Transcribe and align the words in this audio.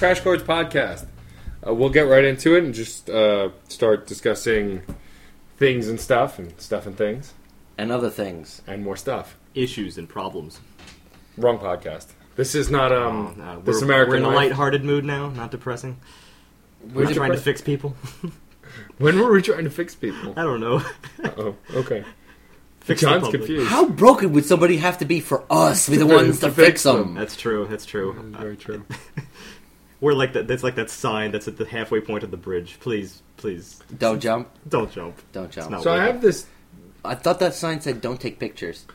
welcome 0.00 0.14
to 0.14 0.20
this 0.20 0.20
week's 0.20 0.20
Crash 0.20 0.20
Course 0.20 0.42
podcast. 0.42 1.06
Uh, 1.66 1.74
we'll 1.74 1.90
get 1.90 2.02
right 2.02 2.24
into 2.24 2.54
it 2.56 2.64
and 2.64 2.74
just 2.74 3.08
uh, 3.10 3.50
start 3.68 4.06
discussing 4.06 4.82
things 5.56 5.88
and 5.88 6.00
stuff 6.00 6.38
and 6.38 6.58
stuff 6.60 6.86
and 6.86 6.96
things 6.96 7.32
and 7.78 7.90
other 7.92 8.10
things. 8.10 8.62
and 8.66 8.82
more 8.84 8.96
stuff. 8.96 9.36
issues 9.54 9.98
and 9.98 10.08
problems. 10.08 10.60
Wrong 11.36 11.58
podcast. 11.58 12.08
This 12.36 12.54
is 12.54 12.70
not 12.70 12.90
um 12.92 13.40
Uh, 13.40 13.58
this 13.60 13.78
we're, 13.80 13.84
American 13.84 14.10
we're 14.10 14.16
in 14.18 14.24
a 14.24 14.28
Life. 14.28 14.36
lighthearted 14.50 14.84
mood 14.84 15.04
now, 15.04 15.30
not 15.30 15.50
depressing. 15.50 15.96
We're 16.92 17.06
We're 17.06 17.14
trying 17.14 17.32
to 17.32 17.38
depre- 17.38 17.42
fix 17.42 17.60
people. 17.60 17.96
When 18.98 19.20
were 19.20 19.30
we 19.30 19.40
trying 19.40 19.64
to 19.64 19.70
fix 19.70 19.94
people? 19.94 20.34
I 20.36 20.42
don't 20.42 20.58
know. 20.60 20.82
oh, 21.24 21.54
okay. 21.74 22.02
Fix 22.80 23.00
the 23.00 23.06
John's 23.06 23.22
public. 23.24 23.40
confused. 23.42 23.70
How 23.70 23.86
broken 23.86 24.32
would 24.32 24.44
somebody 24.44 24.76
have 24.78 24.98
to 24.98 25.04
be 25.04 25.20
for 25.20 25.44
us 25.48 25.84
to 25.84 25.92
be 25.92 25.96
the 25.96 26.06
ones 26.06 26.40
to, 26.40 26.46
To 26.46 26.52
fix 26.52 26.66
fix 26.66 26.82
them. 26.82 26.96
them? 26.98 27.14
That's 27.14 27.36
true. 27.36 27.66
That's 27.70 27.86
true. 27.86 28.14
That's 28.16 28.42
very 28.42 28.56
true. 28.56 28.84
We're 30.00 30.12
like 30.14 30.32
that. 30.34 30.46
That's 30.48 30.62
like 30.62 30.74
that 30.76 30.90
sign 30.90 31.30
that's 31.32 31.48
at 31.48 31.56
the 31.56 31.64
halfway 31.64 32.00
point 32.00 32.24
of 32.24 32.30
the 32.30 32.36
bridge. 32.36 32.78
Please, 32.80 33.22
please, 33.36 33.80
Don't 33.98 34.20
jump. 34.20 34.48
don't 34.68 34.90
jump. 34.92 35.20
Don't 35.32 35.50
jump. 35.50 35.70
not- 35.70 35.82
So 35.82 35.92
I 35.92 36.04
have 36.04 36.20
this. 36.20 36.46
I 37.04 37.14
thought 37.14 37.38
that 37.40 37.54
sign 37.54 37.80
said 37.80 38.00
"Don't 38.00 38.20
take 38.20 38.38
pictures." 38.38 38.86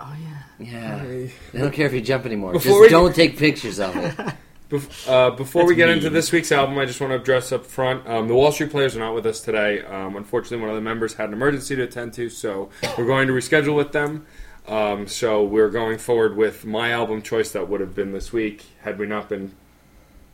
Oh 0.00 0.14
yeah. 0.22 0.42
Yeah, 0.60 1.04
they 1.04 1.30
don't 1.58 1.72
care 1.72 1.86
if 1.86 1.92
you 1.92 2.00
jump 2.00 2.26
anymore. 2.26 2.52
Before 2.52 2.70
Just 2.72 2.80
we- 2.82 2.88
don't 2.88 3.14
take 3.14 3.36
pictures 3.38 3.78
of 3.80 3.94
it. 3.96 4.14
Bef- 4.70 5.08
uh, 5.08 5.30
before 5.34 5.64
we 5.64 5.74
get 5.74 5.88
mean. 5.88 5.96
into 5.96 6.10
this 6.10 6.30
week's 6.30 6.52
album, 6.52 6.76
I 6.78 6.84
just 6.84 7.00
want 7.00 7.10
to 7.12 7.16
address 7.18 7.52
up 7.52 7.64
front. 7.64 8.06
Um, 8.06 8.28
the 8.28 8.34
Wall 8.34 8.52
Street 8.52 8.70
Players 8.70 8.94
are 8.96 8.98
not 8.98 9.14
with 9.14 9.24
us 9.24 9.40
today. 9.40 9.82
Um, 9.82 10.14
unfortunately, 10.14 10.58
one 10.58 10.68
of 10.68 10.74
the 10.76 10.82
members 10.82 11.14
had 11.14 11.28
an 11.28 11.32
emergency 11.32 11.74
to 11.76 11.84
attend 11.84 12.12
to, 12.14 12.28
so 12.28 12.68
we're 12.98 13.06
going 13.06 13.28
to 13.28 13.32
reschedule 13.32 13.74
with 13.74 13.92
them. 13.92 14.26
Um, 14.66 15.06
so 15.08 15.42
we're 15.42 15.70
going 15.70 15.96
forward 15.96 16.36
with 16.36 16.66
my 16.66 16.90
album 16.92 17.22
choice 17.22 17.52
that 17.52 17.66
would 17.70 17.80
have 17.80 17.94
been 17.94 18.12
this 18.12 18.30
week 18.30 18.66
had 18.82 18.98
we 18.98 19.06
not 19.06 19.30
been 19.30 19.54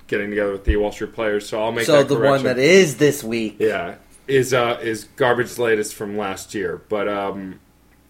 getting 0.07 0.31
together 0.31 0.53
with 0.53 0.65
the 0.65 0.77
Wall 0.77 0.93
Street 0.93 1.13
Players. 1.15 1.49
So 1.49 1.63
I'll 1.63 1.73
make 1.73 1.87
so 1.87 1.99
that 1.99 2.09
the 2.09 2.19
one 2.19 2.43
that 2.45 2.59
is 2.59 2.97
this 2.97 3.25
week. 3.25 3.57
Yeah, 3.59 3.97
is 4.27 4.55
uh, 4.55 4.79
is 4.83 5.05
garbage 5.17 5.59
latest 5.59 5.95
from 5.95 6.17
last 6.17 6.55
year, 6.55 6.83
but 6.89 7.09
um, 7.09 7.61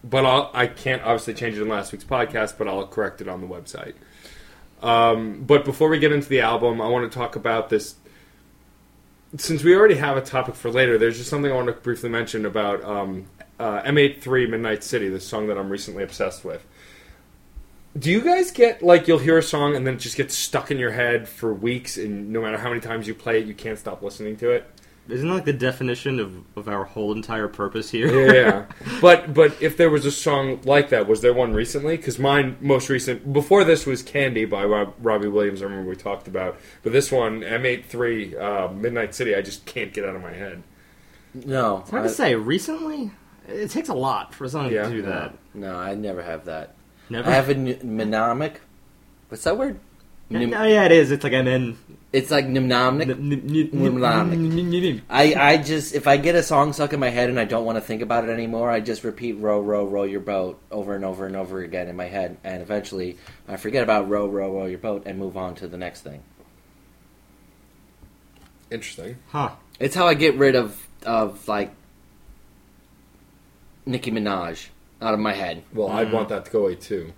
but 0.03 0.25
I'll, 0.25 0.51
I 0.53 0.67
can't 0.67 1.01
obviously 1.01 1.33
change 1.33 1.57
it 1.57 1.61
in 1.61 1.67
last 1.67 1.91
week's 1.91 2.05
podcast, 2.05 2.57
but 2.57 2.67
I'll 2.67 2.87
correct 2.87 3.21
it 3.21 3.27
on 3.27 3.41
the 3.41 3.47
website. 3.47 3.93
Um, 4.81 5.43
but 5.43 5.65
before 5.65 5.89
we 5.89 5.99
get 5.99 6.11
into 6.11 6.29
the 6.29 6.41
album, 6.41 6.81
I 6.81 6.87
want 6.87 7.11
to 7.11 7.17
talk 7.17 7.35
about 7.35 7.69
this. 7.69 7.95
Since 9.37 9.63
we 9.63 9.75
already 9.75 9.95
have 9.95 10.15
a 10.15 10.21
topic 10.21 10.55
for 10.55 10.69
later, 10.69 10.97
there's 10.97 11.17
just 11.17 11.29
something 11.29 11.51
I 11.51 11.55
want 11.55 11.67
to 11.67 11.73
briefly 11.73 12.09
mention 12.09 12.45
about 12.45 12.83
um, 12.83 13.25
uh, 13.59 13.81
M83 13.81 14.49
Midnight 14.49 14.83
City, 14.83 15.09
the 15.09 15.19
song 15.19 15.47
that 15.47 15.57
I'm 15.57 15.69
recently 15.69 16.03
obsessed 16.03 16.45
with. 16.45 16.65
Do 17.97 18.11
you 18.11 18.21
guys 18.21 18.51
get 18.51 18.83
like 18.83 19.07
you'll 19.07 19.19
hear 19.19 19.37
a 19.37 19.43
song 19.43 19.75
and 19.75 19.87
then 19.87 19.93
it 19.95 19.99
just 19.99 20.17
gets 20.17 20.35
stuck 20.35 20.69
in 20.69 20.77
your 20.77 20.91
head 20.91 21.27
for 21.29 21.53
weeks, 21.53 21.97
and 21.97 22.29
no 22.31 22.41
matter 22.41 22.57
how 22.57 22.69
many 22.69 22.81
times 22.81 23.07
you 23.07 23.15
play 23.15 23.39
it, 23.39 23.45
you 23.47 23.53
can't 23.53 23.79
stop 23.79 24.01
listening 24.01 24.35
to 24.37 24.49
it? 24.51 24.69
Isn't 25.07 25.27
that 25.27 25.33
like 25.35 25.45
the 25.45 25.53
definition 25.53 26.19
of, 26.19 26.33
of 26.57 26.67
our 26.67 26.83
whole 26.83 27.11
entire 27.13 27.47
purpose 27.47 27.91
here? 27.91 28.25
yeah, 28.25 28.33
yeah. 28.33 28.65
but 29.01 29.33
but 29.33 29.61
if 29.61 29.77
there 29.77 29.89
was 29.89 30.05
a 30.05 30.11
song 30.11 30.59
like 30.65 30.89
that, 30.89 31.07
was 31.07 31.21
there 31.21 31.33
one 31.33 31.53
recently? 31.53 31.95
Because 31.95 32.19
mine 32.19 32.57
most 32.59 32.89
recent 32.89 33.31
before 33.31 33.63
this 33.63 33.85
was 33.85 34.01
"Candy" 34.03 34.43
by 34.45 34.65
Rob, 34.65 34.93
Robbie 34.99 35.27
Williams. 35.29 35.61
I 35.61 35.65
remember 35.65 35.89
we 35.89 35.95
talked 35.95 36.27
about, 36.27 36.59
but 36.83 36.91
this 36.91 37.11
one 37.11 37.41
M83 37.41 38.41
uh, 38.41 38.73
Midnight 38.73 39.13
City, 39.15 39.35
I 39.35 39.41
just 39.41 39.65
can't 39.65 39.93
get 39.93 40.03
out 40.05 40.15
of 40.15 40.21
my 40.21 40.33
head. 40.33 40.63
No, 41.33 41.77
It's 41.79 41.91
hard 41.91 42.03
I, 42.03 42.07
to 42.07 42.13
say. 42.13 42.35
Recently, 42.35 43.11
it 43.47 43.69
takes 43.69 43.89
a 43.89 43.93
lot 43.93 44.33
for 44.33 44.45
a 44.45 44.49
song 44.49 44.71
Yeah. 44.71 44.83
to 44.83 44.89
do 44.89 45.01
no, 45.01 45.09
that. 45.09 45.37
no, 45.53 45.75
I 45.77 45.93
never 45.95 46.23
have 46.23 46.45
that. 46.45 46.75
Never. 47.09 47.29
I 47.29 47.33
have 47.33 47.49
a 47.49 47.53
n- 47.55 47.79
mnemonic. 47.83 48.61
What's 49.29 49.43
that 49.43 49.57
word? 49.57 49.79
Yeah, 50.29 50.39
Mnem- 50.39 50.49
no, 50.51 50.63
yeah, 50.63 50.85
it 50.85 50.91
is. 50.91 51.11
It's 51.11 51.23
like 51.23 51.33
MN. 51.33 51.77
It's 52.11 52.31
like 52.31 52.47
mnemonic. 52.47 53.07
Mnemonic. 53.19 55.01
I, 55.09 55.35
I 55.35 55.57
just 55.57 55.93
if 55.93 56.07
I 56.07 56.17
get 56.17 56.33
a 56.33 56.41
song 56.41 56.73
stuck 56.73 56.93
in 56.93 56.99
my 56.99 57.09
head 57.09 57.29
and 57.29 57.39
I 57.39 57.45
don't 57.45 57.65
want 57.65 57.75
to 57.75 57.81
think 57.81 58.01
about 58.01 58.23
it 58.23 58.31
anymore, 58.31 58.71
I 58.71 58.79
just 58.79 59.03
repeat 59.03 59.33
row 59.33 59.59
row 59.59 59.85
row 59.85 60.03
your 60.03 60.21
boat 60.21 60.59
over 60.71 60.95
and 60.95 61.05
over 61.05 61.27
and 61.27 61.35
over 61.35 61.59
again 61.61 61.89
in 61.89 61.95
my 61.95 62.05
head, 62.05 62.37
and 62.43 62.61
eventually 62.63 63.17
I 63.47 63.57
forget 63.57 63.83
about 63.83 64.09
row 64.09 64.27
row 64.27 64.51
row 64.51 64.65
your 64.65 64.79
boat 64.79 65.03
and 65.05 65.19
move 65.19 65.37
on 65.37 65.53
to 65.55 65.67
the 65.67 65.77
next 65.77 66.01
thing. 66.01 66.23
Interesting. 68.71 69.17
Huh. 69.29 69.51
It's 69.79 69.93
how 69.93 70.07
I 70.07 70.15
get 70.15 70.35
rid 70.35 70.55
of 70.55 70.87
of 71.05 71.47
like 71.47 71.71
Nicki 73.85 74.09
Minaj 74.11 74.69
out 75.05 75.13
of 75.13 75.19
my 75.19 75.33
head. 75.33 75.63
Well, 75.73 75.89
I'd 75.89 76.11
want 76.11 76.29
that 76.29 76.45
to 76.45 76.51
go 76.51 76.61
away 76.63 76.75
too. 76.75 77.13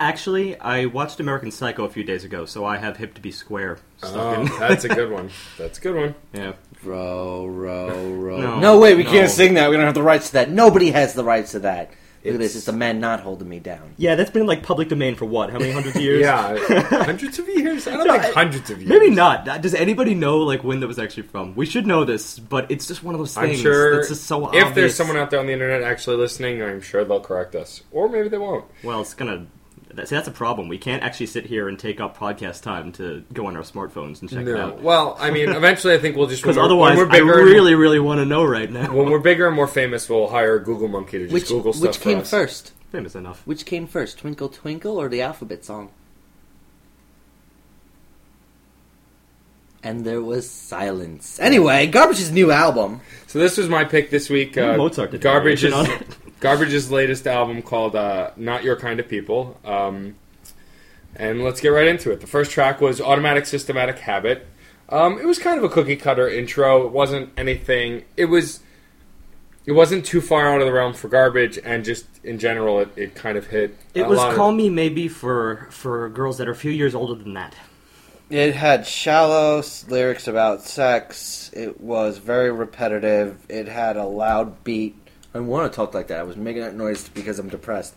Actually, 0.00 0.58
I 0.58 0.86
watched 0.86 1.20
American 1.20 1.50
Psycho 1.50 1.84
a 1.84 1.88
few 1.88 2.02
days 2.04 2.24
ago, 2.24 2.44
so 2.46 2.64
I 2.64 2.76
have 2.78 2.96
Hip 2.96 3.14
to 3.14 3.20
Be 3.20 3.30
Square 3.30 3.78
stuck 3.98 4.12
Oh, 4.14 4.40
in. 4.42 4.46
that's 4.58 4.84
a 4.84 4.88
good 4.88 5.10
one. 5.10 5.30
That's 5.56 5.78
a 5.78 5.80
good 5.80 5.94
one. 5.96 6.14
yeah. 6.32 6.52
Row 6.82 7.46
row 7.46 8.10
row. 8.10 8.36
No, 8.38 8.60
No, 8.60 8.78
wait, 8.78 8.96
we 8.96 9.04
no. 9.04 9.10
can't 9.10 9.30
sing 9.30 9.54
that. 9.54 9.70
We 9.70 9.76
don't 9.76 9.86
have 9.86 9.94
the 9.94 10.02
rights 10.02 10.26
to 10.28 10.32
that. 10.34 10.50
Nobody 10.50 10.90
has 10.90 11.14
the 11.14 11.24
rights 11.24 11.52
to 11.52 11.60
that. 11.60 11.90
Look 12.24 12.34
at 12.36 12.40
It's- 12.40 12.52
this. 12.54 12.62
It's 12.62 12.68
a 12.68 12.72
man 12.72 13.00
not 13.00 13.20
holding 13.20 13.48
me 13.48 13.58
down. 13.60 13.92
Yeah, 13.98 14.14
that's 14.14 14.30
been 14.30 14.46
like 14.46 14.62
public 14.62 14.88
domain 14.88 15.14
for 15.14 15.26
what? 15.26 15.50
How 15.50 15.58
many 15.58 15.72
hundred 15.72 15.96
years? 15.96 16.20
Yeah, 16.22 16.56
hundreds 17.04 17.38
of 17.38 17.46
years. 17.48 17.86
I 17.86 17.96
don't 17.98 18.06
No, 18.06 18.18
think 18.18 18.34
hundreds 18.34 18.70
of 18.70 18.78
years. 18.80 18.88
Maybe 18.88 19.10
not. 19.10 19.44
Does 19.60 19.74
anybody 19.74 20.14
know 20.14 20.38
like 20.38 20.64
when 20.64 20.80
that 20.80 20.86
was 20.86 20.98
actually 20.98 21.24
from? 21.24 21.54
We 21.54 21.66
should 21.66 21.86
know 21.86 22.04
this, 22.04 22.38
but 22.38 22.70
it's 22.70 22.86
just 22.86 23.02
one 23.02 23.14
of 23.14 23.18
those 23.18 23.34
things. 23.34 23.42
I'm 23.44 23.48
things 23.50 23.60
sure 23.60 23.96
that's 23.96 24.08
just 24.08 24.24
so 24.24 24.40
if 24.48 24.54
obvious. 24.54 24.74
there's 24.74 24.94
someone 24.94 25.16
out 25.18 25.30
there 25.30 25.40
on 25.40 25.46
the 25.46 25.52
internet 25.52 25.82
actually 25.82 26.16
listening, 26.16 26.62
I'm 26.62 26.80
sure 26.80 27.04
they'll 27.04 27.20
correct 27.20 27.54
us, 27.54 27.82
or 27.92 28.08
maybe 28.08 28.28
they 28.30 28.38
won't. 28.38 28.64
Well, 28.82 29.02
it's 29.02 29.12
gonna. 29.14 29.46
That- 29.96 30.08
See, 30.08 30.14
that's 30.14 30.28
a 30.28 30.32
problem. 30.32 30.68
We 30.68 30.78
can't 30.78 31.02
actually 31.02 31.26
sit 31.26 31.46
here 31.46 31.68
and 31.68 31.78
take 31.78 32.00
up 32.00 32.16
podcast 32.16 32.62
time 32.62 32.92
to 32.92 33.24
go 33.32 33.46
on 33.46 33.56
our 33.56 33.62
smartphones 33.62 34.20
and 34.20 34.28
check 34.30 34.40
it 34.40 34.44
No. 34.54 34.56
out. 34.68 34.82
Well, 34.82 35.16
I 35.20 35.30
mean, 35.30 35.48
eventually, 35.56 35.94
I 35.94 35.98
think 35.98 36.16
we'll 36.16 36.26
just 36.26 36.42
Because 36.42 36.56
when 36.56 36.64
we're- 36.70 36.74
otherwise, 36.90 36.98
I 37.08 37.18
bigger 37.20 37.38
and- 37.38 37.46
really, 37.50 37.74
really 37.74 38.00
want 38.00 38.18
to 38.20 38.24
know 38.26 38.44
right 38.44 38.70
now. 38.70 38.92
when 38.94 39.10
we're 39.10 39.18
bigger 39.30 39.46
and 39.46 39.56
more 39.56 39.68
famous, 39.68 40.08
we'll 40.08 40.28
hire 40.28 40.58
Google 40.58 40.88
monkey 40.88 41.18
to 41.18 41.24
just 41.24 41.32
Which 41.34 41.48
Google 41.48 41.72
stuff 41.72 41.88
which 41.88 41.96
for 41.98 42.02
came 42.04 42.18
us. 42.20 42.30
first? 42.30 42.72
Famous 42.92 43.14
enough. 43.14 43.42
Which 43.46 43.64
came 43.66 43.86
first, 43.86 44.18
Twinkle 44.18 44.48
Twinkle 44.48 44.98
or 45.00 45.08
the 45.08 45.22
alphabet 45.22 45.64
song? 45.64 45.90
And 49.82 50.04
there 50.06 50.22
was 50.22 50.48
silence. 50.48 51.38
Anyway, 51.40 51.86
Garbage's 51.88 52.30
new 52.32 52.50
album. 52.50 53.02
So 53.26 53.38
this 53.38 53.58
was 53.58 53.68
my 53.68 53.84
pick 53.84 54.08
this 54.10 54.30
week. 54.30 54.56
Uh, 54.56 54.76
Mozart 54.78 55.10
did 55.10 55.20
Garbage's 55.20 55.72
on 55.74 55.86
it. 55.90 56.06
Garbage's 56.40 56.90
latest 56.90 57.26
album 57.26 57.62
called 57.62 57.96
uh, 57.96 58.30
"Not 58.36 58.64
Your 58.64 58.76
Kind 58.76 59.00
of 59.00 59.08
People." 59.08 59.58
Um, 59.64 60.16
and 61.16 61.42
let's 61.44 61.60
get 61.60 61.68
right 61.68 61.86
into 61.86 62.10
it. 62.10 62.20
The 62.20 62.26
first 62.26 62.50
track 62.50 62.80
was 62.80 63.00
"Automatic 63.00 63.46
Systematic 63.46 63.98
Habit." 64.00 64.46
Um, 64.88 65.18
it 65.18 65.26
was 65.26 65.38
kind 65.38 65.56
of 65.58 65.64
a 65.64 65.68
cookie 65.68 65.96
cutter 65.96 66.28
intro. 66.28 66.84
It 66.86 66.92
wasn't 66.92 67.30
anything. 67.36 68.04
It 68.16 68.26
was. 68.26 68.60
It 69.66 69.72
wasn't 69.72 70.04
too 70.04 70.20
far 70.20 70.46
out 70.52 70.60
of 70.60 70.66
the 70.66 70.72
realm 70.74 70.92
for 70.92 71.08
Garbage, 71.08 71.58
and 71.64 71.86
just 71.86 72.04
in 72.22 72.38
general, 72.38 72.80
it, 72.80 72.90
it 72.96 73.14
kind 73.14 73.38
of 73.38 73.46
hit. 73.46 73.74
It 73.94 74.02
a 74.02 74.04
was 74.08 74.18
lot 74.18 74.30
of- 74.30 74.36
"Call 74.36 74.52
Me 74.52 74.68
Maybe" 74.68 75.08
for 75.08 75.68
for 75.70 76.08
girls 76.10 76.36
that 76.38 76.48
are 76.48 76.52
a 76.52 76.56
few 76.56 76.70
years 76.70 76.94
older 76.94 77.14
than 77.14 77.32
that. 77.34 77.54
It 78.28 78.54
had 78.54 78.86
shallow 78.86 79.62
lyrics 79.88 80.28
about 80.28 80.62
sex. 80.62 81.50
It 81.54 81.80
was 81.80 82.18
very 82.18 82.50
repetitive. 82.50 83.38
It 83.48 83.68
had 83.68 83.96
a 83.96 84.04
loud 84.04 84.64
beat. 84.64 84.96
I 85.34 85.40
want 85.40 85.70
to 85.70 85.74
talk 85.74 85.94
like 85.94 86.08
that. 86.08 86.20
I 86.20 86.22
was 86.22 86.36
making 86.36 86.62
that 86.62 86.76
noise 86.76 87.08
because 87.08 87.38
I'm 87.38 87.48
depressed. 87.48 87.94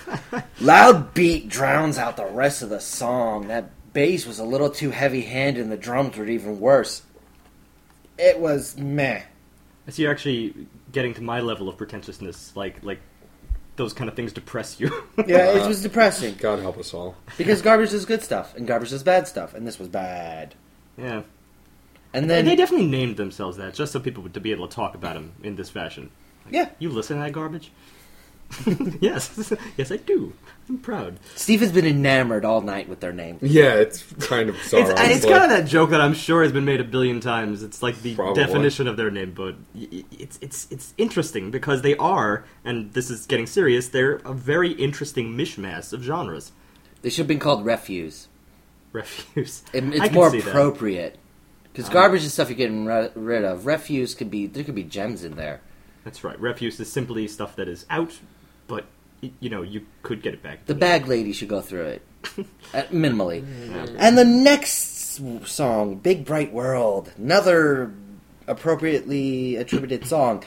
loud 0.60 1.14
beat 1.14 1.48
drowns 1.48 1.98
out 1.98 2.16
the 2.16 2.26
rest 2.26 2.62
of 2.62 2.68
the 2.68 2.80
song. 2.80 3.48
That 3.48 3.70
bass 3.92 4.26
was 4.26 4.40
a 4.40 4.44
little 4.44 4.70
too 4.70 4.90
heavy 4.90 5.22
handed 5.22 5.62
and 5.62 5.70
the 5.72 5.76
drums 5.76 6.16
were 6.16 6.26
even 6.26 6.58
worse. 6.58 7.02
It 8.18 8.40
was 8.40 8.76
meh. 8.76 9.22
So 9.88 10.02
you're 10.02 10.10
actually 10.10 10.66
getting 10.92 11.14
to 11.14 11.22
my 11.22 11.40
level 11.40 11.68
of 11.68 11.76
pretentiousness, 11.76 12.56
like 12.56 12.82
like 12.82 13.00
those 13.76 13.92
kind 13.92 14.08
of 14.08 14.16
things 14.16 14.32
depress 14.32 14.80
you. 14.80 14.88
Yeah, 15.26 15.52
it 15.52 15.62
uh, 15.62 15.68
was 15.68 15.82
depressing. 15.82 16.34
God 16.38 16.58
help 16.60 16.78
us 16.78 16.92
all. 16.92 17.16
Because 17.38 17.62
garbage 17.62 17.92
is 17.92 18.04
good 18.04 18.22
stuff, 18.22 18.54
and 18.56 18.66
garbage 18.66 18.92
is 18.92 19.02
bad 19.02 19.28
stuff, 19.28 19.54
and 19.54 19.66
this 19.66 19.78
was 19.78 19.88
bad. 19.88 20.54
yeah. 20.96 21.22
And 22.12 22.30
They, 22.30 22.36
then, 22.36 22.44
they 22.44 22.54
definitely 22.56 22.86
named 22.86 23.16
themselves 23.16 23.56
that, 23.56 23.74
just 23.74 23.92
so 23.92 23.98
people 23.98 24.22
would 24.22 24.34
to 24.34 24.40
be 24.40 24.52
able 24.52 24.68
to 24.68 24.74
talk 24.74 24.94
about 24.94 25.14
them 25.14 25.32
in 25.42 25.56
this 25.56 25.68
fashion. 25.70 26.10
Yeah, 26.50 26.70
You 26.78 26.90
listen 26.90 27.16
to 27.18 27.22
that 27.24 27.32
garbage? 27.32 27.70
yes, 29.00 29.52
yes, 29.76 29.90
I 29.90 29.96
do. 29.96 30.32
I'm 30.68 30.78
proud. 30.78 31.18
Steve 31.34 31.60
has 31.60 31.72
been 31.72 31.86
enamored 31.86 32.44
all 32.44 32.60
night 32.60 32.88
with 32.88 33.00
their 33.00 33.12
name. 33.12 33.38
Yeah, 33.42 33.74
it's 33.74 34.02
kind 34.20 34.48
of 34.48 34.56
bizarre. 34.56 34.80
It's, 34.80 34.90
it's 34.90 35.00
honestly. 35.00 35.30
kind 35.30 35.44
of 35.44 35.50
that 35.50 35.66
joke 35.66 35.90
that 35.90 36.00
I'm 36.00 36.14
sure 36.14 36.42
has 36.42 36.52
been 36.52 36.64
made 36.64 36.80
a 36.80 36.84
billion 36.84 37.20
times. 37.20 37.62
It's 37.62 37.82
like 37.82 38.00
the 38.02 38.14
Probably. 38.14 38.42
definition 38.42 38.86
of 38.86 38.96
their 38.96 39.10
name, 39.10 39.32
but 39.32 39.56
y- 39.74 39.88
y- 39.90 40.04
it's 40.18 40.38
it's 40.40 40.68
it's 40.70 40.94
interesting 40.98 41.50
because 41.50 41.82
they 41.82 41.96
are, 41.96 42.44
and 42.64 42.92
this 42.92 43.10
is 43.10 43.26
getting 43.26 43.46
serious. 43.46 43.88
They're 43.88 44.16
a 44.24 44.32
very 44.32 44.72
interesting 44.72 45.34
mishmash 45.36 45.92
of 45.92 46.02
genres. 46.02 46.52
They 47.02 47.10
should 47.10 47.18
have 47.20 47.28
been 47.28 47.40
called 47.40 47.64
refuse. 47.64 48.28
Refuse. 48.92 49.64
It, 49.72 49.84
I 49.84 49.88
it's 49.88 50.04
can 50.06 50.14
more 50.14 50.30
see 50.30 50.38
appropriate. 50.38 51.18
Because 51.72 51.88
um, 51.88 51.92
garbage 51.94 52.22
is 52.24 52.32
stuff 52.32 52.48
you're 52.48 52.56
getting 52.56 52.84
ri- 52.86 53.10
rid 53.16 53.44
of. 53.44 53.66
Refuse 53.66 54.14
could 54.14 54.30
be 54.30 54.46
there 54.46 54.62
could 54.64 54.76
be 54.76 54.84
gems 54.84 55.24
in 55.24 55.34
there. 55.34 55.60
That's 56.04 56.22
right. 56.22 56.38
Refuse 56.38 56.78
is 56.80 56.92
simply 56.92 57.26
stuff 57.28 57.56
that 57.56 57.68
is 57.68 57.86
out, 57.90 58.18
but 58.66 58.84
you 59.40 59.48
know 59.48 59.62
you 59.62 59.86
could 60.02 60.22
get 60.22 60.34
it 60.34 60.42
back. 60.42 60.66
The 60.66 60.74
bag 60.74 61.06
lady 61.06 61.32
should 61.32 61.48
go 61.48 61.60
through 61.60 61.86
it. 61.86 62.02
Minimally. 62.92 63.44
And 63.98 64.16
the 64.18 64.24
next 64.24 65.16
song, 65.46 65.96
Big 65.96 66.24
Bright 66.24 66.52
World, 66.52 67.12
another 67.16 67.92
appropriately 68.46 69.56
attributed 69.56 70.06
song. 70.06 70.44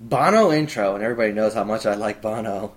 Bono 0.00 0.52
intro, 0.52 0.94
and 0.94 1.04
everybody 1.04 1.32
knows 1.32 1.54
how 1.54 1.64
much 1.64 1.86
I 1.86 1.94
like 1.94 2.20
Bono. 2.20 2.74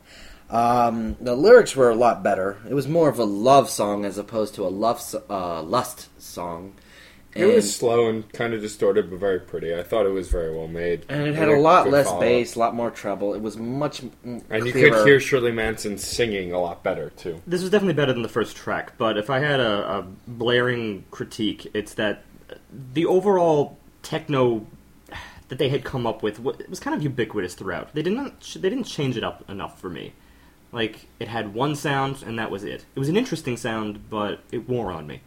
Um, 0.50 1.18
the 1.20 1.36
lyrics 1.36 1.76
were 1.76 1.90
a 1.90 1.96
lot 1.96 2.24
better. 2.24 2.58
It 2.70 2.74
was 2.74 2.88
more 2.88 3.10
of 3.10 3.20
a 3.20 3.26
love 3.26 3.70
song 3.70 4.06
as 4.06 4.18
opposed 4.18 4.56
to 4.56 4.66
a 4.66 4.70
love 4.70 5.04
uh, 5.30 5.62
lust 5.64 6.08
song. 6.22 6.76
It 7.38 7.54
was 7.56 7.76
slow 7.76 8.10
and 8.10 8.32
kind 8.34 8.54
of 8.54 8.62
distorted, 8.62 9.10
but 9.10 9.20
very 9.20 9.40
pretty. 9.40 9.74
I 9.76 9.84
thought 9.84 10.06
it 10.06 10.12
was 10.12 10.28
very 10.30 10.56
well 10.56 10.68
made. 10.68 11.06
and 11.10 11.28
it 11.28 11.36
had 11.36 11.48
Good- 11.50 11.58
a 11.58 11.62
lot 11.62 11.90
less 11.90 12.06
follow-up. 12.08 12.22
bass, 12.22 12.56
a 12.56 12.60
lot 12.60 12.76
more 12.76 12.90
treble. 12.92 13.34
It 13.34 13.42
was 13.42 13.58
much 13.58 14.02
And 14.24 14.44
you 14.66 14.72
could 14.72 15.06
hear 15.06 15.20
Shirley 15.20 15.52
Manson 15.52 15.98
singing 15.98 16.52
a 16.52 16.60
lot 16.60 16.84
better, 16.84 17.12
too. 17.12 17.42
This 17.48 17.62
was 17.62 17.70
definitely 17.70 17.94
better 17.94 18.14
than 18.14 18.22
the 18.24 18.30
first 18.30 18.56
track, 18.56 18.94
but 18.98 19.18
if 19.18 19.30
I 19.30 19.40
had 19.40 19.60
a, 19.60 19.98
a 20.00 20.06
blaring 20.28 21.06
critique, 21.12 21.68
it's 21.74 21.94
that 21.96 22.24
the 22.94 23.06
overall 23.06 23.78
techno 24.04 24.66
that 25.50 25.58
they 25.58 25.70
had 25.70 25.84
come 25.84 26.06
up 26.06 26.24
with 26.24 26.40
it 26.60 26.70
was 26.70 26.80
kind 26.80 26.96
of 26.96 27.02
ubiquitous 27.02 27.54
throughout. 27.56 27.94
They 27.94 28.02
didn't 28.02 28.58
they 28.62 28.70
didn't 28.70 28.86
change 28.86 29.18
it 29.18 29.24
up 29.24 29.50
enough 29.50 29.80
for 29.80 29.90
me. 29.90 30.14
Like 30.72 31.08
it 31.20 31.28
had 31.30 31.54
one 31.54 31.76
sound 31.76 32.24
and 32.26 32.38
that 32.40 32.52
was 32.52 32.64
it. 32.64 32.86
It 32.96 33.00
was 33.00 33.10
an 33.10 33.16
interesting 33.18 33.56
sound, 33.58 34.10
but 34.10 34.40
it 34.52 34.68
wore 34.68 34.92
on 34.92 35.08
me. 35.08 35.22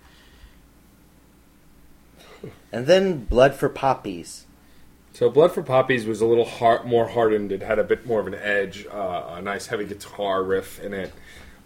And 2.73 2.87
then 2.87 3.25
Blood 3.25 3.55
for 3.55 3.69
Poppies. 3.69 4.47
So 5.13 5.29
Blood 5.29 5.53
for 5.53 5.63
Poppies 5.63 6.07
was 6.07 6.21
a 6.21 6.27
little 6.27 6.45
hard, 6.45 6.85
more 6.85 7.09
hardened. 7.09 7.53
It 7.53 7.63
had 7.63 7.79
a 7.79 7.85
bit 7.85 8.07
more 8.07 8.21
of 8.21 8.27
an 8.27 8.35
edge, 8.35 8.87
uh, 8.87 9.35
a 9.37 9.43
nice 9.43 9.67
heavy 9.67 9.85
guitar 9.85 10.43
riff 10.43 10.81
in 10.81 10.95
it. 10.95 11.13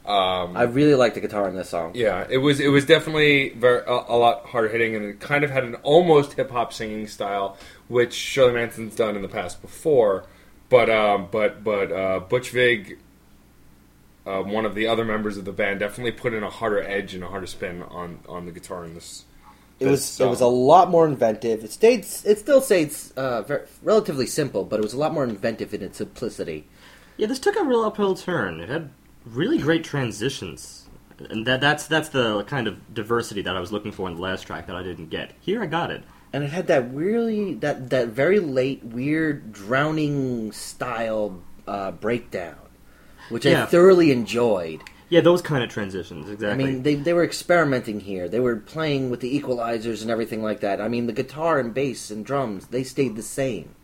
Um, 0.07 0.55
I 0.55 0.65
really 0.65 0.95
like 0.95 1.15
the 1.15 1.21
guitar 1.21 1.49
in 1.49 1.57
this 1.57 1.71
song. 1.71 1.93
yeah, 1.95 2.27
it 2.29 2.37
was 2.37 2.61
it 2.61 2.69
was 2.69 2.85
definitely 2.85 3.51
very 3.51 3.81
a, 3.87 4.05
a 4.09 4.17
lot 4.19 4.45
harder 4.47 4.69
hitting, 4.69 4.95
and 4.95 5.05
it 5.07 5.21
kind 5.21 5.45
of 5.45 5.51
had 5.51 5.65
an 5.65 5.77
almost 5.77 6.35
hip 6.35 6.51
hop 6.51 6.75
singing 6.75 7.07
style, 7.07 7.57
which 7.89 8.13
Shirley 8.13 8.53
Manson's 8.53 8.95
done 8.95 9.17
in 9.17 9.23
the 9.23 9.29
past 9.29 9.63
before. 9.63 10.27
But 10.69 10.91
um, 10.91 11.29
but 11.31 11.65
but 11.65 11.91
uh, 11.91 12.21
Butch 12.21 12.51
Vig, 12.51 12.99
uh, 14.27 14.43
one 14.43 14.67
of 14.67 14.75
the 14.75 14.87
other 14.87 15.07
members 15.07 15.39
of 15.39 15.47
the 15.47 15.53
band, 15.53 15.81
definitely 15.81 16.13
put 16.13 16.35
in 16.35 16.43
a 16.43 16.51
harder 16.51 16.83
edge 16.83 17.15
and 17.15 17.25
a 17.25 17.29
harder 17.29 17.47
spin 17.47 17.83
on 17.83 18.21
on 18.29 18.45
the 18.45 18.53
guitar 18.53 18.85
in 18.85 18.93
this. 18.93 19.25
It 19.85 19.91
was 19.91 20.01
this 20.01 20.21
it 20.21 20.29
was 20.29 20.41
a 20.41 20.47
lot 20.47 20.91
more 20.91 21.07
inventive. 21.07 21.65
It 21.65 21.73
stayed 21.73 22.01
it 22.01 22.39
still 22.39 22.61
stayed 22.61 22.93
uh, 23.17 23.43
very, 23.43 23.67
relatively 23.83 24.27
simple, 24.27 24.65
but 24.65 24.81
it 24.81 24.83
was 24.83 24.93
a 24.93 24.99
lot 24.99 25.13
more 25.13 25.25
inventive 25.25 25.75
in 25.75 25.83
its 25.83 25.99
simplicity. 25.99 26.67
Yeah, 27.17 27.27
this 27.27 27.39
took 27.39 27.57
a 27.57 27.65
real 27.65 27.85
uphill 27.85 28.15
turn. 28.15 28.61
It 28.61 28.69
had 28.69 28.91
really 29.25 29.59
great 29.59 29.85
transitions. 29.85 30.81
And 31.31 31.47
that 31.47 31.61
that's 31.61 31.87
that's 31.87 32.09
the 32.09 32.45
kind 32.45 32.67
of 32.67 32.93
diversity 32.93 33.43
that 33.43 33.57
I 33.57 33.61
was 33.61 33.71
looking 33.71 33.93
for 33.93 34.09
in 34.09 34.17
the 34.17 34.21
last 34.21 34.43
track 34.43 34.67
that 34.67 34.77
I 34.77 34.83
didn't 34.83 35.11
get. 35.11 35.33
Here 35.41 35.63
I 35.63 35.67
got 35.67 35.91
it. 35.91 36.03
And 36.33 36.43
it 36.43 36.51
had 36.51 36.67
that 36.67 36.93
really 36.93 37.55
that 37.55 37.91
that 37.91 38.09
very 38.09 38.41
late 38.41 38.83
weird 38.83 39.53
drowning 39.53 40.51
style 40.51 41.41
uh, 41.69 41.93
breakdown, 41.93 42.57
which 43.29 43.47
I 43.47 43.67
thoroughly 43.67 44.11
enjoyed. 44.11 44.83
Yeah, 45.11 45.21
those 45.21 45.43
kind 45.43 45.63
of 45.63 45.71
transitions, 45.71 46.29
exactly. 46.31 46.65
I 46.65 46.67
mean, 46.67 46.83
they 46.83 46.95
they 46.95 47.13
were 47.13 47.25
experimenting 47.25 48.01
here. 48.01 48.29
They 48.29 48.41
were 48.41 48.57
playing 48.57 49.11
with 49.11 49.21
the 49.21 49.39
equalizers 49.39 50.03
and 50.03 50.11
everything 50.11 50.43
like 50.43 50.61
that. 50.61 50.81
I 50.81 50.89
mean, 50.89 51.07
the 51.07 51.13
guitar 51.13 51.59
and 51.61 51.73
bass 51.75 52.11
and 52.11 52.25
drums 52.25 52.69
they 52.69 52.83
stayed 52.85 53.15
the 53.17 53.23
same. 53.23 53.75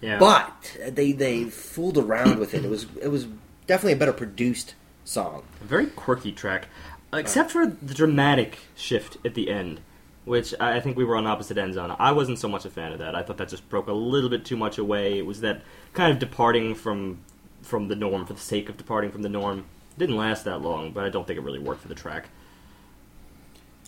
yeah. 0.00 0.18
But 0.18 0.76
they 0.88 1.12
they 1.12 1.44
fooled 1.44 1.98
around 1.98 2.38
with 2.38 2.54
it. 2.54 2.64
It 2.64 2.70
was 2.70 2.86
it 3.02 3.08
was 3.08 3.26
definitely 3.66 3.94
a 3.94 3.96
better 3.96 4.12
produced 4.12 4.74
song. 5.04 5.42
A 5.60 5.64
very 5.64 5.86
quirky 5.86 6.32
track, 6.32 6.68
uh, 7.12 7.16
except 7.18 7.50
for 7.50 7.66
the 7.66 7.94
dramatic 7.94 8.58
shift 8.76 9.18
at 9.24 9.34
the 9.34 9.50
end, 9.50 9.80
which 10.24 10.54
I 10.60 10.76
I 10.76 10.80
think 10.80 10.96
we 10.96 11.04
were 11.04 11.16
on 11.16 11.26
opposite 11.26 11.58
ends 11.58 11.76
on. 11.76 11.90
I 11.98 12.12
wasn't 12.12 12.38
so 12.38 12.48
much 12.48 12.64
a 12.64 12.70
fan 12.70 12.92
of 12.92 13.00
that. 13.00 13.14
I 13.16 13.22
thought 13.24 13.38
that 13.38 13.48
just 13.48 13.68
broke 13.68 13.88
a 13.88 13.92
little 13.92 14.30
bit 14.30 14.44
too 14.44 14.56
much 14.56 14.78
away. 14.78 15.18
It 15.18 15.26
was 15.26 15.40
that 15.40 15.62
kind 15.94 16.12
of 16.12 16.18
departing 16.20 16.74
from 16.76 17.18
from 17.60 17.88
the 17.88 17.96
norm 17.96 18.24
for 18.24 18.32
the 18.34 18.40
sake 18.40 18.68
of 18.68 18.76
departing 18.76 19.10
from 19.10 19.22
the 19.22 19.28
norm. 19.28 19.64
Didn't 19.98 20.16
last 20.16 20.44
that 20.44 20.62
long, 20.62 20.92
but 20.92 21.04
I 21.04 21.08
don't 21.08 21.26
think 21.26 21.38
it 21.38 21.42
really 21.42 21.58
worked 21.58 21.82
for 21.82 21.88
the 21.88 21.94
track. 21.94 22.28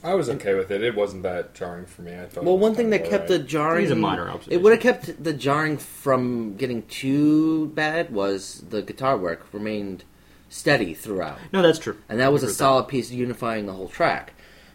I 0.04 0.14
was 0.14 0.28
okay 0.28 0.54
with 0.54 0.70
it. 0.72 0.82
It 0.82 0.96
wasn't 0.96 1.22
that 1.22 1.54
jarring 1.54 1.86
for 1.86 2.02
me. 2.02 2.12
I 2.18 2.26
thought. 2.26 2.42
Well, 2.44 2.58
one 2.58 2.74
thing 2.74 2.90
that 2.90 3.02
of 3.04 3.10
kept 3.10 3.28
the 3.28 3.38
jarring 3.38 3.84
These 3.84 3.92
are 3.92 3.96
minor 3.96 4.32
It 4.48 4.60
would 4.60 4.72
have 4.72 4.80
kept 4.82 5.22
the 5.22 5.32
jarring 5.32 5.78
from 5.78 6.56
getting 6.56 6.82
too 6.86 7.68
bad 7.68 8.12
was 8.12 8.64
the 8.68 8.82
guitar 8.82 9.16
work 9.16 9.46
remained 9.52 10.02
steady 10.48 10.92
throughout, 10.92 11.38
No, 11.52 11.62
that's 11.62 11.78
true. 11.78 11.96
and 12.10 12.20
that 12.20 12.30
was 12.32 12.42
a 12.42 12.46
agree 12.46 12.50
with 12.50 12.56
solid 12.56 12.88
piece 12.88 13.10
unifying 13.10 13.64
the 13.66 13.72
whole 13.72 13.88
track, 13.88 14.34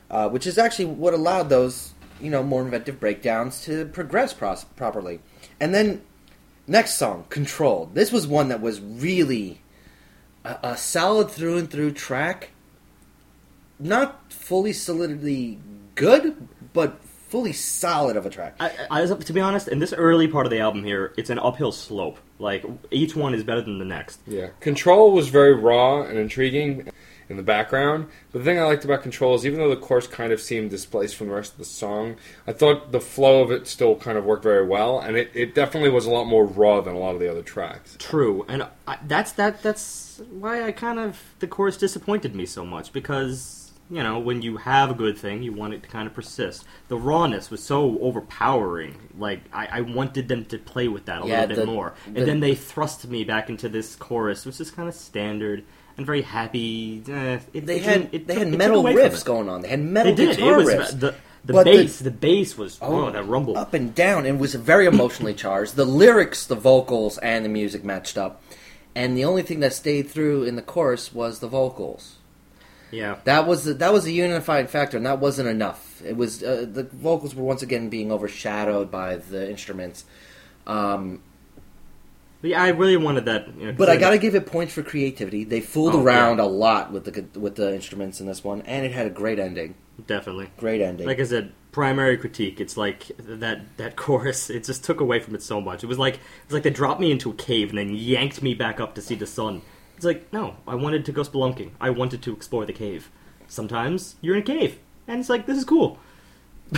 uh, 0.10 0.28
which 0.30 0.48
is 0.48 0.58
actually 0.58 0.86
what 0.86 1.14
allowed 1.14 1.50
those 1.50 1.94
you 2.20 2.32
know 2.32 2.42
more 2.42 2.64
inventive 2.64 3.00
breakdowns 3.00 3.62
to 3.66 3.86
progress 3.88 4.34
pros- 4.34 4.64
properly. 4.76 5.20
And 5.60 5.76
then 5.76 6.02
next 6.66 6.96
song, 6.96 7.26
"Control." 7.30 7.92
This 7.94 8.12
was 8.14 8.26
one 8.26 8.48
that 8.48 8.60
was 8.62 8.80
really 8.82 9.60
a, 10.48 10.70
a 10.70 10.78
solid 10.78 11.30
through 11.30 11.58
and 11.58 11.70
through 11.70 11.92
track. 11.92 12.52
Not 13.80 14.32
fully 14.32 14.74
solidly 14.74 15.60
good, 15.96 16.48
but 16.74 17.04
fully 17.30 17.54
solid 17.54 18.16
of 18.18 18.26
a 18.26 18.30
track. 18.30 18.56
I, 18.60 18.72
I, 18.90 19.06
to 19.06 19.34
be 19.34 19.42
honest, 19.42 19.68
in 19.68 19.80
this 19.80 19.94
early 19.94 20.28
part 20.28 20.46
of 20.46 20.52
the 20.52 20.60
album 20.60 20.84
here, 20.84 21.14
it's 21.18 21.30
an 21.30 21.40
uphill 21.40 21.72
slope. 21.72 22.18
Like 22.40 22.66
each 22.92 23.16
one 23.16 23.34
is 23.34 23.44
better 23.44 23.62
than 23.62 23.80
the 23.80 23.86
next. 23.86 24.20
Yeah, 24.26 24.48
Control 24.60 25.12
was 25.12 25.28
very 25.30 25.54
raw 25.54 26.02
and 26.04 26.18
intriguing 26.18 26.90
in 27.30 27.38
the 27.38 27.44
background. 27.44 28.08
But 28.32 28.40
the 28.40 28.46
thing 28.46 28.60
I 28.60 28.64
liked 28.64 28.86
about 28.86 29.04
Control 29.04 29.36
is 29.36 29.46
even 29.46 29.60
though 29.60 29.70
the 29.70 29.76
chorus 29.82 30.08
kind 30.08 30.32
of 30.32 30.40
seemed 30.42 30.70
displaced 30.70 31.16
from 31.16 31.28
the 31.28 31.34
rest 31.36 31.54
of 31.54 31.58
the 31.58 31.66
song, 31.66 32.16
I 32.46 32.54
thought 32.54 32.92
the 32.92 33.02
flow 33.02 33.42
of 33.42 33.52
it 33.52 33.68
still 33.68 33.96
kind 33.96 34.18
of 34.18 34.26
worked 34.26 34.44
very 34.44 34.66
well, 34.66 35.00
and 35.00 35.18
it, 35.18 35.32
it 35.34 35.54
definitely 35.56 35.90
was 35.90 36.06
a 36.06 36.12
lot 36.12 36.26
more 36.26 36.46
raw 36.46 36.82
than 36.82 36.96
a 36.96 37.00
lot 37.00 37.14
of 37.16 37.20
the 37.20 37.30
other 37.30 37.44
tracks. 37.44 37.96
True, 38.00 38.46
and 38.48 38.68
I, 38.88 38.98
that's 39.08 39.34
that. 39.34 39.62
That's 39.62 40.22
why 40.32 40.64
I 40.64 40.72
kind 40.72 41.00
of 41.00 41.22
the 41.40 41.48
chorus 41.48 41.78
disappointed 41.78 42.34
me 42.36 42.46
so 42.46 42.66
much 42.66 42.92
because 42.94 43.72
you 43.90 44.02
know 44.04 44.20
when 44.20 44.42
you 44.42 44.58
have 44.58 44.90
a 44.90 44.94
good 44.94 45.18
thing, 45.18 45.44
you 45.44 45.54
want 45.54 45.74
it 45.74 45.84
to 45.84 45.90
kind 45.90 46.08
of 46.08 46.14
persist. 46.14 46.66
The 46.88 46.98
rawness 46.98 47.50
was 47.52 47.62
so 47.64 48.00
overpowering. 48.00 48.96
Like 49.18 49.42
I, 49.54 49.68
I 49.72 49.82
wanted 49.82 50.28
them 50.28 50.46
to 50.46 50.58
play 50.58 50.88
with 50.88 51.06
that 51.06 51.24
a 51.24 51.28
Yeah, 51.28 51.42
little 51.42 51.48
bit 51.48 51.56
the- 51.58 51.66
more, 51.72 51.94
and 52.06 52.16
the- 52.16 52.26
then 52.26 52.40
they 52.40 52.56
thrust 52.56 53.08
me 53.08 53.24
back 53.24 53.50
into 53.50 53.70
this 53.70 53.96
chorus, 53.96 54.46
which 54.46 54.60
is 54.62 54.72
kind 54.72 54.88
of 54.90 54.96
standard 54.96 55.64
and 55.98 56.06
very 56.06 56.22
happy. 56.22 57.04
Eh, 57.08 57.40
it, 57.54 57.66
They 57.66 57.78
it 57.78 57.84
had 57.84 58.10
it 58.14 58.28
they 58.28 58.36
had 58.40 58.50
metal 58.58 58.84
riffs 58.84 59.26
going 59.26 59.50
on. 59.50 59.62
They 59.62 59.70
had 59.70 59.80
metal 59.82 60.14
They 60.16 60.26
did. 60.26 60.38
guitar 60.38 60.54
It 60.54 60.66
was 60.66 60.74
riffs. 60.74 61.00
the 61.00 61.16
the 61.46 61.54
But 61.54 61.64
bass. 61.66 62.00
The, 62.00 62.12
bass 62.12 62.58
was 62.58 62.78
oh, 62.82 63.10
that 63.12 63.24
rumble. 63.26 63.58
up 63.58 63.74
and 63.74 63.96
down. 63.96 64.26
It 64.26 64.38
was 64.38 64.54
very 64.56 64.86
emotionally 64.86 65.34
charged. 65.46 65.76
The 65.76 65.86
lyrics, 65.86 66.46
the 66.46 66.56
vocals, 66.56 67.18
and 67.20 67.46
the 67.46 67.50
music 67.50 67.84
matched 67.86 68.18
up. 68.18 68.42
And 68.96 69.16
the 69.18 69.24
only 69.26 69.44
thing 69.44 69.60
that 69.62 69.74
stayed 69.74 70.10
through 70.10 70.44
in 70.44 70.56
the 70.56 70.62
chorus 70.62 71.14
was 71.14 71.40
the 71.40 71.48
vocals. 71.48 72.16
Yeah. 72.92 73.18
That 73.26 73.48
was 73.48 73.64
the, 73.64 73.74
that 73.76 73.94
was 73.94 74.06
a 74.06 74.12
unifying 74.12 74.68
factor, 74.68 74.98
and 74.98 75.06
that 75.06 75.20
wasn't 75.20 75.48
enough. 75.48 76.02
It 76.04 76.18
was 76.18 76.44
uh, 76.44 76.66
the 76.70 76.84
vocals 76.84 77.34
were 77.36 77.44
once 77.44 77.62
again 77.62 77.90
being 77.90 78.12
overshadowed 78.12 78.90
by 78.92 79.16
the 79.18 79.50
instruments. 79.50 80.04
Um, 80.66 81.22
But 82.42 82.52
yeah, 82.52 82.62
I 82.62 82.70
really 82.70 82.98
wanted 82.98 83.26
that. 83.26 83.48
You 83.58 83.68
know, 83.68 83.72
but 83.74 83.90
I 83.90 83.98
got 83.98 84.12
to 84.12 84.18
give 84.18 84.36
it 84.36 84.46
points 84.46 84.74
for 84.74 84.84
creativity. 84.84 85.44
They 85.44 85.60
fooled 85.62 85.96
Oh, 85.96 86.04
around 86.04 86.38
yeah. 86.38 86.44
a 86.44 86.48
lot 86.48 86.92
with 86.92 87.06
the 87.06 87.40
with 87.40 87.56
the 87.56 87.74
instruments 87.74 88.20
in 88.22 88.28
this 88.28 88.44
one, 88.44 88.62
and 88.62 88.86
it 88.86 88.92
had 88.92 89.08
a 89.08 89.10
great 89.10 89.40
ending. 89.40 89.76
definitely. 90.06 90.50
Great 90.58 90.82
ending. 90.82 91.08
Like 91.08 91.20
I 91.20 91.24
said, 91.24 91.52
primary 91.72 92.16
critique. 92.18 92.60
It's 92.62 92.78
like 92.78 93.12
that 93.18 93.78
that 93.78 93.96
chorus. 94.04 94.50
It 94.52 94.64
just 94.66 94.84
took 94.84 95.00
away 95.02 95.20
from 95.20 95.34
it 95.34 95.42
so 95.42 95.60
much. 95.60 95.84
It 95.84 95.88
was 95.88 95.98
like 95.98 96.16
it 96.16 96.22
was 96.48 96.54
like 96.54 96.64
they 96.64 96.70
dropped 96.70 97.02
me 97.02 97.12
into 97.12 97.32
a 97.32 97.34
cave 97.34 97.70
and 97.70 97.78
then 97.80 97.90
yanked 97.96 98.44
me 98.44 98.54
back 98.54 98.80
up 98.80 98.94
to 98.96 99.02
see 99.02 99.16
the 99.16 99.26
sun. 99.28 99.64
It's 99.96 100.06
like 100.06 100.32
no, 100.32 100.58
I 100.68 100.76
wanted 100.76 101.06
to 101.06 101.12
go 101.12 101.24
spelunking. 101.24 101.72
I 101.82 101.90
wanted 101.90 102.22
to 102.22 102.34
explore 102.34 102.66
the 102.68 102.74
cave. 102.74 103.10
Sometimes 103.48 104.16
you're 104.22 104.36
in 104.36 104.42
a 104.44 104.46
cave, 104.46 104.78
and 105.08 105.20
it's 105.20 105.30
like 105.30 105.48
this 105.48 105.58
is 105.58 105.66
cool. 105.66 105.98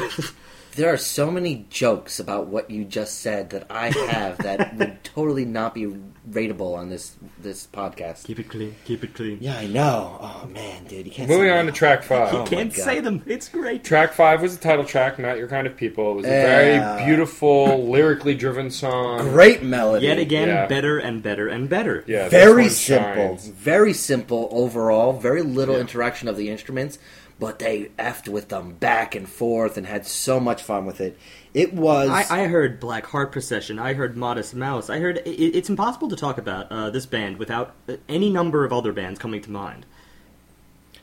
There 0.79 0.93
are 0.93 0.97
so 0.97 1.29
many 1.29 1.65
jokes 1.69 2.21
about 2.21 2.47
what 2.47 2.71
you 2.71 2.85
just 2.85 3.19
said 3.19 3.49
that 3.49 3.67
I 3.69 3.89
have 3.89 4.37
that 4.37 4.73
would 4.77 5.03
totally 5.03 5.43
not 5.43 5.73
be 5.75 5.93
rateable 6.31 6.77
on 6.77 6.89
this 6.89 7.17
this 7.37 7.67
podcast. 7.67 8.23
Keep 8.23 8.39
it 8.39 8.47
clean. 8.49 8.73
Keep 8.85 9.03
it 9.03 9.13
clean. 9.13 9.39
Yeah, 9.41 9.57
I 9.57 9.67
know. 9.67 10.17
Oh 10.21 10.47
man, 10.47 10.85
dude, 10.85 11.05
you 11.05 11.11
can't. 11.11 11.27
Moving 11.27 11.47
say 11.47 11.59
on 11.59 11.65
to 11.65 11.73
track 11.73 12.03
five. 12.03 12.33
Oh, 12.33 12.37
you 12.37 12.43
Oh 12.43 12.45
can't 12.45 12.71
say 12.71 13.01
them. 13.01 13.21
It's 13.25 13.49
great. 13.49 13.83
Track 13.83 14.13
five 14.13 14.41
was 14.41 14.55
the 14.57 14.63
title 14.63 14.85
track, 14.85 15.19
not 15.19 15.37
your 15.37 15.49
kind 15.49 15.67
of 15.67 15.75
people. 15.75 16.13
It 16.13 16.15
was 16.15 16.25
a 16.27 16.29
Yeah. 16.29 16.95
very 16.95 17.05
beautiful, 17.05 17.85
lyrically 17.89 18.35
driven 18.35 18.69
song. 18.71 19.19
Great 19.31 19.61
melody. 19.61 20.05
Yet 20.07 20.17
again, 20.19 20.47
Yeah. 20.47 20.65
better 20.67 20.97
and 20.97 21.21
better 21.21 21.49
and 21.49 21.67
better. 21.67 22.05
Yeah, 22.07 22.29
very 22.29 22.69
simple. 22.69 23.35
shines. 23.37 23.47
Very 23.47 23.91
simple 23.91 24.47
overall. 24.53 25.11
Very 25.11 25.41
little 25.41 25.75
Yeah. 25.75 25.81
interaction 25.81 26.29
of 26.29 26.37
the 26.37 26.47
instruments, 26.49 26.99
but 27.39 27.59
they 27.59 27.85
effed 27.97 28.27
with 28.27 28.49
them 28.49 28.73
back 28.73 29.15
and 29.15 29.27
forth 29.29 29.77
and 29.77 29.87
had 29.87 30.05
so 30.05 30.39
much 30.39 30.61
fun 30.61 30.85
with 30.85 30.99
it. 30.99 31.17
It 31.53 31.73
was. 31.73 32.09
I, 32.09 32.43
I 32.43 32.47
heard 32.47 32.79
Black 32.79 33.05
Heart 33.07 33.31
Procession. 33.31 33.79
I 33.79 33.93
heard 33.93 34.17
Modest 34.17 34.53
Mouse. 34.53 34.89
I 34.89 34.99
heard 34.99 35.17
it, 35.17 35.27
it's 35.29 35.69
impossible 35.69 36.09
to 36.09 36.15
talk 36.15 36.37
about 36.37 36.71
uh, 36.71 36.89
this 36.89 37.05
band 37.05 37.37
without 37.37 37.73
uh, 37.87 37.95
any 38.09 38.29
number 38.29 38.65
of 38.65 38.73
other 38.73 38.91
bands 38.93 39.19
coming 39.19 39.41
to 39.41 39.51
mind. 39.51 39.85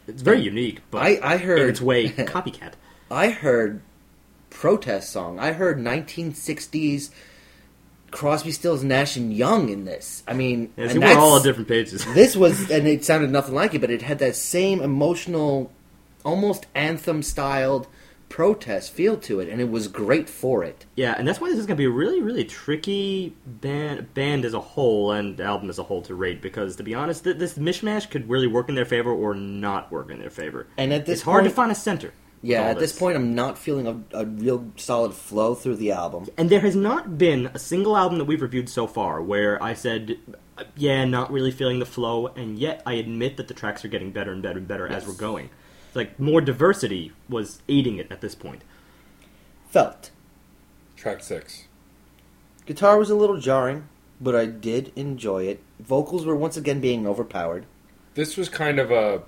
It's 0.07 0.23
very 0.23 0.41
unique, 0.41 0.83
but 0.91 1.03
I- 1.03 1.19
I 1.23 1.37
heard- 1.39 1.59
in 1.59 1.69
its 1.69 1.81
way 1.81 2.09
copycat. 2.11 2.75
I 3.11 3.31
heard 3.31 3.81
protest 4.51 5.11
song. 5.11 5.39
I 5.41 5.53
heard 5.53 5.79
1960s 5.79 7.11
Crosby, 8.13 8.53
Stills, 8.53 8.85
Nash 8.85 9.17
and 9.17 9.33
Young 9.33 9.69
in 9.69 9.85
this. 9.85 10.23
I 10.29 10.33
mean, 10.33 10.73
Yeah, 10.77 10.89
see, 10.89 10.99
we're 10.99 11.19
all 11.19 11.33
on 11.35 11.43
different 11.43 11.69
pages. 11.69 12.05
this 12.15 12.37
was, 12.37 12.71
and 12.71 12.87
it 12.87 13.05
sounded 13.05 13.31
nothing 13.31 13.55
like 13.55 13.75
it, 13.75 13.81
but 13.81 13.91
it 13.91 14.01
had 14.03 14.21
that 14.21 14.37
same 14.37 14.81
emotional, 14.81 15.71
almost 16.27 16.67
anthem 16.75 17.23
styled 17.23 17.87
protest 18.29 18.93
feel 18.93 19.17
to 19.17 19.41
it, 19.41 19.49
and 19.49 19.61
it 19.61 19.71
was 19.71 19.89
great 19.89 20.29
for 20.29 20.65
it. 20.65 20.85
Yeah, 20.97 21.15
and 21.17 21.27
that's 21.27 21.41
why 21.41 21.49
this 21.49 21.59
is 21.59 21.67
going 21.67 21.77
to 21.77 21.81
be 21.81 21.85
a 21.87 21.91
really, 21.91 22.21
really 22.21 22.45
tricky 22.45 23.35
band, 23.47 24.13
band 24.15 24.45
as 24.45 24.53
a 24.53 24.61
whole 24.61 25.13
and 25.13 25.41
album 25.41 25.71
as 25.71 25.79
a 25.79 25.85
whole 25.85 26.03
to 26.03 26.15
rate. 26.15 26.43
Because 26.43 26.77
to 26.77 26.83
be 26.83 26.93
honest, 26.95 27.25
th- 27.25 27.39
this 27.39 27.57
mishmash 27.57 28.11
could 28.11 28.29
really 28.29 28.49
work 28.49 28.69
in 28.69 28.75
their 28.75 28.85
favor 28.85 29.13
or 29.13 29.35
not 29.35 29.91
work 29.93 30.11
in 30.11 30.19
their 30.19 30.31
favor. 30.31 30.67
And 30.77 30.93
at 30.93 31.07
this 31.07 31.19
it's 31.19 31.23
hard 31.23 31.45
to 31.45 31.51
find 31.51 31.71
a 31.71 31.75
center. 31.75 32.13
Yeah, 32.43 32.63
at 32.63 32.79
this 32.79 32.97
point, 32.97 33.17
I'm 33.17 33.35
not 33.35 33.57
feeling 33.57 33.87
a, 33.87 34.19
a 34.21 34.27
real 34.27 34.71
solid 34.77 35.15
flow 35.15 35.55
through 35.55 35.77
the 35.77 35.93
album. 35.93 36.27
and 36.37 36.51
there 36.51 36.61
has 36.61 36.77
not 36.77 37.17
been 37.17 37.51
a 37.55 37.59
single 37.59 37.97
album 37.97 38.19
that 38.19 38.27
we've 38.27 38.43
reviewed 38.43 38.69
so 38.69 38.87
far 38.87 39.23
where 39.23 39.61
I 39.63 39.75
said, 39.75 40.19
"Yeah, 40.77 41.05
not 41.07 41.33
really 41.33 41.51
feeling 41.51 41.79
the 41.79 41.87
flow," 41.87 42.27
and 42.29 42.59
yet 42.59 42.83
I 42.85 42.95
admit 42.95 43.37
that 43.39 43.49
the 43.49 43.55
tracks 43.55 43.85
are 43.85 43.89
getting 43.89 44.13
better 44.13 44.33
and 44.33 44.43
better 44.43 44.59
and 44.59 44.69
better 44.69 44.87
as 44.87 45.07
we're 45.07 45.15
going. 45.15 45.49
It's 45.97 46.11
like 46.11 46.21
more 46.21 46.43
diversity 46.43 47.13
was 47.27 47.63
aiding 47.71 47.97
it 47.97 48.09
at 48.13 48.21
this 48.21 48.35
point. 48.35 48.61
Felt. 49.71 50.11
Track 50.95 51.23
six. 51.23 51.69
Guitar 52.67 52.99
was 52.99 53.09
a 53.09 53.15
little 53.15 53.39
jarring, 53.39 53.89
but 54.21 54.37
I 54.37 54.45
did 54.45 54.93
enjoy 54.95 55.45
it. 55.45 55.63
Vocals 55.81 56.27
were 56.27 56.37
once 56.37 56.59
again 56.59 56.81
being 56.81 57.07
overpowered. 57.07 57.65
This 58.13 58.37
was 58.37 58.51
kind 58.51 58.79
of 58.79 58.91
a 58.91 59.23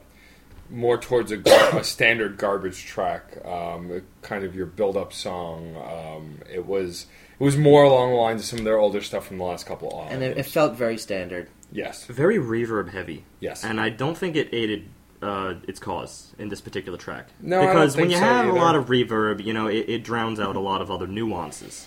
more 0.69 0.99
towards 0.99 1.33
a, 1.33 1.39
a 1.73 1.83
standard 1.83 2.37
garbage 2.37 2.85
track, 2.85 3.43
um, 3.47 4.03
kind 4.21 4.45
of 4.45 4.55
your 4.55 4.67
build-up 4.67 5.15
song. 5.15 5.75
Um, 5.75 6.43
it 6.53 6.67
was 6.67 7.07
it 7.41 7.45
was 7.45 7.57
more 7.57 7.85
along 7.85 8.11
the 8.11 8.17
lines 8.17 8.43
of 8.43 8.47
some 8.47 8.59
of 8.59 8.67
their 8.67 8.79
older 8.79 9.01
stuff 9.01 9.27
from 9.27 9.39
the 9.39 9.45
last 9.45 9.65
couple 9.65 9.89
of 9.89 9.95
albums. 9.95 10.13
And 10.13 10.23
it, 10.23 10.37
it 10.37 10.45
felt 10.45 10.77
very 10.77 10.99
standard. 10.99 11.49
yes, 11.73 12.05
Very 12.05 12.37
reverb 12.37 12.91
heavy. 12.91 13.25
Yes. 13.41 13.65
And 13.65 13.81
I 13.81 13.89
don't 13.89 14.19
think 14.19 14.37
it 14.37 14.51
aided 14.53 14.91
uh, 15.23 15.55
its 15.67 15.81
cause 15.81 16.35
in 16.39 16.49
this 16.49 16.61
particular 16.61 16.99
track. 16.99 17.29
No, 17.41 17.61
because 17.61 17.97
when 17.97 18.11
you 18.11 18.17
so 18.17 18.23
have 18.23 18.47
either. 18.47 18.57
a 18.57 18.61
lot 18.61 18.75
of 18.75 18.87
reverb, 18.87 19.45
you 19.45 19.53
know, 19.53 19.67
it, 19.67 19.89
it 19.89 20.05
drowns 20.05 20.41
out 20.41 20.57
a 20.57 20.61
lot 20.61 20.81
of 20.81 20.91
other 20.91 21.07
nuances, 21.07 21.87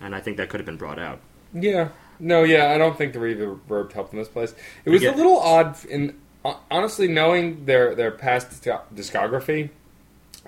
and 0.00 0.14
I 0.14 0.20
think 0.20 0.36
that 0.36 0.48
could 0.48 0.60
have 0.60 0.66
been 0.66 0.76
brought 0.76 0.98
out. 0.98 1.20
Yeah. 1.52 1.88
No, 2.18 2.44
yeah, 2.44 2.72
I 2.72 2.78
don't 2.78 2.96
think 2.96 3.14
the 3.14 3.18
reverb 3.18 3.92
helped 3.92 4.12
in 4.12 4.18
this 4.18 4.28
place. 4.28 4.54
It 4.84 4.90
was 4.90 5.02
a 5.02 5.12
little 5.12 5.38
odd 5.38 5.76
in 5.86 6.20
honestly 6.70 7.08
knowing 7.08 7.64
their 7.64 7.94
their 7.94 8.10
past 8.10 8.50
discography. 8.50 9.70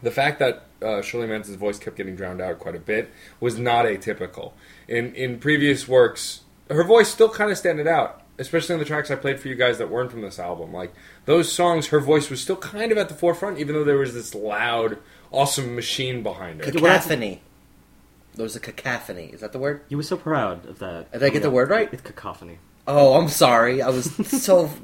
The 0.03 0.11
fact 0.11 0.39
that 0.41 0.67
uh, 0.83 1.03
Shirley 1.03 1.27
Manson's 1.27 1.57
voice 1.57 1.79
kept 1.79 1.97
getting 1.97 2.17
drowned 2.17 2.41
out 2.41 2.59
quite 2.59 2.75
a 2.75 2.81
bit 2.81 3.11
was 3.41 3.59
not 3.59 3.87
atypical. 3.87 4.53
In 4.87 5.15
in 5.15 5.39
previous 5.39 5.89
works, 5.89 6.43
her 6.71 6.85
voice 6.85 7.09
still 7.09 7.29
kind 7.29 7.51
of 7.51 7.59
standed 7.59 7.87
out, 7.87 8.23
especially 8.39 8.75
on 8.75 8.79
the 8.79 8.85
tracks 8.85 9.11
I 9.11 9.17
played 9.17 9.41
for 9.41 9.49
you 9.49 9.55
guys 9.55 9.79
that 9.79 9.91
weren't 9.91 10.11
from 10.11 10.23
this 10.23 10.39
album. 10.39 10.73
Like 10.73 10.93
those 11.25 11.51
songs, 11.51 11.89
her 11.89 12.01
voice 12.01 12.31
was 12.31 12.41
still 12.41 12.57
kind 12.57 12.93
of 12.93 12.99
at 12.99 13.09
the 13.09 13.15
forefront, 13.15 13.59
even 13.59 13.75
though 13.75 13.85
there 13.85 13.99
was 13.99 14.15
this 14.15 14.35
loud, 14.35 14.99
awesome 15.31 15.75
machine 15.75 16.23
behind 16.23 16.65
her. 16.65 16.71
Cacophony. 16.71 17.43
There 18.35 18.43
was 18.43 18.57
a 18.57 18.61
cacophony. 18.61 19.27
Is 19.27 19.41
that 19.41 19.53
the 19.53 19.59
word? 19.59 19.83
You 19.89 19.97
were 19.97 20.03
so 20.03 20.17
proud 20.17 20.67
of 20.67 20.81
that. 20.81 21.13
Did 21.13 21.23
I 21.23 21.29
get 21.29 21.41
oh, 21.43 21.45
the 21.45 21.51
word 21.51 21.71
right? 21.71 21.89
It's 21.93 22.03
cacophony. 22.03 22.59
Oh, 22.87 23.15
I'm 23.15 23.29
sorry. 23.29 23.81
I 23.81 23.91
was 23.91 24.13
so. 24.27 24.71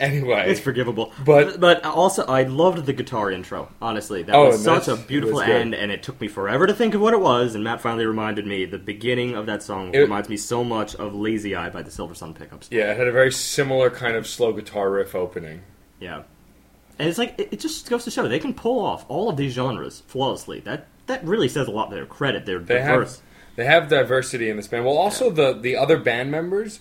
Anyway, 0.00 0.50
It's 0.50 0.58
forgivable, 0.60 1.12
But- 1.24 1.60
but 1.60 1.84
also 1.84 2.24
I 2.24 2.44
loved 2.44 2.86
the 2.86 2.92
guitar 2.94 3.30
intro. 3.30 3.68
Honestly, 3.82 4.22
that 4.22 4.34
Oh, 4.34 4.46
was 4.46 4.64
such 4.64 4.88
a 4.88 4.96
beautiful 4.96 5.38
it 5.38 5.42
was 5.42 5.46
good. 5.46 5.56
end, 5.60 5.74
and 5.74 5.92
it 5.92 6.02
took 6.02 6.20
me 6.20 6.26
forever 6.26 6.66
to 6.66 6.72
think 6.72 6.94
of 6.94 7.00
what 7.02 7.12
it 7.12 7.20
was. 7.20 7.54
And 7.54 7.62
Matt 7.62 7.80
finally 7.82 8.06
reminded 8.06 8.46
me. 8.46 8.64
The 8.64 8.78
beginning 8.78 9.34
of 9.36 9.44
that 9.46 9.62
song 9.62 9.90
It- 9.94 9.98
reminds 9.98 10.28
me 10.30 10.36
so 10.38 10.64
much 10.64 10.94
of 10.96 11.14
"Lazy 11.14 11.54
Eye" 11.54 11.68
by 11.68 11.82
the 11.82 11.90
Silversun 11.90 12.34
Pickups. 12.34 12.68
yeah, 12.70 12.90
it 12.92 12.96
had 12.96 13.06
a 13.08 13.12
very 13.12 13.30
similar 13.30 13.90
kind 13.90 14.16
of 14.16 14.26
slow 14.26 14.52
guitar 14.52 14.90
riff 14.90 15.14
opening. 15.14 15.60
Yeah, 16.00 16.22
and 16.98 17.08
it's 17.08 17.18
like 17.18 17.34
it, 17.38 17.48
it 17.52 17.60
just 17.60 17.88
goes 17.90 18.04
to 18.04 18.10
show 18.10 18.26
they 18.26 18.38
can 18.38 18.54
pull 18.54 18.84
off 18.84 19.04
all 19.08 19.28
of 19.28 19.36
these 19.36 19.52
genres 19.52 20.02
flawlessly. 20.06 20.60
That 20.60 20.86
that 21.08 21.22
really 21.24 21.48
says 21.48 21.68
a 21.68 21.70
lot 21.72 21.90
to 21.90 21.94
their 21.96 22.06
credit. 22.06 22.46
They're 22.46 22.58
They 22.58 22.76
diverse. 22.76 23.16
have 23.16 23.56
they 23.56 23.64
have 23.66 23.88
diversity 23.90 24.48
in 24.48 24.56
this 24.56 24.66
band. 24.68 24.86
Well, 24.86 24.96
also 24.96 25.28
the 25.28 25.52
the 25.52 25.76
other 25.76 25.98
band 25.98 26.30
members, 26.30 26.80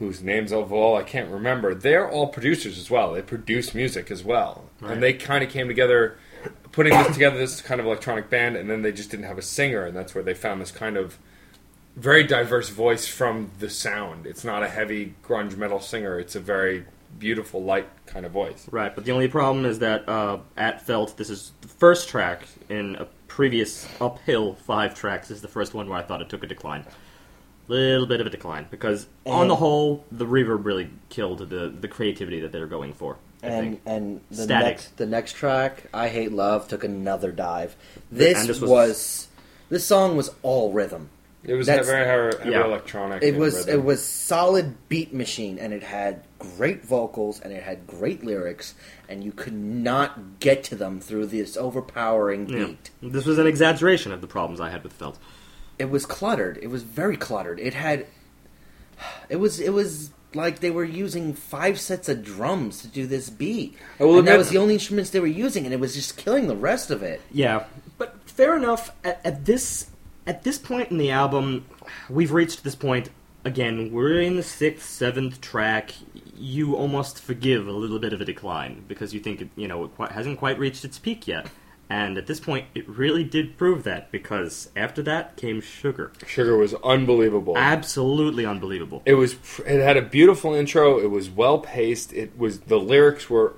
whose 0.00 0.22
names 0.22 0.50
of 0.50 0.72
all 0.72 0.96
I 0.96 1.02
can't 1.04 1.30
remember, 1.30 1.74
they're 1.74 2.10
all 2.10 2.26
producers 2.26 2.78
as 2.78 2.90
well. 2.90 3.12
They 3.12 3.22
produce 3.22 3.74
music 3.74 4.10
as 4.10 4.24
well, 4.24 4.64
Right. 4.80 4.92
and 4.94 5.02
they 5.02 5.12
kind 5.12 5.44
of 5.44 5.50
came 5.50 5.68
together, 5.68 6.16
putting 6.72 6.94
this 6.94 7.12
together, 7.12 7.36
this 7.38 7.60
kind 7.60 7.80
of 7.80 7.86
electronic 7.86 8.28
band, 8.30 8.56
and 8.56 8.68
then 8.68 8.80
they 8.82 8.92
just 8.92 9.10
didn't 9.10 9.26
have 9.26 9.36
a 9.38 9.42
singer, 9.42 9.84
and 9.84 9.94
that's 9.96 10.14
where 10.14 10.24
they 10.24 10.32
found 10.34 10.60
this 10.60 10.72
kind 10.72 10.96
of 10.96 11.18
very 11.96 12.24
diverse 12.24 12.70
voice 12.70 13.06
from 13.06 13.50
the 13.58 13.68
sound. 13.68 14.26
It's 14.26 14.42
not 14.42 14.62
a 14.62 14.68
heavy 14.68 15.14
grunge 15.22 15.56
metal 15.56 15.80
singer. 15.80 16.18
It's 16.18 16.34
a 16.34 16.40
very 16.40 16.86
beautiful, 17.18 17.62
light 17.62 17.88
kind 18.06 18.24
of 18.24 18.32
voice. 18.32 18.66
Right, 18.70 18.94
but 18.94 19.04
the 19.04 19.12
only 19.12 19.28
problem 19.28 19.66
is 19.66 19.80
that 19.80 20.08
uh, 20.08 20.38
at 20.56 20.80
Felt, 20.86 21.18
this 21.18 21.28
is 21.28 21.52
the 21.60 21.68
first 21.68 22.08
track 22.08 22.48
in 22.70 22.96
a 22.96 23.04
previous 23.28 23.86
uphill 24.00 24.54
five 24.54 24.94
tracks. 24.94 25.28
This 25.28 25.36
is 25.36 25.42
the 25.42 25.48
first 25.48 25.74
one 25.74 25.88
where 25.90 25.98
I 25.98 26.02
thought 26.02 26.22
it 26.22 26.30
took 26.30 26.42
a 26.42 26.46
decline. 26.46 26.86
Little 27.70 28.06
bit 28.06 28.20
of 28.20 28.26
a 28.26 28.30
decline 28.30 28.66
because, 28.70 29.06
on 29.24 29.46
the 29.48 29.54
whole, 29.56 30.04
the 30.10 30.26
reverb 30.26 30.64
really 30.64 30.90
killed 31.08 31.38
the 31.50 31.68
the 31.68 31.86
creativity 31.88 32.40
that 32.40 32.50
they 32.52 32.58
were 32.58 32.66
going 32.66 32.92
for. 32.94 33.16
I 33.42 33.46
and 33.46 33.66
think. 33.68 33.80
and 33.86 34.20
the 34.30 34.42
Static. 34.42 34.66
next 34.68 34.96
the 34.96 35.06
next 35.06 35.32
track, 35.34 35.84
"I 35.94 36.08
Hate 36.08 36.32
Love," 36.32 36.66
took 36.68 36.82
another 36.84 37.30
dive. 37.30 37.76
This, 38.10 38.46
this 38.46 38.60
was, 38.60 38.70
was- 38.70 39.28
this 39.68 39.84
song 39.86 40.16
was 40.16 40.30
all 40.42 40.72
rhythm. 40.72 41.10
It 41.44 41.54
was 41.54 41.68
That's- 41.68 41.86
very 41.86 42.04
heavy 42.06 42.50
Yeah. 42.50 42.64
electronic. 42.66 43.22
It 43.22 43.36
was 43.36 43.54
rhythm. 43.54 43.80
it 43.80 43.84
was 43.84 44.04
solid 44.04 44.74
beat 44.90 45.14
machine, 45.14 45.58
and 45.58 45.72
it 45.72 45.82
had 45.84 46.22
great 46.38 46.84
vocals 46.84 47.40
and 47.40 47.50
it 47.52 47.62
had 47.62 47.86
great 47.86 48.22
lyrics, 48.24 48.74
and 49.08 49.22
you 49.24 49.32
could 49.32 49.54
not 49.54 50.40
get 50.40 50.64
to 50.64 50.74
them 50.74 51.00
through 51.00 51.26
this 51.26 51.56
overpowering 51.56 52.48
Yeah. 52.48 52.64
beat. 52.66 52.90
This 53.12 53.24
was 53.24 53.38
an 53.38 53.46
exaggeration 53.46 54.12
of 54.12 54.20
the 54.20 54.26
problems 54.26 54.60
I 54.60 54.68
had 54.70 54.82
with 54.82 54.92
Felt. 54.92 55.18
It 55.80 55.90
was 55.90 56.04
cluttered. 56.04 56.58
It 56.60 56.68
was 56.68 56.82
very 56.82 57.16
cluttered. 57.16 57.58
It 57.58 57.72
had 57.72 58.06
it 59.30 59.36
was 59.36 59.60
it 59.60 59.72
was 59.72 60.10
like 60.34 60.60
they 60.60 60.70
were 60.70 60.84
using 60.84 61.32
five 61.32 61.80
sets 61.80 62.06
of 62.08 62.22
drums 62.22 62.82
to 62.82 62.88
do 62.88 63.06
this 63.06 63.30
beat, 63.30 63.76
oh, 63.98 64.04
I 64.04 64.06
will 64.06 64.18
and 64.18 64.28
that 64.28 64.36
was 64.36 64.50
the 64.50 64.58
only 64.58 64.74
instruments 64.74 65.10
they 65.10 65.20
were 65.20 65.26
using, 65.26 65.64
and 65.64 65.72
it 65.72 65.80
was 65.80 65.94
just 65.94 66.16
killing 66.18 66.48
the 66.48 66.54
rest 66.54 66.90
of 66.90 67.02
it. 67.02 67.20
Yeah, 67.32 67.64
but 67.98 68.14
fair 68.28 68.56
enough. 68.56 68.92
At, 69.02 69.20
at 69.24 69.46
this 69.46 69.86
at 70.26 70.44
this 70.44 70.58
point 70.58 70.90
in 70.90 70.98
the 70.98 71.10
album, 71.10 71.64
we've 72.10 72.32
reached 72.32 72.62
this 72.62 72.74
point 72.74 73.08
again. 73.44 73.90
We're 73.90 74.20
in 74.20 74.36
the 74.36 74.42
sixth, 74.42 74.88
seventh 74.88 75.40
track. 75.40 75.94
You 76.36 76.76
almost 76.76 77.20
forgive 77.20 77.66
a 77.66 77.72
little 77.72 77.98
bit 77.98 78.12
of 78.12 78.20
a 78.20 78.24
decline 78.24 78.84
because 78.86 79.14
you 79.14 79.20
think 79.20 79.40
it, 79.40 79.48
you 79.56 79.66
know 79.66 79.84
it 79.84 79.94
quite, 79.96 80.12
hasn't 80.12 80.38
quite 80.38 80.58
reached 80.58 80.84
its 80.84 80.98
peak 80.98 81.26
yet. 81.26 81.46
And 81.90 82.16
at 82.16 82.28
this 82.28 82.38
point, 82.38 82.66
it 82.72 82.88
really 82.88 83.24
did 83.24 83.58
prove 83.58 83.82
that 83.82 84.12
because 84.12 84.70
after 84.76 85.02
that 85.02 85.36
came 85.36 85.60
Sugar. 85.60 86.12
Sugar 86.24 86.56
was 86.56 86.72
unbelievable. 86.84 87.58
Absolutely 87.58 88.46
unbelievable. 88.46 89.02
It 89.04 89.14
was. 89.14 89.34
It 89.66 89.82
had 89.82 89.96
a 89.96 90.02
beautiful 90.02 90.54
intro. 90.54 91.00
It 91.00 91.10
was 91.10 91.28
well 91.28 91.58
paced. 91.58 92.12
It 92.12 92.38
was. 92.38 92.60
The 92.60 92.78
lyrics 92.78 93.28
were 93.28 93.54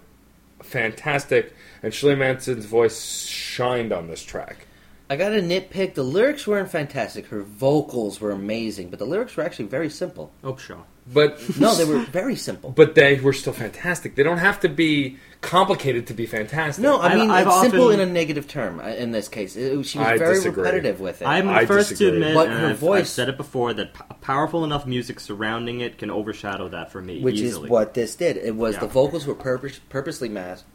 fantastic, 0.63 1.55
and 1.83 1.93
Shirley 1.93 2.15
Manson's 2.15 2.65
voice 2.65 3.27
shined 3.27 3.93
on 3.93 4.09
this 4.09 4.23
track. 4.23 4.67
I 5.11 5.17
got 5.17 5.29
to 5.31 5.43
nitpick. 5.43 5.93
The 5.93 6.03
lyrics 6.03 6.47
weren't 6.47 6.71
fantastic. 6.71 7.27
Her 7.27 7.43
vocals 7.43 8.19
were 8.19 8.31
amazing, 8.31 8.89
but 8.89 8.99
the 8.99 9.05
lyrics 9.05 9.37
were 9.37 9.43
actually 9.43 9.67
very 9.67 9.91
simple. 9.91 10.33
Oh, 10.43 10.55
Opshaw. 10.55 10.85
But 11.13 11.41
No, 11.59 11.75
they 11.75 11.85
were 11.85 11.99
very 12.05 12.37
simple. 12.37 12.71
But 12.71 12.95
they 12.95 13.19
were 13.19 13.33
still 13.33 13.53
fantastic. 13.53 14.15
They 14.15 14.23
don't 14.23 14.39
have 14.39 14.61
to 14.61 14.69
be 14.69 15.17
complicated 15.41 16.07
to 16.07 16.15
be 16.15 16.27
fantastic. 16.27 16.81
No, 16.83 16.99
I 16.99 17.09
I've- 17.09 17.21
mean 17.21 17.31
I've 17.31 17.47
it's 17.49 17.61
simple 17.61 17.87
often- 17.89 18.01
in 18.01 18.09
a 18.09 18.13
negative 18.13 18.47
term. 18.47 18.79
uh, 18.79 18.85
In 18.91 19.11
this 19.11 19.27
case, 19.27 19.57
It- 19.57 19.85
she 19.85 19.99
was 19.99 20.07
I 20.07 20.17
very 20.17 20.35
disagree. 20.37 20.63
repetitive 20.63 21.01
with 21.01 21.21
it. 21.21 21.25
I'm 21.27 21.47
the 21.49 21.53
I 21.53 21.67
first 21.67 21.89
disagree. 21.91 22.11
to 22.21 22.27
admit, 22.29 22.35
But 22.37 22.49
and 22.51 22.59
her 22.61 22.67
I've, 22.67 22.71
I've 22.75 22.79
voice- 22.79 23.11
said 23.11 23.29
it 23.29 23.37
before, 23.37 23.73
that 23.75 23.95
p- 23.95 24.01
powerful 24.21 24.65
enough 24.65 24.87
music 24.87 25.19
surrounding 25.19 25.81
it 25.81 25.99
can 25.99 26.09
overshadow 26.11 26.69
that 26.69 26.93
for 26.93 27.01
me. 27.03 27.21
which 27.21 27.35
easily. 27.41 27.65
is 27.67 27.71
what 27.71 27.95
this 27.95 28.15
did. 28.15 28.37
It 28.37 28.55
was 28.55 28.75
Yeah. 28.75 28.81
the 28.83 28.87
vocals 28.87 29.27
were 29.27 29.35
purpose, 29.35 29.81
purposely 29.89 30.29
masked 30.29 30.67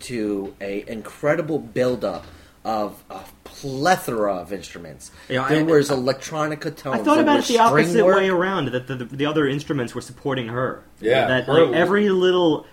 to 0.00 0.54
a 0.60 0.84
incredible 0.88 1.60
buildup 1.60 2.26
of 2.64 3.02
a 3.10 3.20
plethora 3.44 4.34
of 4.36 4.52
instruments. 4.52 5.10
Yeah, 5.28 5.48
there 5.48 5.60
I- 5.60 5.62
was 5.62 5.90
electronica 5.90 6.74
tones. 6.76 7.00
I 7.00 7.02
thought 7.02 7.18
about 7.18 7.40
it 7.40 7.46
the 7.46 7.58
opposite 7.58 8.04
work. 8.04 8.16
way 8.16 8.28
around. 8.28 8.66
That 8.72 8.86
the, 8.86 8.96
the, 8.96 9.04
the 9.04 9.26
other 9.26 9.46
instruments 9.46 9.94
were 9.94 10.00
supporting 10.00 10.48
her. 10.48 10.84
Yeah, 11.00 11.26
that 11.26 11.44
her- 11.44 11.66
like, 11.66 11.74
every 11.74 12.08
little. 12.10 12.66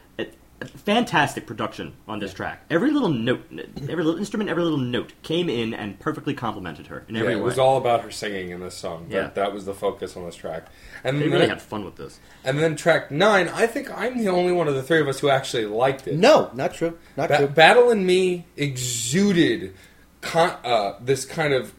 It, 0.62 0.70
fantastic 0.72 1.46
production 1.48 1.94
on 2.08 2.20
this 2.20 2.34
track. 2.34 2.64
Every 2.70 2.92
little 2.92 3.10
note, 3.10 3.46
every 3.90 4.04
little 4.04 4.18
instrument, 4.18 4.50
every 4.50 4.64
little 4.64 4.78
note 4.78 5.14
came 5.24 5.50
in 5.50 5.74
and 5.74 6.00
perfectly 6.00 6.34
complemented 6.34 6.88
her 6.88 7.06
in 7.08 7.16
Yeah, 7.16 7.22
every 7.22 7.34
it 7.34 7.36
way. 7.38 7.42
was 7.44 7.58
all 7.60 7.78
about 7.78 8.02
her 8.02 8.12
singing 8.12 8.50
in 8.50 8.60
this 8.60 8.76
song. 8.76 9.08
That, 9.10 9.16
Yeah. 9.16 9.30
that 9.36 9.54
was 9.54 9.66
the 9.66 9.74
focus 9.74 10.18
on 10.18 10.26
this 10.26 10.36
track. 10.36 10.68
And 11.04 11.18
they 11.18 11.24
then, 11.24 11.32
really 11.32 11.48
had 11.48 11.62
fun 11.62 11.86
with 11.86 11.96
this. 11.96 12.20
and 12.44 12.60
then 12.60 12.76
track 12.76 13.10
nine, 13.12 13.48
I 13.50 13.68
think 13.68 13.90
I'm 13.96 14.18
the 14.18 14.28
only 14.30 14.52
one 14.52 14.68
of 14.68 14.76
the 14.76 14.84
three 14.84 15.00
of 15.00 15.08
us 15.08 15.20
who 15.20 15.30
actually 15.30 15.66
liked 15.66 16.08
it. 16.08 16.16
No, 16.18 16.50
not 16.54 16.74
true. 16.74 16.98
Not 17.16 17.30
Ba- 17.30 17.38
true. 17.38 17.48
Battle 17.48 17.90
in 17.92 18.06
Me 18.06 18.46
exuded 18.58 19.74
con- 20.22 20.58
uh, 20.66 20.94
this 21.02 21.26
kind 21.26 21.54
of 21.54 21.74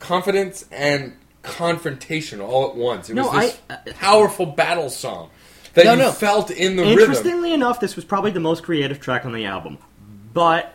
confidence 0.00 0.64
and 0.72 1.16
confrontation 1.42 2.40
all 2.40 2.68
at 2.70 2.74
once. 2.74 3.08
It 3.10 3.16
was 3.16 3.26
No, 3.26 3.38
this 3.40 3.58
I- 3.70 3.74
uh, 3.74 3.76
powerful 4.00 4.46
battle 4.46 4.90
song 4.90 5.30
that 5.74 5.84
No, 5.84 5.92
you 5.92 5.98
no. 5.98 6.12
felt 6.12 6.50
in 6.50 6.76
the 6.76 6.82
rhythm. 6.82 6.98
Interestingly 7.00 7.52
enough, 7.52 7.80
this 7.80 7.96
was 7.96 8.04
probably 8.04 8.30
the 8.30 8.40
most 8.40 8.62
creative 8.62 9.00
track 9.00 9.24
on 9.24 9.32
the 9.32 9.44
album, 9.44 9.78
but 10.32 10.74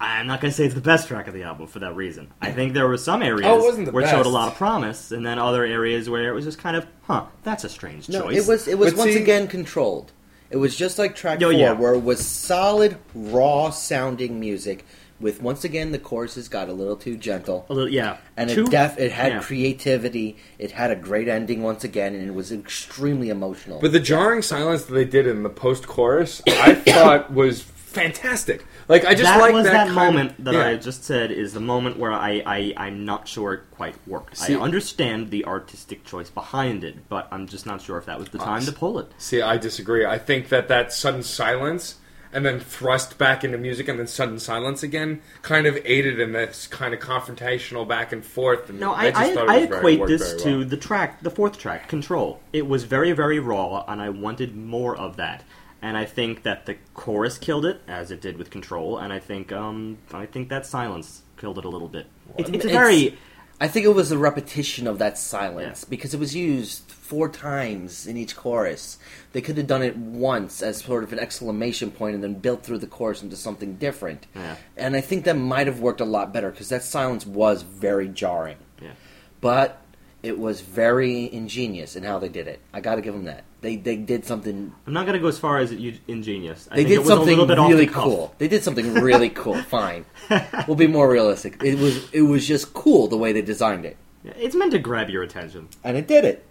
I'm 0.00 0.26
not 0.26 0.40
going 0.40 0.50
to 0.50 0.56
say 0.56 0.64
it's 0.64 0.74
the 0.74 0.80
best 0.80 1.08
track 1.08 1.28
of 1.28 1.34
the 1.34 1.44
album 1.44 1.66
for 1.66 1.78
that 1.78 1.94
reason. 1.94 2.30
I 2.42 2.50
think 2.52 2.74
there 2.74 2.86
were 2.88 2.98
some 2.98 3.22
areas 3.22 3.46
Oh, 3.46 3.58
it 3.58 3.62
wasn't 3.62 3.86
the 3.86 3.92
where 3.92 4.04
it 4.04 4.10
showed 4.10 4.26
a 4.26 4.28
lot 4.30 4.48
of 4.48 4.56
promise, 4.58 5.12
and 5.12 5.24
then 5.24 5.38
other 5.38 5.64
areas 5.64 6.10
where 6.10 6.28
it 6.28 6.32
was 6.32 6.44
just 6.44 6.58
kind 6.58 6.76
of, 6.76 6.86
huh, 7.04 7.24
that's 7.42 7.64
a 7.64 7.68
strange 7.68 8.08
No, 8.08 8.22
choice. 8.22 8.36
it 8.36 8.48
was 8.48 8.68
it 8.68 8.78
was 8.78 8.92
But 8.92 8.98
once 8.98 9.12
see- 9.12 9.22
again 9.22 9.46
controlled. 9.48 10.12
It 10.50 10.58
was 10.58 10.76
just 10.76 10.98
like 10.98 11.16
track 11.16 11.38
Oh, 11.42 11.46
four, 11.46 11.52
yeah. 11.52 11.72
where 11.72 11.94
it 11.94 12.02
was 12.02 12.24
solid, 12.24 12.96
raw 13.14 13.70
sounding 13.70 14.38
music. 14.38 14.84
With 15.20 15.40
once 15.40 15.64
again 15.64 15.92
the 15.92 15.98
choruses 15.98 16.48
got 16.48 16.68
a 16.68 16.72
little 16.72 16.96
too 16.96 17.16
gentle, 17.16 17.66
a 17.68 17.74
little, 17.74 17.88
yeah, 17.88 18.18
and 18.36 18.50
Two- 18.50 18.64
it 18.64 18.70
def 18.70 18.98
it 18.98 19.12
had 19.12 19.32
yeah. 19.32 19.40
creativity. 19.40 20.36
It 20.58 20.72
had 20.72 20.90
a 20.90 20.96
great 20.96 21.28
ending 21.28 21.62
once 21.62 21.84
again, 21.84 22.14
and 22.14 22.26
it 22.26 22.34
was 22.34 22.50
extremely 22.50 23.30
emotional. 23.30 23.80
But 23.80 23.92
the 23.92 24.00
jarring 24.00 24.42
silence 24.42 24.84
that 24.84 24.94
they 24.94 25.04
did 25.04 25.26
in 25.26 25.42
the 25.42 25.50
post 25.50 25.86
chorus, 25.86 26.42
I 26.46 26.74
thought 26.86 27.32
was 27.32 27.62
fantastic. 27.62 28.64
Like 28.88 29.04
I 29.04 29.12
just 29.12 29.24
that 29.24 29.40
like 29.40 29.54
was 29.54 29.64
that, 29.64 29.86
that, 29.86 29.94
moment 29.94 30.38
of, 30.38 30.44
that 30.44 30.54
yeah. 30.54 30.66
I 30.66 30.76
just 30.76 31.04
said 31.04 31.30
is 31.30 31.54
the 31.54 31.60
moment 31.60 31.98
where 31.98 32.12
I, 32.12 32.42
I 32.44 32.74
I'm 32.76 33.04
not 33.04 33.26
sure 33.26 33.54
it 33.54 33.62
quite 33.70 33.94
worked. 34.06 34.36
See- 34.36 34.54
I 34.54 34.60
understand 34.60 35.30
the 35.30 35.46
artistic 35.46 36.04
choice 36.04 36.28
behind 36.28 36.84
it, 36.84 37.08
but 37.08 37.28
I'm 37.30 37.46
just 37.46 37.66
not 37.66 37.80
sure 37.80 37.96
if 37.96 38.06
that 38.06 38.18
was 38.18 38.28
the 38.28 38.40
ah, 38.40 38.44
time 38.44 38.64
to 38.64 38.72
pull 38.72 38.98
it. 38.98 39.12
See, 39.16 39.40
I 39.40 39.56
disagree. 39.56 40.04
I 40.04 40.18
think 40.18 40.48
that 40.50 40.68
that 40.68 40.92
sudden 40.92 41.22
silence 41.22 41.96
and 42.34 42.44
then 42.44 42.60
thrust 42.60 43.16
back 43.16 43.44
into 43.44 43.56
music 43.56 43.88
and 43.88 43.98
then 43.98 44.06
sudden 44.06 44.38
silence 44.38 44.82
again 44.82 45.22
kind 45.42 45.66
of 45.66 45.78
aided 45.84 46.20
in 46.20 46.32
this 46.32 46.66
kind 46.66 46.92
of 46.92 47.00
confrontational 47.00 47.86
back 47.88 48.12
and 48.12 48.24
forth. 48.24 48.68
And 48.68 48.80
No, 48.80 48.92
I, 48.92 49.04
I, 49.04 49.10
just 49.10 49.20
I, 49.22 49.34
thought 49.34 49.44
it 49.44 49.50
I 49.50 49.58
was 49.60 49.66
very- 49.68 49.78
equate 49.78 50.00
worked 50.00 50.10
this 50.10 50.30
very 50.32 50.42
to 50.42 50.58
well. 50.58 50.68
the 50.68 50.76
track, 50.76 51.22
the 51.22 51.30
fourth 51.30 51.58
track, 51.58 51.88
Control. 51.88 52.40
It 52.52 52.66
was 52.66 52.84
very, 52.84 53.12
very 53.12 53.38
raw, 53.38 53.84
and 53.88 54.02
I 54.02 54.10
wanted 54.10 54.54
more 54.56 54.96
of 54.96 55.16
that. 55.16 55.44
And 55.80 55.96
I 55.98 56.06
think 56.06 56.44
that 56.44 56.64
the 56.66 56.76
chorus 56.94 57.36
killed 57.38 57.66
it, 57.66 57.80
as 57.86 58.10
it 58.10 58.20
did 58.22 58.38
with 58.38 58.50
Control, 58.50 58.96
and 58.98 59.12
I 59.12 59.18
think 59.18 59.52
um, 59.52 59.98
I 60.12 60.24
think 60.26 60.48
that 60.48 60.64
silence 60.66 61.22
killed 61.36 61.58
it 61.58 61.64
a 61.66 61.68
little 61.68 61.88
bit. 61.88 62.06
It's, 62.38 62.48
it's 62.48 62.64
a 62.64 62.68
It's- 62.68 62.72
very 62.72 63.18
I 63.60 63.68
think 63.68 63.86
it 63.86 63.94
was 63.94 64.10
a 64.10 64.18
repetition 64.18 64.86
of 64.86 64.98
that 64.98 65.16
silence 65.16 65.84
because 65.84 66.12
it 66.12 66.20
was 66.20 66.34
used 66.34 66.90
four 66.90 67.28
times 67.28 68.06
in 68.06 68.16
each 68.16 68.34
chorus. 68.36 68.98
They 69.32 69.40
could 69.40 69.56
have 69.56 69.66
done 69.68 69.82
it 69.82 69.96
once 69.96 70.60
as 70.60 70.78
sort 70.78 71.04
of 71.04 71.12
an 71.12 71.18
exclamation 71.20 71.90
point 71.90 72.14
and 72.14 72.24
then 72.24 72.34
built 72.34 72.62
through 72.64 72.78
the 72.78 72.86
chorus 72.86 73.22
into 73.22 73.36
something 73.36 73.76
different. 73.76 74.26
Yeah. 74.34 74.56
And 74.76 74.96
I 74.96 75.00
think 75.00 75.24
that 75.24 75.36
might 75.36 75.66
have 75.68 75.80
worked 75.80 76.00
a 76.00 76.04
lot 76.04 76.32
better 76.32 76.50
because 76.50 76.68
that 76.70 76.82
silence 76.82 77.24
was 77.26 77.62
very 77.62 78.08
jarring. 78.08 78.58
yeah. 78.82 78.92
But 79.40 79.80
it 80.22 80.38
was 80.38 80.62
very 80.62 81.32
ingenious 81.32 81.96
in 81.96 82.02
how 82.02 82.18
they 82.18 82.30
did 82.30 82.48
it. 82.48 82.60
I 82.72 82.80
got 82.80 82.94
to 82.96 83.02
give 83.02 83.12
them 83.14 83.24
that. 83.24 83.44
They 83.64 83.76
they 83.76 83.96
did 83.96 84.26
something. 84.26 84.72
I'm 84.86 84.92
not 84.92 85.06
going 85.06 85.14
to 85.14 85.20
go 85.20 85.28
as 85.28 85.38
far 85.38 85.56
as 85.58 85.72
you- 85.72 85.98
ingenious. 86.06 86.68
I 86.70 86.76
They 86.76 86.80
think 86.82 86.88
did 86.88 86.94
it 86.96 86.98
was 86.98 87.08
something 87.08 87.28
a 87.38 87.42
little 87.42 87.46
bit 87.46 87.58
really 87.72 87.86
the 87.86 87.92
cool. 87.92 88.34
They 88.36 88.46
did 88.46 88.62
something 88.62 88.92
really 88.94 89.30
cool. 89.42 89.54
Fine, 89.62 90.04
we'll 90.68 90.76
be 90.76 90.86
more 90.86 91.08
realistic. 91.10 91.62
It 91.64 91.78
was 91.78 92.12
it 92.12 92.22
was 92.22 92.46
just 92.46 92.74
cool 92.74 93.08
the 93.08 93.16
way 93.16 93.32
they 93.32 93.40
designed 93.40 93.86
it. 93.86 93.96
It's 94.24 94.54
meant 94.54 94.72
to 94.72 94.78
grab 94.78 95.08
your 95.08 95.22
attention. 95.22 95.68
and 95.82 95.96
it 95.96 96.06
did 96.06 96.24
it. 96.26 96.44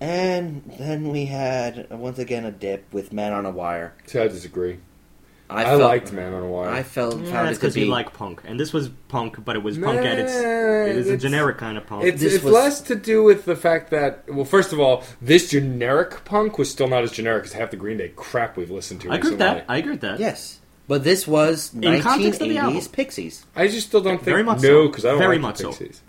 And 0.00 0.62
then 0.78 1.08
we 1.08 1.26
had 1.26 1.86
uh, 1.90 1.96
once 1.96 2.18
again 2.18 2.44
a 2.44 2.50
dip 2.50 2.92
with 2.92 3.12
Man 3.12 3.32
on 3.32 3.46
a 3.46 3.50
Wire. 3.50 3.94
See, 4.06 4.18
I 4.18 4.28
disagree. 4.28 4.78
I, 5.50 5.64
felt, 5.64 5.80
liked 5.82 6.12
Man 6.12 6.32
on 6.32 6.42
a 6.42 6.46
Wire. 6.46 6.70
I 6.70 6.82
felt 6.82 7.20
Yeah, 7.20 7.30
found 7.32 7.48
that's 7.48 7.58
it 7.58 7.60
to 7.60 7.60
because 7.60 7.74
be 7.74 7.84
like 7.84 8.12
punk, 8.14 8.40
and 8.46 8.58
this 8.58 8.72
was 8.72 8.88
punk, 9.08 9.44
but 9.44 9.56
it 9.56 9.62
was 9.62 9.76
punk 9.78 10.00
at 10.00 10.18
its. 10.18 10.32
Nah, 10.32 10.38
It 10.90 10.96
is 10.96 11.08
a 11.10 11.16
generic 11.16 11.58
kind 11.58 11.76
of 11.76 11.86
punk. 11.86 12.04
It's, 12.04 12.20
This 12.20 12.34
it's 12.36 12.44
was- 12.44 12.52
less 12.54 12.80
to 12.82 12.94
do 12.94 13.22
with 13.22 13.44
the 13.44 13.54
fact 13.54 13.90
that, 13.90 14.24
well, 14.28 14.44
first 14.46 14.72
of 14.72 14.80
all, 14.80 15.04
this 15.20 15.50
generic 15.50 16.24
punk 16.24 16.56
was 16.58 16.70
still 16.70 16.88
not 16.88 17.02
as 17.04 17.12
generic 17.12 17.44
as 17.44 17.52
half 17.52 17.70
the 17.70 17.76
Green 17.76 17.98
Day 17.98 18.12
crap 18.16 18.56
we've 18.56 18.70
listened 18.70 19.02
to 19.02 19.10
I 19.10 19.16
agree 19.16 19.30
with 19.30 19.38
that. 19.40 19.66
I 19.68 19.76
agree 19.78 19.92
with 19.92 20.00
that. 20.00 20.18
yes, 20.18 20.60
but 20.88 21.04
this 21.04 21.26
was 21.26 21.72
In 21.74 22.00
context 22.00 22.40
of 22.40 22.48
the 22.48 22.56
1980s 22.56 22.58
album. 22.58 22.88
Pixies. 22.92 23.46
I 23.54 23.68
just 23.68 23.88
still 23.88 24.00
don't 24.00 24.12
think 24.16 24.24
Very 24.24 24.42
much 24.42 24.62
no 24.62 24.84
so. 24.84 24.88
because 24.88 25.04
I 25.04 25.10
don't 25.10 25.18
Very 25.18 25.36
like 25.36 25.42
much 25.42 25.58
the 25.58 25.64
so. 25.64 25.68
Pixies. 25.70 26.00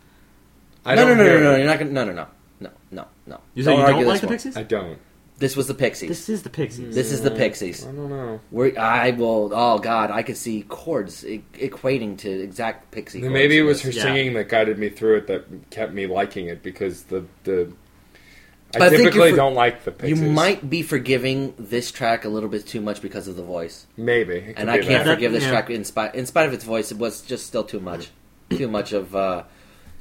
I 0.85 0.95
no, 0.95 1.01
no, 1.03 1.07
don't 1.09 1.17
no, 1.17 1.23
no, 1.23 1.29
hear 1.29 1.39
no, 1.43 1.51
it. 1.55 1.57
You're 1.59 1.67
not 1.67 1.79
gonna. 1.79 1.91
No, 1.91 2.05
no, 2.05 2.13
no, 2.13 2.27
no, 2.61 2.69
no, 2.91 3.05
no. 3.27 3.39
You 3.53 3.63
say 3.63 3.71
you 3.75 3.85
don't 3.85 4.05
like 4.05 4.21
the 4.21 4.27
one. 4.27 4.33
Pixies? 4.35 4.55
I 4.55 4.63
don't. 4.63 4.97
This 5.37 5.57
was 5.57 5.67
the 5.67 5.73
Pixies. 5.73 6.07
This 6.07 6.29
is 6.29 6.43
the 6.43 6.49
Pixies. 6.49 6.95
This 6.95 7.11
is 7.11 7.21
the 7.21 7.31
Pixies. 7.31 7.83
I 7.85 7.91
don't 7.91 8.09
know. 8.09 8.39
We're, 8.51 8.77
I 8.79 9.11
will. 9.11 9.51
Oh 9.53 9.79
God, 9.79 10.09
I 10.09 10.23
could 10.23 10.37
see 10.37 10.61
chords 10.63 11.25
e- 11.25 11.43
equating 11.55 12.17
to 12.19 12.29
exact 12.29 12.91
Pixie. 12.91 13.19
Chords 13.19 13.33
Maybe 13.33 13.57
it 13.57 13.61
in 13.61 13.65
was 13.65 13.81
her 13.81 13.89
this. 13.89 13.97
Yeah. 13.97 14.03
singing 14.03 14.33
that 14.35 14.47
guided 14.47 14.79
me 14.79 14.89
through 14.89 15.17
it 15.17 15.27
that 15.27 15.69
kept 15.71 15.93
me 15.93 16.07
liking 16.07 16.47
it 16.47 16.63
because 16.63 17.03
the 17.03 17.25
the. 17.43 17.73
I 18.73 18.79
But 18.79 18.81
I 18.83 18.89
think 18.89 19.01
typically 19.03 19.19
you're 19.27 19.29
for- 19.31 19.35
don't 19.37 19.55
like 19.55 19.83
the 19.83 19.91
Pixies. 19.91 20.09
You 20.09 20.15
Pixies. 20.15 20.35
might 20.35 20.69
be 20.69 20.81
forgiving 20.83 21.53
this 21.59 21.91
track 21.91 22.23
a 22.25 22.29
little 22.29 22.49
bit 22.49 22.65
too 22.65 22.79
much 22.81 23.01
because 23.01 23.27
of 23.27 23.35
the 23.35 23.43
voice. 23.43 23.87
maybe, 23.97 24.35
It 24.35 24.45
could 24.47 24.57
and 24.57 24.67
be 24.67 24.71
I 24.71 24.77
can't 24.77 24.87
that. 24.87 25.03
that. 25.05 25.13
forgive 25.15 25.31
this 25.33 25.43
Yeah. 25.43 25.49
track 25.51 25.69
in 25.69 25.83
spite 25.83 26.15
in 26.15 26.25
spite 26.25 26.47
of 26.47 26.53
its 26.53 26.63
voice. 26.63 26.91
It 26.93 26.97
was 26.97 27.21
just 27.21 27.45
still 27.45 27.63
too 27.65 27.79
much, 27.81 28.09
too 28.51 28.67
much 28.69 28.93
of 28.93 29.13
uh, 29.15 29.43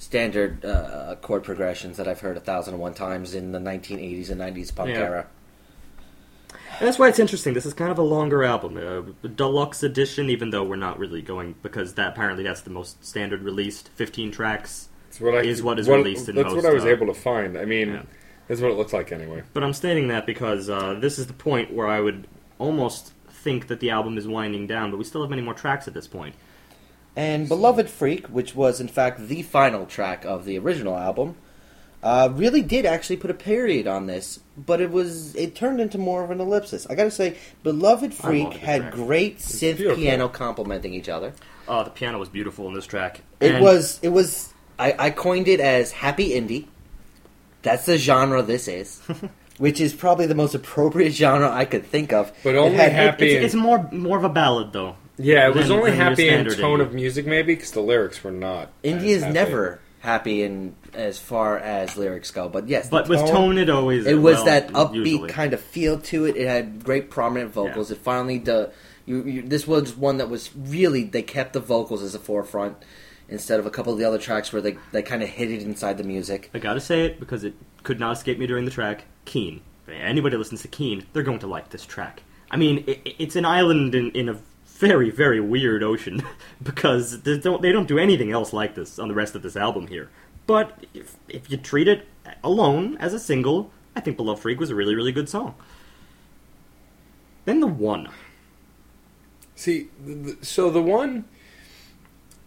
standard 0.05 0.65
uh, 0.65 1.17
chord 1.23 1.43
progressions 1.43 1.97
that 1.97 2.07
I've 2.07 2.21
heard 2.21 2.37
a 2.37 2.41
thousand 2.41 2.75
and 2.75 2.83
one 2.83 2.95
times 2.95 3.35
in 3.35 3.53
the 3.53 3.59
1980s 3.59 4.31
and 4.31 4.41
90s 4.41 4.75
punk 4.75 4.91
Yeah. 4.91 5.01
era. 5.01 5.27
And 6.79 6.89
that's 6.89 6.99
why 6.99 7.09
it's 7.09 7.21
interesting. 7.21 7.55
This 7.55 7.67
is 7.67 7.73
kind 7.73 7.91
of 7.91 7.99
a 7.99 8.03
longer 8.03 8.43
album, 8.45 8.77
a 8.77 9.29
deluxe 9.29 9.83
edition. 9.83 10.29
Even 10.29 10.51
though 10.51 10.65
we're 10.65 10.77
not 10.77 10.99
really 10.99 11.23
going 11.23 11.55
because 11.63 11.95
that 11.95 12.09
apparently 12.09 12.43
that's 12.43 12.63
the 12.63 12.71
most 12.71 13.05
standard 13.05 13.43
released, 13.43 13.89
fifteen 13.91 14.33
tracks. 14.33 14.89
What 15.21 15.37
I, 15.37 15.43
is 15.43 15.63
what 15.63 15.79
is 15.79 15.89
released 15.89 16.29
in 16.29 16.35
That's 16.35 16.47
most, 16.53 16.57
what 16.57 16.67
I 16.67 16.75
was 16.75 16.85
uh, 16.85 16.89
able 16.89 17.07
to 17.07 17.15
find. 17.15 17.57
I 17.57 17.65
mean, 17.65 17.89
yeah. 17.91 18.03
that's 18.49 18.61
what 18.61 18.73
it 18.73 18.77
looks 18.77 18.93
like 18.93 19.13
anyway. 19.13 19.45
But 19.53 19.63
I'm 19.63 19.73
stating 19.73 20.09
that 20.09 20.27
because 20.27 20.69
uh, 20.69 20.95
this 20.95 21.21
is 21.21 21.29
the 21.29 21.33
point 21.33 21.73
where 21.73 21.87
I 21.87 22.01
would 22.01 22.27
almost 22.59 23.13
think 23.29 23.69
that 23.69 23.79
the 23.79 23.91
album 23.91 24.19
is 24.19 24.27
winding 24.27 24.67
down, 24.67 24.91
but 24.91 24.97
we 24.97 25.05
still 25.05 25.21
have 25.21 25.31
many 25.31 25.43
more 25.43 25.55
tracks 25.55 25.87
at 25.87 25.95
this 25.95 26.09
point. 26.09 26.35
And 27.17 27.49
Beloved 27.49 27.89
Freak, 27.89 28.27
which 28.27 28.55
was 28.57 28.81
in 28.81 28.89
fact 28.89 29.29
the 29.29 29.43
final 29.43 29.87
track 29.87 30.25
of 30.25 30.45
the 30.45 30.59
original 30.59 30.97
album, 30.97 31.37
uh, 32.03 32.29
really 32.33 32.61
did 32.61 32.85
actually 32.85 33.17
put 33.17 33.31
a 33.31 33.35
period 33.35 33.87
on 33.87 34.07
this, 34.07 34.41
but 34.59 34.81
it 34.81 34.91
was 34.91 35.35
it 35.37 35.55
turned 35.55 35.81
into 35.81 35.97
more 35.97 36.25
of 36.25 36.31
an 36.31 36.41
ellipsis. 36.41 36.87
I 36.91 36.95
gotta 36.97 37.11
say, 37.11 37.37
Beloved 37.63 38.13
Freak 38.13 38.53
had 38.55 38.81
track. 38.83 38.93
great 38.95 39.39
synth 39.39 39.77
beautiful. 39.77 40.03
piano 40.03 40.29
complementing 40.29 40.93
each 40.93 41.09
other. 41.09 41.33
Oh, 41.69 41.83
the 41.85 41.91
piano 41.91 42.19
was 42.19 42.29
beautiful 42.29 42.67
in 42.69 42.75
this 42.75 42.87
track. 42.87 43.21
It 43.41 43.53
And- 43.55 43.65
was 43.65 44.01
it 44.03 44.09
was 44.11 44.53
I, 44.79 44.95
I 44.99 45.11
coined 45.11 45.47
it 45.49 45.61
as 45.61 45.93
happy 45.93 46.31
indie. 46.31 46.67
That's 47.63 47.87
the 47.87 47.97
genre 47.97 48.43
this 48.43 48.67
is, 48.69 49.01
which 49.59 49.81
is 49.81 49.95
probably 49.95 50.27
the 50.27 50.35
most 50.35 50.55
appropriate 50.55 51.13
genre 51.15 51.49
I 51.51 51.65
could 51.65 51.87
think 51.87 52.13
of. 52.13 52.33
But 52.43 52.57
It 52.57 52.59
only 52.59 52.77
had- 52.77 52.93
happy 52.93 53.29
It's, 53.31 53.55
it's 53.55 53.55
more 53.55 53.89
more 53.93 54.19
of 54.19 54.25
a 54.25 54.29
ballad 54.29 54.73
though. 54.73 54.97
Yeah, 55.17 55.47
it 55.49 55.55
was 55.55 55.69
than- 55.69 55.79
only 55.79 55.91
than 55.91 56.01
your 56.01 56.09
happy 56.11 56.29
in 56.29 56.35
standard 56.35 56.59
tone 56.59 56.79
indie. 56.81 56.83
of 56.83 56.95
music, 56.95 57.27
maybe 57.27 57.55
because 57.55 57.71
the 57.73 57.81
lyrics 57.81 58.23
were 58.25 58.31
not. 58.33 58.71
Indie 58.83 58.97
as 58.97 59.05
is 59.05 59.23
happy. 59.23 59.35
never 59.35 59.81
happy 60.01 60.43
in 60.43 60.75
as 60.93 61.19
far 61.19 61.59
as 61.59 61.97
lyrics 61.97 62.31
go, 62.31 62.49
but 62.49 62.69
yes, 62.69 62.89
But 62.91 63.09
with 63.09 63.21
tone, 63.21 63.57
it 63.59 63.71
always 63.71 64.07
it 64.07 64.15
was 64.15 64.37
well, 64.37 64.45
that 64.47 64.69
upbeat 64.73 65.07
usually. 65.07 65.29
kind 65.31 65.53
of 65.55 65.61
feel 65.61 65.99
to 65.99 66.27
it. 66.27 66.37
It 66.37 66.47
had 66.47 66.85
great 66.85 67.11
prominent 67.11 67.53
vocals. 67.53 67.91
It 67.91 67.99
finally 67.99 68.39
the 68.39 68.71
you, 69.07 69.23
you 69.25 69.43
this 69.43 69.67
was 69.67 69.97
one 69.97 70.19
that 70.19 70.29
was 70.29 70.51
really 70.57 71.05
they 71.05 71.23
kept 71.23 71.53
the 71.53 71.61
vocals 71.61 72.03
as 72.03 72.15
a 72.15 72.19
forefront 72.19 72.77
instead 73.29 73.59
of 73.59 73.67
a 73.67 73.71
couple 73.71 73.93
of 73.93 73.99
the 73.99 74.05
other 74.05 74.19
tracks 74.19 74.53
where 74.53 74.61
they 74.63 74.77
they 74.93 75.03
kind 75.03 75.23
of 75.23 75.29
hid 75.29 75.51
it 75.51 75.63
inside 75.63 75.97
the 75.99 76.05
music. 76.05 76.51
I 76.55 76.59
gotta 76.59 76.81
say 76.81 77.07
it 77.07 77.19
because 77.21 77.43
it 77.45 77.55
could 77.83 77.99
not 78.01 78.13
escape 78.17 78.39
me 78.39 78.47
during 78.47 78.65
the 78.65 78.71
track. 78.71 79.05
Keane. 79.25 79.63
If 79.87 79.95
anybody 79.95 80.37
listens 80.37 80.63
to 80.63 80.69
Keane, 80.69 81.07
they're 81.13 81.23
going 81.23 81.39
to 81.41 81.47
like 81.47 81.71
this 81.71 81.85
track. 81.87 82.23
I 82.51 82.57
mean, 82.57 82.85
it, 82.87 83.15
it's 83.19 83.37
an 83.37 83.45
island 83.45 83.95
in, 83.95 84.11
in 84.13 84.29
a 84.29 84.39
very, 84.75 85.11
very 85.11 85.41
weird 85.41 85.83
ocean 85.83 86.23
because 86.63 87.23
they 87.23 87.39
don't, 87.39 87.63
they 87.63 87.73
don't 87.73 87.89
do 87.89 87.99
anything 87.99 88.31
else 88.31 88.53
like 88.53 88.75
this 88.75 88.99
on 88.99 89.09
the 89.09 89.15
rest 89.15 89.35
of 89.35 89.43
this 89.43 89.57
album 89.57 89.87
here. 89.87 90.11
But 90.47 90.87
if, 90.93 91.17
if 91.29 91.51
you 91.51 91.57
treat 91.57 91.89
it 91.89 92.07
alone 92.43 92.97
as 92.99 93.15
a 93.15 93.19
single, 93.19 93.71
I 93.97 94.01
think 94.01 94.17
Beloved 94.17 94.43
Freak 94.43 94.61
was 94.61 94.71
a 94.71 94.75
really, 94.75 94.95
really 94.95 95.13
good 95.13 95.29
song. 95.29 95.55
Then 97.45 97.61
the 97.61 97.67
one. 97.67 98.09
See, 99.55 99.89
so 100.43 100.71
the 100.71 100.83
one 100.83 101.25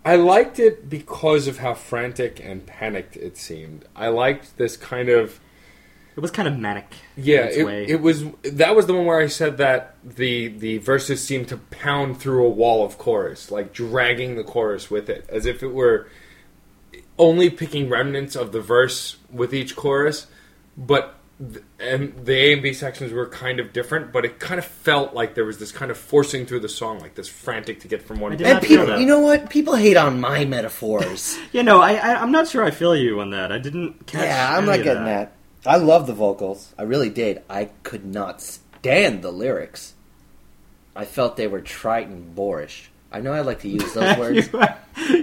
I 0.03 0.15
liked 0.15 0.59
it 0.59 0.89
because 0.89 1.47
of 1.47 1.57
how 1.59 1.73
frantic 1.73 2.39
and 2.43 2.65
panicked 2.65 3.17
it 3.17 3.37
seemed. 3.37 3.85
I 3.95 4.07
liked 4.07 4.57
this 4.57 4.77
kind 4.77 5.09
of 5.09 5.39
It 6.17 6.19
was 6.19 6.31
kind 6.31 6.47
of 6.47 6.57
manic. 6.57 6.95
Yeah, 7.15 7.41
in 7.43 7.47
its 7.47 7.57
it, 7.57 7.65
way. 7.65 7.85
it 7.87 8.01
was. 8.01 8.23
That 8.43 8.75
was 8.75 8.87
the 8.87 8.93
one 8.95 9.05
where 9.05 9.19
I 9.21 9.27
said 9.27 9.57
that 9.57 9.95
the 10.03 10.47
the 10.49 10.79
verses 10.79 11.23
seemed 11.23 11.47
to 11.49 11.57
pound 11.57 12.19
through 12.19 12.43
a 12.45 12.49
wall 12.49 12.83
of 12.83 12.97
chorus, 12.97 13.51
like 13.51 13.71
dragging 13.71 14.35
the 14.35 14.43
chorus 14.43 14.89
with 14.89 15.09
it, 15.09 15.25
as 15.29 15.45
if 15.45 15.61
it 15.63 15.67
were 15.73 16.09
only 17.19 17.49
picking 17.49 17.87
remnants 17.89 18.35
of 18.35 18.51
the 18.51 18.61
verse 18.61 19.17
with 19.31 19.53
each 19.53 19.75
chorus, 19.75 20.27
but. 20.75 21.13
th- 21.39 21.63
And 21.79 22.25
the 22.25 22.33
A 22.33 22.53
and 22.53 22.63
B 22.63 22.73
sections 22.73 23.13
were 23.13 23.27
kind 23.27 23.59
of 23.59 23.71
different, 23.71 24.11
but 24.11 24.25
it 24.25 24.39
kind 24.39 24.57
of 24.57 24.65
felt 24.65 25.13
like 25.13 25.35
there 25.35 25.45
was 25.45 25.59
this 25.59 25.71
kind 25.71 25.91
of 25.91 25.97
forcing 25.99 26.47
through 26.47 26.61
the 26.61 26.69
song, 26.69 26.97
like 26.99 27.13
this 27.13 27.27
frantic 27.29 27.79
to 27.81 27.87
get 27.87 28.01
from 28.01 28.19
one 28.19 28.31
to 28.31 28.37
the 28.37 28.45
And 28.47 28.57
other. 28.57 28.67
people, 28.67 28.99
you 28.99 29.05
know 29.05 29.19
what? 29.19 29.51
People 29.51 29.75
hate 29.75 29.97
on 29.97 30.19
my 30.19 30.45
metaphors. 30.45 31.37
you 31.51 31.61
know, 31.61 31.79
I, 31.79 31.93
I 31.93 32.21
I'm 32.23 32.31
not 32.31 32.47
sure 32.47 32.63
I 32.63 32.71
feel 32.71 32.95
you 32.95 33.19
on 33.21 33.29
that. 33.31 33.51
I 33.51 33.59
didn't 33.59 34.07
catch. 34.07 34.23
yeah, 34.23 34.49
I'm 34.49 34.63
any 34.63 34.65
not 34.71 34.79
of 34.79 34.83
getting 34.83 35.05
that. 35.05 35.33
I 35.65 35.77
love 35.77 36.07
the 36.07 36.13
vocals. 36.13 36.73
I 36.77 36.83
really 36.83 37.09
did. 37.09 37.43
I 37.49 37.65
could 37.83 38.05
not 38.05 38.41
stand 38.41 39.21
the 39.21 39.31
lyrics. 39.31 39.93
I 40.95 41.05
felt 41.05 41.37
they 41.37 41.47
were 41.47 41.61
trite 41.61 42.07
and 42.07 42.33
boorish. 42.33 42.89
I 43.11 43.21
know 43.21 43.31
I 43.31 43.41
like 43.41 43.61
to 43.61 43.69
use 43.69 43.93
those 43.93 44.17
words. 44.19 44.49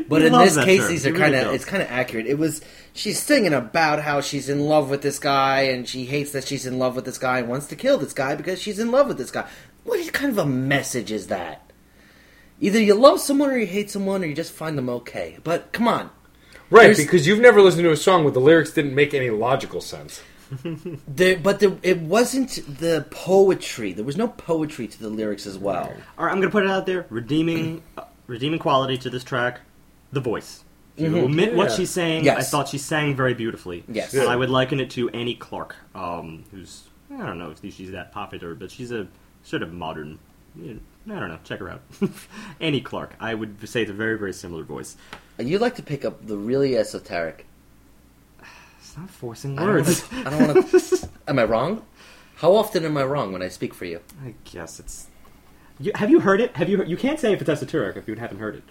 But 0.08 0.22
in 0.22 0.32
this 0.32 0.56
case, 0.56 0.82
term. 0.82 0.90
these 0.90 1.06
are 1.06 1.12
kind 1.12 1.34
of 1.34 1.48
do. 1.48 1.50
it's 1.52 1.64
kind 1.64 1.82
of 1.82 1.90
accurate. 1.90 2.26
It 2.26 2.38
was 2.38 2.62
she's 2.92 3.20
singing 3.20 3.52
about 3.52 4.00
how 4.00 4.20
she's 4.20 4.48
in 4.48 4.60
love 4.60 4.88
with 4.88 5.02
this 5.02 5.18
guy 5.18 5.62
and 5.62 5.86
she 5.86 6.04
hates 6.04 6.30
that 6.30 6.46
she's 6.46 6.64
in 6.64 6.78
love 6.78 6.94
with 6.94 7.04
this 7.04 7.18
guy 7.18 7.40
and 7.40 7.48
wants 7.48 7.66
to 7.66 7.76
kill 7.76 7.98
this 7.98 8.12
guy 8.12 8.36
because 8.36 8.62
she's 8.62 8.78
in 8.78 8.92
love 8.92 9.08
with 9.08 9.18
this 9.18 9.32
guy. 9.32 9.48
What 9.82 10.12
kind 10.12 10.30
of 10.30 10.38
a 10.38 10.46
message 10.46 11.10
is 11.10 11.26
that? 11.26 11.70
Either 12.60 12.80
you 12.80 12.94
love 12.94 13.20
someone 13.20 13.50
or 13.50 13.58
you 13.58 13.66
hate 13.66 13.90
someone 13.90 14.22
or 14.22 14.26
you 14.26 14.34
just 14.34 14.52
find 14.52 14.78
them 14.78 14.88
okay. 14.88 15.38
But 15.42 15.72
come 15.72 15.88
on, 15.88 16.10
Right, 16.70 16.84
There's- 16.84 16.98
because 16.98 17.26
you've 17.26 17.40
never 17.40 17.60
listened 17.62 17.84
to 17.84 17.90
a 17.92 17.96
song 17.96 18.24
where 18.24 18.32
the 18.32 18.40
lyrics 18.40 18.72
didn't 18.72 18.94
make 18.94 19.14
any 19.14 19.30
logical 19.30 19.80
sense. 19.80 20.22
there, 21.08 21.36
but 21.38 21.60
there, 21.60 21.76
it 21.82 22.00
wasn't 22.00 22.50
the 22.78 23.06
poetry. 23.10 23.92
There 23.92 24.04
was 24.04 24.16
no 24.16 24.28
poetry 24.28 24.86
to 24.86 25.00
the 25.00 25.08
lyrics 25.08 25.46
as 25.46 25.58
well. 25.58 25.92
All 26.18 26.26
right, 26.26 26.32
I'm 26.32 26.38
gonna 26.40 26.50
put 26.50 26.64
it 26.64 26.70
out 26.70 26.86
there. 26.86 27.06
Redeeming, 27.10 27.82
uh, 27.96 28.04
redeeming 28.26 28.58
quality 28.58 28.98
to 28.98 29.10
this 29.10 29.24
track, 29.24 29.60
the 30.12 30.20
voice. 30.20 30.62
If 30.96 31.10
You 31.10 31.24
omit 31.24 31.54
what 31.54 31.72
she's 31.72 31.90
saying. 31.90 32.24
Yes. 32.24 32.38
I 32.38 32.42
thought 32.42 32.68
she 32.68 32.78
sang 32.78 33.16
very 33.16 33.34
beautifully. 33.34 33.82
Yes. 33.88 34.14
And 34.14 34.28
I 34.28 34.36
would 34.36 34.50
liken 34.50 34.78
it 34.78 34.90
to 34.90 35.08
Annie 35.10 35.34
Clark, 35.34 35.74
um, 35.94 36.44
who's 36.52 36.84
I 37.10 37.26
don't 37.26 37.38
know 37.38 37.50
if 37.50 37.74
she's 37.74 37.90
that 37.92 38.12
popular, 38.12 38.54
but 38.54 38.70
she's 38.70 38.92
a 38.92 39.08
sort 39.42 39.62
of 39.62 39.72
modern. 39.72 40.18
you 40.54 40.80
know, 41.06 41.16
I 41.16 41.20
don't 41.20 41.30
know. 41.30 41.38
Check 41.42 41.58
her 41.60 41.70
out, 41.70 41.80
Annie 42.60 42.80
Clark. 42.80 43.14
I 43.18 43.34
would 43.34 43.68
say 43.68 43.82
it's 43.82 43.90
a 43.90 43.94
very 43.94 44.18
very 44.18 44.32
similar 44.32 44.62
voice. 44.62 44.96
You 45.38 45.58
like 45.58 45.74
to 45.76 45.82
pick 45.82 46.04
up 46.04 46.26
the 46.26 46.36
really 46.36 46.76
esoteric. 46.76 47.46
It's 48.78 48.96
not 48.96 49.10
forcing 49.10 49.56
words. 49.56 50.04
I 50.12 50.30
don't 50.30 50.54
want 50.54 50.70
to. 50.70 51.08
am 51.28 51.38
I 51.38 51.44
wrong? 51.44 51.84
How 52.36 52.54
often 52.54 52.84
am 52.84 52.96
I 52.96 53.04
wrong 53.04 53.32
when 53.32 53.42
I 53.42 53.48
speak 53.48 53.74
for 53.74 53.84
you? 53.84 54.00
I 54.24 54.34
guess 54.44 54.78
it's. 54.78 55.08
You, 55.80 55.90
have 55.96 56.10
you 56.10 56.20
heard 56.20 56.40
it? 56.40 56.56
Have 56.56 56.68
you? 56.68 56.84
You 56.84 56.96
can't 56.96 57.18
say 57.18 57.32
if 57.32 57.40
it's 57.40 57.50
esoteric 57.50 57.96
if 57.96 58.06
you 58.06 58.14
haven't 58.14 58.38
heard 58.38 58.56
it. 58.56 58.64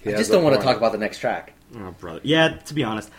He 0.00 0.12
I 0.12 0.16
just 0.16 0.30
don't 0.30 0.42
want 0.42 0.56
to 0.56 0.62
talk 0.62 0.76
about 0.76 0.92
the 0.92 0.98
next 0.98 1.18
track. 1.18 1.54
Oh, 1.76 1.92
brother. 1.92 2.20
Yeah, 2.24 2.48
to 2.48 2.74
be 2.74 2.82
honest, 2.82 3.10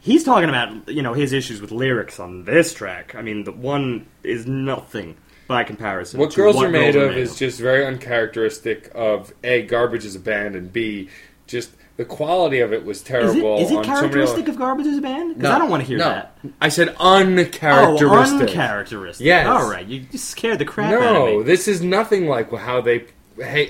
he's 0.00 0.22
talking 0.22 0.48
about 0.48 0.88
you 0.88 1.02
know 1.02 1.14
his 1.14 1.32
issues 1.32 1.60
with 1.60 1.70
lyrics 1.70 2.20
on 2.20 2.44
this 2.44 2.74
track. 2.74 3.14
I 3.14 3.22
mean, 3.22 3.44
the 3.44 3.52
one 3.52 4.06
is 4.22 4.46
nothing 4.46 5.16
by 5.48 5.64
comparison. 5.64 6.20
What 6.20 6.32
to 6.32 6.36
girls 6.36 6.56
what 6.56 6.66
are 6.66 6.70
made 6.70 6.92
Girls 6.92 7.12
of 7.12 7.18
is 7.18 7.36
just 7.36 7.60
very 7.60 7.86
uncharacteristic 7.86 8.90
of 8.94 9.32
a 9.42 9.62
garbage 9.62 10.04
as 10.04 10.14
a 10.14 10.20
band 10.20 10.56
and 10.56 10.72
b 10.72 11.08
just 11.46 11.70
the 11.96 12.04
quality 12.04 12.60
of 12.60 12.72
it 12.72 12.84
was 12.84 13.02
terrible. 13.02 13.58
is 13.58 13.70
it 13.70 13.76
on 13.76 13.84
so 13.84 13.90
many 13.90 13.98
characteristic 14.00 14.42
other- 14.44 14.50
of 14.52 14.58
Garbage 14.58 14.86
as 14.86 14.98
a 14.98 15.00
band? 15.00 15.34
Because 15.36 15.42
No. 15.50 15.56
I 15.56 15.58
don't 15.58 15.70
want 15.70 15.82
to 15.82 15.86
hear 15.88 15.98
No. 15.98 16.04
that. 16.04 16.36
I 16.60 16.68
said 16.68 16.94
uncharacteristic. 17.00 17.62
Oh, 17.64 17.92
uncharacteristic. 17.92 18.48
uncharacteristic. 18.48 19.26
Yes. 19.26 19.46
All 19.46 19.70
right, 19.70 19.86
you 19.86 20.00
just 20.00 20.28
scared 20.30 20.58
the 20.58 20.64
crap 20.64 20.92
out 20.92 21.02
of 21.02 21.12
no, 21.14 21.42
this 21.42 21.66
is 21.68 21.80
nothing 21.82 22.26
like 22.28 22.52
how 22.52 22.80
they 22.80 23.04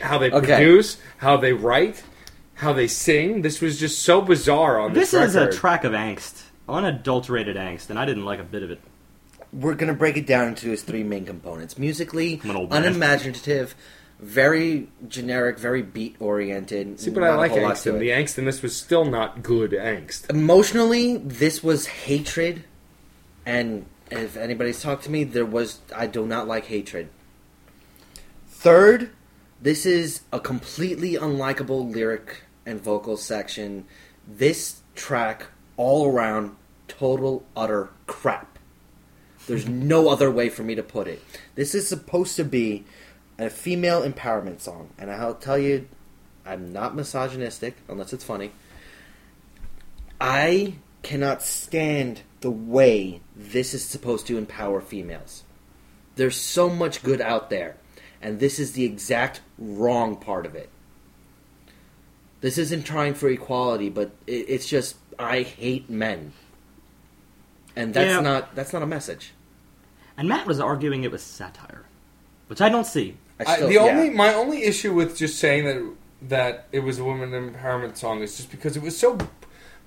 how 0.02 0.18
they 0.18 0.30
Okay. 0.30 0.56
produce, 0.56 0.96
how 1.18 1.36
they 1.36 1.52
write, 1.52 2.02
how 2.54 2.72
they 2.72 2.86
sing. 2.86 3.42
This 3.42 3.60
was 3.60 3.78
just 3.80 4.00
so 4.02 4.20
bizarre 4.20 4.78
on 4.78 4.92
this, 4.92 5.10
This 5.10 5.28
is 5.30 5.34
a 5.34 5.50
track 5.50 5.82
of 5.84 5.92
angst, 5.92 6.42
unadulterated 6.68 7.56
angst, 7.56 7.90
and 7.90 7.98
I 7.98 8.04
didn't 8.04 8.24
like 8.24 8.38
a 8.40 8.44
bit 8.44 8.62
of 8.62 8.70
it. 8.70 8.80
We're 9.52 9.74
gonna 9.74 9.94
break 9.94 10.16
it 10.16 10.26
down 10.26 10.48
into 10.48 10.70
its 10.72 10.82
three 10.82 11.02
main 11.02 11.24
components: 11.24 11.78
musically, 11.78 12.40
I'm 12.44 12.50
an 12.50 12.56
old 12.56 12.70
man. 12.70 12.82
Very 14.18 14.88
generic, 15.08 15.58
very 15.58 15.82
beat 15.82 16.16
oriented. 16.20 16.98
See, 17.00 17.10
but 17.10 17.22
I 17.22 17.34
like 17.34 17.52
angst. 17.52 17.90
And 17.90 18.00
the 18.00 18.10
angst 18.10 18.38
in 18.38 18.44
this 18.44 18.62
was 18.62 18.74
still 18.76 19.04
not 19.04 19.42
good 19.42 19.72
angst. 19.72 20.30
Emotionally, 20.30 21.18
this 21.18 21.62
was 21.62 21.86
hatred, 21.86 22.64
and 23.44 23.86
if 24.10 24.36
anybody's 24.36 24.80
talked 24.80 25.04
to 25.04 25.10
me, 25.10 25.24
there 25.24 25.44
was 25.44 25.80
I 25.94 26.06
do 26.06 26.26
not 26.26 26.48
like 26.48 26.66
hatred. 26.66 27.08
Third, 28.48 29.10
this 29.60 29.86
is 29.86 30.22
a 30.32 30.40
completely 30.40 31.14
unlikable 31.14 31.92
lyric 31.92 32.42
and 32.64 32.80
vocal 32.80 33.16
section. 33.16 33.84
This 34.26 34.80
track, 34.94 35.46
all 35.76 36.10
around, 36.10 36.56
total 36.88 37.44
utter 37.54 37.90
crap. 38.06 38.58
There's 39.46 39.68
no 39.68 40.08
other 40.08 40.30
way 40.30 40.48
for 40.48 40.64
me 40.64 40.74
to 40.74 40.82
put 40.82 41.06
it. 41.06 41.22
This 41.54 41.74
is 41.74 41.88
supposed 41.88 42.34
to 42.36 42.44
be 42.44 42.84
a 43.38 43.50
female 43.50 44.02
empowerment 44.02 44.60
song, 44.60 44.90
and 44.98 45.10
I'll 45.10 45.34
tell 45.34 45.58
you, 45.58 45.88
I'm 46.44 46.72
not 46.72 46.94
misogynistic 46.94 47.76
unless 47.88 48.12
it's 48.12 48.24
funny. 48.24 48.52
I 50.20 50.74
cannot 51.02 51.42
stand 51.42 52.22
the 52.40 52.50
way 52.50 53.20
this 53.34 53.74
is 53.74 53.84
supposed 53.84 54.26
to 54.28 54.38
empower 54.38 54.80
females. 54.80 55.44
There's 56.16 56.36
so 56.36 56.68
much 56.70 57.02
good 57.02 57.20
out 57.20 57.50
there, 57.50 57.76
and 58.22 58.40
this 58.40 58.58
is 58.58 58.72
the 58.72 58.84
exact 58.84 59.40
wrong 59.58 60.16
part 60.16 60.46
of 60.46 60.54
it. 60.54 60.70
This 62.40 62.58
isn't 62.58 62.84
trying 62.84 63.14
for 63.14 63.28
equality, 63.28 63.90
but 63.90 64.12
it, 64.26 64.46
it's 64.48 64.66
just 64.68 64.96
I 65.18 65.42
hate 65.42 65.90
men, 65.90 66.32
and 67.74 67.92
that's 67.92 68.14
Yeah. 68.14 68.20
not 68.20 68.54
that's 68.54 68.72
not 68.72 68.82
a 68.82 68.86
message. 68.86 69.32
And 70.16 70.28
Matt 70.28 70.46
was 70.46 70.60
arguing 70.60 71.04
it 71.04 71.10
was 71.10 71.22
satire, 71.22 71.84
which 72.46 72.60
I 72.62 72.68
don't 72.70 72.86
see. 72.86 73.16
I 73.40 73.54
I, 73.54 73.60
the 73.60 73.74
yeah. 73.74 73.80
only 73.80 74.10
my 74.10 74.34
only 74.34 74.64
issue 74.64 74.94
with 74.94 75.16
just 75.16 75.38
saying 75.38 75.64
that 75.64 75.82
that 76.28 76.68
it 76.72 76.80
was 76.80 76.98
a 76.98 77.04
woman 77.04 77.30
empowerment 77.30 77.96
song 77.96 78.22
is 78.22 78.36
just 78.36 78.50
because 78.50 78.76
it 78.76 78.82
was 78.82 78.96
so 78.96 79.18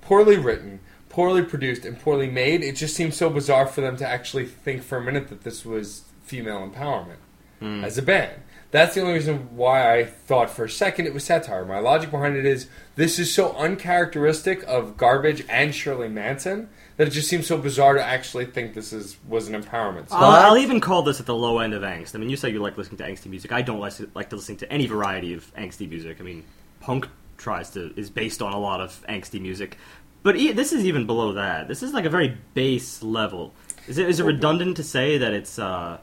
poorly 0.00 0.36
written, 0.36 0.80
poorly 1.08 1.42
produced, 1.42 1.84
and 1.84 1.98
poorly 1.98 2.30
made. 2.30 2.62
It 2.62 2.76
just 2.76 2.94
seems 2.94 3.16
so 3.16 3.30
bizarre 3.30 3.66
for 3.66 3.80
them 3.80 3.96
to 3.98 4.06
actually 4.06 4.46
think 4.46 4.82
for 4.82 4.98
a 4.98 5.02
minute 5.02 5.28
that 5.28 5.42
this 5.42 5.64
was 5.64 6.04
female 6.22 6.68
empowerment 6.68 7.18
hmm. 7.58 7.84
as 7.84 7.98
a 7.98 8.02
band. 8.02 8.42
That's 8.70 8.94
the 8.94 9.00
only 9.00 9.14
reason 9.14 9.56
why 9.56 9.98
I 9.98 10.04
thought 10.04 10.48
for 10.48 10.64
a 10.64 10.70
second 10.70 11.06
it 11.06 11.14
was 11.14 11.24
satire. 11.24 11.64
My 11.64 11.80
logic 11.80 12.12
behind 12.12 12.36
it 12.36 12.46
is 12.46 12.68
this 12.94 13.18
is 13.18 13.34
so 13.34 13.52
uncharacteristic 13.56 14.62
of 14.64 14.96
Garbage 14.96 15.44
and 15.48 15.74
Shirley 15.74 16.08
Manson 16.08 16.68
that 17.00 17.08
it 17.08 17.12
just 17.12 17.30
seems 17.30 17.46
so 17.46 17.56
bizarre 17.56 17.94
to 17.94 18.04
actually 18.04 18.44
think 18.44 18.74
this 18.74 18.92
is 18.92 19.16
was 19.26 19.48
an 19.48 19.54
empowerment 19.54 20.10
song. 20.10 20.22
I'll, 20.22 20.50
I'll 20.50 20.58
even 20.58 20.82
call 20.82 21.00
this 21.00 21.18
at 21.18 21.24
the 21.24 21.34
low 21.34 21.60
end 21.60 21.72
of 21.72 21.80
angst. 21.80 22.14
I 22.14 22.18
mean, 22.18 22.28
you 22.28 22.36
say 22.36 22.50
you 22.50 22.60
like 22.60 22.76
listening 22.76 22.98
to 22.98 23.04
angsty 23.04 23.30
music. 23.30 23.52
I 23.52 23.62
don't 23.62 23.80
like, 23.80 23.94
like 24.14 24.28
to 24.28 24.36
listen 24.36 24.56
to 24.56 24.70
any 24.70 24.86
variety 24.86 25.32
of 25.32 25.50
angsty 25.54 25.88
music. 25.88 26.18
I 26.20 26.24
mean, 26.24 26.44
punk 26.80 27.08
tries 27.38 27.70
to 27.70 27.94
is 27.98 28.10
based 28.10 28.42
on 28.42 28.52
a 28.52 28.58
lot 28.58 28.82
of 28.82 29.02
angsty 29.08 29.40
music, 29.40 29.78
but 30.22 30.36
e- 30.36 30.52
this 30.52 30.74
is 30.74 30.84
even 30.84 31.06
below 31.06 31.32
that. 31.32 31.68
This 31.68 31.82
is 31.82 31.94
like 31.94 32.04
a 32.04 32.10
very 32.10 32.36
base 32.52 33.02
level. 33.02 33.54
Is 33.88 33.96
it 33.96 34.06
is 34.06 34.20
it 34.20 34.24
redundant 34.24 34.76
to 34.76 34.82
say 34.82 35.16
that 35.16 35.32
it's 35.32 35.58
uh, 35.58 35.96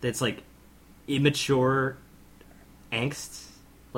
that 0.00 0.08
it's 0.08 0.20
like 0.20 0.42
immature 1.06 1.96
angst? 2.90 3.44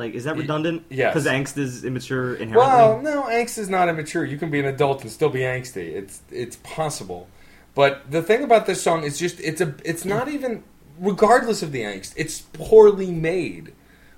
Like, 0.01 0.15
is 0.15 0.25
that 0.25 0.37
redundant? 0.37 0.85
yes. 0.89 1.13
because 1.13 1.27
angst 1.27 1.59
is 1.59 1.85
immature 1.85 2.35
inherently. 2.35 2.57
Well, 2.57 3.03
no, 3.03 3.23
angst 3.25 3.59
is 3.59 3.69
not 3.69 3.89
immature. 3.91 4.25
You 4.25 4.39
can 4.39 4.51
be 4.51 4.59
an 4.59 4.65
adult 4.67 5.03
and 5.03 5.11
still 5.13 5.29
be 5.29 5.41
angsty. 5.41 5.95
It's 5.95 6.23
it's 6.31 6.57
possible. 6.63 7.29
But 7.75 8.11
the 8.11 8.23
thing 8.23 8.43
about 8.43 8.65
this 8.67 8.83
song 8.83 9.05
is 9.05 9.19
just 9.19 9.39
it's 9.41 9.61
a 9.61 9.75
it's 9.85 10.05
not 10.07 10.29
even 10.29 10.63
regardless 10.99 11.63
of 11.63 11.71
the 11.73 11.83
angst, 11.83 12.15
it's 12.17 12.41
poorly 12.41 13.11
made. 13.11 13.75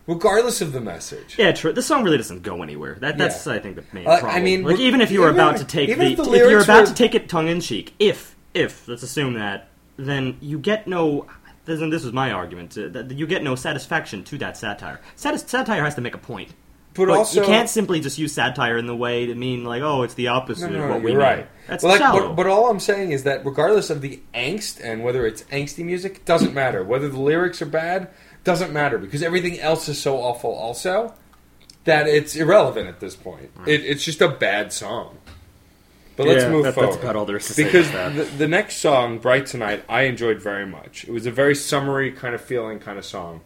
Regardless 0.06 0.60
of 0.60 0.72
the 0.72 0.80
message. 0.80 1.36
Yeah, 1.38 1.52
true. 1.52 1.72
This 1.72 1.86
song 1.86 2.02
really 2.02 2.16
doesn't 2.16 2.42
go 2.42 2.62
anywhere. 2.62 2.96
That, 3.00 3.18
that's 3.18 3.46
Yeah. 3.46 3.52
I 3.54 3.58
think 3.60 3.76
the 3.76 3.84
main 3.92 4.04
Uh, 4.06 4.10
I 4.10 4.20
problem. 4.20 4.42
mean, 4.44 4.62
like 4.64 4.78
re- 4.78 4.84
even 4.84 5.00
if 5.00 5.12
you 5.12 5.20
were 5.20 5.28
even- 5.30 5.40
about 5.40 5.58
to 5.58 5.64
take 5.64 5.88
even 5.90 6.06
the, 6.06 6.10
if 6.12 6.16
the 6.16 6.22
if 6.24 6.28
you're 6.38 6.46
lyrics 6.48 6.64
about 6.64 6.80
were- 6.80 6.86
to 6.88 6.94
take 6.94 7.14
it 7.14 7.28
tongue 7.28 7.46
in 7.48 7.60
cheek, 7.60 7.94
if 8.00 8.34
if 8.52 8.86
let's 8.88 9.02
assume 9.04 9.34
that, 9.34 9.68
then 9.96 10.36
you 10.40 10.58
get 10.58 10.86
no. 10.88 11.26
This, 11.64 11.80
and 11.80 11.92
this 11.92 12.02
was 12.04 12.12
my 12.12 12.32
argument. 12.32 12.76
uh, 12.76 12.88
that 12.88 13.10
you 13.12 13.26
get 13.26 13.42
no 13.42 13.54
satisfaction 13.54 14.24
to 14.24 14.38
that 14.38 14.56
satire. 14.56 15.00
Satis- 15.16 15.44
satire 15.46 15.82
has 15.84 15.94
to 15.94 16.00
make 16.00 16.14
a 16.14 16.18
point. 16.18 16.50
But, 16.94 17.06
But 17.06 17.16
also 17.16 17.40
you 17.40 17.46
can't 17.46 17.70
simply 17.70 18.00
just 18.00 18.18
use 18.18 18.32
satire 18.34 18.76
in 18.76 18.86
the 18.86 18.94
way 18.96 19.24
to 19.26 19.34
mean 19.34 19.64
like, 19.64 19.80
oh, 19.80 20.02
it's 20.02 20.12
the 20.14 20.28
opposite 20.28 20.70
No, 20.70 20.78
no, 20.78 20.84
of 20.84 20.90
what 20.90 21.02
we 21.02 21.12
mean. 21.12 21.16
right. 21.18 21.48
That's 21.66 21.82
Well, 21.82 21.92
like, 21.92 22.00
shallow. 22.02 22.28
but, 22.28 22.34
but 22.34 22.46
all 22.48 22.68
I'm 22.68 22.80
saying 22.80 23.12
is 23.12 23.22
that 23.22 23.46
regardless 23.46 23.88
of 23.88 24.02
the 24.02 24.20
angst 24.34 24.78
and 24.84 25.02
whether 25.02 25.24
it's 25.24 25.42
angsty 25.44 25.84
music, 25.84 26.24
doesn't 26.26 26.52
matter. 26.52 26.84
Whether 26.84 27.08
the 27.08 27.18
lyrics 27.20 27.62
are 27.62 27.66
bad, 27.66 28.08
doesn't 28.44 28.72
matter 28.74 28.98
because 28.98 29.22
everything 29.22 29.58
else 29.60 29.88
is 29.88 29.98
so 30.02 30.18
awful. 30.18 30.50
Also, 30.50 31.14
that 31.84 32.06
it's 32.06 32.36
irrelevant 32.36 32.88
at 32.88 33.00
this 33.00 33.16
point. 33.16 33.50
It, 33.66 33.84
it's 33.86 34.04
just 34.04 34.20
a 34.20 34.28
bad 34.28 34.70
song. 34.72 35.16
But 36.22 36.28
But 36.28 36.32
let's 36.34 36.42
Yeah, 36.44 36.50
move 36.50 36.64
that- 36.64 36.74
forward. 36.74 36.92
That's 36.92 37.02
about 37.02 37.16
all 37.16 37.24
there 37.24 37.36
is 37.36 37.46
to 37.48 37.52
say 37.54 37.64
because 37.64 37.90
about 37.90 38.14
the, 38.14 38.22
that. 38.24 38.38
the 38.38 38.48
next 38.48 38.76
song, 38.76 39.18
"Bright 39.18 39.46
Tonight," 39.46 39.84
I 39.88 40.02
enjoyed 40.02 40.40
very 40.40 40.66
much. 40.66 41.04
It 41.04 41.10
was 41.12 41.26
a 41.26 41.30
very 41.30 41.54
summery 41.54 42.12
kind 42.12 42.34
of 42.34 42.40
feeling, 42.40 42.78
kind 42.78 42.98
of 42.98 43.04
song. 43.04 43.40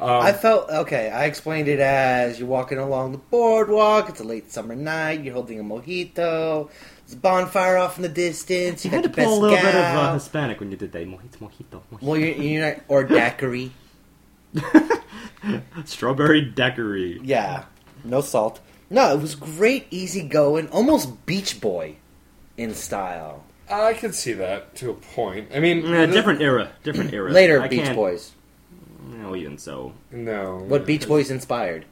Um, 0.00 0.08
I 0.10 0.32
felt 0.32 0.68
okay. 0.68 1.10
I 1.10 1.26
explained 1.26 1.68
it 1.68 1.78
as 1.78 2.38
you're 2.40 2.48
walking 2.48 2.78
along 2.78 3.12
the 3.12 3.18
boardwalk. 3.18 4.08
It's 4.08 4.20
a 4.20 4.24
late 4.24 4.50
summer 4.50 4.74
night. 4.74 5.22
You're 5.22 5.34
holding 5.34 5.60
a 5.60 5.62
mojito. 5.62 6.70
There's 7.06 7.12
a 7.12 7.16
bonfire 7.16 7.76
off 7.76 7.96
in 7.98 8.02
the 8.02 8.08
distance. 8.08 8.84
You 8.84 8.90
You, 8.90 8.96
had 8.96 9.04
to 9.04 9.10
pull 9.10 9.24
a 9.24 9.26
best 9.28 9.40
little 9.40 9.56
bit 9.72 9.74
of 9.76 9.96
uh. 9.96 10.14
Hispanic 10.14 10.58
when 10.58 10.70
you 10.72 10.76
did 10.76 10.90
that. 10.92 11.06
Mojito, 11.06 11.38
mojito, 11.40 11.80
mojito. 11.92 12.02
Well, 12.02 12.16
you're, 12.18 12.28
you're 12.30 12.66
not, 12.74 12.80
or 12.88 13.04
daiquiri. 13.04 13.70
Strawberry 15.84 16.42
daiquiri. 16.42 17.20
Yeah, 17.22 17.64
no 18.04 18.20
salt. 18.20 18.60
No, 18.90 19.12
it 19.14 19.20
was 19.20 19.34
great, 19.34 19.86
easy 19.90 20.22
going, 20.22 20.68
almost 20.68 21.24
Beach 21.26 21.60
Boy 21.60 21.96
in 22.62 22.74
style. 22.74 23.44
I 23.70 23.94
can 23.94 24.12
see 24.12 24.32
that 24.34 24.74
to 24.76 24.90
a 24.90 24.94
point. 24.94 25.48
I 25.54 25.60
mean, 25.60 25.86
Uh, 25.92 26.06
different 26.06 26.42
era. 26.42 26.70
Different 26.82 27.12
era. 27.12 27.30
Later, 27.30 27.62
I 27.62 27.68
Beach 27.68 27.84
can't- 27.84 27.96
Boys. 27.96 28.32
No, 29.08 29.34
even 29.36 29.58
so. 29.58 29.92
No. 30.10 30.58
What 30.66 30.84
Beach 30.86 31.06
Boys 31.08 31.30
inspired? 31.30 31.84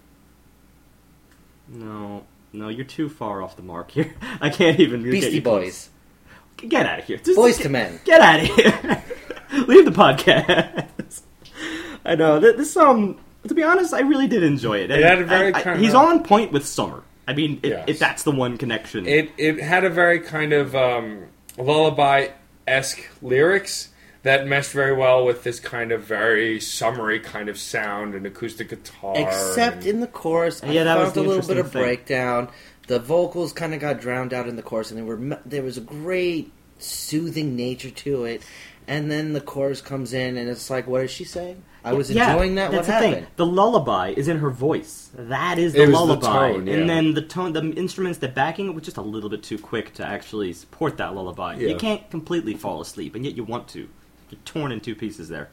No, 1.69 2.25
no, 2.53 2.69
you're 2.69 2.85
too 2.85 3.09
far 3.09 3.43
off 3.43 3.57
the 3.57 3.63
mark 3.63 3.91
here. 3.93 4.15
I 4.41 4.51
can't 4.51 4.81
even 4.81 5.03
get 5.03 5.13
Beastie 5.13 5.37
you 5.37 5.43
close. 5.43 5.63
Boys. 5.65 6.69
Get 6.69 6.87
out 6.87 6.99
of 6.99 7.05
here. 7.07 7.19
Just- 7.19 7.37
Boys 7.37 7.57
get, 7.57 7.63
to 7.65 7.69
Men. 7.71 8.01
Get 8.05 8.21
out 8.21 8.41
of 8.41 8.47
here. 8.47 9.05
Leave 9.67 9.85
the 9.85 9.91
podcast. 9.93 11.23
I 12.05 12.15
know 12.15 12.41
th- 12.41 12.57
this 12.57 12.77
um. 12.77 13.19
To 13.49 13.55
be 13.55 13.63
honest, 13.63 13.95
I 13.95 14.01
really 14.01 14.27
did 14.27 14.43
enjoy 14.43 14.79
it. 14.81 14.91
It 14.91 15.03
had 15.03 15.21
a 15.21 15.25
very 15.25 15.55
I- 15.55 15.59
I- 15.59 15.63
kind 15.63 15.81
He's 15.81 15.95
on 15.95 16.23
point 16.25 16.53
with 16.53 16.67
summer. 16.67 17.03
I 17.29 17.35
mean, 17.35 17.61
if, 17.63 17.71
Yes. 17.71 17.85
if 17.89 17.99
that's 17.99 18.23
the 18.25 18.31
one 18.33 18.57
connection. 18.59 19.07
It 19.07 19.31
it 19.39 19.61
had 19.61 19.85
a 19.85 19.91
very 19.91 20.21
kind 20.21 20.53
of 20.53 20.75
um, 20.75 21.25
lullaby 21.59 22.29
esque 22.67 23.03
lyrics 23.23 23.89
that 24.23 24.47
meshed 24.47 24.73
very 24.73 24.95
well 24.95 25.25
with 25.25 25.45
this 25.45 25.61
kind 25.61 25.93
of 25.93 26.03
very 26.03 26.61
summery 26.61 27.21
kind 27.21 27.49
of 27.49 27.59
sound 27.59 28.15
and 28.15 28.27
acoustic 28.27 28.69
guitar. 28.69 29.15
Except 29.17 29.77
and- 29.79 29.87
in 29.87 30.01
the 30.01 30.07
chorus, 30.07 30.63
I 30.63 30.73
Yeah, 30.73 30.85
that 30.85 30.99
was 30.99 31.13
the 31.13 31.21
a 31.21 31.23
little 31.23 31.47
bit 31.47 31.57
of 31.59 31.73
thing. 31.73 31.83
breakdown. 31.83 32.49
The 32.89 32.99
vocals 32.99 33.53
kind 33.53 33.73
of 33.73 33.81
got 33.81 34.01
drowned 34.01 34.35
out 34.35 34.49
in 34.49 34.57
the 34.57 34.63
chorus, 34.63 34.91
and 34.91 34.99
they 34.99 35.03
were 35.05 35.39
there 35.47 35.63
was 35.63 35.79
a 35.79 35.81
great 35.83 36.51
soothing 36.79 37.57
nature 37.57 37.91
to 37.91 38.25
it. 38.25 38.43
And 38.89 39.11
then 39.11 39.33
the 39.35 39.41
chorus 39.41 39.81
comes 39.81 40.13
in, 40.13 40.37
and 40.37 40.49
it's 40.51 40.69
like, 40.71 40.87
what 40.89 41.03
is 41.05 41.11
she 41.11 41.25
saying? 41.25 41.63
I 41.85 41.93
was 41.95 42.11
Yeah, 42.11 42.33
enjoying 42.33 42.55
that. 42.57 42.71
That's 42.71 42.87
what 42.87 42.87
the 42.87 42.93
happened? 42.93 43.15
thing. 43.15 43.27
The 43.37 43.47
lullaby 43.47 44.11
is 44.17 44.29
in 44.29 44.39
her 44.39 44.51
voice. 44.51 45.11
That 45.15 45.59
is 45.59 45.73
the 45.73 45.83
It 45.83 45.89
was 45.89 45.93
the 45.99 46.05
lullaby, 46.05 46.53
tone, 46.53 46.67
yeah. 46.67 46.75
and 46.75 46.91
then 46.91 47.15
the 47.15 47.23
tone, 47.23 47.53
the 47.55 47.63
instruments, 47.73 48.19
the 48.19 48.29
backing 48.29 48.67
it 48.67 48.75
was 48.75 48.85
just 48.85 48.97
a 48.99 49.03
little 49.03 49.31
bit 49.31 49.43
too 49.43 49.59
quick 49.59 49.95
to 49.95 50.05
actually 50.07 50.53
support 50.53 50.99
that 50.99 51.15
lullaby. 51.15 51.57
Yeah. 51.57 51.69
You 51.69 51.77
can't 51.77 52.09
completely 52.11 52.55
fall 52.55 52.81
asleep, 52.81 53.15
and 53.15 53.25
yet 53.25 53.35
you 53.37 53.45
want 53.45 53.69
to. 53.69 53.89
You're 54.31 54.41
torn 54.45 54.73
in 54.73 54.81
two 54.81 54.95
pieces 54.95 55.29
there. 55.29 55.49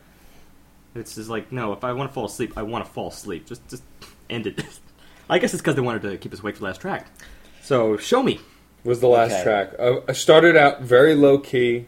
It's 0.95 1.15
just 1.15 1.29
like 1.29 1.51
no. 1.51 1.73
If 1.73 1.83
I 1.83 1.93
want 1.93 2.09
to 2.09 2.13
fall 2.13 2.25
asleep, 2.25 2.53
I 2.57 2.63
want 2.63 2.85
to 2.85 2.91
fall 2.91 3.09
asleep. 3.09 3.45
Just, 3.47 3.67
just 3.69 3.83
end 4.29 4.47
it. 4.47 4.63
I 5.29 5.39
guess 5.39 5.53
it's 5.53 5.61
because 5.61 5.75
they 5.75 5.81
wanted 5.81 6.01
to 6.03 6.17
keep 6.17 6.33
us 6.33 6.39
awake 6.39 6.55
for 6.55 6.59
the 6.59 6.65
last 6.65 6.81
track. 6.81 7.07
So 7.61 7.97
show 7.97 8.23
me. 8.23 8.39
was 8.83 8.99
the 8.99 9.07
last 9.07 9.31
Okay. 9.33 9.43
track. 9.43 9.73
Uh, 9.79 9.99
I 10.07 10.13
started 10.13 10.55
out 10.55 10.81
very 10.81 11.13
low 11.15 11.37
key, 11.39 11.87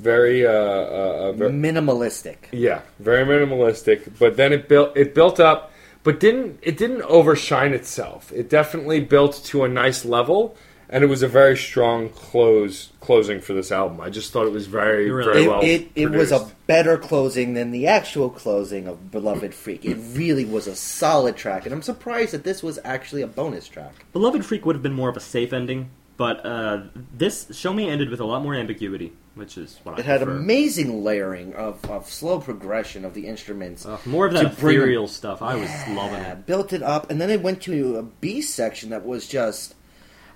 very 0.00 0.44
uh, 0.46 0.50
uh, 0.50 0.54
uh, 0.54 1.32
ver- 1.32 1.50
Minimalistic. 1.50 2.36
yeah, 2.52 2.80
very 2.98 3.24
minimalistic. 3.24 4.18
But 4.18 4.36
then 4.36 4.52
it 4.52 4.68
built 4.68 4.96
it 4.96 5.14
built 5.14 5.38
up, 5.40 5.70
but 6.02 6.18
didn't 6.20 6.58
it 6.62 6.76
didn't 6.76 7.02
overshine 7.02 7.72
itself. 7.72 8.32
It 8.32 8.48
definitely 8.50 9.00
built 9.00 9.40
to 9.46 9.64
a 9.64 9.68
nice 9.68 10.04
level, 10.04 10.56
and 10.88 11.04
it 11.04 11.08
was 11.08 11.22
a 11.22 11.28
very 11.28 11.56
strong 11.56 12.08
close 12.08 12.90
closing 13.00 13.40
for 13.40 13.52
this 13.52 13.70
album. 13.72 14.00
I 14.00 14.10
just 14.10 14.32
thought 14.32 14.46
it 14.46 14.52
was 14.52 14.66
very 14.66 15.06
You're 15.06 15.22
very 15.24 15.44
It, 15.44 15.48
well. 15.48 15.60
it, 15.62 15.90
it 15.94 16.10
was 16.10 16.32
a 16.32 16.50
better 16.66 16.96
closing 16.98 17.54
than 17.54 17.70
the 17.70 17.86
actual 17.86 18.30
closing 18.30 18.86
of 18.86 19.10
Beloved 19.10 19.54
Freak. 19.54 19.84
It 19.84 19.98
really 20.12 20.44
was 20.44 20.66
a 20.66 20.76
solid 20.76 21.36
track, 21.36 21.64
and 21.66 21.74
I'm 21.74 21.82
surprised 21.82 22.32
that 22.32 22.44
this 22.44 22.62
was 22.62 22.78
actually 22.84 23.22
a 23.22 23.26
bonus 23.26 23.66
track. 23.68 23.92
Beloved 24.12 24.44
Freak 24.44 24.64
would 24.66 24.76
have 24.76 24.82
been 24.82 24.92
more 24.94 25.08
of 25.08 25.16
a 25.16 25.20
safe 25.20 25.52
ending, 25.52 25.90
but 26.16 26.44
uh, 26.46 26.82
this 27.16 27.46
show 27.52 27.72
me 27.72 27.88
ended 27.88 28.10
with 28.10 28.20
a 28.20 28.24
lot 28.26 28.42
more 28.42 28.54
ambiguity, 28.54 29.12
which 29.34 29.56
is 29.56 29.78
what 29.84 29.96
I 29.96 30.00
It 30.00 30.04
had 30.06 30.20
prefer. 30.22 30.36
amazing 30.36 31.04
layering 31.04 31.54
of, 31.54 31.84
of 31.90 32.08
slow 32.08 32.40
progression 32.40 33.04
of 33.04 33.14
the 33.14 33.26
instruments. 33.26 33.86
Uh, 33.86 33.98
more 34.04 34.26
of 34.26 34.32
that 34.34 34.54
to 34.56 34.60
bring- 34.60 35.06
stuff. 35.08 35.40
I 35.42 35.54
was 35.54 35.70
loving 35.88 36.20
it. 36.22 36.46
Built 36.46 36.72
it 36.72 36.82
up, 36.82 37.10
and 37.10 37.20
then 37.20 37.30
it 37.30 37.42
went 37.42 37.62
to 37.62 37.96
a 37.96 38.02
B 38.02 38.42
section 38.42 38.90
that 38.90 39.04
was 39.06 39.26
just 39.28 39.74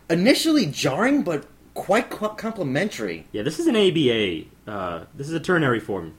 initially 0.09 0.67
jarring, 0.67 1.23
but 1.23 1.47
quite 1.75 2.11
co- 2.11 2.29
complimentary. 2.31 3.27
Yeah, 3.33 3.43
this 3.43 3.59
is 3.59 3.67
an 3.67 3.77
ABA. 3.77 4.45
Uh, 4.71 5.05
this 5.15 5.29
is 5.29 5.35
a 5.35 5.41
ternary 5.41 5.81
form 5.81 6.15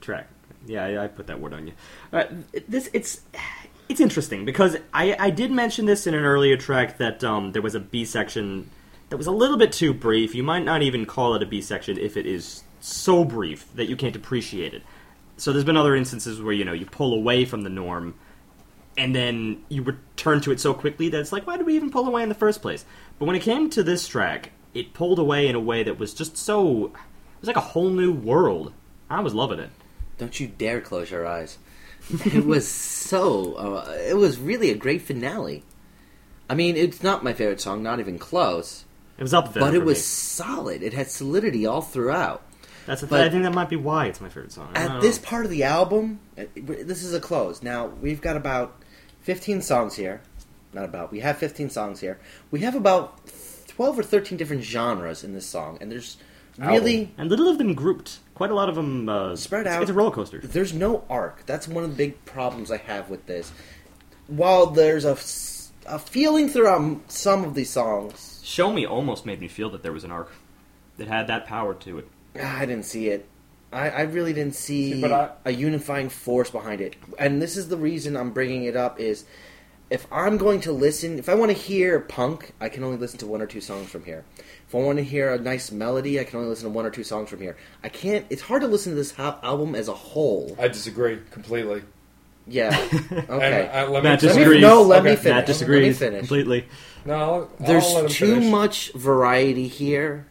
track. 0.00 0.28
Yeah, 0.66 0.84
I, 0.84 1.04
I 1.04 1.06
put 1.08 1.26
that 1.28 1.40
word 1.40 1.54
on 1.54 1.66
you. 1.68 1.72
Uh, 2.12 2.24
this 2.68 2.90
it's 2.92 3.22
it's 3.88 4.00
interesting 4.00 4.44
because 4.44 4.76
I, 4.92 5.16
I 5.18 5.30
did 5.30 5.50
mention 5.50 5.86
this 5.86 6.06
in 6.06 6.12
an 6.14 6.24
earlier 6.24 6.58
track 6.58 6.98
that 6.98 7.24
um, 7.24 7.52
there 7.52 7.62
was 7.62 7.74
a 7.74 7.80
B 7.80 8.04
section 8.04 8.68
that 9.08 9.16
was 9.16 9.26
a 9.26 9.32
little 9.32 9.56
bit 9.56 9.72
too 9.72 9.94
brief. 9.94 10.34
You 10.34 10.42
might 10.42 10.64
not 10.64 10.82
even 10.82 11.06
call 11.06 11.34
it 11.34 11.42
a 11.42 11.46
B 11.46 11.60
section 11.60 11.98
if 11.98 12.16
it 12.16 12.26
is 12.26 12.62
so 12.80 13.24
brief 13.24 13.66
that 13.74 13.88
you 13.88 13.96
can't 13.96 14.16
appreciate 14.16 14.74
it. 14.74 14.82
So 15.36 15.52
there's 15.52 15.64
been 15.64 15.76
other 15.76 15.96
instances 15.96 16.42
where 16.42 16.52
you 16.52 16.64
know 16.64 16.72
you 16.72 16.86
pull 16.86 17.14
away 17.14 17.44
from 17.44 17.62
the 17.62 17.70
norm 17.70 18.14
and 18.98 19.14
then 19.14 19.64
you 19.68 19.82
return 19.82 20.40
to 20.42 20.50
it 20.50 20.60
so 20.60 20.74
quickly 20.74 21.08
that 21.08 21.20
it's 21.20 21.32
like, 21.32 21.46
why 21.46 21.56
did 21.56 21.64
we 21.64 21.76
even 21.76 21.90
pull 21.90 22.06
away 22.06 22.22
in 22.22 22.28
the 22.28 22.34
first 22.34 22.60
place? 22.60 22.84
But 23.18 23.26
when 23.26 23.36
it 23.36 23.42
came 23.42 23.70
to 23.70 23.84
this 23.84 24.08
track, 24.08 24.50
it 24.74 24.92
pulled 24.92 25.20
away 25.20 25.46
in 25.46 25.54
a 25.54 25.60
way 25.60 25.84
that 25.84 25.98
was 25.98 26.12
just 26.12 26.36
so. 26.36 26.86
It 26.86 27.40
was 27.40 27.46
like 27.46 27.56
a 27.56 27.60
whole 27.60 27.90
new 27.90 28.12
world. 28.12 28.72
I 29.08 29.20
was 29.20 29.34
loving 29.34 29.60
it. 29.60 29.70
Don't 30.18 30.38
you 30.38 30.48
dare 30.48 30.80
close 30.80 31.10
your 31.10 31.26
eyes. 31.26 31.58
it 32.10 32.44
was 32.44 32.66
so. 32.70 33.54
Uh, 33.54 33.96
it 34.00 34.16
was 34.16 34.38
really 34.38 34.70
a 34.70 34.76
great 34.76 35.02
finale. 35.02 35.62
I 36.50 36.54
mean, 36.54 36.76
it's 36.76 37.02
not 37.02 37.22
my 37.22 37.32
favorite 37.32 37.60
song, 37.60 37.82
not 37.82 38.00
even 38.00 38.18
close. 38.18 38.84
It 39.18 39.22
was 39.22 39.34
up 39.34 39.52
there. 39.52 39.60
but 39.62 39.74
it 39.74 39.84
was 39.84 39.98
me. 39.98 40.02
solid. 40.02 40.82
It 40.82 40.92
had 40.94 41.10
solidity 41.10 41.66
all 41.66 41.82
throughout. 41.82 42.42
That's 42.86 43.02
a 43.02 43.06
but- 43.06 43.20
I 43.20 43.28
think 43.28 43.42
that 43.42 43.52
might 43.52 43.68
be 43.68 43.76
why 43.76 44.06
it's 44.06 44.20
my 44.20 44.28
favorite 44.28 44.52
song. 44.52 44.70
At 44.74 44.88
know. 44.88 45.00
this 45.00 45.18
part 45.18 45.44
of 45.44 45.50
the 45.50 45.64
album, 45.64 46.20
this 46.54 47.02
is 47.02 47.12
a 47.12 47.20
close. 47.20 47.62
Now 47.62 47.86
we've 47.86 48.20
got 48.20 48.36
about 48.36 48.80
fifteen 49.20 49.60
songs 49.60 49.96
here. 49.96 50.22
Not 50.72 50.84
about. 50.84 51.10
We 51.10 51.20
have 51.20 51.36
fifteen 51.38 51.68
songs 51.70 52.00
here. 52.00 52.18
We 52.50 52.60
have 52.60 52.74
about 52.74 53.20
twelve 53.66 53.98
or 53.98 54.02
thirteen 54.02 54.38
different 54.38 54.62
genres 54.62 55.24
in 55.24 55.34
this 55.34 55.46
song, 55.46 55.78
and 55.80 55.90
there's 55.90 56.16
really 56.58 57.12
and 57.18 57.28
little 57.28 57.48
of 57.48 57.58
them 57.58 57.74
grouped. 57.74 58.20
Quite 58.34 58.50
a 58.50 58.54
lot 58.54 58.68
of 58.68 58.74
them 58.76 59.08
uh, 59.08 59.34
Spread 59.36 59.66
out. 59.66 59.82
It's 59.82 59.90
a 59.90 59.94
roller 59.94 60.10
coaster. 60.12 60.38
there's 60.38 60.72
no 60.72 61.04
arc. 61.10 61.44
That's 61.44 61.66
one 61.66 61.84
of 61.84 61.90
the 61.90 61.96
big 61.96 62.24
problems 62.24 62.70
I 62.70 62.76
have 62.76 63.10
with 63.10 63.26
this. 63.26 63.50
While 64.28 64.66
there's 64.66 65.04
a, 65.04 65.16
a 65.88 65.98
feeling 65.98 66.48
throughout 66.48 67.10
some 67.10 67.44
of 67.44 67.54
these 67.54 67.70
songs, 67.70 68.40
Show 68.44 68.72
Me 68.72 68.86
almost 68.86 69.26
made 69.26 69.40
me 69.40 69.48
feel 69.48 69.70
that 69.70 69.82
there 69.82 69.92
was 69.92 70.04
an 70.04 70.10
arc. 70.10 70.32
that 70.96 71.06
had 71.08 71.26
that 71.28 71.46
power 71.46 71.74
to 71.74 71.98
it. 71.98 72.08
ah, 72.40 72.58
I 72.58 72.66
didn't 72.66 72.84
see 72.86 73.08
it. 73.08 73.26
I, 73.72 73.90
I 73.90 74.00
really 74.02 74.32
didn't 74.32 74.54
see, 74.54 74.94
See, 74.94 75.00
but 75.00 75.12
I- 75.12 75.30
a 75.44 75.52
unifying 75.52 76.08
force 76.08 76.50
behind 76.50 76.80
it. 76.80 76.96
And 77.18 77.40
this 77.42 77.56
is 77.56 77.68
the 77.68 77.76
reason 77.76 78.16
I'm 78.16 78.30
bringing 78.32 78.64
it 78.64 78.74
up 78.76 78.98
is 78.98 79.24
if 79.90 80.06
I'm 80.10 80.36
going 80.38 80.60
to 80.62 80.72
listen, 80.72 81.18
if 81.18 81.28
I 81.28 81.34
want 81.34 81.50
to 81.50 81.56
hear 81.56 82.00
punk, 82.00 82.52
I 82.60 82.68
can 82.68 82.82
only 82.84 82.96
listen 82.98 83.18
to 83.20 83.26
one 83.26 83.40
or 83.42 83.46
two 83.46 83.60
songs 83.60 83.90
from 83.90 84.04
here. 84.04 84.24
If 84.66 84.74
I 84.74 84.78
want 84.78 84.98
to 84.98 85.04
hear 85.04 85.32
a 85.32 85.38
nice 85.38 85.70
melody, 85.70 86.18
I 86.20 86.24
can 86.24 86.38
only 86.38 86.48
listen 86.50 86.64
to 86.68 86.74
one 86.74 86.84
or 86.84 86.90
two 86.90 87.04
songs 87.04 87.30
from 87.30 87.40
here. 87.40 87.56
I 87.84 87.88
can't. 87.88 88.26
It's 88.28 88.42
hard 88.42 88.62
to 88.62 88.68
listen 88.68 88.92
to 88.92 88.96
this 88.96 89.12
ha- 89.12 89.38
album 89.42 89.74
as 89.74 89.88
a 89.88 89.94
whole. 89.94 90.56
I 90.58 90.68
disagree 90.68 91.20
completely. 91.30 91.82
Yeah. 92.48 92.76
And, 93.10 93.30
Okay. 93.30 93.68
uh, 93.72 93.90
let 93.90 94.02
me 94.02 94.08
Matt 94.08 94.22
Let 94.22 94.36
me- 94.48 94.60
no, 94.60 94.82
let 94.82 95.04
me 95.04 95.16
finish. 95.16 95.24
Matt 95.34 95.46
disagrees 95.46 96.00
Let 96.00 96.12
me 96.12 96.16
finish. 96.18 96.20
completely. 96.28 96.64
No, 97.04 97.14
I'll, 97.14 97.24
I'll 97.34 97.48
There's 97.66 97.94
let 97.94 98.10
too 98.10 98.34
finish. 98.36 98.50
much 98.50 98.92
variety 98.94 99.68
here. 99.68 100.26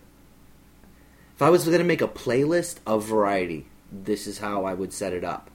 If 1.35 1.41
I 1.41 1.49
was 1.49 1.65
going 1.65 1.77
to 1.77 1.83
make 1.83 2.01
a 2.01 2.07
playlist 2.07 2.77
of 2.87 3.05
variety, 3.05 3.67
this 3.91 4.25
is 4.27 4.39
how 4.39 4.65
I 4.65 4.73
would 4.73 4.91
set 4.91 5.13
it 5.13 5.23
up. 5.23 5.51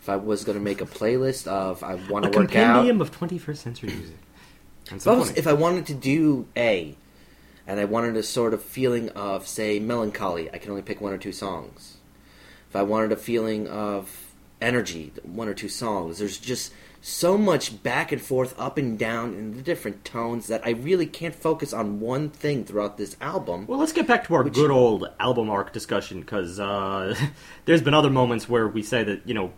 If 0.00 0.08
I 0.08 0.16
was 0.16 0.44
going 0.44 0.56
to 0.56 0.64
make 0.64 0.80
a 0.80 0.86
playlist 0.86 1.46
of 1.46 1.82
I 1.82 1.96
want 2.08 2.24
A 2.26 2.30
to 2.30 2.38
work 2.38 2.54
out, 2.56 2.76
a 2.76 2.88
compendium 2.88 3.00
of 3.00 3.10
21st 3.18 3.56
century 3.56 3.90
music. 3.92 4.16
And 4.90 5.00
if 5.00 5.06
I, 5.06 5.12
was, 5.14 5.30
if 5.36 5.46
I 5.46 5.52
wanted 5.52 5.86
to 5.86 5.94
do 5.94 6.46
A, 6.56 6.96
and 7.66 7.80
I 7.80 7.84
wanted 7.84 8.16
a 8.16 8.22
sort 8.22 8.54
of 8.54 8.62
feeling 8.62 9.08
of, 9.10 9.46
say, 9.46 9.80
melancholy, 9.80 10.48
I 10.52 10.58
can 10.58 10.70
only 10.70 10.82
pick 10.82 11.00
one 11.00 11.12
or 11.12 11.18
two 11.18 11.32
songs. 11.32 11.96
If 12.70 12.76
I 12.76 12.82
wanted 12.84 13.10
a 13.12 13.16
feeling 13.16 13.66
of 13.66 14.25
energy, 14.60 15.12
one 15.22 15.48
or 15.48 15.54
two 15.54 15.68
songs. 15.68 16.18
There's 16.18 16.38
just 16.38 16.72
so 17.02 17.38
much 17.38 17.82
back 17.82 18.10
and 18.10 18.20
forth, 18.20 18.58
up 18.58 18.78
and 18.78 18.98
down 18.98 19.34
in 19.34 19.54
the 19.56 19.62
different 19.62 20.04
tones 20.04 20.48
that 20.48 20.62
I 20.66 20.70
really 20.70 21.06
can't 21.06 21.34
focus 21.34 21.72
on 21.72 22.00
one 22.00 22.30
thing 22.30 22.64
throughout 22.64 22.96
this 22.98 23.16
album. 23.20 23.66
Well, 23.68 23.78
let's 23.78 23.92
get 23.92 24.06
back 24.08 24.26
to 24.26 24.34
our 24.34 24.42
Which- 24.42 24.54
good 24.54 24.70
old 24.70 25.06
album 25.20 25.48
arc 25.50 25.72
discussion 25.72 26.20
because 26.20 26.58
uh, 26.58 27.14
there's 27.64 27.82
been 27.82 27.94
other 27.94 28.10
moments 28.10 28.48
where 28.48 28.66
we 28.66 28.82
say 28.82 29.04
that 29.04 29.26
you 29.28 29.34
know 29.34 29.52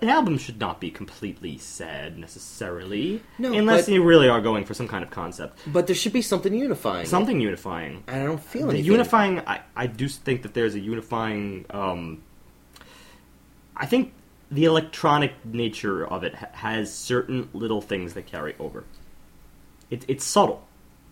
an 0.00 0.08
album 0.08 0.38
should 0.38 0.58
not 0.58 0.80
be 0.80 0.90
completely 0.90 1.58
sad 1.58 2.16
necessarily, 2.16 3.22
No, 3.38 3.52
unless 3.52 3.84
but- 3.84 3.92
you 3.92 4.02
really 4.02 4.30
are 4.30 4.40
going 4.40 4.64
for 4.64 4.72
some 4.72 4.88
kind 4.88 5.04
of 5.04 5.10
concept, 5.10 5.58
But 5.70 5.86
there 5.86 5.94
should 5.94 6.14
be 6.14 6.22
something 6.22 6.54
unifying. 6.54 7.04
something 7.04 7.38
unifying. 7.38 8.02
I 8.08 8.20
don't 8.22 8.42
feel 8.42 8.68
The 8.68 8.74
anything. 8.78 8.90
unifying, 8.92 9.40
I, 9.46 9.60
I 9.76 9.86
do 9.88 10.08
think 10.08 10.40
that 10.44 10.54
there's 10.54 10.74
a 10.74 10.80
unifying. 10.80 11.66
Um, 11.68 12.22
I 13.76 13.86
think 13.86 14.12
the 14.50 14.64
electronic 14.64 15.32
nature 15.44 16.06
of 16.06 16.22
it 16.24 16.34
ha- 16.34 16.48
has 16.52 16.92
certain 16.94 17.48
little 17.52 17.80
things 17.80 18.14
that 18.14 18.26
carry 18.26 18.54
over. 18.58 18.84
It, 19.90 20.04
it's 20.08 20.24
subtle, 20.24 20.66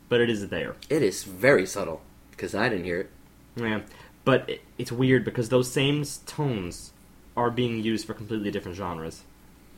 but 0.09 0.20
it 0.20 0.31
is 0.31 0.48
there. 0.48 0.77
It 0.88 1.03
is 1.03 1.25
very 1.25 1.66
subtle 1.66 2.01
because 2.31 2.55
I 2.55 2.68
didn't 2.68 2.85
hear 2.85 3.01
it. 3.01 3.11
Yeah, 3.57 3.81
but 4.25 4.48
it, 4.48 4.61
it's 4.79 4.92
weird 4.92 5.25
because 5.25 5.48
those 5.48 5.70
same 5.70 6.05
tones 6.27 6.92
are 7.37 7.51
being 7.51 7.83
used 7.83 8.07
for 8.07 8.14
completely 8.14 8.51
different 8.51 8.77
genres, 8.77 9.22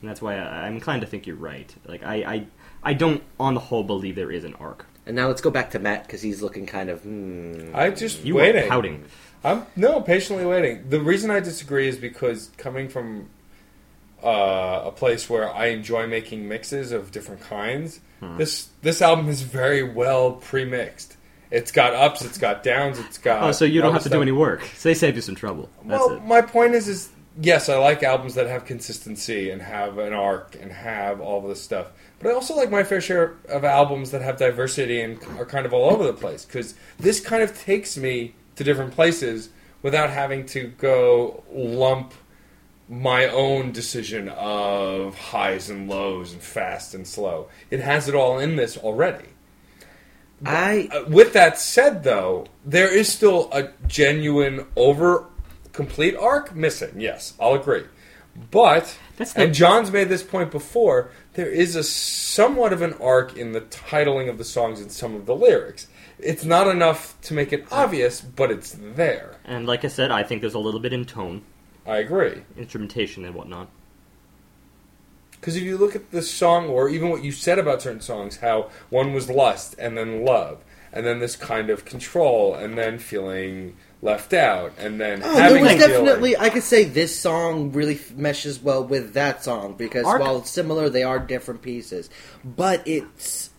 and 0.01 0.09
that's 0.09 0.21
why 0.21 0.35
I, 0.37 0.65
I'm 0.67 0.75
inclined 0.75 1.01
to 1.01 1.07
think 1.07 1.25
you're 1.27 1.35
right. 1.35 1.73
Like 1.85 2.03
I, 2.03 2.15
I, 2.15 2.47
I 2.83 2.93
don't, 2.93 3.23
on 3.39 3.53
the 3.53 3.59
whole, 3.59 3.83
believe 3.83 4.15
there 4.15 4.31
is 4.31 4.43
an 4.43 4.53
arc. 4.55 4.85
And 5.07 5.15
now 5.15 5.27
let's 5.27 5.41
go 5.41 5.51
back 5.51 5.71
to 5.71 5.79
Matt 5.79 6.03
because 6.05 6.21
he's 6.21 6.41
looking 6.41 6.65
kind 6.65 6.89
of. 6.89 7.01
Hmm. 7.03 7.69
I 7.75 7.89
just 7.91 8.23
You 8.23 8.35
waiting. 8.35 8.63
are 8.65 8.67
pouting. 8.67 9.05
I'm 9.43 9.65
no 9.75 10.01
patiently 10.01 10.45
waiting. 10.45 10.89
The 10.89 10.99
reason 10.99 11.29
I 11.31 11.39
disagree 11.39 11.87
is 11.87 11.97
because 11.97 12.49
coming 12.57 12.89
from 12.89 13.29
uh, 14.23 14.81
a 14.85 14.91
place 14.91 15.29
where 15.29 15.53
I 15.53 15.67
enjoy 15.67 16.07
making 16.07 16.47
mixes 16.47 16.91
of 16.91 17.11
different 17.11 17.41
kinds, 17.41 17.99
Hmm. 18.21 18.37
this 18.37 18.69
this 18.81 19.01
album 19.01 19.27
is 19.27 19.41
very 19.41 19.83
well 19.83 20.31
pre-mixed. 20.33 21.17
It's 21.51 21.71
got 21.71 21.93
ups, 21.93 22.23
it's 22.23 22.37
got 22.37 22.63
downs, 22.63 22.97
it's 22.97 23.17
got. 23.17 23.43
Oh, 23.43 23.51
so 23.51 23.65
you 23.65 23.81
don't 23.81 23.93
have 23.93 24.03
to 24.03 24.09
do 24.09 24.21
any 24.21 24.31
work. 24.31 24.63
So 24.77 24.89
they 24.89 24.93
save 24.95 25.15
you 25.15 25.21
some 25.21 25.35
trouble. 25.35 25.69
That's 25.85 25.99
Well, 25.99 26.15
it. 26.17 26.23
my 26.23 26.41
point 26.41 26.73
is, 26.75 26.87
is 26.87 27.09
yes, 27.41 27.67
I 27.69 27.77
like 27.77 28.01
albums 28.03 28.33
that 28.35 28.47
have 28.47 28.65
consistency 28.65 29.49
and 29.51 29.61
have 29.61 29.97
an 29.99 30.13
arc 30.13 30.55
and 30.59 30.71
have 30.71 31.19
all 31.21 31.43
of 31.43 31.47
this 31.49 31.61
stuff. 31.61 31.87
But 32.19 32.29
I 32.29 32.33
also 32.33 32.55
like 32.55 32.71
my 32.71 32.83
fair 32.83 33.01
share 33.01 33.33
of 33.49 33.63
albums 33.65 34.11
that 34.11 34.21
have 34.21 34.37
diversity 34.37 35.01
and 35.01 35.19
are 35.37 35.45
kind 35.45 35.65
of 35.65 35.73
all 35.73 35.91
over 35.91 36.03
the 36.05 36.13
place 36.13 36.45
because 36.45 36.73
this 36.97 37.19
kind 37.19 37.43
of 37.43 37.57
takes 37.59 37.95
me 37.97 38.33
to 38.55 38.63
different 38.63 38.93
places 38.93 39.49
without 39.81 40.09
having 40.09 40.45
to 40.47 40.67
go 40.77 41.43
lump 41.51 42.13
my 42.87 43.27
own 43.27 43.71
decision 43.71 44.29
of 44.29 45.17
highs 45.17 45.69
and 45.69 45.89
lows 45.89 46.33
and 46.33 46.41
fast 46.41 46.93
and 46.93 47.07
slow. 47.07 47.47
It 47.71 47.79
has 47.79 48.07
it 48.07 48.15
all 48.15 48.39
in 48.39 48.55
this 48.55 48.77
already. 48.77 49.29
I 50.45 50.89
Uh, 50.91 51.05
with 51.07 51.33
that 51.33 51.57
said, 51.57 52.03
though, 52.03 52.45
there 52.63 52.91
is 52.93 53.11
still 53.11 53.49
a 53.51 53.69
genuine 53.87 54.65
over 54.75 55.25
complete 55.71 56.15
arc 56.15 56.55
missing. 56.55 56.99
Yes, 56.99 57.33
I'll 57.39 57.53
agree. 57.53 57.83
But 58.51 58.97
and 59.35 59.53
John's 59.53 59.91
made 59.91 60.09
this 60.09 60.23
point 60.23 60.51
before. 60.51 61.09
There 61.33 61.49
is 61.49 61.75
a 61.75 61.83
somewhat 61.83 62.73
of 62.73 62.81
an 62.81 62.93
arc 62.93 63.37
in 63.37 63.53
the 63.53 63.61
titling 63.61 64.29
of 64.29 64.37
the 64.37 64.43
songs 64.43 64.81
and 64.81 64.91
some 64.91 65.15
of 65.15 65.25
the 65.25 65.35
lyrics. 65.35 65.87
It's 66.19 66.45
not 66.45 66.67
enough 66.67 67.19
to 67.23 67.33
make 67.33 67.51
it 67.51 67.65
obvious, 67.71 68.21
but 68.21 68.49
it's 68.51 68.75
there. 68.79 69.35
And 69.43 69.65
like 69.67 69.83
I 69.83 69.89
said, 69.89 70.11
I 70.11 70.23
think 70.23 70.41
there's 70.41 70.53
a 70.53 70.59
little 70.59 70.79
bit 70.79 70.93
in 70.93 71.05
tone, 71.05 71.41
I 71.85 71.97
agree. 71.97 72.43
instrumentation, 72.57 73.25
and 73.25 73.35
whatnot. 73.35 73.69
Because 75.31 75.55
if 75.57 75.63
you 75.63 75.77
look 75.77 75.95
at 75.95 76.11
the 76.11 76.21
song, 76.21 76.67
or 76.69 76.89
even 76.89 77.09
what 77.09 77.23
you 77.23 77.31
said 77.31 77.59
about 77.59 77.81
certain 77.81 78.01
songs, 78.01 78.37
how 78.37 78.69
one 78.89 79.13
was 79.13 79.29
lust 79.29 79.75
and 79.77 79.97
then 79.97 80.23
love, 80.25 80.63
and 80.91 81.05
then 81.05 81.19
this 81.19 81.35
kind 81.35 81.69
of 81.69 81.85
control, 81.85 82.55
and 82.55 82.77
then 82.77 82.97
feeling 82.97 83.75
left 84.01 84.33
out, 84.33 84.71
and 84.79 84.99
then 84.99 85.21
Oh, 85.23 85.35
having 85.35 85.63
there 85.63 85.73
was 85.75 85.83
a 85.83 85.87
feeling. 85.87 86.05
definitely. 86.05 86.37
I 86.37 86.49
could 86.49 86.63
say 86.63 86.83
this 86.85 87.15
song 87.19 87.71
really 87.73 87.95
f- 87.95 88.11
meshes 88.13 88.59
well 88.61 88.83
with 88.83 89.13
that 89.13 89.43
song 89.43 89.75
because 89.77 90.05
Arc- 90.05 90.21
while 90.21 90.37
it's 90.37 90.49
similar, 90.49 90.89
they 90.89 91.03
are 91.03 91.19
different 91.19 91.61
pieces. 91.61 92.09
But 92.43 92.81
it's 92.87 93.49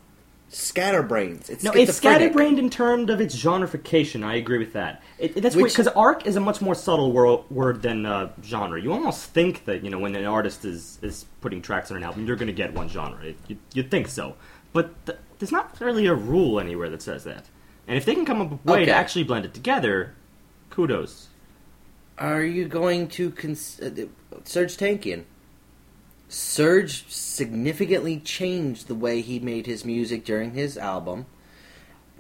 scatterbrains. 0.56 1.50
It's 1.50 1.62
No, 1.62 1.72
it's 1.72 1.94
scatterbrained 1.96 2.58
in 2.58 2.70
terms 2.70 3.10
of 3.10 3.20
its 3.20 3.36
genreification. 3.36 4.24
I 4.24 4.36
agree 4.36 4.58
with 4.58 4.72
that. 4.72 5.02
It, 5.18 5.36
it- 5.36 5.40
that's 5.42 5.54
because 5.56 5.88
arc 5.88 6.26
is 6.26 6.36
a 6.36 6.40
much 6.40 6.60
more 6.60 6.74
subtle 6.74 7.12
wor- 7.12 7.44
word 7.50 7.82
than 7.82 8.06
uh, 8.06 8.30
genre. 8.42 8.80
You 8.80 8.92
almost 8.92 9.24
think 9.30 9.64
that 9.66 9.84
you 9.84 9.90
know 9.90 9.98
when 9.98 10.14
an 10.16 10.24
artist 10.26 10.64
is 10.64 10.98
is 11.02 11.26
putting 11.40 11.62
tracks 11.62 11.90
on 11.90 11.96
an 11.96 12.02
album, 12.04 12.26
you're 12.26 12.36
going 12.36 12.46
to 12.48 12.52
get 12.52 12.72
one 12.74 12.88
genre. 12.88 13.22
It, 13.22 13.36
you, 13.48 13.56
you'd 13.74 13.90
think 13.90 14.08
so, 14.08 14.36
but 14.72 14.94
th- 15.06 15.18
there's 15.38 15.52
not 15.52 15.78
really 15.80 16.06
a 16.06 16.14
rule 16.14 16.58
anywhere 16.58 16.88
that 16.90 17.02
says 17.02 17.24
that. 17.24 17.46
And 17.88 17.96
if 17.96 18.04
they 18.04 18.14
can 18.14 18.24
come 18.24 18.40
up 18.40 18.50
with 18.50 18.60
a 18.66 18.70
way 18.72 18.76
Okay. 18.78 18.86
to 18.86 18.92
actually 18.92 19.24
blend 19.24 19.44
it 19.44 19.54
together, 19.54 20.14
kudos. 20.70 21.28
Are 22.18 22.42
you 22.42 22.66
going 22.66 23.08
to 23.08 23.30
cons- 23.30 23.78
uh, 23.80 23.90
Serj 24.44 24.76
Tankian? 24.78 25.24
Serj 26.28 27.08
significantly 27.10 28.18
changed 28.18 28.88
the 28.88 28.94
way 28.94 29.20
he 29.20 29.38
made 29.38 29.66
his 29.66 29.84
music 29.84 30.24
during 30.24 30.52
his 30.52 30.76
album 30.76 31.26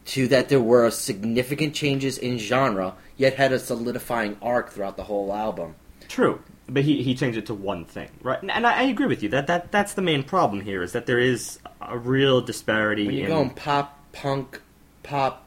to 0.06 0.28
that 0.28 0.48
there 0.48 0.60
were 0.60 0.88
significant 0.90 1.74
changes 1.74 2.16
in 2.16 2.38
genre, 2.38 2.94
yet 3.16 3.34
had 3.34 3.52
a 3.52 3.58
solidifying 3.58 4.36
arc 4.40 4.70
throughout 4.70 4.96
the 4.96 5.02
whole 5.02 5.32
album. 5.32 5.74
True, 6.08 6.40
but 6.68 6.84
he, 6.84 7.02
he 7.02 7.14
changed 7.14 7.36
it 7.36 7.46
to 7.46 7.54
one 7.54 7.84
thing, 7.84 8.08
right? 8.22 8.40
And, 8.40 8.50
and 8.50 8.66
I, 8.66 8.80
I 8.80 8.82
agree 8.84 9.06
with 9.06 9.22
you 9.22 9.28
that, 9.30 9.48
that 9.48 9.72
that's 9.72 9.94
the 9.94 10.02
main 10.02 10.22
problem 10.22 10.60
here 10.60 10.82
is 10.82 10.92
that 10.92 11.06
there 11.06 11.18
is 11.18 11.58
a 11.80 11.98
real 11.98 12.40
disparity. 12.40 13.06
When 13.06 13.16
you're 13.16 13.24
in, 13.24 13.30
going 13.30 13.50
pop, 13.50 13.98
punk, 14.12 14.60
pop, 15.02 15.44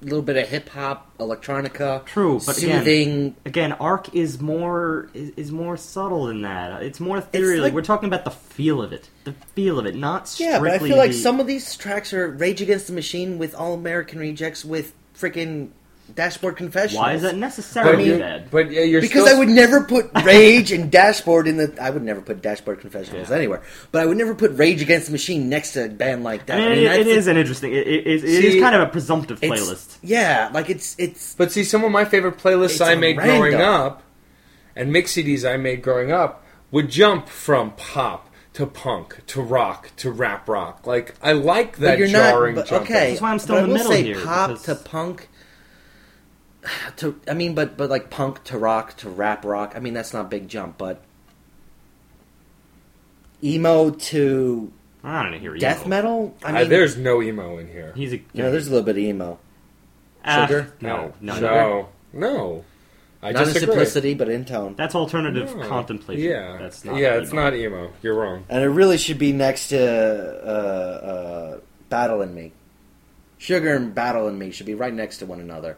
a 0.00 0.04
little 0.04 0.22
bit 0.22 0.36
of 0.36 0.48
hip 0.48 0.68
hop, 0.68 1.10
electronica, 1.18 2.04
True, 2.04 2.40
but 2.46 2.56
again- 2.58 2.78
soothing. 2.84 3.36
Again, 3.44 3.72
arc 3.72 4.14
is 4.14 4.40
more 4.40 5.08
is, 5.14 5.30
is 5.36 5.52
more 5.52 5.76
subtle 5.76 6.26
than 6.26 6.42
that. 6.42 6.82
It's 6.82 7.00
more 7.00 7.18
ethereal. 7.18 7.62
like- 7.62 7.72
We're 7.72 7.82
talking 7.82 8.06
about 8.08 8.24
the 8.24 8.30
feel 8.30 8.80
of 8.82 8.92
it, 8.92 9.08
the 9.24 9.34
feel 9.54 9.78
of 9.78 9.86
it, 9.86 9.96
not 9.96 10.28
strictly. 10.28 10.52
Yeah, 10.52 10.60
but 10.60 10.70
I 10.70 10.78
feel 10.78 10.96
like 10.96 11.10
the- 11.10 11.16
some 11.18 11.40
of 11.40 11.46
these 11.46 11.76
tracks 11.76 12.12
are 12.12 12.28
Rage 12.28 12.60
Against 12.62 12.86
the 12.86 12.92
Machine 12.92 13.38
with 13.38 13.54
All 13.54 13.74
American 13.74 14.18
Rejects 14.20 14.64
with 14.64 14.92
freaking 15.18 15.70
Dashboard 16.14 16.56
Confessionals. 16.56 17.00
Why 17.04 17.12
is 17.14 17.22
that 17.22 17.36
necessarily 17.36 18.06
you- 18.06 18.18
bad? 18.18 18.50
but 18.50 18.70
you're 18.70 19.00
Because 19.00 19.24
still, 19.24 19.36
I 19.36 19.38
would 19.38 19.48
never 19.48 19.82
put 19.84 20.10
Rage 20.24 20.72
and 20.72 20.90
Dashboard 20.90 21.46
in 21.46 21.56
the. 21.58 21.74
I 21.80 21.90
would 21.90 22.02
never 22.02 22.20
put 22.20 22.40
Dashboard 22.42 22.80
Confessionals 22.80 23.30
Yeah. 23.30 23.36
anywhere. 23.36 23.62
But 23.92 24.02
I 24.02 24.06
would 24.06 24.16
never 24.16 24.34
put 24.34 24.52
Rage 24.56 24.80
Against 24.82 25.06
the 25.06 25.12
Machine 25.12 25.48
next 25.48 25.72
to 25.72 25.84
a 25.84 25.88
band 25.88 26.24
like 26.24 26.46
that. 26.46 26.58
I 26.60 26.68
mean, 26.68 26.78
it, 26.78 26.84
that's 26.84 26.98
it 27.00 27.04
the- 27.04 27.10
is 27.10 27.26
an 27.26 27.36
interesting. 27.36 27.72
It, 27.72 27.86
it, 27.86 28.06
it 28.06 28.24
is 28.24 28.52
See, 28.54 28.60
kind 28.60 28.74
of 28.74 28.82
a 28.82 28.86
presumptive 28.86 29.40
playlist. 29.40 29.98
Yeah, 30.02 30.50
like 30.52 30.70
it's 30.70 30.96
it's. 30.98 31.34
But 31.34 31.52
see, 31.52 31.64
some 31.64 31.84
of 31.84 31.92
my 31.92 32.04
favorite 32.04 32.38
playlists 32.38 32.84
I 32.84 32.94
made 32.94 33.16
growing 33.18 33.54
up, 33.54 34.02
and 34.74 34.92
mix 34.92 35.12
CDs 35.12 35.48
I 35.48 35.56
made 35.56 35.82
growing 35.82 36.10
up, 36.12 36.44
would 36.70 36.90
jump 36.90 37.28
from 37.28 37.72
pop 37.72 38.24
to 38.54 38.66
punk 38.66 39.24
to 39.28 39.40
rock 39.40 39.90
to 39.98 40.10
rap 40.10 40.48
rock. 40.48 40.86
Like 40.86 41.14
I 41.22 41.32
like 41.32 41.76
that 41.78 41.92
but 41.92 41.98
you're 41.98 42.08
jarring 42.08 42.54
not. 42.56 42.62
But, 42.62 42.68
jump. 42.70 42.82
okay, 42.86 43.10
That's 43.10 43.20
why 43.20 43.30
I'm 43.30 43.38
still 43.38 43.56
but 43.56 43.64
in 43.64 43.70
the 43.70 43.74
I 43.74 43.82
will 43.82 43.88
middle 43.90 43.92
say 43.92 44.02
here, 44.02 44.24
Pop 44.24 44.48
because- 44.50 44.62
to 44.64 44.74
punk. 44.74 45.28
To 46.96 47.20
I 47.28 47.34
mean, 47.34 47.54
but 47.54 47.76
but 47.76 47.88
like 47.90 48.10
punk 48.10 48.44
to 48.44 48.58
rock 48.58 48.96
to 48.98 49.08
rap 49.08 49.44
rock. 49.44 49.72
I 49.76 49.80
mean, 49.80 49.94
that's 49.94 50.12
not 50.12 50.26
a 50.26 50.28
big 50.28 50.48
jump, 50.48 50.78
but 50.78 51.02
emo 53.42 53.90
to 53.90 54.72
I 55.04 55.22
don't 55.22 55.32
know. 55.32 55.38
Here, 55.38 55.56
death 55.56 55.80
emo. 55.82 55.88
metal. 55.88 56.36
I 56.44 56.48
Uh, 56.50 56.52
mean, 56.60 56.68
there's 56.70 56.96
no 56.96 57.22
emo 57.22 57.58
in 57.58 57.68
here. 57.68 57.92
He's 57.94 58.12
a 58.12 58.16
you 58.16 58.42
know, 58.42 58.50
there's 58.50 58.66
a 58.66 58.70
little 58.70 58.84
bit 58.84 58.96
of 58.96 59.02
emo. 59.02 59.38
Ah, 60.24 60.46
sugar? 60.46 60.72
No, 60.80 61.12
no, 61.20 61.38
no, 61.40 61.88
no. 62.12 62.64
I 63.22 63.32
not 63.32 63.48
in 63.48 63.54
simplicity, 63.54 64.14
but 64.14 64.28
in 64.28 64.44
tone. 64.44 64.74
That's 64.76 64.94
alternative 64.94 65.54
No. 65.56 65.66
contemplation. 65.66 66.22
Yeah, 66.24 66.56
that's 66.58 66.84
not. 66.84 66.96
yeah, 66.96 67.14
it's 67.14 67.32
emo. 67.32 67.42
not 67.42 67.54
emo. 67.54 67.92
You're 68.02 68.14
wrong. 68.14 68.44
And 68.48 68.62
it 68.62 68.68
really 68.68 68.96
should 68.98 69.18
be 69.18 69.32
next 69.32 69.68
to 69.68 69.78
uh, 70.46 71.06
uh, 71.56 71.60
Battle 71.88 72.22
in 72.22 72.34
Me. 72.34 72.52
Sugar 73.38 73.74
and 73.74 73.94
Battle 73.94 74.28
in 74.28 74.38
Me 74.38 74.50
should 74.50 74.66
be 74.66 74.74
right 74.74 74.92
next 74.94 75.18
to 75.18 75.26
one 75.26 75.40
another. 75.40 75.76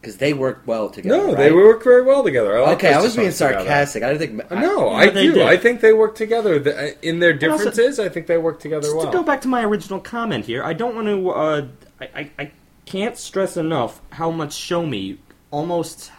Because 0.00 0.18
they 0.18 0.32
work 0.32 0.62
well 0.64 0.90
together. 0.90 1.16
No, 1.16 1.26
right? 1.28 1.36
they 1.36 1.52
work 1.52 1.82
very 1.82 2.02
well 2.02 2.22
together. 2.22 2.56
I 2.56 2.60
like 2.60 2.76
Okay, 2.78 2.92
I 2.94 3.00
was 3.02 3.16
being 3.16 3.32
songs 3.32 3.38
together. 3.50 3.58
sarcastic. 3.64 4.02
I 4.04 4.12
didn't 4.14 4.38
think. 4.38 4.50
No, 4.52 4.90
Yeah, 4.90 4.96
I 4.96 5.08
they 5.10 5.22
do. 5.24 5.32
did. 5.34 5.42
I 5.46 5.56
think 5.56 5.80
they 5.80 5.92
work 5.92 6.14
together. 6.14 6.54
Uh, 6.56 6.90
In 7.02 7.18
their 7.18 7.32
also- 7.32 7.56
differences, 7.58 7.98
I 7.98 8.08
think 8.08 8.28
they 8.28 8.38
work 8.38 8.60
together 8.60 8.82
Just 8.82 8.96
well. 8.96 9.06
to 9.06 9.12
go 9.12 9.24
back 9.24 9.40
to 9.40 9.48
my 9.48 9.64
original 9.64 9.98
comment 9.98 10.44
here, 10.44 10.62
I 10.62 10.72
don't 10.72 10.94
want 10.94 11.08
to. 11.08 11.30
Uh, 11.30 11.66
I, 12.00 12.08
I, 12.14 12.30
I 12.38 12.50
can't 12.86 13.18
stress 13.18 13.56
enough 13.56 14.00
how 14.10 14.30
much 14.30 14.52
Show 14.54 14.86
Me 14.86 15.18
almost 15.50 16.12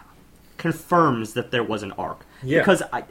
confirms 0.58 1.34
that 1.34 1.52
there 1.52 1.64
was 1.64 1.84
an 1.84 1.92
arc. 1.94 2.26
Yeah. 2.44 2.60
Because 2.60 2.84
I, 2.92 3.04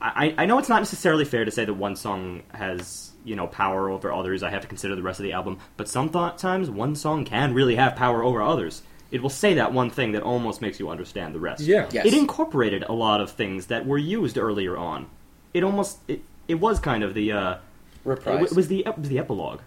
I, 0.00 0.34
I 0.36 0.46
know 0.46 0.58
it's 0.58 0.68
not 0.68 0.80
necessarily 0.80 1.24
fair 1.24 1.44
to 1.44 1.50
say 1.50 1.64
that 1.64 1.74
one 1.74 1.96
song 1.96 2.42
has 2.52 3.12
you 3.24 3.36
know 3.36 3.46
power 3.46 3.88
over 3.88 4.12
others. 4.12 4.42
I 4.42 4.50
have 4.50 4.62
to 4.62 4.68
consider 4.68 4.96
the 4.96 5.02
rest 5.02 5.20
of 5.20 5.24
the 5.24 5.32
album, 5.32 5.58
but 5.76 5.88
sometimes 5.88 6.70
one 6.70 6.96
song 6.96 7.24
can 7.24 7.54
really 7.54 7.76
have 7.76 7.94
power 7.96 8.22
over 8.24 8.42
others. 8.42 8.82
It 9.10 9.22
will 9.22 9.30
say 9.30 9.54
that 9.54 9.72
one 9.72 9.88
thing 9.90 10.12
that 10.12 10.22
almost 10.22 10.60
makes 10.60 10.78
you 10.78 10.90
understand 10.90 11.34
the 11.34 11.38
rest. 11.40 11.62
Yeah. 11.62 11.88
Yes. 11.90 12.04
It 12.06 12.14
incorporated 12.14 12.82
a 12.82 12.92
lot 12.92 13.20
of 13.20 13.30
things 13.30 13.66
that 13.68 13.86
were 13.86 13.96
used 13.98 14.36
earlier 14.36 14.76
on. 14.76 15.06
It 15.54 15.62
almost 15.64 15.98
it, 16.08 16.20
it 16.46 16.56
was 16.56 16.78
kind 16.78 17.02
of 17.02 17.14
the 17.14 17.32
uh, 17.32 17.52
it, 17.54 17.58
Reprise. 18.04 18.34
w- 18.40 18.54
was 18.54 18.68
the 18.68 18.80
it 18.86 18.98
was 18.98 19.08
the 19.08 19.18
epilogue. 19.18 19.60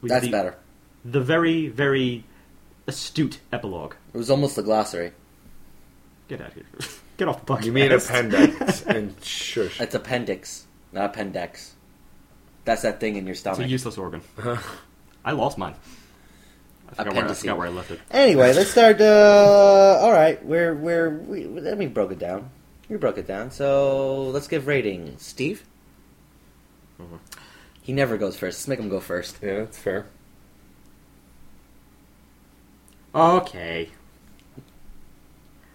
Was 0.00 0.10
That's 0.10 0.24
the, 0.26 0.30
better. 0.30 0.54
The 1.04 1.20
very 1.20 1.66
very 1.68 2.24
astute 2.86 3.40
epilogue. 3.52 3.94
It 4.14 4.18
was 4.18 4.30
almost 4.30 4.54
the 4.56 4.62
glossary. 4.62 5.12
Get 6.28 6.40
out 6.40 6.48
of 6.48 6.54
here. 6.54 6.64
Get 7.16 7.26
off 7.26 7.44
the 7.44 7.52
podcast. 7.54 7.64
You 7.64 7.72
mean 7.72 7.90
appendix 7.90 8.82
and 8.86 9.14
shush. 9.24 9.80
It's 9.80 9.94
appendix, 9.96 10.66
not 10.92 11.06
appendix. 11.06 11.74
That's 12.64 12.82
that 12.82 13.00
thing 13.00 13.16
in 13.16 13.24
your 13.26 13.32
It's 13.32 13.40
stomach. 13.40 13.60
a 13.60 13.68
useless 13.68 13.98
organ. 13.98 14.20
I 15.24 15.32
lost 15.32 15.58
mine. 15.58 15.74
I 16.90 17.04
forgot, 17.04 17.06
where, 17.06 17.06
I 17.06 17.18
Appendices. 17.18 17.40
forgot 17.40 17.58
where 17.58 17.66
I 17.66 17.70
left 17.70 17.90
it. 17.90 18.00
Anyway, 18.10 18.52
let's 18.54 18.70
start. 18.70 19.00
Uh, 19.00 19.98
all 20.00 20.12
right, 20.12 20.42
we're 20.44 20.74
we're 20.74 21.10
we, 21.10 21.44
let 21.46 21.76
me 21.78 21.86
broke 21.86 22.12
it 22.12 22.18
down. 22.18 22.50
We 22.88 22.96
broke 22.96 23.18
it 23.18 23.26
down. 23.26 23.50
So 23.50 24.24
let's 24.24 24.48
give 24.48 24.66
ratings. 24.66 25.22
Steve. 25.22 25.64
Mm-hmm. 27.00 27.16
He 27.82 27.92
never 27.92 28.16
goes 28.16 28.36
first. 28.36 28.58
Let's 28.58 28.68
make 28.68 28.78
him 28.78 28.88
go 28.88 29.00
first. 29.00 29.38
Yeah, 29.42 29.60
that's 29.60 29.78
fair. 29.78 30.06
Okay. 33.14 33.90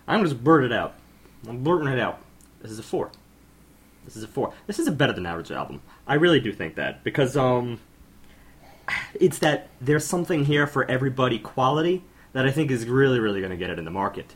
I'm 0.08 0.24
just 0.24 0.44
blurt 0.44 0.64
it 0.64 0.72
out. 0.72 0.96
I'm 1.48 1.64
blurting 1.64 1.88
it 1.88 2.00
out. 2.00 2.20
This 2.62 2.72
is 2.72 2.80
a 2.80 2.84
four. 2.84 3.12
This 4.06 4.16
is 4.16 4.24
a 4.24 4.28
four. 4.28 4.54
This 4.68 4.80
is 4.80 4.88
a 4.88 4.92
better 4.92 5.14
than 5.14 5.26
average 5.26 5.52
album. 5.52 5.82
I 6.08 6.16
really 6.16 6.40
do 6.40 6.52
think 6.52 6.76
that 6.76 7.04
because 7.04 7.38
um, 7.38 7.80
it's 9.14 9.40
that 9.40 9.70
there's 9.80 10.06
something 10.06 10.46
here 10.46 10.68
for 10.68 10.90
everybody 10.90 11.40
quality 11.40 12.04
that 12.34 12.46
I 12.46 12.52
think 12.52 12.72
is 12.72 12.86
really 12.86 13.20
really 13.20 13.40
going 13.40 13.52
to 13.52 13.58
get 13.58 13.70
it 13.70 13.80
in 13.80 13.86
the 13.86 13.92
market. 13.92 14.36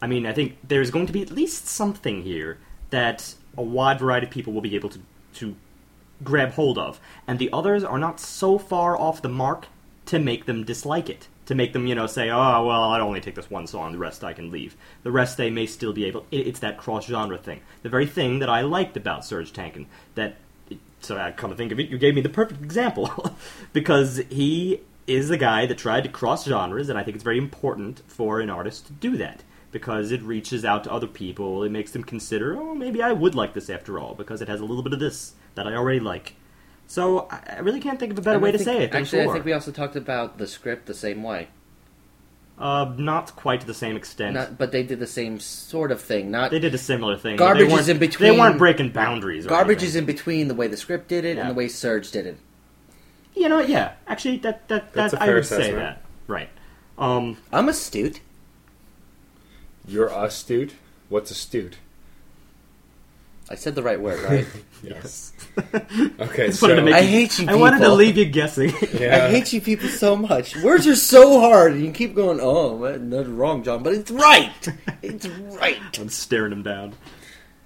I 0.00 0.06
mean, 0.06 0.26
I 0.26 0.32
think 0.32 0.58
there's 0.66 0.90
going 0.90 1.06
to 1.06 1.12
be 1.12 1.22
at 1.22 1.30
least 1.30 1.66
something 1.66 2.22
here 2.22 2.58
that 2.90 3.34
a 3.56 3.62
wide 3.62 3.98
variety 3.98 4.26
of 4.26 4.32
people 4.32 4.52
will 4.52 4.60
be 4.60 4.74
able 4.74 4.90
to 4.90 5.00
to 5.34 5.56
grab 6.24 6.52
hold 6.52 6.78
of, 6.78 7.00
and 7.26 7.38
the 7.38 7.50
others 7.52 7.84
are 7.84 7.98
not 7.98 8.20
so 8.20 8.58
far 8.58 8.98
off 8.98 9.22
the 9.22 9.28
mark 9.28 9.66
to 10.06 10.18
make 10.18 10.46
them 10.46 10.64
dislike 10.64 11.10
it. 11.10 11.28
To 11.46 11.54
make 11.54 11.72
them, 11.72 11.86
you 11.86 11.94
know, 11.94 12.08
say, 12.08 12.28
"Oh, 12.28 12.66
well, 12.66 12.84
I'd 12.84 13.00
only 13.00 13.20
take 13.20 13.36
this 13.36 13.50
one 13.50 13.68
song. 13.68 13.92
The 13.92 13.98
rest 13.98 14.24
I 14.24 14.32
can 14.32 14.50
leave." 14.50 14.76
The 15.04 15.12
rest 15.12 15.36
they 15.36 15.50
may 15.50 15.66
still 15.66 15.92
be 15.92 16.04
able. 16.04 16.26
It, 16.32 16.46
it's 16.48 16.60
that 16.60 16.76
cross-genre 16.76 17.38
thing. 17.38 17.60
The 17.82 17.88
very 17.88 18.06
thing 18.06 18.40
that 18.40 18.48
I 18.48 18.62
liked 18.62 18.96
about 18.96 19.20
Serj 19.20 19.52
Tankian. 19.52 19.86
That, 20.16 20.36
so 21.00 21.16
I 21.16 21.32
come 21.32 21.50
to 21.50 21.56
think 21.56 21.72
of 21.72 21.80
it, 21.80 21.88
you 21.88 21.98
gave 21.98 22.14
me 22.14 22.20
the 22.20 22.28
perfect 22.28 22.62
example 22.62 23.36
because 23.72 24.18
he 24.30 24.80
is 25.06 25.28
the 25.28 25.36
guy 25.36 25.66
that 25.66 25.78
tried 25.78 26.04
to 26.04 26.10
cross 26.10 26.46
genres, 26.46 26.88
and 26.88 26.98
I 26.98 27.02
think 27.02 27.14
it's 27.14 27.24
very 27.24 27.38
important 27.38 28.02
for 28.08 28.40
an 28.40 28.50
artist 28.50 28.86
to 28.86 28.92
do 28.92 29.16
that 29.18 29.42
because 29.70 30.10
it 30.10 30.22
reaches 30.22 30.64
out 30.64 30.84
to 30.84 30.92
other 30.92 31.06
people. 31.06 31.62
It 31.62 31.70
makes 31.70 31.92
them 31.92 32.02
consider, 32.02 32.56
oh, 32.56 32.74
maybe 32.74 33.02
I 33.02 33.12
would 33.12 33.34
like 33.34 33.54
this 33.54 33.70
after 33.70 33.98
all 33.98 34.14
because 34.14 34.40
it 34.42 34.48
has 34.48 34.60
a 34.60 34.64
little 34.64 34.82
bit 34.82 34.92
of 34.92 35.00
this 35.00 35.34
that 35.54 35.66
I 35.66 35.74
already 35.74 36.00
like. 36.00 36.34
So 36.86 37.28
I 37.30 37.58
really 37.60 37.80
can't 37.80 37.98
think 37.98 38.12
of 38.12 38.18
a 38.18 38.22
better 38.22 38.38
way 38.38 38.52
to 38.52 38.58
say 38.58 38.84
it 38.84 38.94
Actually, 38.94 39.24
four. 39.24 39.32
I 39.32 39.34
think 39.34 39.44
we 39.44 39.52
also 39.52 39.72
talked 39.72 39.96
about 39.96 40.38
the 40.38 40.46
script 40.46 40.86
the 40.86 40.94
same 40.94 41.22
way. 41.22 41.48
Uh, 42.58 42.94
not 42.96 43.36
quite 43.36 43.60
to 43.60 43.66
the 43.66 43.74
same 43.74 43.96
extent. 43.96 44.34
Not, 44.34 44.56
but 44.56 44.72
they 44.72 44.82
did 44.82 44.98
the 44.98 45.06
same 45.06 45.38
sort 45.40 45.92
of 45.92 46.00
thing. 46.00 46.30
Not 46.30 46.50
they 46.50 46.58
did 46.58 46.74
a 46.74 46.78
similar 46.78 47.16
thing. 47.16 47.36
but 47.36 47.44
they 47.44 47.46
Garbage 47.60 47.68
weren't- 47.68 47.80
is 47.80 47.88
in 47.90 47.98
between- 47.98 48.32
They 48.32 48.38
weren't 48.38 48.56
breaking 48.58 48.90
boundaries. 48.90 49.44
Or 49.44 49.50
garbage 49.50 49.78
anything. 49.82 49.88
is 49.88 49.96
in 49.96 50.04
between 50.06 50.48
the 50.48 50.54
way 50.54 50.66
the 50.66 50.76
script 50.78 51.08
did 51.08 51.26
it 51.26 51.36
Yeah. 51.36 51.42
and 51.42 51.50
the 51.50 51.54
way 51.54 51.66
Serj 51.66 52.10
did 52.10 52.24
it. 52.26 52.38
You 53.34 53.50
know, 53.50 53.60
yeah. 53.60 53.92
Actually, 54.06 54.38
that 54.38 54.66
that, 54.68 54.94
that 54.94 54.94
That's 54.94 55.12
a 55.14 55.22
I 55.22 55.26
fair 55.26 55.34
would 55.34 55.44
say 55.46 55.70
that. 55.72 56.02
Right. 56.26 56.48
Um, 56.96 57.36
I'm 57.52 57.68
astute. 57.68 58.20
You're 59.86 60.08
astute. 60.08 60.72
What's 61.10 61.30
astute? 61.30 61.76
I 63.48 63.54
said 63.54 63.74
the 63.76 63.82
right 63.82 64.00
word, 64.00 64.20
right? 64.22 64.46
yes. 64.82 65.32
Okay, 66.20 66.48
Just 66.48 66.60
wanted 66.62 66.74
to 66.76 66.80
so 66.80 66.84
make 66.84 66.94
I 66.94 67.00
you- 67.00 67.08
hate 67.08 67.38
you 67.38 67.48
I 67.48 67.54
wanted 67.54 67.78
to 67.80 67.88
leave 67.94 68.16
you 68.18 68.24
guessing. 68.26 68.70
yeah, 68.92 69.24
I 69.26 69.30
hate 69.30 69.52
you 69.52 69.60
people 69.60 69.88
so 69.88 70.14
much. 70.16 70.54
Words 70.62 70.86
are 70.86 70.96
so 70.96 71.40
hard, 71.40 71.72
and 71.72 71.84
you 71.84 71.92
keep 71.92 72.14
going, 72.14 72.40
"Oh, 72.42 72.78
that's 72.98 73.28
wrong, 73.28 73.62
John," 73.62 73.82
but 73.82 73.94
it's 73.94 74.10
right. 74.10 74.50
It's 75.02 75.26
right. 75.26 75.78
I'm 75.98 76.08
staring 76.10 76.52
him 76.52 76.62
down. 76.62 76.94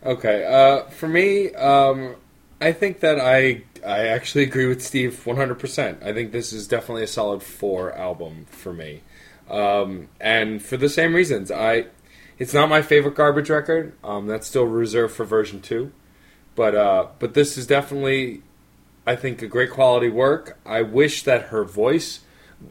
Okay, 0.05 0.45
uh, 0.47 0.89
for 0.91 1.09
me, 1.09 1.53
um, 1.55 2.15
I 2.61 2.73
think 2.73 3.01
that 3.01 3.19
I 3.19 3.63
I 3.85 4.07
actually 4.09 4.45
agree 4.45 4.67
with 4.67 4.83
Steve 4.85 5.21
100%. 5.25 6.03
I 6.03 6.13
think 6.13 6.31
this 6.33 6.53
is 6.53 6.69
definitely 6.69 7.03
a 7.05 7.09
solid 7.09 7.43
four 7.43 7.93
album 7.97 8.47
for 8.51 8.73
me, 8.73 9.01
um, 9.51 10.09
and 10.21 10.63
for 10.63 10.77
the 10.77 10.89
same 10.89 11.15
reasons. 11.15 11.51
I 11.51 11.87
it's 12.41 12.55
not 12.55 12.71
my 12.71 12.81
favorite 12.81 13.15
garbage 13.15 13.51
record. 13.51 13.93
Um, 14.03 14.27
that's 14.27 14.47
still 14.47 14.65
reserved 14.65 15.15
for 15.15 15.25
version 15.25 15.61
two, 15.61 15.93
but 16.57 16.75
uh, 16.75 17.09
but 17.21 17.35
this 17.35 17.57
is 17.57 17.69
definitely 17.69 18.43
I 19.07 19.15
think 19.15 19.43
a 19.43 19.47
great 19.47 19.71
quality 19.71 20.09
work. 20.09 20.59
I 20.67 20.83
wish 20.83 21.23
that 21.23 21.49
her 21.49 21.65
voice 21.65 22.21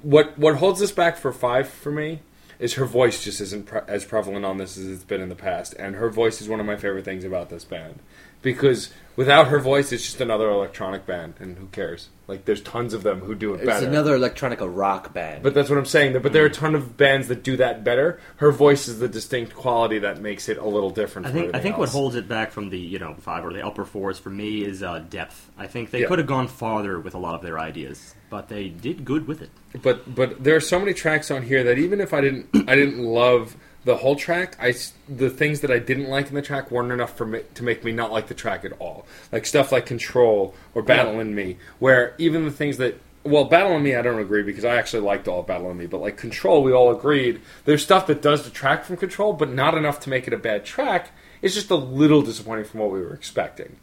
what 0.01 0.38
what 0.38 0.55
holds 0.55 0.80
this 0.80 0.91
back 0.91 1.15
for 1.15 1.32
five 1.32 1.70
for 1.70 1.91
me 1.91 2.22
is 2.57 2.74
her 2.74 2.86
voice 2.86 3.24
just 3.24 3.39
isn't 3.39 3.67
pre- 3.67 3.82
as 3.88 4.03
prevalent 4.03 4.43
on 4.43 4.57
this 4.57 4.78
as 4.78 4.86
it's 4.88 5.03
been 5.03 5.22
in 5.22 5.30
the 5.30 5.36
past, 5.36 5.74
and 5.80 5.95
her 5.95 6.09
voice 6.09 6.41
is 6.41 6.49
one 6.49 6.59
of 6.59 6.65
my 6.65 6.76
favorite 6.76 7.05
things 7.05 7.24
about 7.24 7.49
this 7.49 7.63
band 7.63 7.99
because 8.41 8.91
without 9.15 9.47
her 9.47 9.59
voice, 9.59 9.91
it's 9.91 10.03
just 10.03 10.21
another 10.21 10.49
electronic 10.49 11.05
band, 11.05 11.33
and 11.39 11.57
who 11.57 11.67
cares? 11.67 12.09
Like 12.27 12.45
there's 12.45 12.61
tons 12.61 12.93
of 12.93 13.01
them 13.03 13.21
who 13.21 13.33
do 13.33 13.53
it 13.53 13.57
It's 13.57 13.65
better. 13.65 13.77
It's 13.79 13.87
another 13.87 14.17
electronica 14.17 14.69
rock 14.71 15.13
band. 15.13 15.41
But 15.41 15.55
that's 15.55 15.67
what 15.67 15.79
I'm 15.79 15.85
saying. 15.85 16.13
But 16.21 16.31
there 16.31 16.43
are 16.43 16.45
a 16.47 16.51
ton 16.51 16.75
of 16.75 16.95
bands 16.95 17.27
that 17.27 17.43
do 17.43 17.57
that 17.57 17.83
better. 17.83 18.19
Her 18.37 18.51
voice 18.51 18.87
is 18.87 18.99
the 18.99 19.07
distinct 19.07 19.55
quality 19.55 19.97
that 19.99 20.21
makes 20.21 20.47
it 20.47 20.57
a 20.59 20.65
little 20.65 20.91
different. 20.91 21.25
I 21.27 21.31
from 21.31 21.39
think 21.39 21.45
I 21.45 21.47
everything 21.57 21.63
think 21.71 21.77
what 21.79 21.89
holds 21.89 22.15
it 22.15 22.27
back 22.27 22.51
from 22.51 22.69
the 22.69 22.77
you 22.77 22.99
know 22.99 23.15
five 23.15 23.43
or 23.43 23.51
the 23.51 23.65
upper 23.65 23.83
fours 23.83 24.19
for 24.19 24.29
me 24.29 24.63
is 24.63 24.83
uh, 24.83 24.99
depth. 25.09 25.49
I 25.57 25.65
think 25.67 25.89
they 25.89 26.01
Yeah. 26.01 26.07
could 26.07 26.19
have 26.19 26.27
gone 26.27 26.47
farther 26.47 26.99
with 26.99 27.15
a 27.15 27.19
lot 27.19 27.33
of 27.35 27.41
their 27.41 27.57
ideas, 27.59 28.13
but 28.29 28.47
they 28.47 28.69
did 28.69 29.03
good 29.03 29.27
with 29.27 29.41
it. 29.41 29.49
but 29.81 30.13
but 30.13 30.43
there 30.43 30.55
are 30.55 30.61
so 30.61 30.77
many 30.79 30.93
tracks 30.93 31.31
on 31.31 31.41
here 31.41 31.63
that 31.63 31.79
even 31.79 31.99
if 31.99 32.13
I 32.13 32.21
didn't 32.21 32.47
I 32.69 32.75
didn't 32.75 32.99
love 33.03 33.57
the 33.89 33.97
whole 33.97 34.15
track, 34.15 34.55
I 34.61 34.75
the 35.07 35.31
things 35.31 35.61
that 35.61 35.71
I 35.71 35.79
didn't 35.79 36.09
like 36.09 36.27
in 36.27 36.35
the 36.35 36.43
track 36.43 36.69
weren't 36.69 36.91
enough 36.91 37.17
for 37.17 37.25
me 37.25 37.41
to 37.55 37.63
make 37.63 37.83
me 37.83 37.91
not 37.91 38.11
like 38.11 38.27
the 38.27 38.35
track 38.35 38.63
at 38.63 38.73
all. 38.73 39.07
Like 39.31 39.47
stuff 39.47 39.71
like 39.71 39.87
Control 39.87 40.53
or 40.75 40.83
Battle 40.83 41.19
in 41.19 41.33
Me, 41.33 41.57
where 41.79 42.13
even 42.19 42.45
the 42.45 42.51
things 42.51 42.77
that 42.77 42.99
well, 43.23 43.45
Battle 43.45 43.75
in 43.75 43.81
Me, 43.81 43.95
I 43.95 44.03
don't 44.03 44.19
agree 44.19 44.43
because 44.43 44.63
I 44.63 44.75
actually 44.75 45.01
liked 45.01 45.27
all 45.27 45.39
of 45.39 45.47
Battle 45.47 45.71
in 45.71 45.77
Me, 45.77 45.87
but 45.87 46.01
like 46.01 46.17
Control, 46.17 46.61
we 46.61 46.71
all 46.71 46.95
agreed 46.95 47.41
there's 47.65 47.81
stuff 47.81 48.05
that 48.05 48.21
does 48.21 48.43
detract 48.43 48.85
from 48.85 48.95
Control, 48.97 49.33
but 49.33 49.51
not 49.51 49.73
enough 49.75 49.99
to 50.01 50.11
make 50.11 50.27
it 50.27 50.33
a 50.33 50.37
bad 50.37 50.65
track. 50.65 51.09
It's 51.41 51.55
just 51.55 51.71
a 51.71 51.75
little 51.75 52.21
disappointing 52.21 52.65
from 52.65 52.81
what 52.81 52.91
we 52.91 53.01
were 53.01 53.15
expecting. 53.15 53.77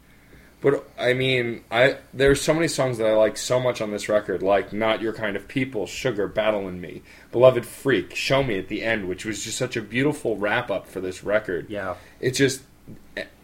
But 0.59 0.89
I 0.97 1.13
mean, 1.13 1.63
I 1.69 1.97
there's 2.13 2.41
so 2.41 2.53
many 2.53 2.67
songs 2.67 2.97
that 2.97 3.07
I 3.07 3.13
like 3.13 3.37
so 3.37 3.59
much 3.59 3.79
on 3.79 3.91
this 3.91 4.09
record, 4.09 4.41
like 4.41 4.73
"Not 4.73 5.01
Your 5.01 5.13
Kind 5.13 5.35
of 5.35 5.47
People," 5.47 5.85
"Sugar," 5.85 6.27
"Battle 6.27 6.67
in 6.67 6.81
Me," 6.81 7.03
"Beloved 7.31 7.65
Freak," 7.65 8.15
"Show 8.15 8.43
Me" 8.43 8.57
at 8.57 8.67
the 8.67 8.81
end, 8.83 9.07
which 9.07 9.23
was 9.23 9.43
just 9.43 9.57
such 9.57 9.77
a 9.77 9.81
beautiful 9.81 10.35
wrap 10.35 10.71
up 10.71 10.87
for 10.87 10.99
this 10.99 11.23
record. 11.23 11.67
Yeah. 11.69 11.95
It 12.19 12.31
just, 12.31 12.63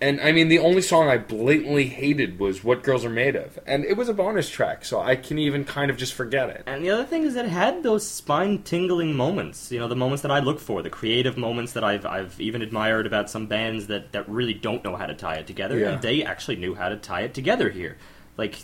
and 0.01 0.19
I 0.21 0.31
mean, 0.31 0.49
the 0.49 0.59
only 0.59 0.81
song 0.81 1.07
I 1.07 1.17
blatantly 1.17 1.85
hated 1.85 2.39
was 2.39 2.63
"What 2.63 2.83
Girls 2.83 3.05
Are 3.05 3.09
Made 3.09 3.35
Of," 3.35 3.57
and 3.65 3.85
it 3.85 3.95
was 3.95 4.09
a 4.09 4.13
bonus 4.13 4.49
track, 4.49 4.85
so 4.85 4.99
I 4.99 5.15
can 5.15 5.39
even 5.39 5.63
kind 5.65 5.89
of 5.89 5.97
just 5.97 6.13
forget 6.13 6.49
it. 6.49 6.63
And 6.65 6.83
the 6.83 6.89
other 6.89 7.05
thing 7.05 7.23
is 7.23 7.33
that 7.35 7.45
it 7.45 7.51
had 7.51 7.83
those 7.83 8.05
spine 8.05 8.63
tingling 8.63 9.15
moments. 9.15 9.71
You 9.71 9.79
know, 9.79 9.87
the 9.87 9.95
moments 9.95 10.21
that 10.21 10.31
I 10.31 10.39
look 10.39 10.59
for, 10.59 10.81
the 10.81 10.89
creative 10.89 11.37
moments 11.37 11.73
that 11.73 11.83
I've 11.83 12.05
I've 12.05 12.39
even 12.39 12.61
admired 12.61 13.07
about 13.07 13.29
some 13.29 13.47
bands 13.47 13.87
that 13.87 14.11
that 14.11 14.27
really 14.29 14.53
don't 14.53 14.83
know 14.83 14.95
how 14.95 15.05
to 15.05 15.15
tie 15.15 15.35
it 15.35 15.47
together. 15.47 15.79
Yeah. 15.79 15.91
And 15.93 16.01
they 16.01 16.23
actually 16.23 16.57
knew 16.57 16.75
how 16.75 16.89
to 16.89 16.97
tie 16.97 17.21
it 17.21 17.33
together 17.33 17.69
here. 17.69 17.97
Like, 18.35 18.55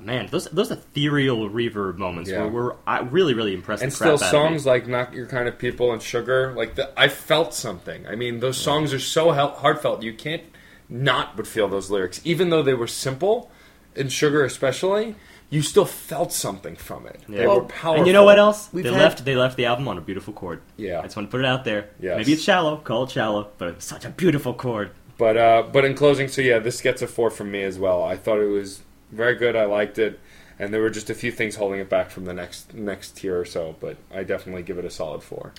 man, 0.00 0.28
those 0.30 0.46
those 0.46 0.70
ethereal 0.70 1.48
reverb 1.50 1.96
moments 1.98 2.30
Yeah. 2.30 2.44
were, 2.44 2.76
were 2.86 3.04
really 3.10 3.34
really 3.34 3.54
impressed. 3.54 3.82
and 3.82 3.92
still 3.92 4.08
out 4.12 4.14
of 4.14 4.20
me. 4.22 4.26
songs 4.28 4.66
like 4.66 4.86
"Not 4.86 5.12
Your 5.14 5.26
Kind 5.26 5.48
of 5.48 5.58
People" 5.58 5.92
and 5.92 6.00
"Sugar," 6.02 6.52
like 6.56 6.74
the, 6.76 6.90
I 6.98 7.08
felt 7.08 7.54
something. 7.54 8.06
I 8.06 8.14
mean, 8.14 8.40
those 8.40 8.56
songs 8.58 8.92
are 8.92 8.98
so 9.00 9.32
hel- 9.32 9.54
heartfelt. 9.56 10.02
You 10.02 10.12
can't 10.12 10.42
not 10.88 11.36
but 11.36 11.46
feel 11.46 11.68
those 11.68 11.90
lyrics, 11.90 12.20
even 12.24 12.50
though 12.50 12.62
they 12.62 12.74
were 12.74 12.86
simple, 12.86 13.50
and 13.96 14.12
"Sugar" 14.12 14.44
especially. 14.44 15.14
You 15.50 15.62
still 15.62 15.86
felt 15.86 16.30
something 16.30 16.76
from 16.76 17.06
it. 17.06 17.22
They 17.26 17.40
Yeah. 17.40 17.46
were 17.54 17.62
powerful. 17.62 17.94
And 18.00 18.06
you 18.06 18.12
know 18.12 18.22
what 18.24 18.38
else? 18.38 18.68
We've 18.70 18.84
they 18.84 18.92
had- 18.92 19.00
left 19.00 19.24
they 19.24 19.34
left 19.34 19.56
the 19.56 19.64
album 19.64 19.88
on 19.88 19.96
a 19.96 20.02
beautiful 20.02 20.34
chord. 20.34 20.60
Yeah. 20.76 20.98
I 21.00 21.04
just 21.04 21.16
want 21.16 21.28
to 21.28 21.30
put 21.30 21.40
it 21.40 21.46
out 21.46 21.64
there. 21.64 21.86
Yes. 21.98 22.18
Maybe 22.18 22.34
it's 22.34 22.42
shallow, 22.42 22.76
call 22.76 23.04
it 23.04 23.10
shallow, 23.12 23.48
but 23.56 23.68
it's 23.68 23.86
such 23.86 24.04
a 24.04 24.10
beautiful 24.10 24.52
chord. 24.52 24.90
But 25.16 25.38
uh, 25.38 25.62
but 25.72 25.86
in 25.86 25.94
closing, 25.94 26.28
so 26.28 26.42
yeah, 26.42 26.58
this 26.58 26.82
gets 26.82 27.00
a 27.00 27.06
four 27.06 27.30
from 27.30 27.50
me 27.50 27.62
as 27.62 27.78
well. 27.78 28.02
I 28.04 28.14
thought 28.14 28.40
it 28.40 28.50
was 28.50 28.80
very 29.10 29.34
good. 29.34 29.56
I 29.56 29.64
liked 29.64 29.98
it, 29.98 30.20
and 30.58 30.72
there 30.72 30.80
were 30.80 30.90
just 30.90 31.10
a 31.10 31.14
few 31.14 31.32
things 31.32 31.56
holding 31.56 31.80
it 31.80 31.88
back 31.88 32.10
from 32.10 32.24
the 32.24 32.34
next 32.34 32.74
next 32.74 33.16
tier 33.16 33.38
or 33.38 33.44
so. 33.44 33.76
But 33.80 33.96
I 34.12 34.24
definitely 34.24 34.62
give 34.62 34.78
it 34.78 34.84
a 34.84 34.90
solid 34.90 35.22
four. 35.22 35.52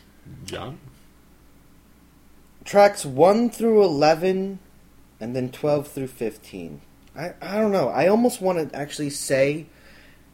John? 0.45 0.79
Tracks 2.65 3.05
1 3.05 3.49
through 3.49 3.83
11 3.83 4.59
and 5.19 5.35
then 5.35 5.49
12 5.49 5.87
through 5.87 6.07
15. 6.07 6.81
I, 7.15 7.33
I 7.41 7.55
don't 7.55 7.71
know. 7.71 7.89
I 7.89 8.07
almost 8.07 8.41
want 8.41 8.71
to 8.71 8.77
actually 8.77 9.09
say 9.09 9.65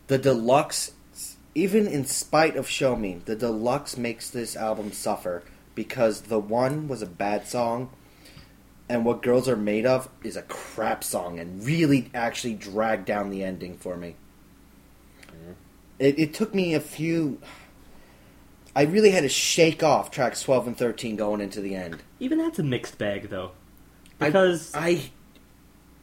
the 0.07 0.17
deluxe, 0.17 0.91
even 1.53 1.87
in 1.87 2.05
spite 2.05 2.57
of 2.57 2.67
Show 2.67 2.95
Me, 2.95 3.21
the 3.25 3.35
deluxe 3.35 3.97
makes 3.97 4.29
this 4.29 4.55
album 4.55 4.91
suffer 4.91 5.43
because 5.75 6.23
the 6.23 6.39
one 6.39 6.87
was 6.87 7.01
a 7.01 7.07
bad 7.07 7.47
song 7.47 7.89
and 8.87 9.05
What 9.05 9.21
Girls 9.21 9.49
Are 9.49 9.55
Made 9.55 9.85
Of 9.85 10.09
is 10.23 10.35
a 10.35 10.43
crap 10.43 11.03
song 11.03 11.39
and 11.39 11.65
really 11.65 12.11
actually 12.13 12.53
dragged 12.53 13.05
down 13.05 13.29
the 13.29 13.43
ending 13.43 13.77
for 13.77 13.97
me. 13.97 14.15
Mm-hmm. 15.27 15.51
It, 15.99 16.19
it 16.19 16.33
took 16.33 16.53
me 16.53 16.73
a 16.73 16.79
few. 16.79 17.39
I 18.75 18.83
really 18.83 19.11
had 19.11 19.21
to 19.21 19.29
shake 19.29 19.81
off 19.83 20.11
tracks 20.11 20.41
12 20.43 20.67
and 20.67 20.77
13 20.77 21.15
going 21.15 21.41
into 21.41 21.61
the 21.61 21.75
end. 21.75 22.03
Even 22.19 22.37
that's 22.37 22.59
a 22.59 22.63
mixed 22.63 22.97
bag, 22.97 23.29
though, 23.29 23.51
because 24.19 24.71
I, 24.75 25.11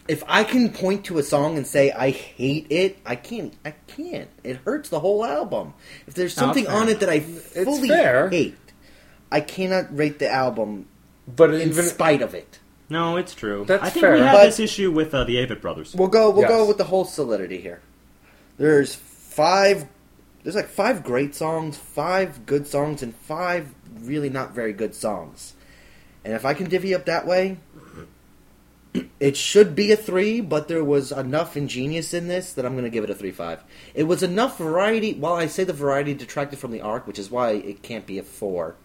if 0.08 0.24
I 0.26 0.42
can 0.42 0.70
point 0.70 1.04
to 1.04 1.18
a 1.18 1.22
song 1.22 1.56
and 1.56 1.66
say 1.66 1.92
I 1.92 2.10
hate 2.10 2.66
it, 2.70 2.98
I 3.04 3.14
can't. 3.14 3.54
I 3.64 3.72
can't. 3.86 4.30
It 4.42 4.56
hurts 4.64 4.88
the 4.88 5.00
whole 5.00 5.24
album. 5.24 5.74
If 6.06 6.14
there's 6.14 6.34
something 6.34 6.66
on 6.66 6.88
it 6.88 7.00
that 7.00 7.10
I 7.10 7.20
fully 7.20 7.88
hate, 7.88 8.56
I 9.30 9.40
cannot 9.40 9.96
rate 9.96 10.18
the 10.18 10.30
album 10.30 10.88
But 11.28 11.54
in 11.54 11.68
even 11.68 11.84
spite 11.84 12.22
of 12.22 12.34
it. 12.34 12.58
No, 12.92 13.16
it's 13.16 13.34
true. 13.34 13.64
That's 13.66 13.82
I 13.82 13.90
think 13.90 14.02
fair. 14.04 14.14
we 14.14 14.20
have 14.20 14.32
But- 14.34 14.44
this 14.44 14.60
issue 14.60 14.90
with 14.92 15.12
uh, 15.14 15.24
the 15.24 15.36
Avett 15.36 15.60
brothers. 15.60 15.94
We'll 15.94 16.08
go. 16.08 16.30
We'll 16.30 16.46
go 16.48 16.60
Yes. 16.60 16.68
with 16.68 16.78
the 16.78 16.84
whole 16.84 17.04
solidity 17.04 17.60
here. 17.60 17.80
There's 18.58 18.94
five. 18.94 19.86
There's 20.42 20.54
like 20.56 20.68
five 20.68 21.02
great 21.04 21.34
songs, 21.34 21.76
five 21.76 22.46
good 22.46 22.66
songs, 22.66 23.02
and 23.02 23.14
five 23.14 23.74
really 24.00 24.28
not 24.28 24.54
very 24.54 24.72
good 24.72 24.94
songs. 24.94 25.54
And 26.24 26.34
if 26.34 26.44
I 26.44 26.54
can 26.54 26.68
divvy 26.68 26.94
up 26.94 27.04
that 27.06 27.26
way, 27.26 27.58
it 29.20 29.36
should 29.36 29.74
be 29.74 29.90
a 29.92 29.96
three. 29.96 30.40
But 30.40 30.68
there 30.68 30.84
was 30.84 31.12
enough 31.12 31.56
ingenious 31.56 32.12
in 32.12 32.28
this 32.28 32.52
that 32.52 32.66
I'm 32.66 32.72
going 32.72 32.84
to 32.84 32.90
give 32.90 33.04
it 33.04 33.10
a 33.10 33.14
three 33.14 33.30
five. 33.32 33.62
It 33.94 34.04
was 34.04 34.22
enough 34.22 34.58
variety. 34.58 35.14
While 35.14 35.34
I 35.34 35.46
say 35.46 35.64
the 35.64 35.72
variety 35.72 36.12
detracted 36.14 36.58
from 36.58 36.72
the 36.72 36.80
arc, 36.82 37.06
which 37.06 37.18
is 37.18 37.30
why 37.30 37.52
it 37.52 37.82
can't 37.82 38.06
be 38.06 38.18
a 38.18 38.22
four. 38.22 38.76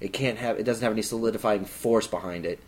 It 0.00 0.12
can't 0.14 0.38
have. 0.38 0.58
It 0.58 0.62
doesn't 0.64 0.82
have 0.82 0.92
any 0.92 1.02
solidifying 1.02 1.64
force 1.66 2.06
behind 2.06 2.46
it. 2.46 2.58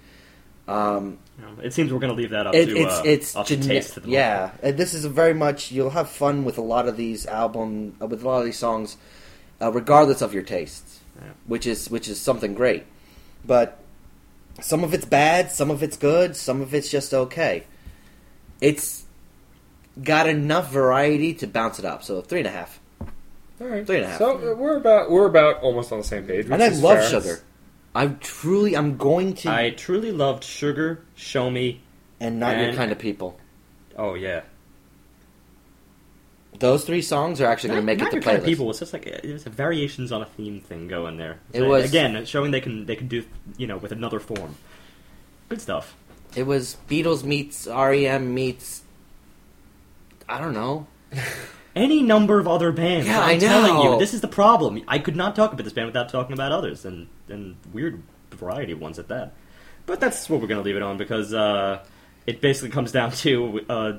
Um, 0.73 1.19
You 1.39 1.63
it 1.63 1.73
seems 1.73 1.93
we're 1.93 1.99
going 2.01 2.15
to 2.15 2.21
leave 2.21 2.31
that 2.31 2.47
up 2.47 2.55
it, 2.55 2.67
to 2.67 2.77
it's 2.77 2.93
uh, 2.99 3.03
it's 3.05 3.37
up 3.37 3.47
to 3.47 3.57
gene- 3.57 3.67
taste. 3.69 3.95
For 3.95 4.01
the 4.01 4.11
yeah. 4.11 4.51
And 4.63 4.77
this 4.77 4.95
is 4.95 5.05
a 5.05 5.09
very 5.09 5.35
much 5.35 5.71
you'll 5.73 5.91
have 5.91 6.09
fun 6.09 6.45
with 6.45 6.59
a 6.59 6.63
lot 6.63 6.89
of 6.89 6.97
these 6.97 7.27
album 7.27 7.95
uh, 8.01 8.07
with 8.07 8.23
a 8.23 8.29
lot 8.29 8.39
of 8.41 8.45
these 8.45 8.59
songs, 8.59 8.97
uh, 9.61 9.71
regardless 9.73 10.23
of 10.23 10.33
your 10.35 10.43
tastes, 10.43 11.01
Yeah. 11.17 11.31
which 11.47 11.67
is 11.67 11.91
which 11.91 12.09
is 12.09 12.21
something 12.21 12.55
great. 12.55 12.85
But 13.45 13.79
some 14.61 14.85
of 14.85 14.93
it's 14.95 15.05
bad, 15.07 15.51
some 15.51 15.71
of 15.71 15.83
it's 15.83 15.97
good, 15.97 16.37
some 16.37 16.61
of 16.61 16.75
it's 16.75 16.91
just 16.91 17.13
okay. 17.15 17.65
It's 18.61 19.05
got 20.03 20.29
enough 20.29 20.71
variety 20.71 21.35
to 21.35 21.47
bounce 21.47 21.79
it 21.79 21.85
up. 21.85 22.03
So 22.05 22.21
three 22.23 22.39
and 22.41 22.47
a 22.49 22.51
half. 22.53 22.79
all 23.61 23.67
right. 23.67 23.87
Three 23.87 23.97
and 23.97 24.05
a 24.07 24.09
half. 24.09 24.19
So 24.19 24.53
uh, 24.53 24.55
we're 24.55 24.77
about 24.77 25.11
we're 25.11 25.27
about 25.27 25.63
almost 25.63 25.91
on 25.93 25.99
the 25.99 26.05
same 26.05 26.25
page. 26.25 26.47
and 26.49 26.63
I 26.63 26.69
love 26.69 26.99
fair. 26.99 27.09
sugar. 27.11 27.41
I 27.95 28.07
truly, 28.07 28.75
I'm 28.77 28.97
going 28.97 29.35
to, 29.35 29.51
I 29.51 29.71
truly 29.71 30.13
loved 30.13 30.45
Sugar, 30.45 31.03
Show 31.15 31.51
Me. 31.51 31.81
and 32.21 32.41
not 32.41 32.57
your 32.59 32.73
kind 32.73 32.91
of 32.93 32.99
people. 32.99 33.39
Oh 33.99 34.15
yeah, 34.15 34.43
Those 36.59 36.85
three 36.85 37.03
songs 37.03 37.41
are 37.41 37.47
actually 37.47 37.71
going 37.71 37.81
to 37.83 37.87
make 37.87 37.99
not 37.99 38.09
it 38.09 38.11
to 38.11 38.17
your 38.17 38.23
kind 38.23 38.37
of 38.39 38.45
playlist. 38.45 38.47
people. 38.47 38.71
It's 38.71 38.79
just 38.79 38.93
like 38.93 39.07
it 39.07 39.33
was 39.33 39.47
a 39.47 39.51
variations 39.51 40.13
on 40.13 40.23
a 40.23 40.27
theme 40.27 40.61
thing 40.61 40.87
going 40.89 41.17
there. 41.17 41.41
It 41.53 41.63
was- 41.63 41.89
again 41.89 42.25
showing 42.25 42.51
they 42.51 42.61
can 42.61 42.87
they 42.87 42.97
can 42.97 43.09
do 43.09 43.25
you 43.57 43.67
know 43.67 43.77
with 43.79 43.93
another 43.93 44.21
form. 44.21 44.55
Good 45.49 45.61
stuff. 45.61 45.95
It 46.35 46.45
was 46.47 46.77
Beatles 46.89 47.25
meets 47.25 47.67
REM 47.67 48.33
meets. 48.35 48.83
I 50.29 50.39
don't 50.39 50.55
know. 50.55 50.87
Any 51.75 52.03
number 52.03 52.39
of 52.39 52.47
other 52.47 52.71
bands. 52.71 53.07
Yeah, 53.07 53.21
I'm 53.21 53.37
I 53.37 53.39
telling 53.39 53.83
you, 53.93 53.99
this 53.99 54.13
is 54.15 54.21
the 54.21 54.29
problem. 54.29 54.83
I 54.87 54.99
could 54.99 55.17
not 55.17 55.35
talk 55.35 55.53
about 55.55 55.65
this 55.65 55.73
band 55.73 55.87
without 55.87 56.11
talking 56.11 56.35
about 56.35 56.53
others, 56.53 56.85
and 56.85 57.09
and 57.33 57.57
weird 57.73 58.03
variety 58.31 58.73
of 58.73 58.81
ones 58.81 58.99
at 58.99 59.09
that. 59.09 59.33
But 59.87 59.99
that's 60.01 60.29
what 60.31 60.41
we're 60.41 60.47
going 60.47 60.61
to 60.61 60.65
leave 60.65 60.77
it 60.77 60.83
on 60.83 60.97
because 60.97 61.35
uh, 61.35 61.85
it 62.27 62.41
basically 62.41 62.71
comes 62.71 62.93
down 62.93 63.11
to 63.13 63.61
uh, 63.69 63.93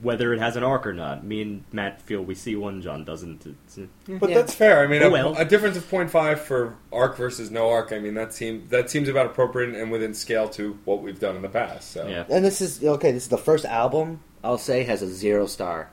whether 0.00 0.32
it 0.32 0.38
has 0.38 0.56
an 0.56 0.62
arc 0.62 0.86
or 0.86 0.94
not. 0.94 1.24
Me 1.24 1.42
and 1.42 1.64
Matt 1.72 2.00
feel 2.00 2.22
we 2.22 2.34
see 2.34 2.56
one. 2.56 2.80
John 2.80 3.04
doesn't. 3.04 3.44
It's, 3.44 3.78
uh, 3.78 3.82
But 4.06 4.30
Yeah. 4.30 4.36
that's 4.36 4.54
fair. 4.54 4.82
I 4.82 4.86
mean, 4.86 5.02
Oh, 5.02 5.08
a, 5.08 5.10
well. 5.10 5.34
a 5.36 5.44
difference 5.44 5.76
of 5.76 5.84
0.5 5.90 6.38
for 6.38 6.76
arc 6.92 7.16
versus 7.16 7.50
no 7.50 7.68
arc. 7.68 7.92
I 7.92 7.98
mean, 7.98 8.14
that 8.14 8.32
seems 8.32 8.70
that 8.70 8.88
seems 8.90 9.08
about 9.08 9.26
appropriate 9.26 9.74
and 9.74 9.90
within 9.92 10.14
scale 10.14 10.48
to 10.50 10.78
what 10.84 11.02
we've 11.02 11.20
done 11.20 11.36
in 11.36 11.42
the 11.42 11.48
past. 11.48 11.90
So 11.92 12.06
yeah. 12.08 12.24
And 12.30 12.44
this 12.44 12.60
is 12.60 12.82
okay. 12.82 13.12
This 13.12 13.24
is 13.24 13.28
the 13.28 13.36
first 13.38 13.64
album 13.66 14.20
I'll 14.42 14.56
say 14.56 14.84
has 14.84 15.02
a 15.02 15.08
zero 15.08 15.46
star. 15.46 15.90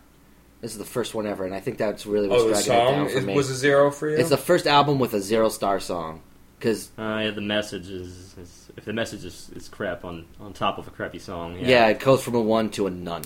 This 0.61 0.71
is 0.71 0.77
the 0.77 0.85
first 0.85 1.13
one 1.13 1.27
ever, 1.27 1.43
and 1.45 1.53
I 1.53 1.59
think 1.59 1.77
that's 1.77 2.05
really 2.05 2.27
what's 2.29 2.41
Oh, 2.43 2.47
the 2.47 2.53
dragging 2.53 2.71
it 2.73 2.95
down 2.95 3.09
for 3.09 3.17
is, 3.17 3.25
me. 3.25 3.35
was 3.35 3.49
a 3.49 3.55
zero 3.55 3.91
for 3.91 4.09
you. 4.09 4.15
It's 4.17 4.29
the 4.29 4.37
first 4.37 4.65
album 4.65 4.97
with 4.99 5.13
a 5.13 5.19
zero 5.19 5.49
star 5.49 5.79
song 5.79 6.21
because 6.65 6.89
Uh, 6.97 7.19
yeah, 7.23 7.29
the 7.29 7.41
message 7.41 7.89
is, 7.91 8.33
is 8.39 8.71
if 8.75 8.85
the 8.85 8.93
message 8.93 9.23
is, 9.23 9.51
is 9.55 9.67
crap 9.67 10.03
on, 10.03 10.25
on 10.39 10.51
top 10.51 10.79
of 10.79 10.87
a 10.87 10.89
crappy 10.89 11.19
song. 11.19 11.57
yeah. 11.59 11.67
Yeah. 11.67 11.87
it 11.89 11.99
goes 11.99 12.23
from 12.23 12.33
a 12.33 12.41
one 12.41 12.71
to 12.71 12.87
a 12.87 12.89
none. 12.89 13.23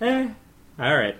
Eh, 0.00 0.28
all 0.76 0.96
right, 0.96 1.16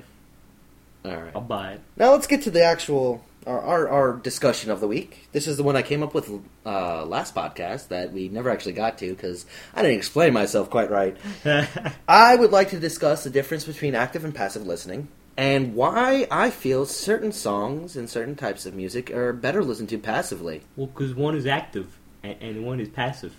All 1.05 1.17
right. 1.17 1.31
I'll 1.33 1.41
buy 1.43 1.75
it. 1.75 1.81
Now 1.97 2.11
let's 2.11 2.27
get 2.27 2.43
to 2.43 2.51
the 2.51 2.65
actual 2.65 3.23
our, 3.47 3.61
our 3.61 3.89
our 3.89 4.13
discussion 4.15 4.73
of 4.73 4.81
the 4.81 4.89
week. 4.89 5.29
This 5.31 5.47
is 5.47 5.57
the 5.57 5.63
one 5.63 5.77
I 5.77 5.83
came 5.83 6.03
up 6.03 6.13
with 6.13 6.29
uh, 6.67 7.05
last 7.07 7.37
podcast 7.37 7.89
that 7.89 8.13
we 8.13 8.29
never 8.29 8.51
actually 8.51 8.73
got 8.73 8.99
to 8.99 9.11
because 9.11 9.47
I 9.75 9.83
didn't 9.83 9.99
explain 9.99 10.33
myself 10.33 10.71
quite 10.71 10.91
right. 10.91 11.17
I 12.09 12.35
would 12.35 12.51
like 12.51 12.71
to 12.71 12.81
discuss 12.81 13.23
the 13.23 13.31
difference 13.31 13.65
between 13.65 13.95
active 13.95 14.25
and 14.25 14.35
passive 14.35 14.67
listening 14.67 15.07
and 15.37 15.75
why 15.75 16.27
I 16.31 16.51
feel 16.51 16.87
certain 16.87 17.33
songs 17.33 17.97
and 17.97 18.09
certain 18.09 18.37
types 18.37 18.67
of 18.67 18.75
music 18.75 19.11
are 19.11 19.33
better 19.33 19.63
listened 19.65 19.89
to 19.91 19.99
passively. 19.99 20.63
well, 20.77 20.87
because 20.87 21.15
one 21.15 21.37
is 21.37 21.47
active 21.47 21.99
and, 22.23 22.37
and 22.41 22.65
one 22.65 22.81
is 22.81 22.89
passive. 22.89 23.35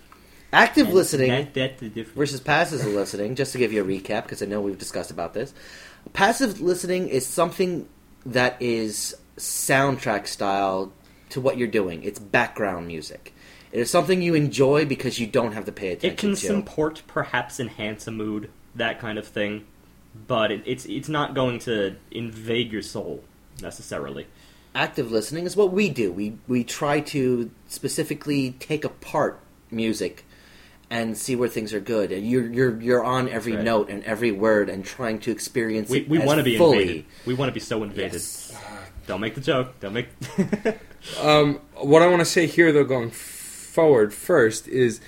Active 0.52 0.86
And 0.86 0.94
listening 0.94 1.28
That, 1.30 1.54
that's 1.54 1.80
the 1.80 1.88
difference. 1.88 2.16
versus 2.16 2.40
passive 2.40 2.84
listening, 2.94 3.34
just 3.34 3.52
to 3.52 3.58
give 3.58 3.72
you 3.72 3.82
a 3.82 3.86
recap, 3.86 4.22
because 4.24 4.42
I 4.42 4.46
know 4.46 4.60
we've 4.60 4.78
discussed 4.78 5.10
about 5.10 5.34
this. 5.34 5.52
Passive 6.12 6.60
listening 6.60 7.08
is 7.08 7.26
something 7.26 7.88
that 8.24 8.56
is 8.60 9.16
soundtrack 9.36 10.26
style 10.26 10.92
to 11.30 11.40
what 11.40 11.56
you're 11.58 11.68
doing. 11.68 12.02
It's 12.04 12.18
background 12.18 12.86
music. 12.86 13.34
It 13.72 13.80
is 13.80 13.90
something 13.90 14.22
you 14.22 14.34
enjoy 14.34 14.86
because 14.86 15.18
you 15.18 15.26
don't 15.26 15.52
have 15.52 15.64
to 15.66 15.72
pay 15.72 15.88
attention 15.88 16.10
It 16.12 16.18
can 16.18 16.30
to. 16.30 16.36
support, 16.36 17.02
perhaps 17.06 17.58
enhance 17.58 18.06
a 18.06 18.12
mood, 18.12 18.48
that 18.76 19.00
kind 19.00 19.18
of 19.18 19.26
thing, 19.26 19.66
but 20.26 20.50
it, 20.52 20.62
it's 20.66 20.84
it's 20.86 21.08
not 21.08 21.34
going 21.34 21.58
to 21.60 21.96
invade 22.10 22.72
your 22.72 22.82
soul 22.82 23.24
necessarily. 23.62 24.26
Active 24.74 25.10
listening 25.10 25.46
is 25.46 25.56
what 25.56 25.72
we 25.72 25.88
do. 25.88 26.12
We 26.12 26.38
we 26.46 26.64
try 26.64 27.00
to 27.00 27.50
specifically 27.68 28.52
take 28.58 28.84
apart 28.84 29.40
music 29.70 30.24
and 30.90 31.16
see 31.16 31.34
where 31.34 31.48
things 31.48 31.72
are 31.74 31.80
good. 31.80 32.12
And 32.12 32.28
you're 32.28 32.46
you're 32.46 32.80
you're 32.80 33.04
on 33.04 33.28
every 33.28 33.54
Right. 33.56 33.64
note 33.64 33.88
and 33.88 34.04
every 34.04 34.30
word 34.32 34.68
and 34.68 34.84
trying 34.84 35.18
to 35.20 35.30
experience 35.30 35.88
We 35.90 36.00
it 36.00 36.08
we 36.08 36.18
want 36.18 36.38
to 36.38 36.44
be 36.44 36.56
fully. 36.58 36.82
invaded. 36.82 37.04
We 37.26 37.34
want 37.34 37.48
to 37.48 37.52
be 37.54 37.60
so 37.60 37.82
invaded. 37.82 38.12
Yes. 38.12 38.56
Don't 39.06 39.20
make 39.20 39.34
the 39.34 39.40
joke. 39.40 39.78
Don't 39.80 39.94
make. 39.94 40.08
Um, 41.22 41.60
what 41.76 42.02
I 42.02 42.08
want 42.08 42.18
to 42.18 42.24
say 42.24 42.46
here, 42.48 42.72
though, 42.72 42.82
going 42.82 43.12
forward 43.12 44.12
first 44.12 44.66
is 44.66 45.00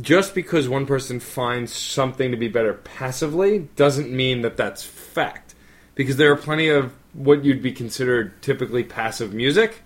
just 0.00 0.34
because 0.34 0.68
one 0.68 0.86
person 0.86 1.20
finds 1.20 1.72
something 1.72 2.30
to 2.30 2.36
be 2.36 2.48
better 2.48 2.74
passively 2.74 3.68
doesn't 3.76 4.10
mean 4.10 4.42
that 4.42 4.56
that's 4.56 4.82
fact. 4.82 5.54
Because 5.94 6.16
there 6.16 6.30
are 6.32 6.36
plenty 6.36 6.68
of 6.68 6.92
what 7.12 7.44
you'd 7.44 7.62
be 7.62 7.72
considered 7.72 8.40
typically 8.42 8.84
passive 8.84 9.34
music 9.34 9.82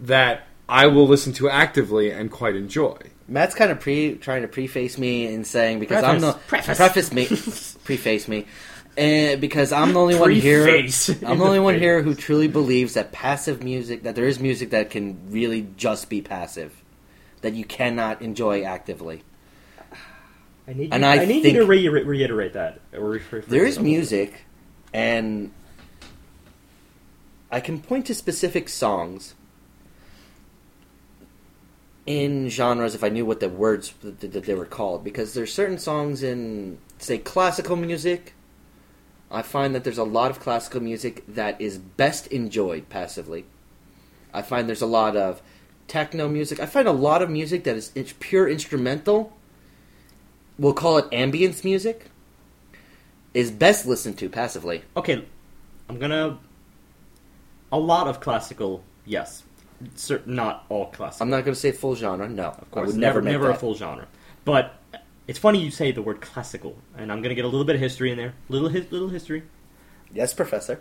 that 0.00 0.46
I 0.68 0.86
will 0.86 1.06
listen 1.06 1.32
to 1.34 1.48
actively 1.48 2.10
and 2.10 2.30
quite 2.30 2.56
enjoy. 2.56 2.96
Matt's 3.28 3.54
kind 3.54 3.70
of 3.70 3.80
pre 3.80 4.14
trying 4.16 4.42
to 4.42 4.48
preface 4.48 4.98
me 4.98 5.26
in 5.26 5.44
saying 5.44 5.80
because 5.80 6.02
I'm 6.02 6.20
the 6.20 6.32
Preface. 6.46 6.78
preface 6.78 7.12
me 7.12 7.26
preface 7.84 8.26
me, 8.28 8.46
and 8.96 9.40
because 9.40 9.70
I'm 9.70 9.92
the 9.92 10.00
only 10.00 10.18
one 10.18 10.30
here. 10.30 10.66
I'm 10.66 11.38
the 11.38 11.44
only 11.44 11.60
one 11.60 11.78
here 11.78 12.02
who 12.02 12.14
truly 12.14 12.48
believes 12.48 12.94
that 12.94 13.12
passive 13.12 13.62
music 13.62 14.04
that 14.04 14.14
there 14.14 14.26
is 14.26 14.40
music 14.40 14.70
that 14.70 14.90
can 14.90 15.30
really 15.30 15.68
just 15.76 16.08
be 16.08 16.22
passive, 16.22 16.72
that 17.42 17.54
you 17.54 17.64
cannot 17.64 18.22
enjoy 18.22 18.62
actively. 18.62 19.22
I 20.66 20.74
need, 20.74 20.92
And 20.92 21.02
you, 21.02 21.08
I 21.08 21.12
I 21.20 21.24
need 21.24 21.44
you 21.44 21.60
to 21.60 21.66
re- 21.66 21.88
reiterate 21.88 22.52
that. 22.52 22.80
Or 22.92 23.10
re- 23.10 23.20
rephrase 23.20 23.46
There 23.46 23.64
is 23.64 23.78
music, 23.78 24.44
and 24.92 25.50
I 27.50 27.60
can 27.60 27.80
point 27.80 28.06
to 28.06 28.14
specific 28.14 28.68
songs 28.68 29.34
in 32.04 32.48
genres 32.48 32.94
if 32.94 33.02
I 33.02 33.08
knew 33.08 33.24
what 33.24 33.40
the 33.40 33.48
words 33.48 33.94
that 34.02 34.20
they 34.20 34.54
were 34.54 34.66
called. 34.66 35.04
Because 35.04 35.34
there's 35.34 35.52
certain 35.52 35.78
songs 35.78 36.22
in, 36.22 36.78
say, 36.98 37.18
classical 37.18 37.76
music. 37.76 38.34
I 39.30 39.42
find 39.42 39.74
that 39.74 39.84
there's 39.84 39.98
a 39.98 40.04
lot 40.04 40.30
of 40.30 40.40
classical 40.40 40.82
music 40.82 41.22
that 41.28 41.60
is 41.60 41.78
best 41.78 42.26
enjoyed 42.28 42.88
passively. 42.88 43.44
I 44.32 44.42
find 44.42 44.68
there's 44.68 44.82
a 44.82 44.86
lot 44.86 45.16
of 45.16 45.42
techno 45.88 46.28
music. 46.28 46.60
I 46.60 46.66
find 46.66 46.86
a 46.86 46.92
lot 46.92 47.22
of 47.22 47.30
music 47.30 47.64
that 47.64 47.76
is 47.76 47.90
it's 47.94 48.14
pure 48.20 48.48
instrumental. 48.48 49.32
We'll 50.58 50.74
call 50.74 50.98
it 50.98 51.10
ambience 51.10 51.64
music. 51.64 52.06
Is 53.34 53.50
best 53.50 53.86
listened 53.86 54.18
to 54.18 54.28
passively. 54.28 54.82
Okay, 54.96 55.24
I'm 55.88 55.98
gonna. 55.98 56.38
A 57.70 57.78
lot 57.78 58.08
of 58.08 58.20
classical, 58.20 58.82
yes. 59.04 59.42
Cer- 59.94 60.22
not 60.24 60.64
all 60.70 60.86
classical. 60.86 61.24
I'm 61.24 61.30
not 61.30 61.44
going 61.44 61.54
to 61.54 61.60
say 61.60 61.70
full 61.70 61.94
genre. 61.94 62.26
No, 62.28 62.46
of 62.46 62.70
course, 62.70 62.94
never, 62.94 63.20
never, 63.20 63.44
never 63.44 63.50
a 63.50 63.54
full 63.54 63.74
genre. 63.74 64.08
But 64.46 64.74
it's 65.26 65.38
funny 65.38 65.62
you 65.62 65.70
say 65.70 65.92
the 65.92 66.00
word 66.02 66.20
classical, 66.22 66.78
and 66.96 67.12
I'm 67.12 67.20
gonna 67.20 67.34
get 67.34 67.44
a 67.44 67.48
little 67.48 67.66
bit 67.66 67.74
of 67.76 67.80
history 67.82 68.10
in 68.10 68.16
there. 68.16 68.34
Little 68.48 68.68
his, 68.70 68.90
little 68.90 69.08
history. 69.08 69.42
Yes, 70.12 70.32
Professor. 70.32 70.80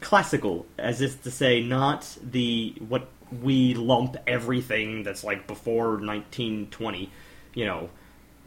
classical, 0.00 0.64
as 0.78 1.02
is 1.02 1.16
to 1.16 1.30
say, 1.30 1.62
not 1.62 2.16
the 2.22 2.74
what 2.88 3.08
we 3.42 3.74
lump 3.74 4.16
everything 4.26 5.02
that's 5.02 5.24
like 5.24 5.46
before 5.46 5.92
1920. 5.92 7.10
You 7.54 7.64
know, 7.64 7.90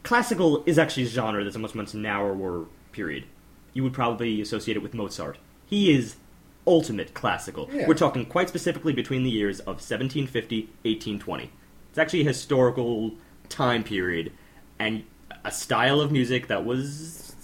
classical 0.02 0.62
is 0.66 0.78
actually 0.78 1.04
a 1.04 1.08
genre 1.08 1.44
that's 1.44 1.56
a 1.56 1.58
much 1.58 1.74
much 1.74 1.94
narrower 1.94 2.66
period. 2.92 3.24
You 3.72 3.82
would 3.84 3.92
probably 3.92 4.40
associate 4.40 4.76
it 4.76 4.82
with 4.82 4.94
Mozart. 4.94 5.38
He 5.66 5.94
is 5.94 6.16
ultimate 6.66 7.14
classical. 7.14 7.68
Yeah. 7.72 7.86
We're 7.86 7.94
talking 7.94 8.26
quite 8.26 8.48
specifically 8.48 8.92
between 8.92 9.22
the 9.22 9.30
years 9.30 9.60
of 9.60 9.76
1750 9.76 10.62
1820. 10.82 11.50
It's 11.90 11.98
actually 11.98 12.20
a 12.20 12.24
historical 12.24 13.12
time 13.48 13.82
period 13.82 14.32
and 14.78 15.04
a 15.44 15.50
style 15.50 16.00
of 16.00 16.12
music 16.12 16.48
that 16.48 16.64
was 16.64 17.34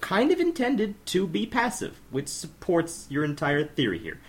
kind 0.00 0.30
of 0.30 0.40
intended 0.40 0.94
to 1.06 1.26
be 1.26 1.46
passive, 1.46 2.00
which 2.10 2.28
supports 2.28 3.06
your 3.08 3.24
entire 3.24 3.64
theory 3.64 3.98
here. 3.98 4.20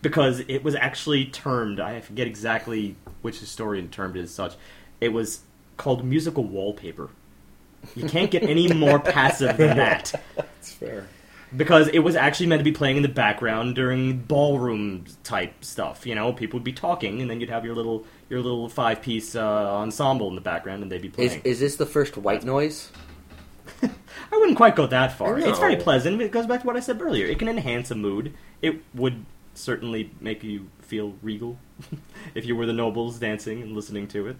Because 0.00 0.40
it 0.46 0.62
was 0.62 0.74
actually 0.74 1.26
termed, 1.26 1.80
I 1.80 2.00
forget 2.00 2.26
exactly 2.26 2.94
which 3.22 3.40
historian 3.40 3.88
termed 3.88 4.16
it 4.16 4.22
as 4.22 4.32
such, 4.32 4.54
it 5.00 5.08
was 5.12 5.40
called 5.76 6.04
musical 6.04 6.44
wallpaper. 6.44 7.10
You 7.94 8.08
can't 8.08 8.30
get 8.30 8.42
any 8.42 8.72
more 8.72 8.98
passive 8.98 9.56
than 9.56 9.76
that 9.76 10.12
That's 10.36 10.72
fair. 10.72 11.06
because 11.56 11.88
it 11.88 12.00
was 12.00 12.16
actually 12.16 12.46
meant 12.46 12.60
to 12.60 12.64
be 12.64 12.72
playing 12.72 12.96
in 12.96 13.02
the 13.02 13.08
background 13.08 13.76
during 13.76 14.18
ballroom 14.18 15.04
type 15.22 15.64
stuff. 15.64 16.06
You 16.06 16.14
know, 16.14 16.32
people 16.32 16.58
would 16.58 16.64
be 16.64 16.72
talking, 16.72 17.20
and 17.20 17.30
then 17.30 17.40
you'd 17.40 17.50
have 17.50 17.64
your 17.64 17.74
little 17.74 18.04
your 18.28 18.40
little 18.40 18.68
five 18.68 19.00
piece 19.00 19.34
uh, 19.34 19.74
ensemble 19.76 20.28
in 20.28 20.34
the 20.34 20.40
background, 20.40 20.82
and 20.82 20.92
they'd 20.92 21.02
be 21.02 21.08
playing. 21.08 21.40
is 21.44 21.60
this 21.60 21.76
the 21.76 21.86
first 21.86 22.16
white 22.16 22.44
noise? 22.44 22.90
I 23.82 24.36
wouldn't 24.36 24.56
quite 24.56 24.76
go 24.76 24.86
that 24.86 25.12
far. 25.12 25.38
It's 25.38 25.58
very 25.58 25.76
pleasant. 25.76 26.20
It 26.20 26.32
goes 26.32 26.46
back 26.46 26.62
to 26.62 26.66
what 26.66 26.76
I 26.76 26.80
said 26.80 27.00
earlier. 27.00 27.26
It 27.26 27.38
can 27.38 27.48
enhance 27.48 27.90
a 27.90 27.94
mood. 27.94 28.34
It 28.60 28.82
would 28.94 29.24
certainly 29.58 30.10
make 30.20 30.42
you 30.42 30.68
feel 30.80 31.14
regal 31.22 31.58
if 32.34 32.46
you 32.46 32.56
were 32.56 32.66
the 32.66 32.72
nobles 32.72 33.18
dancing 33.18 33.62
and 33.62 33.74
listening 33.74 34.06
to 34.08 34.26
it. 34.26 34.36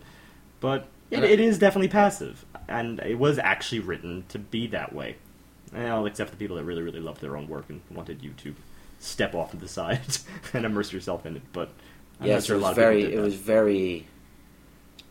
But 0.60 0.88
it, 1.10 1.22
it 1.24 1.40
is 1.40 1.58
definitely 1.58 1.88
passive, 1.88 2.44
and 2.68 3.00
it 3.00 3.18
was 3.18 3.38
actually 3.38 3.80
written 3.80 4.24
to 4.28 4.38
be 4.38 4.66
that 4.68 4.92
way. 4.92 5.16
Well, 5.72 6.06
except 6.06 6.30
for 6.30 6.36
the 6.36 6.38
people 6.38 6.56
that 6.56 6.64
really, 6.64 6.82
really 6.82 7.00
loved 7.00 7.20
their 7.20 7.36
own 7.36 7.48
work 7.48 7.66
and 7.68 7.80
wanted 7.90 8.22
you 8.22 8.32
to 8.38 8.54
step 8.98 9.34
off 9.34 9.50
to 9.52 9.56
the 9.56 9.68
side 9.78 10.00
and 10.52 10.64
immerse 10.64 10.92
yourself 10.92 11.26
in 11.26 11.36
it. 11.36 11.42
But 11.52 11.70
I'm 12.20 12.28
not 12.28 12.34
yes, 12.34 12.46
sure 12.46 12.56
it 12.56 12.60
a 12.60 12.62
lot 12.62 12.76
was 12.76 12.78
of 12.78 12.84
people 12.84 13.00
very 13.00 13.12
it 13.12 13.16
that. 13.16 13.22
was 13.22 13.34
very 13.34 14.06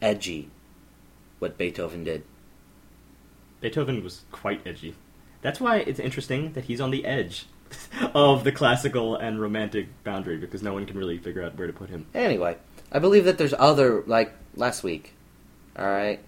edgy. 0.01 0.49
What 1.39 1.57
Beethoven 1.57 2.03
did. 2.03 2.23
Beethoven 3.61 4.03
was 4.03 4.23
quite 4.31 4.65
edgy. 4.65 4.95
That's 5.41 5.59
why 5.59 5.77
it's 5.77 5.99
interesting 5.99 6.53
that 6.53 6.65
he's 6.65 6.81
on 6.81 6.91
the 6.91 7.05
edge 7.05 7.45
of 8.13 8.43
the 8.43 8.51
classical 8.51 9.15
and 9.15 9.39
romantic 9.39 9.87
boundary 10.03 10.37
because 10.37 10.61
no 10.61 10.73
one 10.73 10.85
can 10.85 10.97
really 10.97 11.17
figure 11.17 11.43
out 11.43 11.57
where 11.57 11.67
to 11.67 11.73
put 11.73 11.89
him. 11.89 12.05
Anyway, 12.13 12.57
I 12.91 12.99
believe 12.99 13.25
that 13.25 13.37
there's 13.37 13.53
other 13.57 14.03
like 14.07 14.33
last 14.55 14.83
week. 14.83 15.13
All 15.77 15.85
right, 15.85 16.19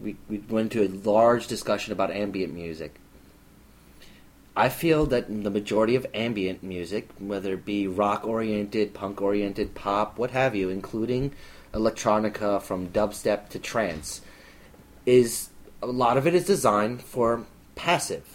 we 0.00 0.16
we 0.28 0.38
went 0.38 0.74
into 0.74 0.86
a 0.86 0.90
large 1.10 1.46
discussion 1.46 1.92
about 1.92 2.10
ambient 2.10 2.54
music. 2.54 2.94
I 4.56 4.68
feel 4.68 5.06
that 5.06 5.26
the 5.42 5.50
majority 5.50 5.96
of 5.96 6.06
ambient 6.14 6.62
music, 6.62 7.08
whether 7.18 7.54
it 7.54 7.64
be 7.64 7.88
rock 7.88 8.24
oriented, 8.24 8.94
punk 8.94 9.20
oriented, 9.20 9.74
pop, 9.74 10.16
what 10.16 10.30
have 10.30 10.54
you, 10.54 10.68
including 10.68 11.32
electronica 11.72 12.62
from 12.62 12.88
dubstep 12.88 13.48
to 13.48 13.58
trance, 13.58 14.20
is 15.06 15.48
a 15.82 15.86
lot 15.86 16.16
of 16.16 16.26
it 16.26 16.34
is 16.34 16.46
designed 16.46 17.02
for 17.02 17.44
passive, 17.74 18.33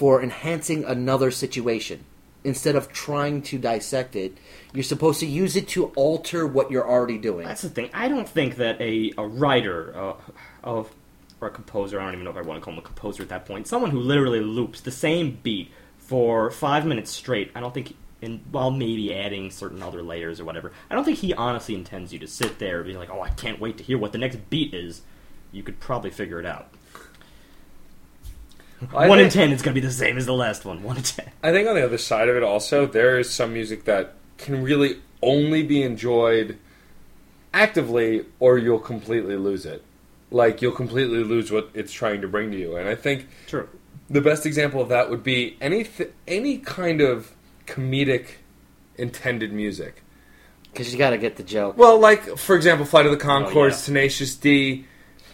for 0.00 0.22
enhancing 0.22 0.82
another 0.82 1.30
situation. 1.30 2.02
Instead 2.42 2.74
of 2.74 2.90
trying 2.90 3.42
to 3.42 3.58
dissect 3.58 4.16
it, 4.16 4.38
you're 4.72 4.82
supposed 4.82 5.20
to 5.20 5.26
use 5.26 5.56
it 5.56 5.68
to 5.68 5.88
alter 5.88 6.46
what 6.46 6.70
you're 6.70 6.88
already 6.88 7.18
doing. 7.18 7.46
That's 7.46 7.60
the 7.60 7.68
thing. 7.68 7.90
I 7.92 8.08
don't 8.08 8.26
think 8.26 8.56
that 8.56 8.80
a, 8.80 9.12
a 9.18 9.26
writer 9.26 9.94
uh, 9.94 10.14
of 10.64 10.90
or 11.38 11.48
a 11.48 11.50
composer, 11.50 12.00
I 12.00 12.04
don't 12.04 12.14
even 12.14 12.24
know 12.24 12.30
if 12.30 12.38
I 12.38 12.40
want 12.40 12.62
to 12.62 12.64
call 12.64 12.72
him 12.72 12.78
a 12.78 12.82
composer 12.82 13.22
at 13.22 13.28
that 13.28 13.44
point, 13.44 13.66
someone 13.66 13.90
who 13.90 14.00
literally 14.00 14.40
loops 14.40 14.80
the 14.80 14.90
same 14.90 15.38
beat 15.42 15.70
for 15.98 16.50
five 16.50 16.86
minutes 16.86 17.10
straight, 17.10 17.50
I 17.54 17.60
don't 17.60 17.74
think, 17.74 17.94
and 18.22 18.40
while 18.50 18.70
maybe 18.70 19.14
adding 19.14 19.50
certain 19.50 19.82
other 19.82 20.02
layers 20.02 20.40
or 20.40 20.46
whatever, 20.46 20.72
I 20.88 20.94
don't 20.94 21.04
think 21.04 21.18
he 21.18 21.34
honestly 21.34 21.74
intends 21.74 22.10
you 22.10 22.18
to 22.20 22.26
sit 22.26 22.58
there 22.58 22.78
and 22.78 22.86
be 22.86 22.96
like, 22.96 23.10
oh, 23.10 23.20
I 23.20 23.28
can't 23.28 23.60
wait 23.60 23.76
to 23.76 23.84
hear 23.84 23.98
what 23.98 24.12
the 24.12 24.18
next 24.18 24.48
beat 24.48 24.72
is. 24.72 25.02
You 25.52 25.62
could 25.62 25.78
probably 25.78 26.10
figure 26.10 26.40
it 26.40 26.46
out. 26.46 26.72
I 28.94 29.08
one 29.08 29.20
in 29.20 29.30
ten 29.30 29.52
is 29.52 29.62
going 29.62 29.74
to 29.74 29.80
be 29.80 29.86
the 29.86 29.92
same 29.92 30.16
as 30.16 30.26
the 30.26 30.34
last 30.34 30.64
one. 30.64 30.82
One 30.82 30.96
in 30.96 31.02
ten. 31.02 31.30
I 31.42 31.52
think 31.52 31.68
on 31.68 31.74
the 31.74 31.84
other 31.84 31.98
side 31.98 32.28
of 32.28 32.36
it, 32.36 32.42
also, 32.42 32.86
there 32.86 33.18
is 33.18 33.30
some 33.30 33.52
music 33.52 33.84
that 33.84 34.14
can 34.38 34.62
really 34.62 35.00
only 35.22 35.62
be 35.62 35.82
enjoyed 35.82 36.58
actively, 37.52 38.24
or 38.38 38.58
you'll 38.58 38.78
completely 38.78 39.36
lose 39.36 39.66
it. 39.66 39.84
Like, 40.30 40.62
you'll 40.62 40.72
completely 40.72 41.24
lose 41.24 41.50
what 41.50 41.70
it's 41.74 41.92
trying 41.92 42.20
to 42.20 42.28
bring 42.28 42.50
to 42.52 42.56
you. 42.56 42.76
And 42.76 42.88
I 42.88 42.94
think 42.94 43.26
True. 43.48 43.68
the 44.08 44.20
best 44.20 44.46
example 44.46 44.80
of 44.80 44.88
that 44.88 45.10
would 45.10 45.24
be 45.24 45.56
any, 45.60 45.84
th- 45.84 46.12
any 46.28 46.58
kind 46.58 47.00
of 47.00 47.32
comedic 47.66 48.36
intended 48.96 49.52
music. 49.52 50.04
Because 50.70 50.92
you 50.92 50.98
got 50.98 51.10
to 51.10 51.18
get 51.18 51.34
the 51.36 51.42
joke. 51.42 51.76
Well, 51.76 51.98
like, 51.98 52.38
for 52.38 52.54
example, 52.54 52.86
Flight 52.86 53.06
of 53.06 53.12
the 53.12 53.24
oh, 53.24 53.28
Conchords, 53.28 53.56
Oh, 53.56 53.66
yeah. 53.66 53.76
Tenacious 53.86 54.36
D. 54.36 54.86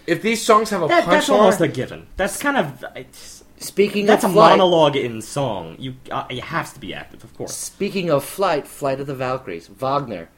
If 0.07 0.23
these 0.23 0.43
songs 0.43 0.71
have 0.71 0.83
a 0.83 0.87
That, 0.87 1.07
that's 1.07 1.29
almost 1.29 1.61
a 1.61 1.69
given. 1.69 2.07
That's 2.17 2.39
kind 2.39 2.57
of 2.57 2.85
it's, 2.95 3.36
Speaking 3.59 4.07
that's 4.07 4.25
a 4.25 4.27
of 4.27 4.33
flight, 4.35 4.51
monologue 4.59 4.97
in 4.97 5.23
song. 5.23 5.77
You 5.79 5.95
uh, 6.11 6.27
it 6.29 6.41
has 6.45 6.73
to 6.75 6.81
be 6.81 6.93
active, 6.95 7.25
of 7.25 7.35
course. 7.37 7.55
Speaking 7.57 8.11
of 8.11 8.25
flight, 8.25 8.67
Flight 8.69 9.01
of 9.01 9.07
the 9.07 9.15
Valkyries, 9.15 9.69
Wagner 9.69 10.29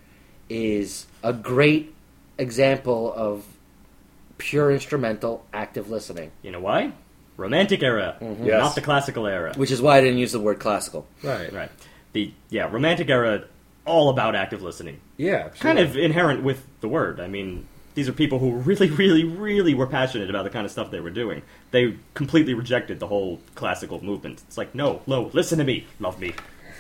is 0.48 1.06
a 1.22 1.32
great 1.32 1.94
example 2.38 3.12
of 3.14 3.44
pure 4.38 4.70
instrumental 4.70 5.44
active 5.52 5.90
listening, 5.90 6.30
You 6.42 6.52
know 6.52 6.60
why? 6.60 6.92
Romantic 7.36 7.82
era, 7.82 8.16
Yes. 8.20 8.60
not 8.60 8.74
the 8.74 8.80
classical 8.80 9.26
era. 9.26 9.52
which 9.56 9.70
is 9.70 9.82
why 9.82 9.98
I 9.98 10.00
didn't 10.00 10.18
use 10.18 10.32
the 10.32 10.40
word 10.40 10.58
classical. 10.60 11.06
right? 11.22 11.52
Right. 11.52 11.70
The 12.12 12.32
yeah, 12.48 12.70
romantic 12.70 13.10
era, 13.10 13.44
all 13.84 14.10
about 14.10 14.34
active 14.36 14.62
listening. 14.62 15.00
Yeah, 15.16 15.48
Kind 15.60 15.78
of 15.78 15.96
inherent 15.96 16.42
with 16.44 16.64
the 16.80 16.88
word. 16.88 17.20
I 17.20 17.26
mean, 17.26 17.66
these 17.98 18.08
are 18.08 18.12
people 18.12 18.38
who 18.38 18.52
really, 18.52 18.88
really, 18.90 19.24
really 19.24 19.74
were 19.74 19.84
passionate 19.88 20.30
about 20.30 20.44
the 20.44 20.50
kind 20.50 20.64
of 20.64 20.70
stuff 20.70 20.88
they 20.92 21.00
were 21.00 21.10
doing. 21.10 21.42
They 21.72 21.96
completely 22.14 22.54
rejected 22.54 23.00
the 23.00 23.08
whole 23.08 23.40
classical 23.56 24.04
movement. 24.04 24.40
It's 24.46 24.56
like, 24.56 24.72
no, 24.72 25.02
no, 25.08 25.30
listen 25.32 25.58
to 25.58 25.64
me, 25.64 25.84
love 25.98 26.20
me, 26.20 26.32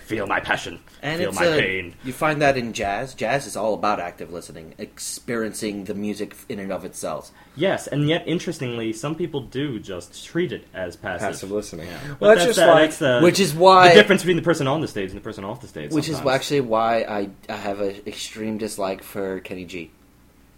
feel 0.06 0.28
my 0.28 0.38
passion, 0.38 0.78
And 1.02 1.18
feel 1.18 1.30
it's 1.30 1.40
my 1.40 1.46
a- 1.46 1.60
pain. 1.60 1.94
You 2.04 2.12
find 2.12 2.40
that 2.40 2.56
in 2.56 2.72
jazz. 2.72 3.14
Jazz 3.14 3.48
is 3.48 3.56
all 3.56 3.74
about 3.74 3.98
active 3.98 4.32
listening, 4.32 4.74
experiencing 4.78 5.86
the 5.86 5.94
music 5.94 6.36
in 6.48 6.60
and 6.60 6.70
of 6.70 6.84
itself. 6.84 7.32
Yes, 7.56 7.88
and 7.88 8.08
yet 8.08 8.22
interestingly, 8.28 8.92
some 8.92 9.16
people 9.16 9.40
do 9.40 9.80
just 9.80 10.24
treat 10.24 10.52
it 10.52 10.68
as 10.72 10.94
passive. 10.94 11.30
passive 11.30 11.50
listening. 11.50 11.88
Yeah. 11.88 11.98
Well, 12.06 12.16
But 12.20 12.34
that's, 12.36 12.44
just 12.46 12.58
the, 12.60 12.66
like 12.68 12.82
that's 12.90 12.98
the, 12.98 13.20
Which 13.24 13.40
is 13.40 13.52
why- 13.54 13.88
the 13.88 13.94
difference 13.94 14.22
between 14.22 14.36
the 14.36 14.42
person 14.42 14.68
on 14.68 14.80
the 14.82 14.86
stage 14.86 15.10
and 15.10 15.18
the 15.18 15.24
person 15.24 15.42
off 15.44 15.60
the 15.62 15.66
stage. 15.66 15.90
Which 15.90 16.08
is 16.08 16.20
actually 16.20 16.60
why 16.60 17.00
I, 17.02 17.28
I 17.48 17.56
have 17.56 17.80
an 17.80 17.96
extreme 18.06 18.56
dislike 18.56 19.02
for 19.02 19.40
Kenny 19.40 19.64
G. 19.64 19.90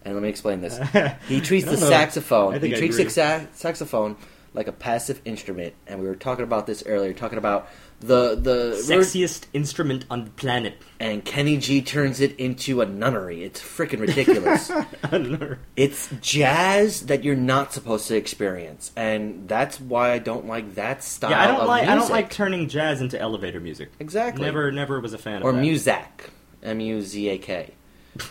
And 0.02 0.14
let 0.14 0.22
me 0.22 0.28
explain 0.28 0.60
this. 0.60 0.78
He 1.28 1.40
treats 1.40 1.66
the 1.66 1.72
know. 1.72 1.88
saxophone. 1.88 2.60
He 2.60 2.74
I 2.74 2.78
treats 2.78 2.96
the 2.96 3.10
sa- 3.10 3.40
saxophone 3.52 4.16
like 4.52 4.66
a 4.66 4.72
passive 4.72 5.20
instrument, 5.24 5.74
and 5.86 6.00
we 6.00 6.08
were 6.08 6.16
talking 6.16 6.42
about 6.42 6.66
this 6.66 6.82
earlier. 6.86 7.12
Talking 7.12 7.38
about 7.38 7.68
the 8.00 8.34
the 8.34 8.82
sexiest 8.82 9.44
instrument 9.52 10.06
on 10.10 10.24
the 10.24 10.30
planet. 10.30 10.74
and 10.98 11.24
Kenny 11.24 11.56
G 11.58 11.82
turns 11.82 12.20
it 12.20 12.38
into 12.38 12.80
a 12.80 12.86
nunnery. 12.86 13.44
It's 13.44 13.60
freaking 13.60 14.00
ridiculous. 14.00 14.70
it's 15.76 16.08
jazz 16.20 17.06
that 17.06 17.22
you're 17.22 17.36
not 17.36 17.72
supposed 17.72 18.08
to 18.08 18.16
experience, 18.16 18.90
and 18.96 19.46
that's 19.48 19.78
why 19.80 20.12
I 20.12 20.18
don't 20.18 20.46
like 20.46 20.74
that 20.74 21.04
style. 21.04 21.30
yeah, 21.30 21.42
I 21.42 21.46
don't 21.46 21.60
of 21.60 21.68
like. 21.68 21.88
I 21.88 21.94
don't 21.94 22.10
like 22.10 22.30
turning 22.30 22.68
jazz 22.68 23.00
into 23.00 23.20
elevator 23.20 23.60
music. 23.60 23.90
exactly 24.00 24.44
Never, 24.44 24.72
never 24.72 24.98
was 25.00 25.12
a 25.12 25.18
fan 25.18 25.42
or 25.42 25.50
of 25.50 25.56
that. 25.56 25.62
Or 25.62 25.64
Muzak, 25.64 26.30
M 26.62 26.80
U 26.80 27.02
Z 27.02 27.28
A 27.28 27.38
K, 27.38 27.74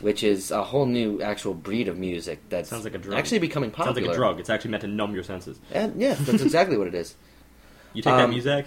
which 0.02 0.24
is 0.24 0.52
a 0.52 0.64
whole 0.64 0.86
new 0.86 1.22
actual 1.22 1.54
breed 1.54 1.88
of 1.88 1.98
music 1.98 2.40
that's 2.50 2.70
Sounds 2.70 2.84
like 2.84 2.94
a 2.96 2.98
drug. 2.98 3.18
actually 3.18 3.40
becoming 3.40 3.72
popular. 3.72 3.96
Sounds 3.96 4.08
like 4.08 4.14
a 4.16 4.18
drug. 4.18 4.40
It's 4.40 4.50
actually 4.50 4.72
meant 4.72 4.82
to 4.82 4.88
numb 4.88 5.14
your 5.14 5.24
senses. 5.24 5.60
And 5.72 6.00
yeah, 6.02 6.16
that's 6.18 6.42
exactly 6.44 6.78
what 6.78 6.88
it 6.88 6.96
is. 6.96 7.16
You 7.94 8.04
take 8.04 8.14
Um, 8.14 8.20
that 8.20 8.30
music. 8.30 8.66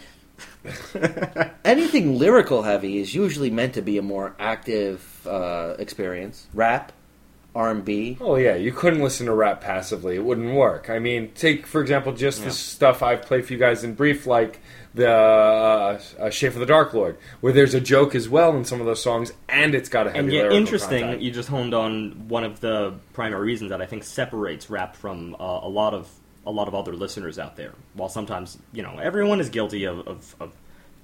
Anything 1.65 2.19
lyrical 2.19 2.63
heavy 2.63 2.99
is 2.99 3.15
usually 3.15 3.51
meant 3.51 3.75
to 3.75 3.83
be 3.83 3.99
a 3.99 4.03
more 4.03 4.35
active 4.39 5.25
uh, 5.27 5.75
experience. 5.79 6.47
Rap, 6.55 6.91
R 7.55 7.71
and 7.71 7.85
B. 7.85 8.17
Oh 8.21 8.37
yeah, 8.37 8.55
you 8.55 8.73
couldn't 8.73 9.01
listen 9.03 9.27
to 9.27 9.35
rap 9.35 9.61
passively; 9.61 10.17
it 10.17 10.25
wouldn't 10.25 10.55
work. 10.55 10.89
I 10.89 10.99
mean, 10.99 11.33
take 11.35 11.67
for 11.67 11.81
example 11.81 12.13
just 12.13 12.41
Yeah. 12.41 12.47
the 12.47 12.51
stuff 12.53 13.03
I've 13.03 13.23
played 13.23 13.45
for 13.45 13.53
you 13.53 13.59
guys 13.59 13.85
in 13.85 13.95
brief, 13.95 14.27
like 14.27 14.61
the 14.95 15.11
uh, 15.11 16.01
uh, 16.19 16.31
"Shape 16.31 16.55
of 16.55 16.61
the 16.61 16.67
Dark 16.67 16.95
Lord," 16.95 17.19
where 17.41 17.53
there's 17.53 17.75
a 17.75 17.81
joke 17.81 18.15
as 18.15 18.29
well 18.29 18.57
in 18.57 18.65
some 18.65 18.81
of 18.81 18.87
those 18.87 19.03
songs, 19.03 19.33
and 19.51 19.75
it's 19.75 19.89
got 19.91 20.07
a 20.07 20.11
heavy 20.11 20.19
And 20.29 20.33
yet, 20.33 20.53
interesting. 20.53 21.01
content. 21.03 21.23
You 21.23 21.31
just 21.31 21.49
honed 21.51 21.75
on 21.75 22.29
one 22.29 22.45
of 22.45 22.61
the 22.61 22.95
primary 23.13 23.47
reasons 23.47 23.71
that 23.71 23.83
I 23.83 23.87
think 23.87 24.05
separates 24.05 24.71
rap 24.71 24.97
from 24.97 25.35
uh, 25.39 25.61
a 25.63 25.69
lot 25.69 25.93
of 25.95 26.09
a 26.47 26.51
lot 26.51 26.69
of 26.69 26.75
other 26.75 26.93
listeners 26.95 27.39
out 27.39 27.57
there. 27.57 27.73
While 27.95 28.09
sometimes, 28.09 28.59
you 28.73 28.83
know, 28.83 28.99
everyone 29.01 29.41
is 29.41 29.49
guilty 29.49 29.85
of, 29.85 30.01
of, 30.09 30.35
of 30.41 30.53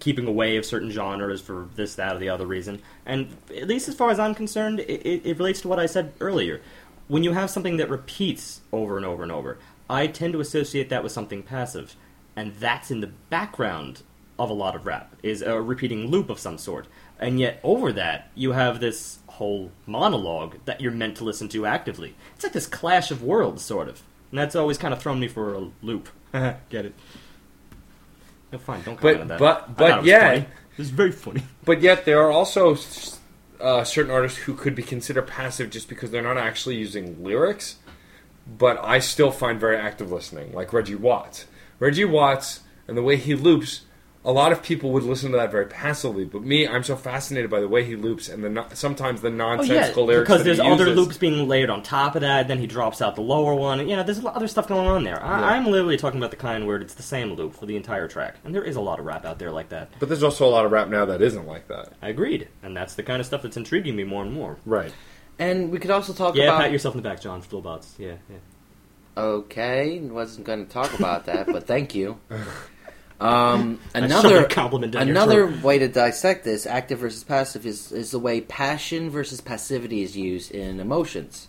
keeping 0.01 0.27
away 0.27 0.57
of 0.57 0.65
certain 0.65 0.91
genres 0.91 1.41
for 1.41 1.69
this, 1.75 1.97
that, 1.97 2.17
or 2.17 2.19
the 2.19 2.29
other 2.29 2.47
reason. 2.47 2.81
And 3.05 3.37
at 3.57 3.69
least 3.69 3.89
as 3.89 3.95
far 3.95 4.11
as 4.11 4.19
I'm 4.19 4.35
concerned, 4.35 4.81
it, 4.81 5.27
it, 5.27 5.39
relates 5.39 5.61
to 5.63 5.69
what 5.69 5.79
I 5.79 5.87
said 5.87 6.13
earlier. 6.21 6.61
When 7.09 7.25
you 7.25 7.33
have 7.33 7.51
something 7.51 7.79
that 7.79 7.91
repeats 7.91 8.61
over 8.73 8.97
and 8.97 9.07
over 9.07 9.23
and 9.23 9.33
over, 9.33 9.59
I 9.91 10.07
tend 10.07 10.35
to 10.35 10.41
associate 10.41 10.91
that 10.91 11.03
with 11.03 11.13
something 11.13 11.43
passive, 11.43 11.97
and 12.37 12.55
that's 12.57 12.91
in 12.91 13.01
the 13.01 13.07
background 13.07 14.03
of 14.39 14.51
a 14.51 14.55
lot 14.55 14.77
of 14.77 14.87
rap 14.87 15.17
is 15.23 15.43
a 15.43 15.61
repeating 15.61 16.09
loop 16.09 16.31
of 16.31 16.39
some 16.39 16.59
sort. 16.59 16.87
And 17.19 17.41
yet 17.41 17.59
over 17.65 17.93
that, 17.93 18.31
you 18.35 18.53
have 18.53 18.79
this 18.79 19.19
whole 19.27 19.73
monologue 19.87 20.59
that 20.65 20.81
you're 20.81 20.93
meant 20.93 21.17
to 21.17 21.25
listen 21.25 21.49
to 21.49 21.67
actively. 21.67 22.15
It's 22.37 22.45
like 22.45 22.53
this 22.53 22.67
clash 22.67 23.11
of 23.11 23.23
worlds, 23.23 23.65
sort 23.65 23.89
of. 23.89 24.03
And 24.31 24.39
that's 24.39 24.55
always 24.55 24.79
kind 24.79 24.95
of 24.95 25.01
thrown 25.01 25.19
me 25.19 25.27
for 25.27 25.55
a 25.55 25.71
loop. 25.83 26.09
Get 26.33 26.87
it? 26.87 26.95
No, 28.53 28.59
fine. 28.59 28.83
Don't 28.83 28.95
But- 29.01 29.19
comment 29.19 29.21
on 29.23 29.29
that. 29.29 29.39
but- 29.39 29.77
but 29.77 30.05
yeah. 30.05 30.29
funny. 30.29 30.39
it 30.41 30.79
very 30.91 31.13
funny. 31.13 31.43
But 31.65 31.83
yet, 31.83 32.05
there 32.07 32.21
are 32.23 32.31
also 32.31 32.77
uh, 33.61 33.85
certain 33.85 34.11
artists 34.11 34.39
who 34.39 34.55
could 34.55 34.75
be 34.75 34.83
considered 34.83 35.27
passive 35.27 35.69
just 35.71 35.89
because 35.89 36.11
they're 36.11 36.23
not 36.23 36.39
actually 36.39 36.77
using 36.77 37.23
lyrics. 37.23 37.77
But 38.47 38.83
I 38.83 38.99
still 39.01 39.31
find 39.31 39.61
very 39.61 39.77
active 39.77 40.11
listening, 40.11 40.53
like 40.53 40.73
Reggie 40.73 40.95
Watts. 40.95 41.45
Reggie 41.79 42.07
Watts 42.07 42.61
and 42.87 42.97
the 42.97 43.03
way 43.03 43.17
he 43.17 43.35
loops, 43.35 43.83
a 44.29 44.33
lot 44.33 44.53
of 44.53 44.63
people 44.63 44.91
would 44.93 45.05
listen 45.05 45.31
to 45.31 45.39
that 45.39 45.51
very 45.51 45.65
passively. 45.67 46.25
But 46.27 46.43
me, 46.43 46.69
I'm 46.69 46.83
so 46.85 46.97
fascinated 46.97 47.51
by 47.51 47.61
the 47.61 47.67
way 47.69 47.83
he 47.83 47.97
loops 47.97 48.29
and 48.29 48.45
the 48.45 48.51
no- 48.51 48.67
sometimes 48.75 49.23
the 49.23 49.29
oh, 49.29 49.31
nonsensical 49.31 49.73
Oh 49.73 49.77
nonsensical 49.77 50.03
yeah, 50.05 50.09
lyrics. 50.09 50.29
because 50.29 50.45
there's 50.45 50.61
other 50.61 50.85
uses. 50.89 50.97
loops 50.97 51.17
being 51.17 51.49
layered 51.49 51.71
on 51.71 51.83
top 51.83 52.15
of 52.15 52.21
that. 52.21 52.47
Then 52.47 52.59
he 52.59 52.67
drops 52.67 53.01
out 53.01 53.15
the 53.15 53.23
lower 53.23 53.55
one. 53.55 53.89
You 53.89 53.97
know, 53.97 54.03
there's 54.03 54.19
a 54.19 54.23
lot 54.23 54.37
other 54.37 54.47
stuff 54.47 54.69
going 54.69 54.87
on 54.87 55.03
there. 55.05 55.21
I, 55.25 55.41
Yeah. 55.41 55.47
I'm 55.47 55.65
literally 55.67 55.97
talking 55.97 56.19
about 56.21 56.31
the 56.31 56.37
kind 56.37 56.67
where 56.67 56.77
it's 56.77 56.93
the 56.95 57.03
same 57.03 57.33
loop 57.33 57.55
for 57.55 57.65
the 57.65 57.75
entire 57.75 58.07
track, 58.07 58.37
and 58.45 58.55
there 58.55 58.63
is 58.63 58.77
a 58.77 58.81
lot 58.83 58.99
of 59.01 59.07
rap 59.07 59.25
out 59.25 59.39
there 59.39 59.51
like 59.51 59.71
that. 59.71 59.91
But 59.99 60.11
there's 60.11 60.23
also 60.23 60.47
a 60.47 60.51
lot 60.51 60.67
of 60.67 60.73
rap 60.73 60.89
now 60.89 61.07
that 61.07 61.23
isn't 61.23 61.47
like 61.47 61.67
that. 61.69 61.95
I 62.03 62.11
agreed, 62.11 62.49
and 62.63 62.77
that's 62.77 62.97
the 62.97 63.03
kind 63.03 63.21
of 63.21 63.27
stuff 63.27 63.41
that's 63.43 63.57
intriguing 63.57 63.97
me 63.97 64.05
more 64.05 64.23
and 64.23 64.33
more. 64.35 64.59
Right. 64.67 64.93
And 65.39 65.71
we 65.71 65.79
could 65.79 65.91
also 65.91 66.13
talk 66.13 66.37
Yeah, 66.37 66.45
about. 66.49 66.61
pat 66.63 66.73
yourself 66.73 66.95
in 66.95 67.03
the 67.03 67.09
back, 67.09 67.21
John. 67.23 67.41
Fullbots. 67.43 67.99
Yeah, 67.99 68.17
yeah. 68.29 68.37
Okay, 69.17 69.99
wasn't 70.01 70.47
going 70.47 70.67
to 70.67 70.71
talk 70.71 70.97
about 70.99 71.25
that, 71.27 71.47
but 71.47 71.67
thank 71.67 71.95
you. 71.95 72.19
Um, 73.21 73.81
another 73.95 74.45
compliment 74.45 74.95
another 74.95 75.47
way 75.47 75.79
to 75.81 75.89
dissect 75.89 76.45
this, 76.45 76.67
active 76.67 77.01
versus 77.01 77.25
passive, 77.25 77.67
is 77.67 77.91
is 77.91 78.13
the 78.13 78.19
way 78.19 78.41
passion 78.41 79.11
versus 79.11 79.41
passivity 79.41 80.03
is 80.03 80.17
used 80.17 80.53
in 80.53 80.79
emotions. 80.79 81.49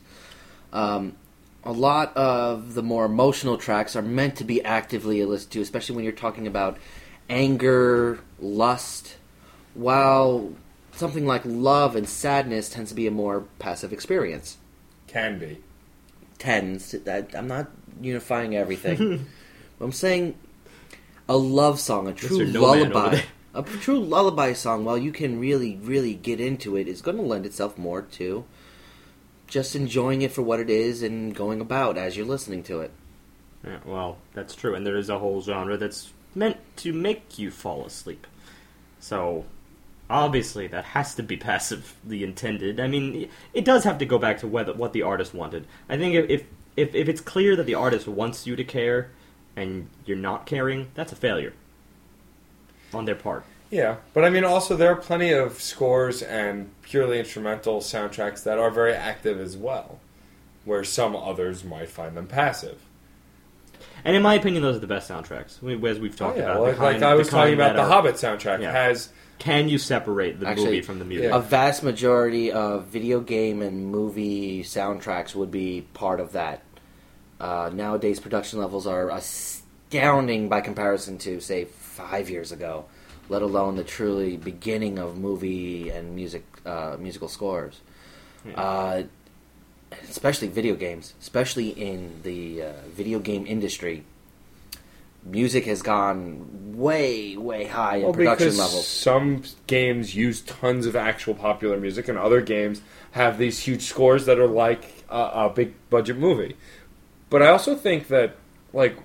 Um, 0.74 1.16
a 1.64 1.72
lot 1.72 2.16
of 2.16 2.74
the 2.74 2.82
more 2.82 3.06
emotional 3.06 3.58
tracks 3.58 3.96
are 3.96 4.02
meant 4.02 4.38
to 4.38 4.44
be 4.44 4.64
actively 4.64 5.24
listened 5.26 5.52
to, 5.52 5.62
especially 5.62 5.96
when 5.96 6.06
you're 6.06 6.14
talking 6.14 6.48
about 6.48 6.78
anger, 7.30 8.20
lust, 8.40 9.18
while 9.74 10.54
something 10.94 11.26
like 11.26 11.42
love 11.46 11.96
and 11.96 12.08
sadness 12.08 12.70
tends 12.70 12.90
to 12.92 12.96
be 12.96 13.08
a 13.08 13.12
more 13.12 13.46
passive 13.60 13.94
experience 13.94 14.58
Can 15.08 15.40
be. 15.40 15.62
tends 16.40 16.90
to, 16.92 17.10
I, 17.10 17.26
I'm 17.38 17.48
not 17.48 17.68
unifying 18.02 18.56
everything. 18.56 19.26
I'm 19.82 19.92
saying 19.92 20.36
a 21.30 21.38
love 21.38 21.80
song, 21.80 22.08
a 22.08 22.14
true 22.14 22.44
No 22.46 22.62
lullaby, 22.64 23.22
a 23.54 23.62
true 23.62 24.00
lullaby 24.00 24.54
song, 24.54 24.84
while 24.84 24.98
you 24.98 25.12
can 25.12 25.40
really, 25.40 25.78
really 25.78 26.16
get 26.16 26.40
into 26.40 26.76
it, 26.76 26.88
is 26.88 27.04
going 27.04 27.18
to 27.18 27.24
lend 27.24 27.46
itself 27.46 27.78
more 27.78 28.02
to 28.02 28.46
just 29.48 29.76
enjoying 29.76 30.24
it 30.24 30.32
for 30.32 30.42
what 30.42 30.60
it 30.60 30.72
is 30.72 31.04
and 31.04 31.36
going 31.36 31.62
about 31.62 31.98
as 31.98 32.18
you're 32.18 32.26
listening 32.26 32.64
to 32.64 32.82
it. 32.82 32.92
Yeah, 33.64 33.78
well, 33.86 34.18
that's 34.34 34.56
true, 34.56 34.74
and 34.74 34.86
there 34.86 34.98
is 34.98 35.10
a 35.10 35.20
whole 35.20 35.42
genre 35.42 35.78
that's 35.78 36.12
meant 36.34 36.58
to 36.78 36.94
make 36.94 37.38
you 37.38 37.52
fall 37.52 37.86
asleep. 37.86 38.26
So, 39.00 39.46
obviously, 40.10 40.66
that 40.68 40.84
has 40.84 41.14
to 41.16 41.24
be 41.24 41.38
passively 41.38 42.24
intended. 42.24 42.80
I 42.80 42.88
mean, 42.88 43.30
it 43.54 43.66
does 43.66 43.84
have 43.84 44.00
to 44.00 44.06
go 44.06 44.18
back 44.18 44.40
to 44.40 44.48
whether, 44.48 44.74
what 44.74 44.94
the 44.94 45.04
artist 45.04 45.36
wanted. 45.36 45.68
I 45.88 45.98
think 45.98 46.16
if, 46.16 46.30
if 46.30 46.44
if 46.76 46.96
if 46.96 47.10
it's 47.10 47.22
clear 47.22 47.56
that 47.56 47.66
the 47.66 47.76
artist 47.76 48.08
wants 48.08 48.48
you 48.48 48.56
to 48.56 48.64
care, 48.64 49.12
and 49.60 49.90
you're 50.06 50.18
not 50.18 50.46
caring, 50.46 50.88
that's 50.96 51.12
a 51.12 51.16
failure 51.16 51.54
on 52.94 53.06
their 53.06 53.16
part. 53.16 53.44
Yeah, 53.70 53.98
but 54.14 54.26
I 54.26 54.30
mean, 54.32 54.44
also 54.44 54.76
there 54.76 54.92
are 54.92 54.96
plenty 54.96 55.32
of 55.32 55.62
scores 55.62 56.24
and 56.24 56.72
purely 56.82 57.20
instrumental 57.20 57.82
soundtracks 57.82 58.44
that 58.44 58.58
are 58.58 58.72
very 58.72 58.94
active 58.94 59.40
as 59.40 59.56
well, 59.56 60.00
where 60.66 60.84
some 60.84 61.16
others 61.16 61.64
might 61.64 61.90
find 61.90 62.18
them 62.18 62.26
passive. 62.26 62.82
And 64.04 64.16
in 64.16 64.24
my 64.24 64.34
opinion, 64.36 64.64
those 64.64 64.78
are 64.78 64.80
the 64.80 64.88
best 64.88 65.10
soundtracks. 65.10 65.58
As 65.88 66.00
we've 66.00 66.16
talked 66.16 66.38
Oh, 66.38 66.40
yeah, 66.42 66.46
about, 66.52 66.62
well, 66.62 66.72
the 66.72 66.78
kind, 66.78 66.94
like 66.96 67.04
I 67.04 67.14
was 67.16 67.30
talking 67.30 67.54
about 67.54 67.76
the 67.76 67.82
are- 67.84 67.88
Hobbit 67.88 68.16
soundtrack 68.16 68.62
Yeah. 68.62 68.72
has 68.72 69.10
Can 69.40 69.70
you 69.70 69.78
separate 69.78 70.40
the 70.40 70.48
Actually, 70.48 70.66
movie 70.66 70.82
from 70.82 71.00
the 71.00 71.06
music? 71.06 71.30
Yeah. 71.30 71.38
A 71.38 71.40
vast 71.40 71.82
majority 71.84 72.52
of 72.52 72.88
video 72.88 73.20
game 73.22 73.62
and 73.62 73.88
movie 73.88 74.64
soundtracks 74.64 75.34
would 75.36 75.50
be 75.52 75.86
part 75.94 76.20
of 76.20 76.32
that. 76.34 76.62
Uh, 77.40 77.70
nowadays, 77.74 78.20
production 78.20 78.60
levels 78.60 78.86
are 78.86 79.10
astounding 79.10 80.50
by 80.50 80.62
comparison 80.62 81.18
to, 81.18 81.40
say, 81.40 81.66
five 81.66 82.30
years 82.30 82.52
ago. 82.52 82.86
Let 83.30 83.42
alone 83.42 83.76
the 83.76 83.84
truly 83.84 84.38
beginning 84.38 84.98
of 84.98 85.18
movie 85.18 85.90
and 85.90 86.16
music, 86.16 86.44
uh, 86.66 86.98
musical 87.00 87.28
scores. 87.28 87.80
Uh, 88.56 89.04
especially 90.10 90.48
video 90.48 90.76
games, 90.76 91.14
especially 91.20 91.70
in 91.70 92.22
the 92.24 92.64
uh, 92.64 92.72
video 92.88 93.20
game 93.20 93.46
industry. 93.46 94.04
Music 95.24 95.66
has 95.66 95.82
gone 95.82 96.78
way, 96.78 97.36
way 97.36 97.66
high 97.66 97.98
in 97.98 98.04
well, 98.04 98.14
production 98.14 98.56
levels. 98.56 98.88
some 98.88 99.44
games 99.68 100.16
use 100.16 100.42
tons 100.42 100.86
of 100.86 100.96
actual 100.96 101.36
popular 101.36 101.78
music, 101.78 102.08
and 102.08 102.18
other 102.18 102.42
games 102.42 102.82
have 103.12 103.38
these 103.38 103.60
huge 103.60 103.82
scores 103.82 104.26
that 104.26 104.40
are 104.40 104.48
like 104.48 105.04
a, 105.10 105.20
a 105.20 105.52
big 105.54 105.74
budget 105.90 106.18
movie. 106.18 106.56
But 107.30 107.44
I 107.44 107.48
also 107.48 107.76
think 107.76 108.08
that, 108.08 108.36
like, 108.74 108.98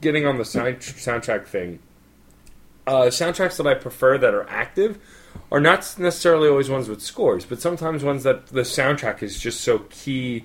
getting 0.00 0.26
on 0.26 0.38
the 0.38 0.44
sound, 0.44 0.78
soundtrack 0.78 1.46
thing, 1.46 1.78
uh, 2.86 3.04
soundtracks 3.06 3.56
that 3.56 3.66
I 3.66 3.74
prefer 3.74 4.18
that 4.18 4.34
are 4.34 4.48
active 4.48 4.98
are 5.52 5.60
not 5.60 5.94
necessarily 5.98 6.48
always 6.48 6.68
ones 6.68 6.88
with 6.88 7.00
scores, 7.00 7.44
but 7.44 7.60
sometimes 7.60 8.04
ones 8.04 8.22
that 8.24 8.48
the 8.48 8.62
soundtrack 8.62 9.22
is 9.22 9.38
just 9.38 9.60
so 9.60 9.80
key 9.90 10.44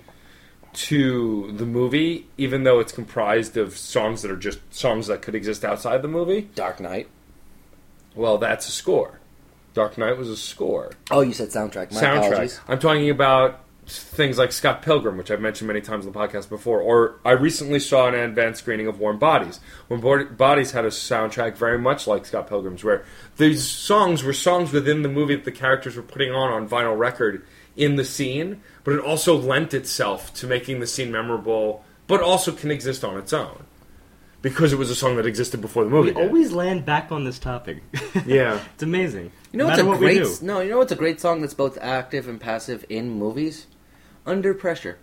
to 0.74 1.52
the 1.54 1.66
movie, 1.66 2.28
even 2.38 2.64
though 2.64 2.80
it's 2.80 2.92
comprised 2.92 3.56
of 3.58 3.78
songs 3.78 4.22
that 4.22 4.30
are 4.32 4.36
just 4.38 4.60
songs 4.74 5.08
that 5.08 5.22
could 5.22 5.34
exist 5.36 5.64
outside 5.64 6.02
the 6.02 6.08
movie. 6.08 6.50
Dark 6.56 6.80
Knight. 6.80 7.08
Well, 8.14 8.38
that's 8.38 8.68
a 8.68 8.72
score. 8.72 9.20
Dark 9.74 9.98
Knight 9.98 10.18
was 10.18 10.30
a 10.30 10.38
score. 10.38 10.92
Oh, 11.12 11.22
you 11.22 11.34
said 11.34 11.50
soundtrack. 11.50 11.92
My 11.92 12.02
Soundtrack. 12.02 12.28
apologies. 12.28 12.60
I'm 12.68 12.80
talking 12.80 13.10
about 13.10 13.60
things 13.88 14.38
like 14.38 14.52
Scott 14.52 14.82
Pilgrim, 14.82 15.18
which 15.18 15.30
I've 15.30 15.42
mentioned 15.42 15.68
many 15.68 15.82
times 15.82 16.06
on 16.06 16.12
the 16.12 16.18
podcast 16.20 16.50
before. 16.50 16.80
Or 16.82 17.20
I 17.24 17.32
recently 17.32 17.80
saw 17.80 18.08
an 18.08 18.16
advanced 18.16 18.62
screening 18.62 18.88
of 18.88 19.00
Warm 19.00 19.20
Bodies. 19.20 19.60
Warm 19.90 20.02
Bo- 20.02 20.26
Bodies 20.26 20.72
had 20.72 20.86
a 20.86 20.90
soundtrack 20.90 21.56
very 21.56 21.78
much 21.78 22.08
like 22.08 22.26
Scott 22.26 22.48
Pilgrim's, 22.48 22.84
where 22.84 23.06
these 23.38 23.68
songs 23.68 24.24
were 24.24 24.34
songs 24.34 24.72
within 24.72 25.02
the 25.04 25.10
movie 25.10 25.36
that 25.36 25.46
the 25.46 25.52
characters 25.52 25.96
were 25.96 26.02
putting 26.04 26.32
on 26.32 26.52
on 26.52 26.68
vinyl 26.68 26.98
record 26.98 27.46
in 27.76 27.96
the 27.96 28.06
scene, 28.06 28.62
but 28.84 28.94
it 28.94 29.02
also 29.02 29.36
lent 29.36 29.74
itself 29.74 30.34
to 30.36 30.48
making 30.48 30.80
the 30.80 30.88
scene 30.88 31.12
memorable, 31.12 31.84
but 32.08 32.22
also 32.22 32.52
can 32.52 32.72
exist 32.72 33.04
on 33.04 33.18
its 33.18 33.34
own. 33.34 33.66
Because 34.42 34.72
it 34.72 34.78
was 34.78 34.92
a 34.92 34.96
song 34.96 35.16
that 35.18 35.26
existed 35.26 35.60
before 35.60 35.84
the 35.84 35.90
movie. 35.90 36.10
We 36.10 36.14
did. 36.14 36.28
always 36.28 36.52
land 36.52 36.86
back 36.86 37.12
on 37.12 37.24
this 37.24 37.40
topic. 37.40 37.84
Yeah. 38.26 38.60
it's 38.74 38.84
amazing. 38.84 39.32
You 39.52 39.60
know 39.60 39.66
no 39.66 39.70
what's 39.70 39.82
a 39.82 39.86
what 39.86 40.00
great 40.00 40.42
no? 40.42 40.62
You 40.62 40.70
know 40.72 40.78
what's 40.78 40.92
a 40.92 40.96
great 40.96 41.20
song 41.20 41.42
that's 41.42 41.54
both 41.54 41.78
active 41.82 42.28
and 42.30 42.40
passive 42.40 42.86
in 42.90 43.10
movies? 43.10 43.68
Under 44.26 44.54
Pressure. 44.54 44.98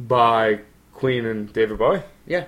by 0.00 0.60
Queen 0.94 1.24
and 1.26 1.52
David 1.52 1.78
Bowie. 1.78 2.02
Yeah. 2.26 2.46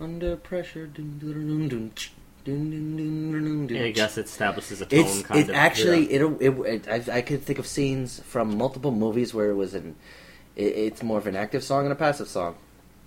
Under 0.00 0.36
pressure. 0.36 0.86
Dun, 0.86 1.18
dun, 1.20 1.32
dun, 1.32 1.68
dun, 1.68 1.92
ch, 1.94 2.12
dun, 2.44 2.70
dun, 2.70 2.96
dun, 2.96 3.32
dun, 3.32 3.44
dun, 3.44 3.66
dun, 3.68 3.82
I 3.82 3.90
guess 3.92 4.18
it 4.18 4.24
establishes 4.26 4.80
a 4.80 4.86
tone 4.86 5.00
It's 5.00 5.22
kind 5.22 5.40
it 5.40 5.48
of. 5.50 5.54
actually 5.54 6.12
it, 6.12 6.22
it, 6.40 6.50
it 6.88 6.88
I, 7.10 7.18
I 7.18 7.22
could 7.22 7.42
think 7.42 7.58
of 7.60 7.66
scenes 7.66 8.18
from 8.20 8.58
multiple 8.58 8.90
movies 8.90 9.32
where 9.32 9.50
it 9.50 9.54
was 9.54 9.74
an 9.74 9.94
it, 10.56 10.64
it's 10.64 11.02
more 11.04 11.18
of 11.18 11.26
an 11.28 11.36
active 11.36 11.62
song 11.62 11.84
and 11.84 11.92
a 11.92 11.96
passive 11.96 12.26
song, 12.28 12.56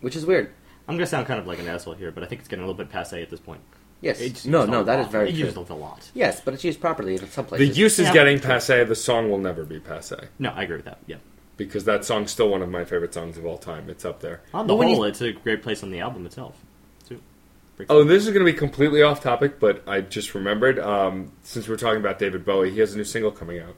which 0.02 0.16
is 0.16 0.26
weird. 0.26 0.52
I'm 0.88 0.96
gonna 0.96 1.06
sound 1.06 1.28
kind 1.28 1.40
of 1.40 1.48
like 1.48 1.60
an 1.60 1.68
asshole 1.68 1.96
here, 1.96 2.12
but 2.12 2.24
I 2.24 2.28
think 2.28 2.40
it's 2.40 2.48
getting 2.48 2.64
a 2.64 2.68
little 2.68 2.78
bit 2.78 2.90
passe 2.92 3.22
at 3.22 3.30
this 3.30 3.40
point. 3.42 3.62
Yes. 4.02 4.20
It's 4.22 4.46
no, 4.46 4.60
used 4.62 4.72
no, 4.72 4.82
a 4.82 4.84
that 4.84 4.98
lot. 5.00 5.06
is 5.06 5.12
very 5.12 5.30
It's 5.30 5.38
true. 5.38 5.46
used 5.48 5.58
a 5.70 5.74
lot. 5.74 6.10
Yes, 6.14 6.42
but 6.44 6.54
it's 6.54 6.64
used 6.64 6.80
properly 6.80 7.14
in 7.14 7.28
some 7.30 7.46
places. 7.46 7.60
The 7.60 7.66
places. 7.68 7.78
use 7.78 8.00
is 8.00 8.08
Yeah. 8.08 8.14
getting 8.14 8.40
passe. 8.40 8.84
The 8.84 8.96
song 8.96 9.30
will 9.32 9.38
never 9.40 9.64
be 9.64 9.80
passe 9.80 10.16
No, 10.38 10.52
I 10.56 10.64
agree 10.64 10.76
with 10.78 10.86
that. 10.86 11.00
Yeah. 11.08 11.18
because 11.58 11.86
that 11.86 12.04
song's 12.06 12.32
still 12.32 12.50
one 12.50 12.62
of 12.62 12.70
my 12.70 12.84
favorite 12.86 13.14
songs 13.14 13.38
of 13.38 13.46
all 13.46 13.58
time. 13.58 13.90
It's 13.90 14.04
up 14.06 14.20
there. 14.20 14.42
On 14.54 14.68
the 14.68 14.74
But 14.74 14.78
when 14.78 14.88
whole, 14.90 14.98
you- 14.98 15.04
it's 15.06 15.22
a 15.22 15.32
great 15.32 15.64
place 15.64 15.82
on 15.84 15.90
the 15.92 16.02
album 16.02 16.26
itself. 16.26 16.56
Too. 17.08 17.20
Breaks 17.78 17.90
Oh, 17.90 18.04
this 18.04 18.24
is 18.28 18.34
going 18.34 18.46
to 18.46 18.52
be 18.52 18.58
completely 18.58 19.02
off 19.02 19.22
topic, 19.24 19.60
but 19.60 19.82
I 19.88 20.02
just 20.02 20.36
remembered 20.36 20.78
um, 20.80 21.32
since 21.44 21.68
we're 21.70 21.78
talking 21.78 22.00
about 22.02 22.20
David 22.20 22.44
Bowie, 22.46 22.72
he 22.72 22.80
has 22.82 22.94
a 22.94 22.98
new 22.98 23.04
single 23.06 23.32
coming 23.32 23.60
out 23.60 23.76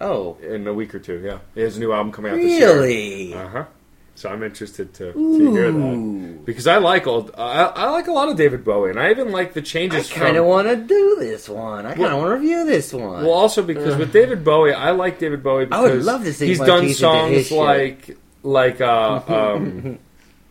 oh, 0.00 0.36
in 0.42 0.66
a 0.66 0.72
week 0.74 0.94
or 0.94 0.98
two. 0.98 1.20
Yeah, 1.24 1.38
he 1.54 1.62
has 1.62 1.76
a 1.76 1.80
new 1.80 1.92
album 1.92 2.12
coming 2.12 2.32
out 2.32 2.36
this 2.36 2.58
year. 2.60 2.74
really? 2.80 3.34
Uh 3.34 3.48
huh. 3.48 3.64
So 4.20 4.28
I'm 4.28 4.42
interested 4.42 4.92
to, 4.94 5.14
to 5.14 5.50
hear 5.50 5.72
that 5.72 6.44
because 6.44 6.66
I 6.66 6.76
like 6.76 7.06
old. 7.06 7.30
I, 7.38 7.62
I 7.64 7.88
like 7.88 8.06
a 8.06 8.12
lot 8.12 8.28
of 8.28 8.36
David 8.36 8.66
Bowie, 8.66 8.90
and 8.90 9.00
I 9.00 9.10
even 9.10 9.32
like 9.32 9.54
the 9.54 9.62
changes. 9.62 10.12
I 10.12 10.14
kind 10.14 10.36
of 10.36 10.44
want 10.44 10.68
to 10.68 10.76
do 10.76 11.16
this 11.18 11.48
one. 11.48 11.86
I 11.86 11.94
kind 11.94 12.02
of 12.02 12.10
Well- 12.10 12.18
want 12.18 12.28
to 12.28 12.34
review 12.34 12.66
this 12.66 12.92
one. 12.92 13.24
Well, 13.24 13.32
also 13.32 13.62
because 13.62 13.96
with 13.96 14.12
David 14.12 14.44
Bowie, 14.44 14.74
I 14.74 14.90
like 14.90 15.18
David 15.20 15.42
Bowie 15.42 15.68
I 15.72 15.80
would 15.80 16.02
love 16.02 16.24
to 16.24 16.34
sink 16.34 16.50
he's 16.50 16.58
done 16.58 16.82
teeth 16.82 17.02
into 17.02 17.28
his 17.34 17.48
songs 17.48 17.50
like 17.50 18.18
like 18.42 18.82
uh, 18.82 19.22
um, 19.28 19.98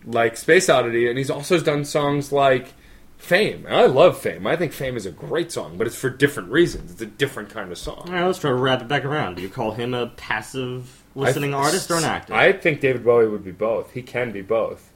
like 0.03 0.35
Space 0.35 0.67
Oddity, 0.67 1.07
and 1.07 1.19
he's 1.19 1.29
also 1.29 1.59
done 1.59 1.85
songs 1.85 2.31
like 2.31 2.73
Fame. 3.19 3.67
And 3.67 3.75
I 3.75 3.85
love 3.85 4.17
Fame. 4.17 4.47
I 4.47 4.55
think 4.55 4.73
Fame 4.73 4.97
is 4.97 5.05
a 5.05 5.11
great 5.11 5.51
song, 5.51 5.77
but 5.77 5.85
it's 5.85 5.95
for 5.95 6.09
different 6.09 6.49
reasons. 6.49 6.93
It's 6.93 7.01
a 7.03 7.05
different 7.05 7.49
kind 7.49 7.71
of 7.71 7.77
song. 7.77 8.05
All 8.07 8.13
right, 8.13 8.25
let's 8.25 8.39
try 8.39 8.49
to 8.49 8.55
wrap 8.55 8.81
it 8.81 8.87
back 8.87 9.05
around. 9.05 9.35
Do 9.35 9.43
you 9.43 9.49
call 9.49 9.73
him 9.73 9.93
a 9.93 10.07
passive 10.07 10.98
listening 11.19 11.53
I- 11.53 11.57
artist 11.57 11.89
or 11.91 11.95
an 11.95 12.03
actor? 12.03 12.33
I 12.33 12.53
think 12.53 12.79
David 12.81 13.03
Bowie 13.03 13.27
would 13.27 13.43
be 13.43 13.51
both. 13.51 13.91
He 13.93 14.01
can 14.01 14.31
be 14.31 14.41
both 14.41 14.91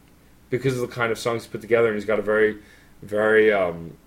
because 0.50 0.76
of 0.76 0.82
the 0.82 0.94
kind 0.94 1.12
of 1.12 1.18
songs 1.20 1.46
he 1.46 1.50
put 1.52 1.62
together, 1.62 1.88
and 1.88 1.96
he's 1.96 2.06
got 2.06 2.20
a 2.20 2.24
very, 2.24 2.58
very 3.02 3.52
um, 3.52 3.98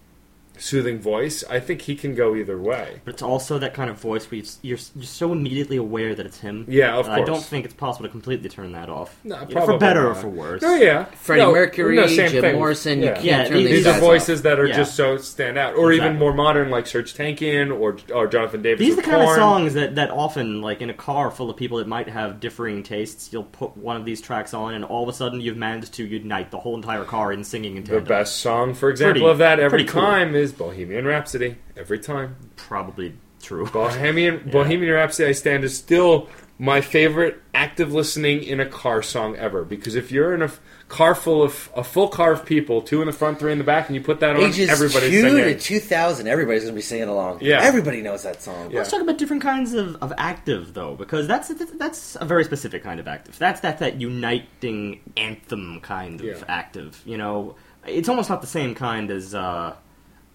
soothing 0.59 0.98
voice. 1.00 1.44
I 1.48 1.61
think 1.61 1.82
he 1.82 1.94
can 1.96 2.14
go 2.14 2.34
either 2.34 2.59
way. 2.59 3.00
but 3.04 3.14
it's 3.14 3.22
also 3.22 3.59
that 3.59 3.74
kind 3.74 3.90
of 3.90 3.98
voice 4.00 4.30
where 4.30 4.38
you- 4.40 4.44
you're, 4.62 4.78
you're 4.94 5.04
so 5.04 5.32
immediately 5.32 5.76
aware 5.76 6.14
that 6.14 6.24
it's 6.26 6.38
him. 6.40 6.64
Yeah, 6.68 6.96
of 6.96 7.07
course. 7.07 7.18
I 7.20 7.24
don't 7.24 7.42
think 7.44 7.64
it's 7.64 7.74
possible 7.74 8.07
to 8.07 8.11
completely 8.11 8.48
turn 8.48 8.72
that 8.72 8.88
off. 8.88 9.16
No, 9.24 9.38
You 9.48 9.54
know, 9.54 9.66
for 9.66 9.78
better 9.78 10.02
not. 10.04 10.11
or 10.11 10.14
for 10.14 10.28
worse. 10.28 10.62
Oh 10.64 10.76
yeah, 10.76 11.04
Freddie 11.07 11.42
No, 11.42 11.52
Mercury, 11.52 11.96
no, 11.96 12.07
same 12.07 12.30
Jim 12.30 12.40
thing. 12.42 12.54
Morrison. 12.57 13.00
Yeah. 13.02 13.09
You 13.09 13.14
can't 13.14 13.24
Yeah, 13.24 13.44
turn 13.48 13.57
these 13.59 13.66
these, 13.68 13.84
These 13.84 13.86
are 13.96 14.00
voices 14.00 14.40
off. 14.40 14.44
that 14.44 14.59
are 14.61 14.66
Yeah. 14.66 14.76
just 14.76 14.94
so 14.96 15.16
stand 15.18 15.59
out, 15.59 15.74
or 15.76 15.92
even 15.92 16.18
more 16.18 16.32
modern, 16.34 16.70
like 16.70 16.84
Serj 16.86 17.14
Tankian 17.16 17.76
or 17.78 17.96
or 18.14 18.26
Jonathan 18.26 18.62
Davis. 18.62 18.78
These 18.80 18.92
are 18.92 18.96
the 18.96 19.02
with 19.02 19.07
kind 19.07 19.22
of 19.22 19.34
songs 19.36 19.74
that, 19.74 19.94
that 19.96 20.11
often, 20.11 20.61
like 20.62 20.80
in 20.80 20.90
a 20.90 20.94
car 20.94 21.30
full 21.30 21.50
of 21.50 21.57
people 21.57 21.78
that 21.78 21.86
might 21.86 22.09
have 22.09 22.40
differing 22.40 22.82
tastes, 22.82 23.32
you'll 23.32 23.44
put 23.44 23.76
one 23.76 23.96
of 23.96 24.04
these 24.04 24.20
tracks 24.20 24.54
on, 24.54 24.74
and 24.74 24.84
all 24.84 25.02
of 25.02 25.09
a 25.09 25.12
sudden 25.12 25.40
you've 25.40 25.57
managed 25.57 25.92
to 25.94 26.04
unite 26.04 26.50
the 26.50 26.59
whole 26.59 26.74
entire 26.76 27.04
car 27.04 27.32
in 27.32 27.44
singing 27.44 27.76
in 27.76 27.84
The 27.84 28.00
best 28.00 28.36
song, 28.36 28.74
for 28.74 28.88
example, 28.90 29.20
Pretty- 29.22 29.26
of 29.30 29.38
that 29.38 29.61
every 29.61 29.84
cool. 29.84 30.00
time 30.02 30.34
is 30.34 30.45
Bohemian 30.53 31.05
Rhapsody. 31.07 31.57
Every 31.76 31.99
time, 31.99 32.36
Probably 32.57 33.14
true. 33.42 33.66
Bohemian 33.72 34.49
Bohemian 34.51 34.92
Rhapsody, 34.92 35.28
I 35.28 35.32
stand 35.32 35.64
is 35.64 35.76
still 35.76 36.28
my 36.59 36.80
favorite 36.80 37.40
active 37.55 37.92
listening 37.92 38.42
in 38.42 38.61
a 38.61 38.66
car 38.66 39.03
song 39.03 39.36
ever. 39.36 39.62
Because 39.64 39.94
if 39.94 40.11
you're 40.11 40.32
in 40.34 40.40
a 40.40 40.47
f- 40.47 40.59
car 40.88 41.14
full 41.14 41.42
of 41.42 41.70
a 41.76 41.84
full 41.84 42.09
car 42.09 42.32
of 42.32 42.47
people, 42.47 42.80
two 42.80 43.03
in 43.03 43.07
the 43.07 43.12
front, 43.12 43.38
three 43.38 43.53
in 43.53 43.59
the 43.59 43.64
back, 43.64 43.88
and 43.88 43.94
you 43.94 44.01
put 44.01 44.20
that 44.20 44.36
on, 44.36 44.42
Ages 44.42 44.70
everybody's 44.70 45.11
two 45.11 45.20
singing. 45.20 45.44
to 45.44 45.59
two 45.61 45.80
thousand. 45.80 46.28
Everybody's 46.28 46.62
gonna 46.62 46.74
be 46.74 46.80
singing 46.80 47.09
along. 47.09 47.40
Yeah. 47.42 47.61
everybody 47.62 48.01
knows 48.01 48.22
that 48.22 48.42
song. 48.42 48.70
Yeah. 48.70 48.78
Let's 48.78 48.90
talk 48.90 49.03
about 49.03 49.18
different 49.18 49.42
kinds 49.42 49.74
of, 49.74 49.97
of 50.03 50.14
active, 50.16 50.72
though, 50.72 50.94
because 50.94 51.26
that's 51.28 51.49
that's 51.74 52.16
a 52.18 52.24
very 52.24 52.44
specific 52.44 52.82
kind 52.82 53.01
of 53.01 53.07
active. 53.07 53.38
That's 53.38 53.61
that 53.61 53.78
that 53.80 54.01
uniting 54.01 55.01
anthem 55.16 55.80
kind 55.82 56.20
of 56.20 56.26
Yeah. 56.26 56.44
active. 56.49 57.03
You 57.05 57.18
know, 57.18 57.57
it's 57.86 58.09
almost 58.09 58.30
not 58.30 58.40
the 58.40 58.47
same 58.47 58.74
kind 58.74 59.11
as 59.11 59.34
uh, 59.34 59.74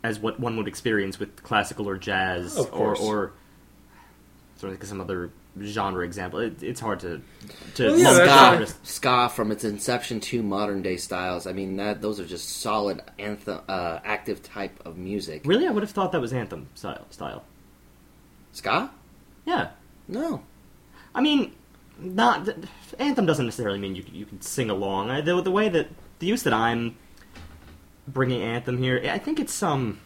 as 0.04 0.20
what 0.20 0.40
one 0.40 0.58
would 0.58 0.68
experience 0.68 1.20
with 1.20 1.44
classical 1.44 1.88
or 1.88 1.98
jazz 1.98 2.58
Of 2.58 2.74
or 2.74 2.96
or 2.98 3.32
sort 4.58 4.74
of 4.82 4.88
some 4.88 5.02
other 5.02 5.32
genre 5.62 6.06
example. 6.06 6.40
It, 6.40 6.64
it's 6.64 6.80
hard 6.80 7.00
to 7.02 7.22
to 7.76 7.88
Well, 7.88 7.98
yeah, 8.00 8.12
lump 8.12 8.60
that's 8.60 8.72
Ska, 8.84 8.86
ska 9.28 9.30
from 9.36 9.52
its 9.52 9.64
inception 9.64 10.20
to 10.22 10.42
modern 10.44 10.82
day 10.82 10.98
styles. 10.98 11.46
I 11.48 11.54
mean, 11.54 11.76
that 11.78 12.02
those 12.02 12.20
are 12.20 12.26
just 12.26 12.62
solid 12.62 13.02
anthem, 13.20 13.60
uh, 13.68 14.00
active 14.06 14.42
type 14.44 14.80
of 14.86 14.98
music. 14.98 15.42
Really, 15.46 15.68
I 15.68 15.72
would 15.72 15.84
have 15.84 15.92
thought 15.92 16.12
that 16.14 16.22
was 16.22 16.32
anthem 16.34 16.68
style. 16.76 17.06
Style. 17.10 17.44
Ska? 18.54 18.90
Yeah, 19.46 19.70
No. 20.08 20.44
I 21.14 21.20
mean, 21.22 21.52
not 22.00 22.48
anthem 23.00 23.26
doesn't 23.26 23.46
necessarily 23.46 23.78
mean 23.80 23.96
you 23.96 24.04
can- 24.04 24.16
you 24.16 24.26
can 24.26 24.40
sing 24.42 24.70
along. 24.70 25.10
I, 25.10 25.20
the, 25.22 25.42
the 25.42 25.52
way 25.52 25.68
that 25.70 25.88
the 26.20 26.28
use 26.28 26.44
that 26.44 26.54
I'm 26.54 26.96
bringing 28.08 28.42
anthem 28.42 28.78
here, 28.78 29.02
I 29.06 29.18
think 29.18 29.40
it's 29.40 29.62
um, 29.64 30.00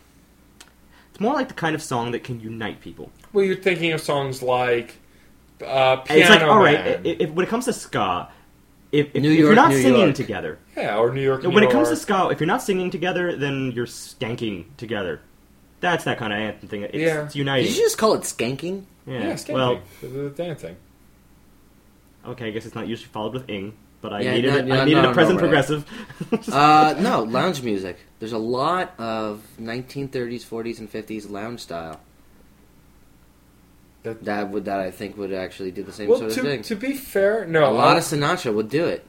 it's 1.11 1.19
more 1.19 1.33
like 1.33 1.47
the 1.47 1.53
kind 1.53 1.75
of 1.75 1.81
song 1.81 2.11
that 2.11 2.23
can 2.23 2.39
unite 2.39 2.81
people. 2.81 3.11
Well, 3.33 3.45
you're 3.45 3.55
thinking 3.55 3.91
of 3.93 4.01
songs 4.01 4.41
like 4.41 4.97
uh, 5.65 5.97
Piano 5.97 6.21
it's 6.21 6.29
like 6.29 6.41
all 6.41 6.59
right, 6.59 6.83
Man. 6.83 7.01
i- 7.05 7.17
if, 7.23 7.29
when 7.31 7.45
it 7.45 7.49
comes 7.49 7.65
to 7.65 7.73
ska, 7.73 8.29
if, 8.91 9.07
if, 9.13 9.21
New 9.21 9.31
if 9.31 9.37
you're 9.37 9.45
York, 9.47 9.55
not 9.55 9.69
New 9.71 9.81
singing 9.81 10.01
York. 10.01 10.15
together, 10.15 10.59
yeah, 10.75 10.97
or 10.97 11.13
New 11.13 11.21
York. 11.21 11.43
when 11.43 11.51
New 11.51 11.59
it 11.63 11.71
comes 11.71 11.87
to 11.89 11.93
York. 11.95 12.01
ska, 12.01 12.29
if 12.31 12.39
you're 12.39 12.47
not 12.47 12.61
singing 12.61 12.89
together, 12.91 13.35
then 13.35 13.71
you're 13.71 13.85
skanking 13.87 14.65
together. 14.77 15.21
That's 15.81 16.03
that 16.05 16.17
kind 16.17 16.33
of 16.33 16.39
anthem 16.39 16.67
thing. 16.69 16.81
It's, 16.83 16.95
Yeah. 16.95 17.23
it's 17.23 17.33
Did 17.33 17.39
uniting. 17.39 17.67
you 17.67 17.73
just 17.75 17.97
call 17.97 18.13
it 18.15 18.21
skanking? 18.21 18.83
yeah. 19.05 19.19
yeah, 19.19 19.33
skanking. 19.33 19.53
well, 19.53 19.79
the, 20.01 20.07
the 20.07 20.29
dancing. 20.31 20.75
okay, 22.25 22.47
I 22.47 22.51
guess 22.51 22.65
it's 22.65 22.75
not 22.75 22.87
usually 22.87 23.07
followed 23.09 23.33
with 23.33 23.49
ing, 23.49 23.73
but 24.05 24.13
I 24.13 24.21
Yeah, 24.21 24.31
needed 24.35 24.51
no, 24.53 24.57
it- 24.59 24.65
no, 24.67 24.75
I 24.81 24.85
needed 24.85 25.01
no, 25.01 25.09
a 25.09 25.13
present 25.15 25.35
no, 25.37 25.39
progressive. 25.41 25.85
Uh, 26.51 26.93
no, 26.99 27.23
lounge 27.23 27.63
music. 27.63 27.97
There's 28.19 28.33
a 28.33 28.37
lot 28.37 28.93
of 28.99 29.41
1930s, 29.59 30.45
40s, 30.45 30.77
and 30.79 30.91
50s 30.91 31.27
lounge 31.29 31.61
style. 31.61 31.99
That- 34.03 34.23
That 34.25 34.51
would 34.51 34.65
that 34.65 34.79
I 34.79 34.91
think 34.91 35.17
would 35.17 35.33
actually 35.33 35.71
do 35.71 35.81
the 35.81 35.91
same 35.91 36.07
Well, 36.09 36.19
sort 36.19 36.29
of 36.31 36.37
to, 36.37 36.43
thing. 36.43 36.61
to 36.61 36.75
be 36.75 36.93
fair, 36.93 37.45
no, 37.45 37.65
a 37.69 37.73
lot 37.73 37.97
of 37.97 38.03
Sinatra 38.03 38.53
would 38.53 38.69
do 38.69 38.85
it. 38.85 39.03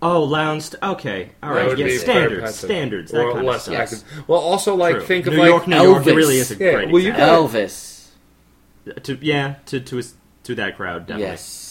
Oh, 0.00 0.22
lounge. 0.24 0.62
St- 0.62 0.82
okay, 0.82 1.30
all 1.42 1.54
that 1.54 1.66
right. 1.68 1.78
Yeah, 1.78 1.98
standards, 1.98 2.54
standards, 2.56 3.12
that 3.12 3.32
kind 3.32 3.46
less 3.46 3.66
of 3.68 3.74
stuff. 3.74 3.76
active. 4.10 4.28
Well, 4.28 4.40
also 4.40 4.74
like 4.74 4.96
True. 4.96 5.04
think 5.06 5.26
of 5.26 5.34
New 5.34 5.40
like 5.40 5.48
York, 5.48 5.66
New 5.68 5.76
York. 5.82 6.06
It 6.06 6.10
Elvis. 6.12 6.16
really 6.16 6.36
is 6.38 6.50
a 6.50 6.54
Yeah, 6.56 6.72
great 6.72 6.90
well, 6.90 7.02
you. 7.02 7.12
Elvis. 7.12 8.08
To 9.04 9.18
yeah, 9.20 9.56
to 9.66 9.80
to 9.80 10.02
to 10.44 10.54
that 10.54 10.76
crowd, 10.76 11.06
definitely. 11.06 11.26
Yes. 11.32 11.65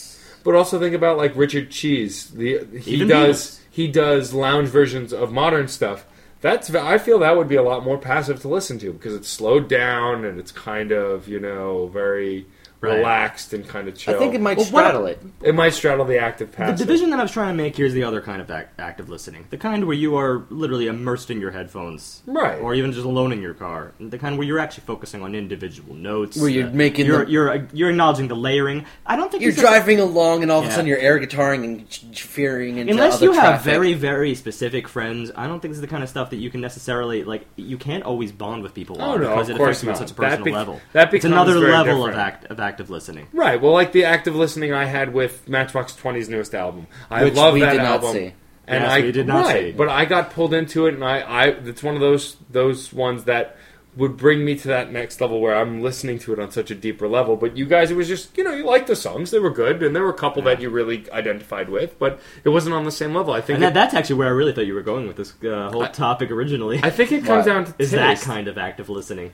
But 0.45 0.55
also 0.55 0.79
think 0.79 0.95
about 0.95 1.17
like 1.17 1.35
Richard 1.35 1.71
Cheese. 1.71 2.29
The 2.29 2.65
he 2.79 2.91
Even 2.95 3.07
does 3.09 3.41
Beatles. 3.41 3.59
he 3.71 3.87
does 3.89 4.33
lounge 4.33 4.69
versions 4.69 5.11
of 5.11 5.33
modern 5.33 5.67
stuff. 5.67 6.05
That's 6.41 6.73
I 6.73 6.99
feel 6.99 7.19
that 7.19 7.35
would 7.35 7.47
be 7.49 7.55
a 7.55 7.63
lot 7.63 7.83
more 7.83 7.97
passive 7.97 8.39
to 8.41 8.47
listen 8.47 8.77
to 8.79 8.93
because 8.93 9.15
it's 9.15 9.27
slowed 9.27 9.67
down 9.67 10.23
and 10.23 10.39
it's 10.39 10.51
kind 10.51 10.91
of 10.91 11.27
you 11.27 11.39
know 11.39 11.87
very 11.87 12.45
Right. 12.81 12.97
relaxed 12.97 13.53
and 13.53 13.67
kind 13.67 13.87
of 13.87 13.95
chill. 13.95 14.13
I 14.13 14.17
think 14.19 14.35
it 14.35 14.41
might 14.41 14.57
Well, 14.57 14.65
what- 14.67 14.81
straddle 14.83 15.05
it. 15.07 15.19
it 15.41 15.55
might 15.55 15.73
straddle 15.73 16.05
the 16.05 16.19
active 16.19 16.51
The 16.51 16.57
passive. 16.57 16.77
The 16.77 16.85
division 16.85 17.09
that 17.11 17.19
I 17.19 17.23
was 17.23 17.31
trying 17.31 17.55
to 17.57 17.63
make 17.63 17.75
here 17.77 17.85
is 17.87 17.93
the 17.93 18.03
other 18.03 18.21
kind 18.21 18.41
of 18.41 18.51
ac- 18.51 18.67
active 18.77 19.09
listening, 19.09 19.45
the 19.49 19.57
kind 19.57 19.85
where 19.85 19.95
you 19.95 20.15
are 20.17 20.43
literally 20.49 20.87
immersed 20.87 21.31
in 21.31 21.39
your 21.41 21.51
headphones, 21.51 22.21
Right. 22.27 22.59
Or 22.61 22.73
even 22.75 22.91
just 22.91 23.05
alone 23.05 23.31
in 23.31 23.41
your 23.41 23.53
car, 23.55 23.93
the 23.99 24.17
kind 24.19 24.37
where 24.37 24.45
you're 24.45 24.59
actually 24.59 24.83
focusing 24.85 25.23
on 25.23 25.33
individual 25.35 25.95
notes, 25.95 26.37
Where 26.37 26.49
you're 26.49 26.67
uh, 26.67 26.71
making 26.73 27.05
you're 27.07 27.25
the- 27.25 27.31
you're 27.31 27.49
uh, 27.51 27.61
you're 27.73 27.89
acknowledging 27.89 28.27
the 28.27 28.35
layering. 28.35 28.85
I 29.05 29.15
don't 29.15 29.31
think 29.31 29.41
You're 29.41 29.51
these 29.53 29.59
are- 29.63 29.67
driving 29.67 29.99
along, 29.99 30.43
and 30.43 30.51
all 30.51 30.59
of 30.61 30.67
a 30.67 30.71
sudden 30.71 30.85
you're 30.87 30.99
air 30.99 31.19
guitaring 31.19 31.63
and 31.63 31.89
ch- 31.89 32.03
ch- 32.11 32.21
fearing 32.23 32.77
into 32.77 32.91
Unless 32.93 33.15
other 33.15 33.25
you 33.25 33.31
have 33.33 33.43
traffic. 33.43 33.65
very, 33.71 33.93
very 33.93 34.35
specific 34.35 34.87
friends, 34.87 35.31
I 35.35 35.47
don't 35.47 35.59
think 35.59 35.71
this 35.71 35.77
is 35.77 35.81
the 35.81 35.87
kind 35.87 36.03
of 36.03 36.09
stuff 36.09 36.29
that 36.31 36.37
you 36.37 36.49
can 36.51 36.61
necessarily 36.61 37.23
like. 37.23 37.45
You 37.55 37.77
can't 37.77 38.03
always 38.03 38.31
bond 38.31 38.61
with 38.63 38.73
people 38.73 38.97
Oh, 38.99 39.11
on 39.13 39.21
no, 39.21 39.29
because 39.29 39.49
of 39.49 39.55
it 39.55 39.57
course 39.57 39.81
affects 39.81 39.83
you 39.83 39.89
on 39.89 39.93
not. 39.93 39.99
such 39.99 40.11
a 40.11 40.13
That 40.21 40.29
personal 40.39 40.53
level. 40.53 40.81
that 40.93 41.03
it's 41.05 41.11
becomes 41.11 41.31
another 41.33 41.59
very 41.59 41.71
level 41.71 42.03
of 42.05 42.11
different. 42.11 42.27
act 42.27 42.45
of 42.51 42.59
active 42.65 42.89
listening. 42.89 43.27
Right. 43.33 43.61
Well, 43.61 43.71
like 43.73 43.91
the 43.91 44.05
active 44.05 44.35
listening 44.35 44.73
I 44.73 44.85
had 44.85 45.13
with 45.13 45.47
Matchbox 45.47 45.93
20's 45.93 46.27
newest 46.29 46.53
album. 46.55 46.87
I 47.09 47.23
Which 47.23 47.35
love 47.35 47.53
we 47.53 47.61
that 47.61 47.71
did 47.71 47.77
not 47.77 47.85
album. 48.03 48.13
see. 48.13 48.33
And 48.67 48.83
Yes, 48.83 48.91
I 48.91 49.01
we 49.01 49.11
did 49.11 49.27
not 49.27 49.45
right, 49.45 49.65
see. 49.65 49.71
but 49.73 49.89
I 49.89 50.05
got 50.05 50.31
pulled 50.31 50.53
into 50.53 50.87
it, 50.87 50.95
and 50.95 51.03
I, 51.03 51.19
I 51.19 51.43
it's 51.49 51.83
one 51.83 51.93
of 51.95 52.01
those 52.01 52.37
those 52.49 52.91
ones 52.91 53.25
that 53.25 53.55
would 53.95 54.17
bring 54.17 54.43
me 54.43 54.55
to 54.57 54.67
that 54.67 54.91
next 54.91 55.21
level 55.21 55.39
where 55.39 55.55
I'm 55.55 55.81
listening 55.81 56.19
to 56.19 56.33
it 56.33 56.39
on 56.39 56.49
such 56.51 56.69
a 56.71 56.75
deeper 56.75 57.07
level. 57.07 57.37
But 57.37 57.55
you 57.55 57.65
guys, 57.65 57.91
it 57.91 57.95
was 57.95 58.07
just 58.07 58.35
you 58.35 58.43
know 58.43 58.51
you 58.51 58.65
liked 58.65 58.87
the 58.87 58.95
songs; 58.95 59.29
they 59.29 59.37
were 59.37 59.51
good, 59.51 59.83
and 59.83 59.95
there 59.95 60.01
were 60.01 60.09
a 60.09 60.13
couple 60.15 60.41
that 60.41 60.59
you 60.61 60.71
really 60.71 61.05
identified 61.11 61.69
with, 61.69 61.99
but 61.99 62.19
it 62.43 62.49
wasn't 62.49 62.73
on 62.73 62.85
the 62.85 62.91
same 62.91 63.13
level. 63.13 63.33
I 63.35 63.39
think 63.41 63.57
And 63.57 63.65
it, 63.65 63.73
that's 63.75 63.93
actually 63.93 64.15
where 64.15 64.27
I 64.29 64.31
really 64.31 64.51
thought 64.51 64.65
you 64.65 64.73
were 64.73 64.81
going 64.81 65.05
with 65.07 65.17
this 65.17 65.33
uh, 65.43 65.69
whole 65.71 65.83
I- 65.83 65.89
topic 65.89 66.31
originally. 66.31 66.79
I 66.81 66.89
think 66.89 67.11
it 67.11 67.23
comes 67.23 67.45
What? 67.45 67.53
down 67.53 67.65
to 67.65 67.73
is 67.77 67.91
that 67.91 68.19
kind 68.21 68.47
of 68.47 68.57
active 68.57 68.89
listening? 68.89 69.31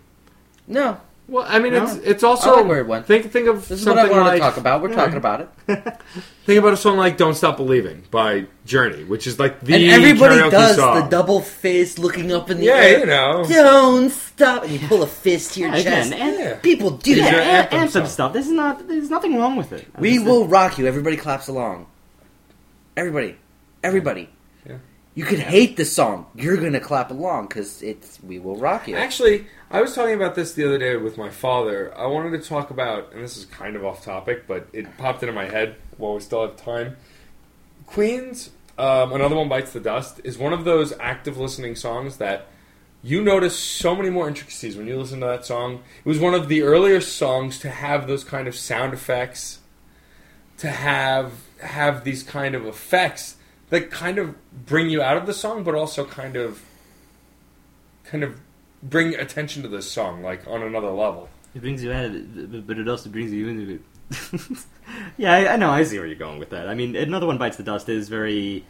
No, 0.67 0.99
Well, 1.32 1.45
I 1.47 1.59
mean, 1.59 1.71
No? 1.71 1.84
it's 1.84 1.93
it's 2.05 2.23
also 2.23 2.51
I 2.51 2.55
like 2.57 2.67
where 2.67 2.79
it 2.82 2.88
went. 2.88 3.05
think 3.05 3.32
think 3.32 3.47
of 3.47 3.65
this 3.69 3.79
is 3.79 3.86
what 3.86 3.95
something 3.95 4.13
I 4.13 4.19
wanted 4.19 4.29
like 4.32 4.39
to 4.41 4.47
talk 4.49 4.57
about. 4.57 4.82
We're 4.82 4.93
talking 4.93 5.15
about 5.15 5.39
it. 5.39 5.49
think 6.45 6.59
about 6.59 6.73
a 6.73 6.77
song 6.77 6.97
like 6.97 7.15
"Don't 7.15 7.36
Stop 7.36 7.55
Believing" 7.55 8.03
by 8.11 8.47
Journey, 8.65 9.05
which 9.05 9.25
is 9.27 9.39
like 9.39 9.61
the 9.61 9.75
and 9.75 9.84
everybody 9.86 10.49
does 10.49 10.75
song. 10.75 10.99
the 10.99 11.07
double 11.09 11.39
fist 11.39 11.99
looking 11.99 12.34
up 12.34 12.49
in 12.49 12.57
the 12.57 12.65
Yeah, 12.65 12.73
air. 12.75 12.99
you 12.99 13.05
know. 13.05 13.45
Don't 13.47 14.09
stop, 14.09 14.63
and 14.63 14.71
you 14.73 14.86
pull 14.89 15.03
a 15.03 15.07
fist 15.07 15.53
to 15.53 15.61
your 15.61 15.69
Yeah, 15.69 15.82
chest. 15.84 16.11
again, 16.11 16.27
and- 16.29 16.39
Yeah. 16.39 16.55
People 16.57 16.91
do 16.91 17.15
These 17.15 17.23
Yeah, 17.23 17.32
that. 17.32 17.41
an- 17.41 17.47
anthem 17.47 17.79
anthem, 17.79 18.05
stuff. 18.07 18.34
This 18.34 18.47
is 18.47 18.51
not. 18.51 18.86
There's 18.89 19.09
nothing 19.09 19.38
wrong 19.38 19.55
with 19.55 19.71
it. 19.71 19.88
We 19.97 20.17
This- 20.17 20.27
will 20.27 20.47
rock 20.47 20.77
you. 20.77 20.86
Everybody 20.86 21.15
claps 21.15 21.47
along. 21.47 21.86
Everybody, 22.97 23.38
everybody. 23.84 24.29
You 25.14 25.26
could 25.26 25.39
hate 25.39 25.76
the 25.76 25.84
song. 25.84 26.28
You're 26.36 26.55
gonna 26.55 26.80
clap 26.80 27.12
along 27.12 27.47
because 27.47 27.84
it's 27.84 28.20
"We 28.24 28.39
Will 28.39 28.55
Rock 28.55 28.88
You." 28.88 28.95
Actually, 28.95 29.45
I 29.70 29.82
was 29.82 29.93
talking 29.93 30.16
about 30.16 30.36
this 30.36 30.53
the 30.53 30.66
other 30.66 30.78
day 30.78 30.95
with 30.95 31.18
my 31.18 31.30
father. 31.30 31.93
I 31.97 32.07
wanted 32.07 32.41
to 32.41 32.47
talk 32.47 32.70
about, 32.70 33.12
and 33.12 33.22
this 33.22 33.36
is 33.36 33.45
kind 33.45 33.76
of 33.76 33.84
off 33.84 34.05
topic, 34.05 34.47
but 34.47 34.68
it 34.72 34.97
popped 34.97 35.22
into 35.22 35.34
my 35.34 35.49
head 35.49 35.76
while 35.97 36.14
we 36.14 36.22
still 36.22 36.41
have 36.41 36.55
time. 36.55 36.95
Queens, 37.88 38.51
um, 38.78 39.12
another 39.12 39.36
one 39.36 39.49
bites 39.49 39.74
the 39.74 39.82
dust, 39.82 40.22
is 40.24 40.38
one 40.38 40.53
of 40.53 40.64
those 40.64 40.93
active 40.97 41.38
listening 41.38 41.76
songs 41.76 42.18
that 42.18 42.47
you 43.03 43.22
notice 43.22 43.57
so 43.57 43.95
many 43.95 44.09
more 44.09 44.30
intricacies 44.30 44.78
when 44.78 44.88
you 44.88 44.97
listen 44.97 45.20
to 45.20 45.26
that 45.26 45.45
song. 45.45 45.84
It 46.05 46.07
was 46.07 46.20
one 46.20 46.34
of 46.34 46.47
the 46.47 46.62
earlier 46.62 47.01
songs 47.01 47.59
to 47.59 47.70
have 47.70 48.07
those 48.07 48.24
kind 48.24 48.47
of 48.47 48.55
sound 48.55 48.93
effects 48.93 49.59
to 50.59 50.70
have 50.70 51.34
have 51.59 52.03
these 52.03 52.22
kind 52.24 52.53
of 52.53 52.66
effects 52.66 53.36
that 53.72 53.89
kind 53.91 54.17
of 54.19 54.36
bring 54.65 54.89
you 54.89 55.01
out 55.01 55.17
of 55.17 55.26
the 55.26 55.34
song, 55.34 55.63
but 55.63 55.74
also 55.76 56.05
kind 56.05 56.36
of 56.36 56.61
kind 58.05 58.24
of 58.24 58.39
bring 58.84 59.15
attention 59.15 59.63
to 59.63 59.67
this 59.67 59.89
song 59.91 60.22
like 60.22 60.47
on 60.47 60.61
another 60.61 60.89
level. 60.91 61.30
It 61.55 61.61
brings 61.61 61.84
you 61.84 61.91
out 61.91 62.05
of 62.05 62.15
it, 62.53 62.67
but 62.67 62.78
it 62.78 62.88
also 62.88 63.09
brings 63.09 63.34
you 63.34 63.47
into 63.47 63.74
it. 63.76 63.82
yeah, 65.17 65.34
I, 65.34 65.53
I 65.53 65.55
know. 65.57 65.69
I 65.72 65.84
see 65.84 65.97
where 65.97 66.07
you're 66.07 66.15
going 66.15 66.39
with 66.39 66.49
that. 66.51 66.67
I 66.69 66.76
mean, 66.76 66.95
another 66.95 67.26
one 67.28 67.38
bites 67.38 67.57
the 67.57 67.63
dust 67.63 67.89
is 67.89 68.07
very, 68.09 68.65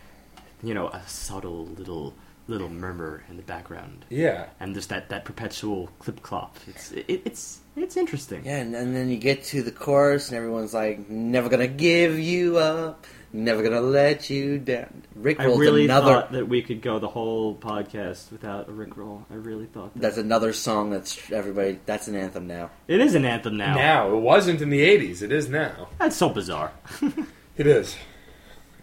you 0.64 0.74
know, 0.74 0.88
a 0.90 1.02
subtle 1.08 1.66
little 1.66 2.14
little 2.48 2.70
murmur 2.70 3.24
in 3.30 3.38
the 3.38 3.44
background, 3.44 4.04
Yeah. 4.10 4.48
and 4.60 4.74
just 4.76 4.90
that, 4.90 5.10
that 5.10 5.24
perpetual 5.26 5.90
clip 6.00 6.22
clop. 6.22 6.58
It's 6.68 6.92
it, 6.92 7.22
it's 7.26 7.60
it's 7.76 7.96
interesting. 7.98 8.46
Yeah, 8.46 8.58
and, 8.58 8.76
and 8.76 8.96
then 8.96 9.10
you 9.10 9.18
get 9.18 9.44
to 9.46 9.62
the 9.64 9.72
chorus, 9.72 10.28
and 10.30 10.38
everyone's 10.38 10.74
like, 10.74 11.08
"Never 11.10 11.50
gonna 11.50 11.68
give 11.68 12.20
you 12.20 12.58
up, 12.58 13.06
never 13.34 13.64
gonna 13.64 13.82
let 13.82 14.30
you 14.30 14.58
down." 14.58 15.04
Rick 15.16 15.40
I 15.40 15.46
really 15.46 15.86
another. 15.86 16.14
thought 16.14 16.32
that 16.34 16.48
we 16.48 16.62
could 16.62 16.82
go 16.82 17.00
the 17.00 17.08
whole 17.08 17.56
podcast 17.56 18.32
without 18.32 18.70
a 18.70 18.72
Rickroll. 18.72 19.24
I 19.32 19.36
really 19.36 19.66
thought 19.66 19.94
that. 19.94 20.02
That's 20.02 20.18
another 20.18 20.54
song 20.54 20.90
that's 20.90 21.32
everybody. 21.32 21.80
That's 21.86 22.08
an 22.08 22.16
anthem 22.16 22.48
now. 22.48 22.70
it 22.88 23.00
is 23.02 23.16
an 23.16 23.26
anthem 23.26 23.58
now. 23.58 23.76
Now. 23.76 24.12
it 24.16 24.20
wasn't 24.20 24.62
in 24.62 24.70
the 24.70 24.82
'80s. 24.82 25.22
It 25.22 25.32
is 25.32 25.50
now. 25.50 25.90
That's 26.00 26.16
so 26.16 26.30
bizarre. 26.30 26.72
It 27.58 27.68
is. 27.68 27.96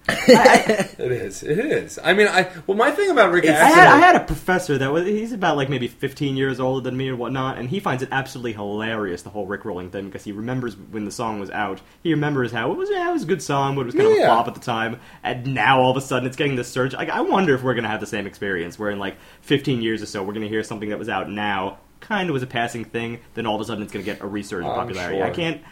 It 0.09 1.13
is. 1.13 1.43
It 1.43 1.59
is. 1.59 1.99
I 2.03 2.13
mean, 2.15 2.29
I 2.29 2.51
well, 2.67 2.77
my 2.77 2.91
thing 2.91 3.11
about 3.11 3.31
Rick 3.33 3.45
It's- 3.45 3.61
I 3.63 3.69
had, 3.69 3.89
I 3.89 3.99
had 3.99 4.17
a 4.17 4.21
professor 4.25 4.79
that 4.79 4.93
was 4.93 5.05
he's 5.07 5.33
about 5.33 5.57
like 5.57 5.69
maybe 5.69 5.87
15 5.89 6.37
years 6.37 6.61
older 6.61 6.83
than 6.83 6.97
me 6.97 7.09
or 7.09 7.17
whatnot, 7.17 7.59
and 7.59 7.69
he 7.69 7.81
finds 7.81 8.03
it 8.03 8.09
absolutely 8.13 8.53
hilarious 8.55 9.23
the 9.23 9.31
whole 9.31 9.47
Rickrolling 9.47 9.91
thing 9.93 10.07
because 10.07 10.25
he 10.25 10.33
remembers 10.33 10.77
when 10.77 11.05
the 11.05 11.11
song 11.11 11.41
was 11.41 11.51
out. 11.51 11.81
He 12.03 12.13
remembers 12.13 12.53
how 12.53 12.71
it 12.73 12.77
was 12.79 12.89
yeah, 12.91 13.09
it 13.09 13.13
was 13.13 13.23
a 13.23 13.27
good 13.27 13.43
song, 13.43 13.75
but 13.75 13.83
it 13.83 13.87
was 13.87 13.95
kind 13.95 14.07
of 14.07 14.13
a 14.15 14.17
Yeah. 14.17 14.27
flop 14.27 14.49
at 14.49 14.55
the 14.55 14.61
time, 14.61 15.01
and 15.23 15.55
now 15.55 15.81
all 15.81 15.91
of 15.91 15.97
a 15.97 16.01
sudden 16.01 16.27
it's 16.27 16.37
getting 16.37 16.57
this 16.57 16.69
surge. 16.69 16.95
Like, 16.95 17.11
I 17.11 17.21
wonder 17.21 17.55
if 17.55 17.63
we're 17.63 17.75
gonna 17.75 17.89
have 17.89 18.01
the 18.01 18.07
same 18.07 18.27
experience 18.27 18.79
where 18.79 18.91
in 18.91 18.99
like 18.99 19.17
15 19.43 19.83
years 19.83 20.03
or 20.03 20.07
so 20.07 20.23
we're 20.23 20.35
gonna 20.35 20.47
hear 20.49 20.63
something 20.63 20.89
that 20.91 20.99
was 20.99 21.09
out 21.09 21.31
now, 21.31 21.79
kind 22.01 22.29
of 22.31 22.33
was 22.33 22.43
a 22.43 22.47
passing 22.47 22.85
thing, 22.85 23.21
then 23.35 23.45
all 23.47 23.57
of 23.57 23.61
a 23.61 23.65
sudden 23.65 23.83
it's 23.83 23.93
gonna 23.93 24.05
get 24.05 24.21
a 24.21 24.27
resurgence 24.27 24.71
in 24.71 24.75
popularity. 24.75 25.19
sure. 25.19 25.27
I 25.27 25.31
can't. 25.31 25.63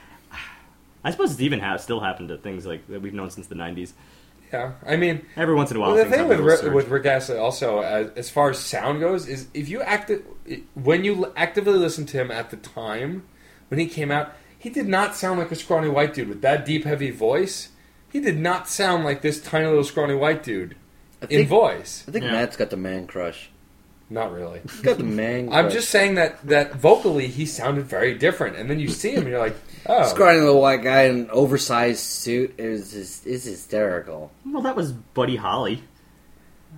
I 1.04 1.10
suppose 1.12 1.30
it's 1.30 1.40
even 1.40 1.60
ha- 1.60 1.76
still 1.76 2.00
happened 2.00 2.30
to 2.30 2.36
things 2.36 2.66
like 2.66 2.86
that 2.88 3.00
we've 3.00 3.14
known 3.14 3.30
since 3.30 3.46
the 3.46 3.54
90s. 3.54 3.92
Yeah. 4.52 4.72
I 4.86 4.96
mean, 4.96 5.24
Every 5.36 5.54
once 5.54 5.70
in 5.70 5.76
a 5.76 5.80
while, 5.80 5.94
Well, 5.94 6.04
the 6.04 6.10
thing 6.10 6.20
have 6.20 6.28
with 6.28 6.40
a 6.40 6.42
Rick, 6.42 6.58
surge. 6.60 6.72
with 6.72 6.88
Rick 6.88 7.06
Astley 7.06 7.36
also, 7.38 7.80
as, 7.80 8.10
as 8.16 8.30
far 8.30 8.50
as 8.50 8.58
sound 8.58 9.00
goes, 9.00 9.26
is 9.28 9.48
if 9.54 9.68
you 9.68 9.82
acti- 9.82 10.22
when 10.74 11.04
you 11.04 11.32
actively 11.36 11.74
listen 11.78 12.06
to 12.06 12.16
him 12.18 12.30
at 12.30 12.50
the 12.50 12.56
time 12.56 13.24
when 13.68 13.78
he 13.80 13.86
came 13.86 14.10
out, 14.10 14.32
he 14.58 14.70
did 14.70 14.86
not 14.88 15.14
sound 15.14 15.38
like 15.38 15.50
a 15.50 15.56
scrawny 15.56 15.88
white 15.88 16.14
dude 16.14 16.28
with 16.28 16.42
that 16.42 16.64
deep, 16.64 16.84
heavy 16.84 17.10
voice. 17.10 17.70
He 18.10 18.20
did 18.20 18.38
not 18.38 18.68
sound 18.68 19.04
like 19.04 19.20
this 19.22 19.40
tiny 19.40 19.66
little 19.66 19.84
scrawny 19.84 20.14
white 20.14 20.42
dude 20.42 20.76
I 21.20 21.24
in 21.26 21.28
think, 21.30 21.48
voice. 21.48 22.04
I 22.08 22.10
think 22.12 22.24
Yeah. 22.24 22.32
Matt's 22.32 22.56
got 22.56 22.70
the 22.70 22.76
man 22.76 23.06
crush. 23.06 23.50
Not 24.08 24.32
really. 24.32 24.60
He's 24.62 24.80
got 24.82 24.98
the 24.98 25.04
man. 25.04 25.52
I'm 25.52 25.68
just 25.70 25.90
saying 25.90 26.14
that 26.14 26.40
that 26.46 26.76
vocally 26.76 27.26
he 27.26 27.44
sounded 27.44 27.86
very 27.86 28.14
different, 28.14 28.56
and 28.56 28.70
then 28.70 28.78
you 28.78 28.86
see 28.88 29.10
him 29.10 29.22
and 29.22 29.28
you're 29.30 29.40
like, 29.40 29.56
oh, 29.88 30.06
scrawny 30.08 30.40
little 30.40 30.60
white 30.60 30.82
guy 30.82 31.02
in 31.04 31.16
an 31.20 31.30
oversized 31.30 32.00
suit 32.00 32.54
is 32.58 32.94
is, 32.94 33.24
is 33.26 33.44
hysterical. 33.44 34.30
Well, 34.44 34.62
that 34.62 34.76
was 34.76 34.92
Buddy 34.92 35.36
Holly. 35.36 35.82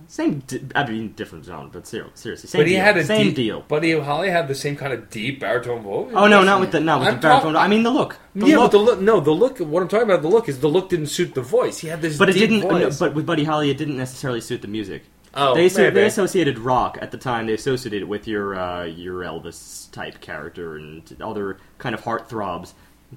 Same, 0.07 0.39
di- 0.47 0.61
I 0.75 0.89
mean, 0.89 1.11
different 1.13 1.45
genre, 1.45 1.69
but 1.71 1.85
ser- 1.85 2.07
seriously, 2.15 2.47
same 2.49 2.59
but 2.61 2.67
he 2.67 2.73
deal. 2.73 2.83
had 2.83 2.97
a 2.97 3.03
same 3.03 3.27
deep, 3.27 3.35
deal. 3.35 3.61
Buddy 3.61 3.99
Holly 3.99 4.29
had 4.29 4.47
the 4.47 4.55
same 4.55 4.75
kind 4.75 4.91
of 4.93 5.09
deep 5.09 5.39
baritone 5.39 5.83
voice. 5.83 6.13
Oh 6.15 6.25
no, 6.27 6.43
not 6.43 6.61
with 6.61 6.71
the 6.71 6.79
not 6.79 6.99
with 6.99 7.09
I'm 7.09 7.15
the 7.15 7.21
baritone. 7.21 7.53
talk- 7.53 7.63
I 7.63 7.67
mean 7.67 7.83
the 7.83 7.91
look. 7.91 8.17
The 8.33 8.47
yeah, 8.47 8.57
look. 8.57 8.71
but 8.71 8.77
the 8.77 8.83
look. 8.83 8.99
No, 9.01 9.19
the 9.19 9.31
look. 9.31 9.59
What 9.59 9.83
I'm 9.83 9.87
talking 9.89 10.09
about, 10.09 10.21
the 10.23 10.29
look 10.29 10.49
is 10.49 10.59
the 10.61 10.67
look 10.69 10.89
didn't 10.89 11.07
suit 11.07 11.35
the 11.35 11.41
voice. 11.41 11.79
He 11.79 11.89
had 11.89 12.01
this, 12.01 12.17
but 12.17 12.29
it 12.29 12.33
deep 12.33 12.49
didn't. 12.49 12.67
no, 12.69 12.79
Voice. 12.85 12.97
but 12.99 13.13
with 13.13 13.25
Buddy 13.25 13.43
Holly, 13.43 13.69
it 13.69 13.77
didn't 13.77 13.97
necessarily 13.97 14.41
suit 14.41 14.61
the 14.63 14.67
music. 14.67 15.03
oh, 15.35 15.53
they, 15.53 15.69
so, 15.69 15.83
maybe. 15.83 15.95
they 15.95 16.05
associated 16.07 16.57
rock 16.57 16.97
at 17.01 17.11
the 17.11 17.17
time. 17.17 17.45
They 17.45 17.53
associated 17.53 18.01
it 18.01 18.07
with 18.07 18.27
your 18.27 18.55
uh, 18.55 18.85
your 18.85 19.21
Elvis 19.21 19.91
type 19.91 20.21
character 20.21 20.77
and 20.77 21.03
other 21.21 21.57
kind 21.77 21.93
of 21.93 22.01
heartthrobs. 22.01 22.73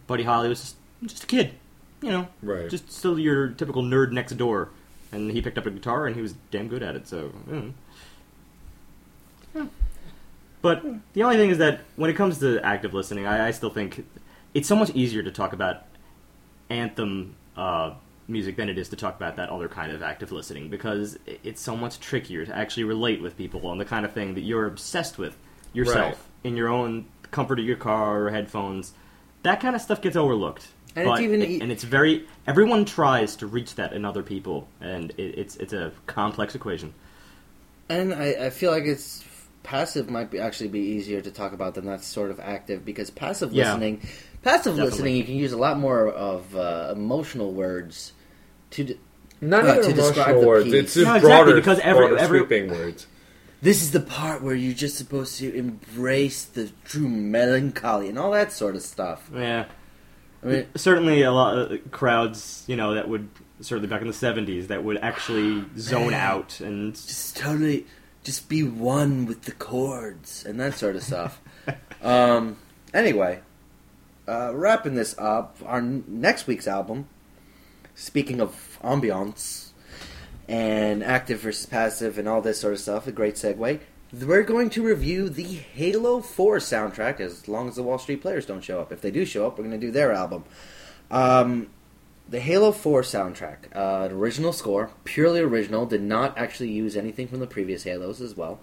Buddy 0.06 0.22
Holly 0.24 0.48
was 0.48 0.60
just, 0.60 0.76
just 1.04 1.24
a 1.24 1.26
kid, 1.26 1.52
you 2.00 2.10
know, 2.10 2.28
Right. 2.42 2.68
just 2.70 2.90
still 2.90 3.18
your 3.18 3.48
typical 3.48 3.82
nerd 3.82 4.12
next 4.12 4.32
door. 4.32 4.70
And 5.12 5.30
he 5.30 5.42
picked 5.42 5.58
up 5.58 5.66
a 5.66 5.70
guitar 5.70 6.06
and 6.06 6.16
he 6.16 6.22
was 6.22 6.34
damn 6.50 6.68
good 6.68 6.82
at 6.82 6.96
it. 6.96 7.06
So, 7.06 7.32
mm. 7.48 7.72
Yeah. 9.54 9.66
but 10.62 10.82
the 11.12 11.22
only 11.22 11.36
thing 11.36 11.50
is 11.50 11.58
that 11.58 11.80
when 11.96 12.08
it 12.10 12.14
comes 12.14 12.38
to 12.38 12.60
active 12.64 12.94
listening, 12.94 13.26
I, 13.26 13.48
I 13.48 13.50
still 13.50 13.70
think 13.70 14.06
it's 14.54 14.66
so 14.68 14.76
much 14.76 14.90
easier 14.90 15.22
to 15.22 15.30
talk 15.30 15.52
about 15.52 15.84
anthem 16.70 17.34
uh, 17.56 17.92
music 18.28 18.56
than 18.56 18.70
it 18.70 18.78
is 18.78 18.88
to 18.88 18.96
talk 18.96 19.16
about 19.16 19.36
that 19.36 19.50
other 19.50 19.68
kind 19.68 19.92
of 19.92 20.02
active 20.02 20.32
listening 20.32 20.70
because 20.70 21.18
it's 21.26 21.60
so 21.60 21.76
much 21.76 22.00
trickier 22.00 22.46
to 22.46 22.56
actually 22.56 22.84
relate 22.84 23.20
with 23.20 23.36
people 23.36 23.66
on 23.66 23.76
the 23.76 23.84
kind 23.84 24.06
of 24.06 24.12
thing 24.12 24.34
that 24.34 24.40
you're 24.42 24.66
obsessed 24.66 25.18
with 25.18 25.36
yourself 25.74 26.12
Right. 26.14 26.16
in 26.44 26.56
your 26.56 26.68
own 26.68 27.06
comfort 27.30 27.58
of 27.58 27.66
your 27.66 27.76
car 27.76 28.22
or 28.24 28.30
headphones. 28.30 28.92
That 29.42 29.60
kind 29.60 29.74
of 29.74 29.82
stuff 29.82 30.00
gets 30.00 30.16
overlooked. 30.16 30.66
And 30.94 31.06
but 31.06 31.14
it's 31.14 31.22
even 31.22 31.42
it- 31.42 31.62
and 31.62 31.72
it's 31.72 31.84
very 31.84 32.26
everyone 32.46 32.84
tries 32.84 33.36
to 33.36 33.46
reach 33.46 33.74
that 33.76 33.92
in 33.92 34.04
other 34.04 34.22
people, 34.22 34.68
and 34.80 35.10
it, 35.16 35.38
it's 35.38 35.56
it's 35.56 35.72
a 35.72 35.92
complex 36.06 36.54
equation. 36.54 36.92
And 37.88 38.12
I, 38.14 38.46
I 38.46 38.50
feel 38.50 38.70
like 38.70 38.84
it's 38.84 39.24
passive 39.62 40.10
might 40.10 40.30
be 40.30 40.38
actually 40.38 40.68
be 40.68 40.80
easier 40.80 41.20
to 41.20 41.30
talk 41.30 41.52
about 41.52 41.74
than 41.74 41.86
that 41.86 42.02
sort 42.04 42.30
of 42.30 42.40
active 42.40 42.84
because 42.84 43.10
passive 43.10 43.52
Yeah. 43.52 43.70
listening, 43.70 44.00
passive 44.42 44.74
Definitely. 44.76 44.90
listening, 44.90 45.16
you 45.16 45.24
can 45.24 45.34
use 45.36 45.52
a 45.52 45.56
lot 45.58 45.78
more 45.78 46.08
of 46.08 46.54
uh, 46.56 46.92
emotional 46.94 47.52
words 47.52 48.12
to. 48.72 48.84
D- 48.84 48.98
not 49.40 49.64
uh, 49.66 49.72
even 49.78 49.82
to 49.90 49.92
describe 49.94 50.28
emotional 50.28 50.40
the 50.42 50.46
words. 50.46 50.64
piece. 50.66 50.74
It's 50.74 50.94
just 50.94 51.06
No, 51.06 51.14
exactly, 51.16 51.28
broader, 51.30 51.54
because 51.56 51.78
every- 51.80 52.06
broader 52.08 52.18
every- 52.22 52.38
sweeping 52.40 52.70
words. 52.70 53.06
This 53.62 53.80
is 53.80 53.92
the 53.92 54.00
part 54.00 54.42
where 54.42 54.56
you're 54.56 54.74
just 54.74 54.98
supposed 54.98 55.38
to 55.38 55.54
embrace 55.54 56.44
the 56.44 56.70
true 56.84 57.08
melancholy 57.08 58.08
and 58.08 58.18
all 58.18 58.32
that 58.32 58.50
sort 58.52 58.74
of 58.74 58.82
stuff. 58.82 59.30
Yeah, 59.32 59.66
I 60.42 60.46
mean, 60.46 60.66
certainly 60.74 61.22
a 61.22 61.30
lot 61.30 61.56
of 61.56 61.90
crowds, 61.92 62.64
you 62.66 62.74
know, 62.74 62.94
that 62.94 63.08
would 63.08 63.28
certainly 63.60 63.88
back 63.88 64.02
in 64.02 64.08
the 64.08 64.12
'70s 64.12 64.66
that 64.66 64.82
would 64.82 64.98
actually 64.98 65.64
zone 65.78 66.12
out 66.12 66.60
and 66.60 66.92
just 66.94 67.36
totally, 67.36 67.86
just 68.24 68.48
be 68.48 68.64
one 68.64 69.26
with 69.26 69.42
the 69.42 69.52
chords 69.52 70.44
and 70.44 70.58
that 70.58 70.74
sort 70.74 70.96
of 70.96 71.04
stuff. 71.04 71.40
um, 72.02 72.56
anyway, 72.92 73.40
uh, 74.26 74.50
wrapping 74.52 74.96
this 74.96 75.16
up, 75.18 75.56
our 75.64 75.78
n- 75.78 76.02
next 76.08 76.48
week's 76.48 76.66
album. 76.66 77.06
Speaking 77.94 78.40
of 78.40 78.78
ambiance 78.82 79.61
and 80.48 81.02
active 81.04 81.40
versus 81.40 81.66
passive 81.66 82.18
and 82.18 82.28
all 82.28 82.40
this 82.40 82.60
sort 82.60 82.74
of 82.74 82.80
stuff, 82.80 83.06
a 83.06 83.12
great 83.12 83.34
segue. 83.34 83.80
We're 84.12 84.42
going 84.42 84.68
to 84.70 84.82
review 84.82 85.28
the 85.30 85.42
Halo 85.44 86.20
4 86.20 86.58
soundtrack 86.58 87.18
as 87.20 87.48
long 87.48 87.68
as 87.68 87.76
the 87.76 87.82
Wall 87.82 87.98
Street 87.98 88.20
Players 88.20 88.44
don't 88.44 88.62
show 88.62 88.80
up. 88.80 88.92
If 88.92 89.00
they 89.00 89.10
do 89.10 89.24
show 89.24 89.46
up, 89.46 89.56
we're 89.56 89.64
going 89.64 89.80
to 89.80 89.86
do 89.86 89.90
their 89.92 90.12
album. 90.12 90.44
Um, 91.10 91.68
the 92.28 92.40
Halo 92.40 92.72
4 92.72 93.02
soundtrack, 93.02 93.74
uh, 93.74 94.04
an 94.06 94.12
original 94.12 94.52
score, 94.52 94.90
purely 95.04 95.40
original, 95.40 95.86
did 95.86 96.02
not 96.02 96.36
actually 96.36 96.70
use 96.70 96.96
anything 96.96 97.26
from 97.28 97.40
the 97.40 97.46
previous 97.46 97.84
Halos 97.84 98.20
as 98.20 98.36
well, 98.36 98.60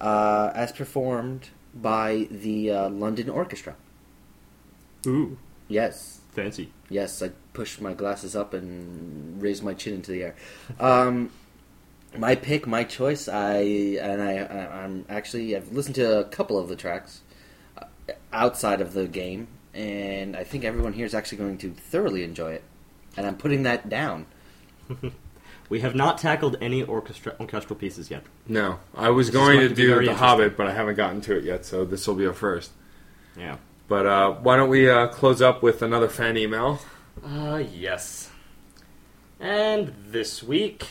uh, 0.00 0.50
as 0.54 0.70
performed 0.72 1.48
by 1.74 2.26
the 2.30 2.70
uh, 2.70 2.88
London 2.90 3.30
Orchestra. 3.30 3.76
ooh, 5.06 5.38
Yes, 5.68 6.20
fancy. 6.32 6.72
yes, 6.88 7.22
I 7.22 7.30
pushed 7.52 7.80
my 7.80 7.92
glasses 7.94 8.36
up 8.36 8.54
and 8.54 9.40
raise 9.42 9.62
my 9.62 9.74
chin 9.74 9.94
into 9.94 10.12
the 10.12 10.22
air. 10.22 10.34
Um, 10.78 11.30
my 12.16 12.34
pick, 12.34 12.66
my 12.66 12.84
choice. 12.84 13.28
I 13.28 13.58
and 14.00 14.22
I, 14.22 14.36
I, 14.38 14.82
I'm 14.84 15.04
actually 15.08 15.56
I've 15.56 15.72
listened 15.72 15.94
to 15.96 16.20
a 16.20 16.24
couple 16.24 16.58
of 16.58 16.68
the 16.68 16.76
tracks 16.76 17.20
uh, 17.78 17.84
outside 18.32 18.80
of 18.80 18.92
the 18.92 19.06
game, 19.06 19.48
and 19.74 20.36
I 20.36 20.44
think 20.44 20.64
everyone 20.64 20.92
here 20.92 21.06
is 21.06 21.14
actually 21.14 21.38
going 21.38 21.58
to 21.58 21.70
thoroughly 21.70 22.24
enjoy 22.24 22.52
it. 22.52 22.64
And 23.16 23.26
I'm 23.26 23.36
putting 23.36 23.64
that 23.64 23.88
down. 23.88 24.26
We 25.70 25.80
have 25.82 25.94
not 25.94 26.18
tackled 26.18 26.56
any 26.60 26.82
orchestra 26.82 27.36
orchestral 27.38 27.78
pieces 27.78 28.10
yet. 28.10 28.24
No, 28.48 28.80
I 28.94 29.10
was 29.10 29.28
This 29.28 29.34
going 29.34 29.58
going 29.58 29.68
to 29.68 29.74
to 29.74 29.74
do 29.74 30.04
The. 30.04 30.14
Hobbit, 30.14 30.56
but 30.56 30.66
I 30.66 30.72
haven't 30.72 30.96
gotten 30.96 31.20
to 31.22 31.38
it 31.38 31.44
yet, 31.44 31.64
so 31.64 31.84
this 31.84 32.08
will 32.08 32.16
be 32.16 32.24
a 32.24 32.32
first. 32.32 32.72
Yeah. 33.38 33.56
But 33.86 34.04
uh, 34.04 34.32
why 34.32 34.56
don't 34.56 34.68
we 34.68 34.90
uh, 34.90 35.06
close 35.06 35.40
up 35.40 35.62
with 35.62 35.80
another 35.80 36.08
fan 36.08 36.36
email? 36.36 36.80
Uh, 37.24 37.62
yes. 37.72 38.30
And 39.38 39.94
this 40.06 40.42
week, 40.42 40.86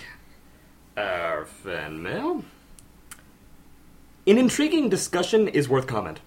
our 0.97 1.45
fan 1.45 2.01
mail. 2.01 2.43
An 4.27 4.37
intriguing 4.37 4.89
discussion 4.89 5.47
is 5.47 5.69
worth 5.69 5.87
comment. 5.87 6.19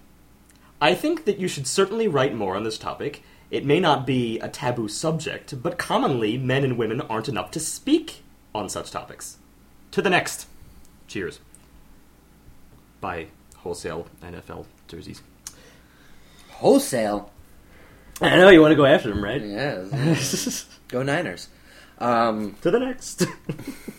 I 0.81 0.95
think 0.95 1.25
that 1.25 1.39
you 1.39 1.47
should 1.47 1.67
certainly 1.67 2.07
write 2.07 2.35
more 2.35 2.55
on 2.55 2.63
this 2.63 2.77
topic. 2.77 3.23
It 3.51 3.65
may 3.65 3.79
not 3.79 4.05
be 4.05 4.39
a 4.39 4.49
taboo 4.49 4.87
subject, 4.87 5.61
but 5.61 5.77
commonly 5.77 6.37
men 6.37 6.63
and 6.63 6.77
women 6.77 7.01
aren't 7.01 7.29
enough 7.29 7.51
to 7.51 7.59
speak 7.59 8.23
on 8.53 8.67
such 8.67 8.91
topics. 8.91 9.37
To 9.91 10.01
the 10.01 10.09
next. 10.09 10.47
Cheers. 11.07 11.39
By 12.99 13.27
wholesale 13.57 14.07
NFL 14.21 14.65
jerseys. 14.87 15.21
Wholesale. 16.49 17.31
I 18.21 18.35
know 18.37 18.49
you 18.49 18.61
want 18.61 18.71
to 18.71 18.75
go 18.75 18.85
after 18.85 19.09
them, 19.09 19.23
right? 19.23 19.41
Yeah, 19.41 19.85
go 20.87 21.03
Niners. 21.03 21.47
Um, 21.99 22.55
to 22.61 22.71
the 22.71 22.79
next. 22.79 23.25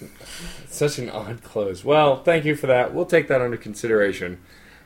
Such 0.69 0.99
an 0.99 1.09
odd 1.11 1.43
close. 1.43 1.85
Well, 1.85 2.23
thank 2.23 2.45
you 2.45 2.57
for 2.57 2.67
that. 2.67 2.93
We'll 2.95 3.07
take 3.07 3.29
that 3.29 3.41
under 3.41 3.57
consideration. 3.57 4.41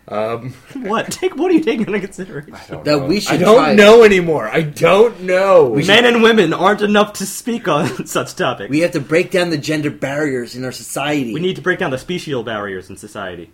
Um, 0.07 0.53
what? 0.75 1.11
Take 1.11 1.37
what 1.37 1.51
are 1.51 1.55
you 1.55 1.61
taking 1.63 1.87
into 1.87 2.01
consideration? 2.01 2.55
I 2.55 2.67
don't 2.67 2.85
That 2.85 2.99
know. 2.99 3.07
we 3.07 3.21
should 3.21 3.35
I 3.35 3.37
don't 3.39 3.57
try- 3.59 3.75
know 3.75 4.05
anymore. 4.05 4.49
I 4.49 4.63
don't 4.63 5.21
know. 5.23 5.75
Men 5.75 6.05
and 6.07 6.23
women 6.23 6.53
aren't 6.53 6.81
enough 6.83 7.15
to 7.15 7.27
speak 7.27 7.69
on 7.69 8.07
such 8.07 8.35
topics. 8.35 8.71
we 8.71 8.81
have 8.81 8.93
to 8.93 9.01
break 9.01 9.31
down 9.31 9.51
the 9.51 9.59
gender 9.59 9.91
barriers 9.91 10.55
in 10.57 10.65
our 10.65 10.73
society. 10.73 11.33
We 11.35 11.41
need 11.41 11.57
to 11.57 11.63
break 11.63 11.79
down 11.79 11.91
the 11.91 11.99
special 11.99 12.43
barriers 12.43 12.89
in 12.91 12.97
society. 12.97 13.51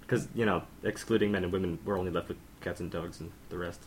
Because, 0.00 0.26
you 0.34 0.46
know, 0.46 0.62
excluding 0.84 1.32
men 1.32 1.44
and 1.44 1.52
women, 1.52 1.78
we're 1.84 1.98
only 1.98 2.10
left 2.10 2.28
with 2.28 2.38
cats 2.60 2.80
and 2.80 2.90
dogs 2.90 3.20
and 3.20 3.30
the 3.50 3.58
rest. 3.58 3.80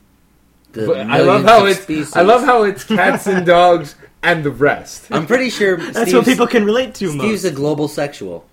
The 0.73 0.95
I 0.95 1.19
love 1.21 1.43
how 1.43 1.65
it's. 1.65 1.81
species. 1.81 2.15
I 2.15 2.21
love 2.21 2.43
how 2.43 2.63
it's 2.63 2.83
cats 2.83 3.27
and 3.27 3.45
dogs 3.45 3.95
and 4.23 4.43
the 4.43 4.51
rest. 4.51 5.07
I'm 5.11 5.25
pretty 5.27 5.49
sure 5.49 5.77
That's 5.77 5.97
Steve's, 6.09 6.13
what 6.13 6.25
people 6.25 6.47
can 6.47 6.65
relate 6.65 6.95
to 6.95 7.09
Steve's 7.09 7.43
most. 7.43 7.45
a 7.45 7.51
global 7.51 7.87
sexual. 7.87 8.45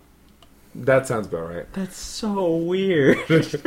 That 0.74 1.06
sounds 1.06 1.26
about 1.26 1.48
right. 1.54 1.72
That's 1.72 1.96
so 1.96 2.56
weird. 2.56 3.18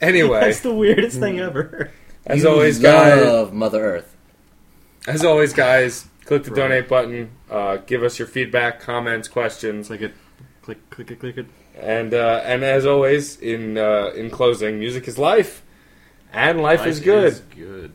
Anyway, 0.00 0.40
That's 0.40 0.60
the 0.60 0.74
weirdest 0.74 1.18
thing 1.18 1.40
ever. 1.40 1.90
as 2.26 2.42
You 2.42 2.50
always, 2.50 2.78
guys. 2.78 3.50
Mother 3.52 3.82
Earth. 3.82 4.14
As 5.06 5.24
always, 5.24 5.54
guys. 5.54 6.06
Click 6.26 6.44
the 6.44 6.50
Right. 6.50 6.56
donate 6.68 6.88
button. 6.88 7.30
Uh, 7.50 7.76
give 7.78 8.02
us 8.02 8.18
your 8.18 8.28
feedback, 8.28 8.80
comments, 8.80 9.26
questions, 9.28 9.86
Click 9.86 10.02
it. 10.02 10.14
Click, 10.62 10.90
click 10.90 11.10
it, 11.12 11.20
click 11.20 11.38
it. 11.38 11.46
and 11.80 12.12
uh, 12.12 12.42
and 12.44 12.64
as 12.64 12.84
always, 12.84 13.40
in 13.40 13.78
uh, 13.78 14.10
in 14.16 14.28
closing, 14.30 14.78
music 14.80 15.06
is 15.08 15.16
life, 15.16 15.62
and 16.32 16.60
life, 16.60 16.86
is 16.86 17.00
good. 17.00 17.40
good. 17.54 17.92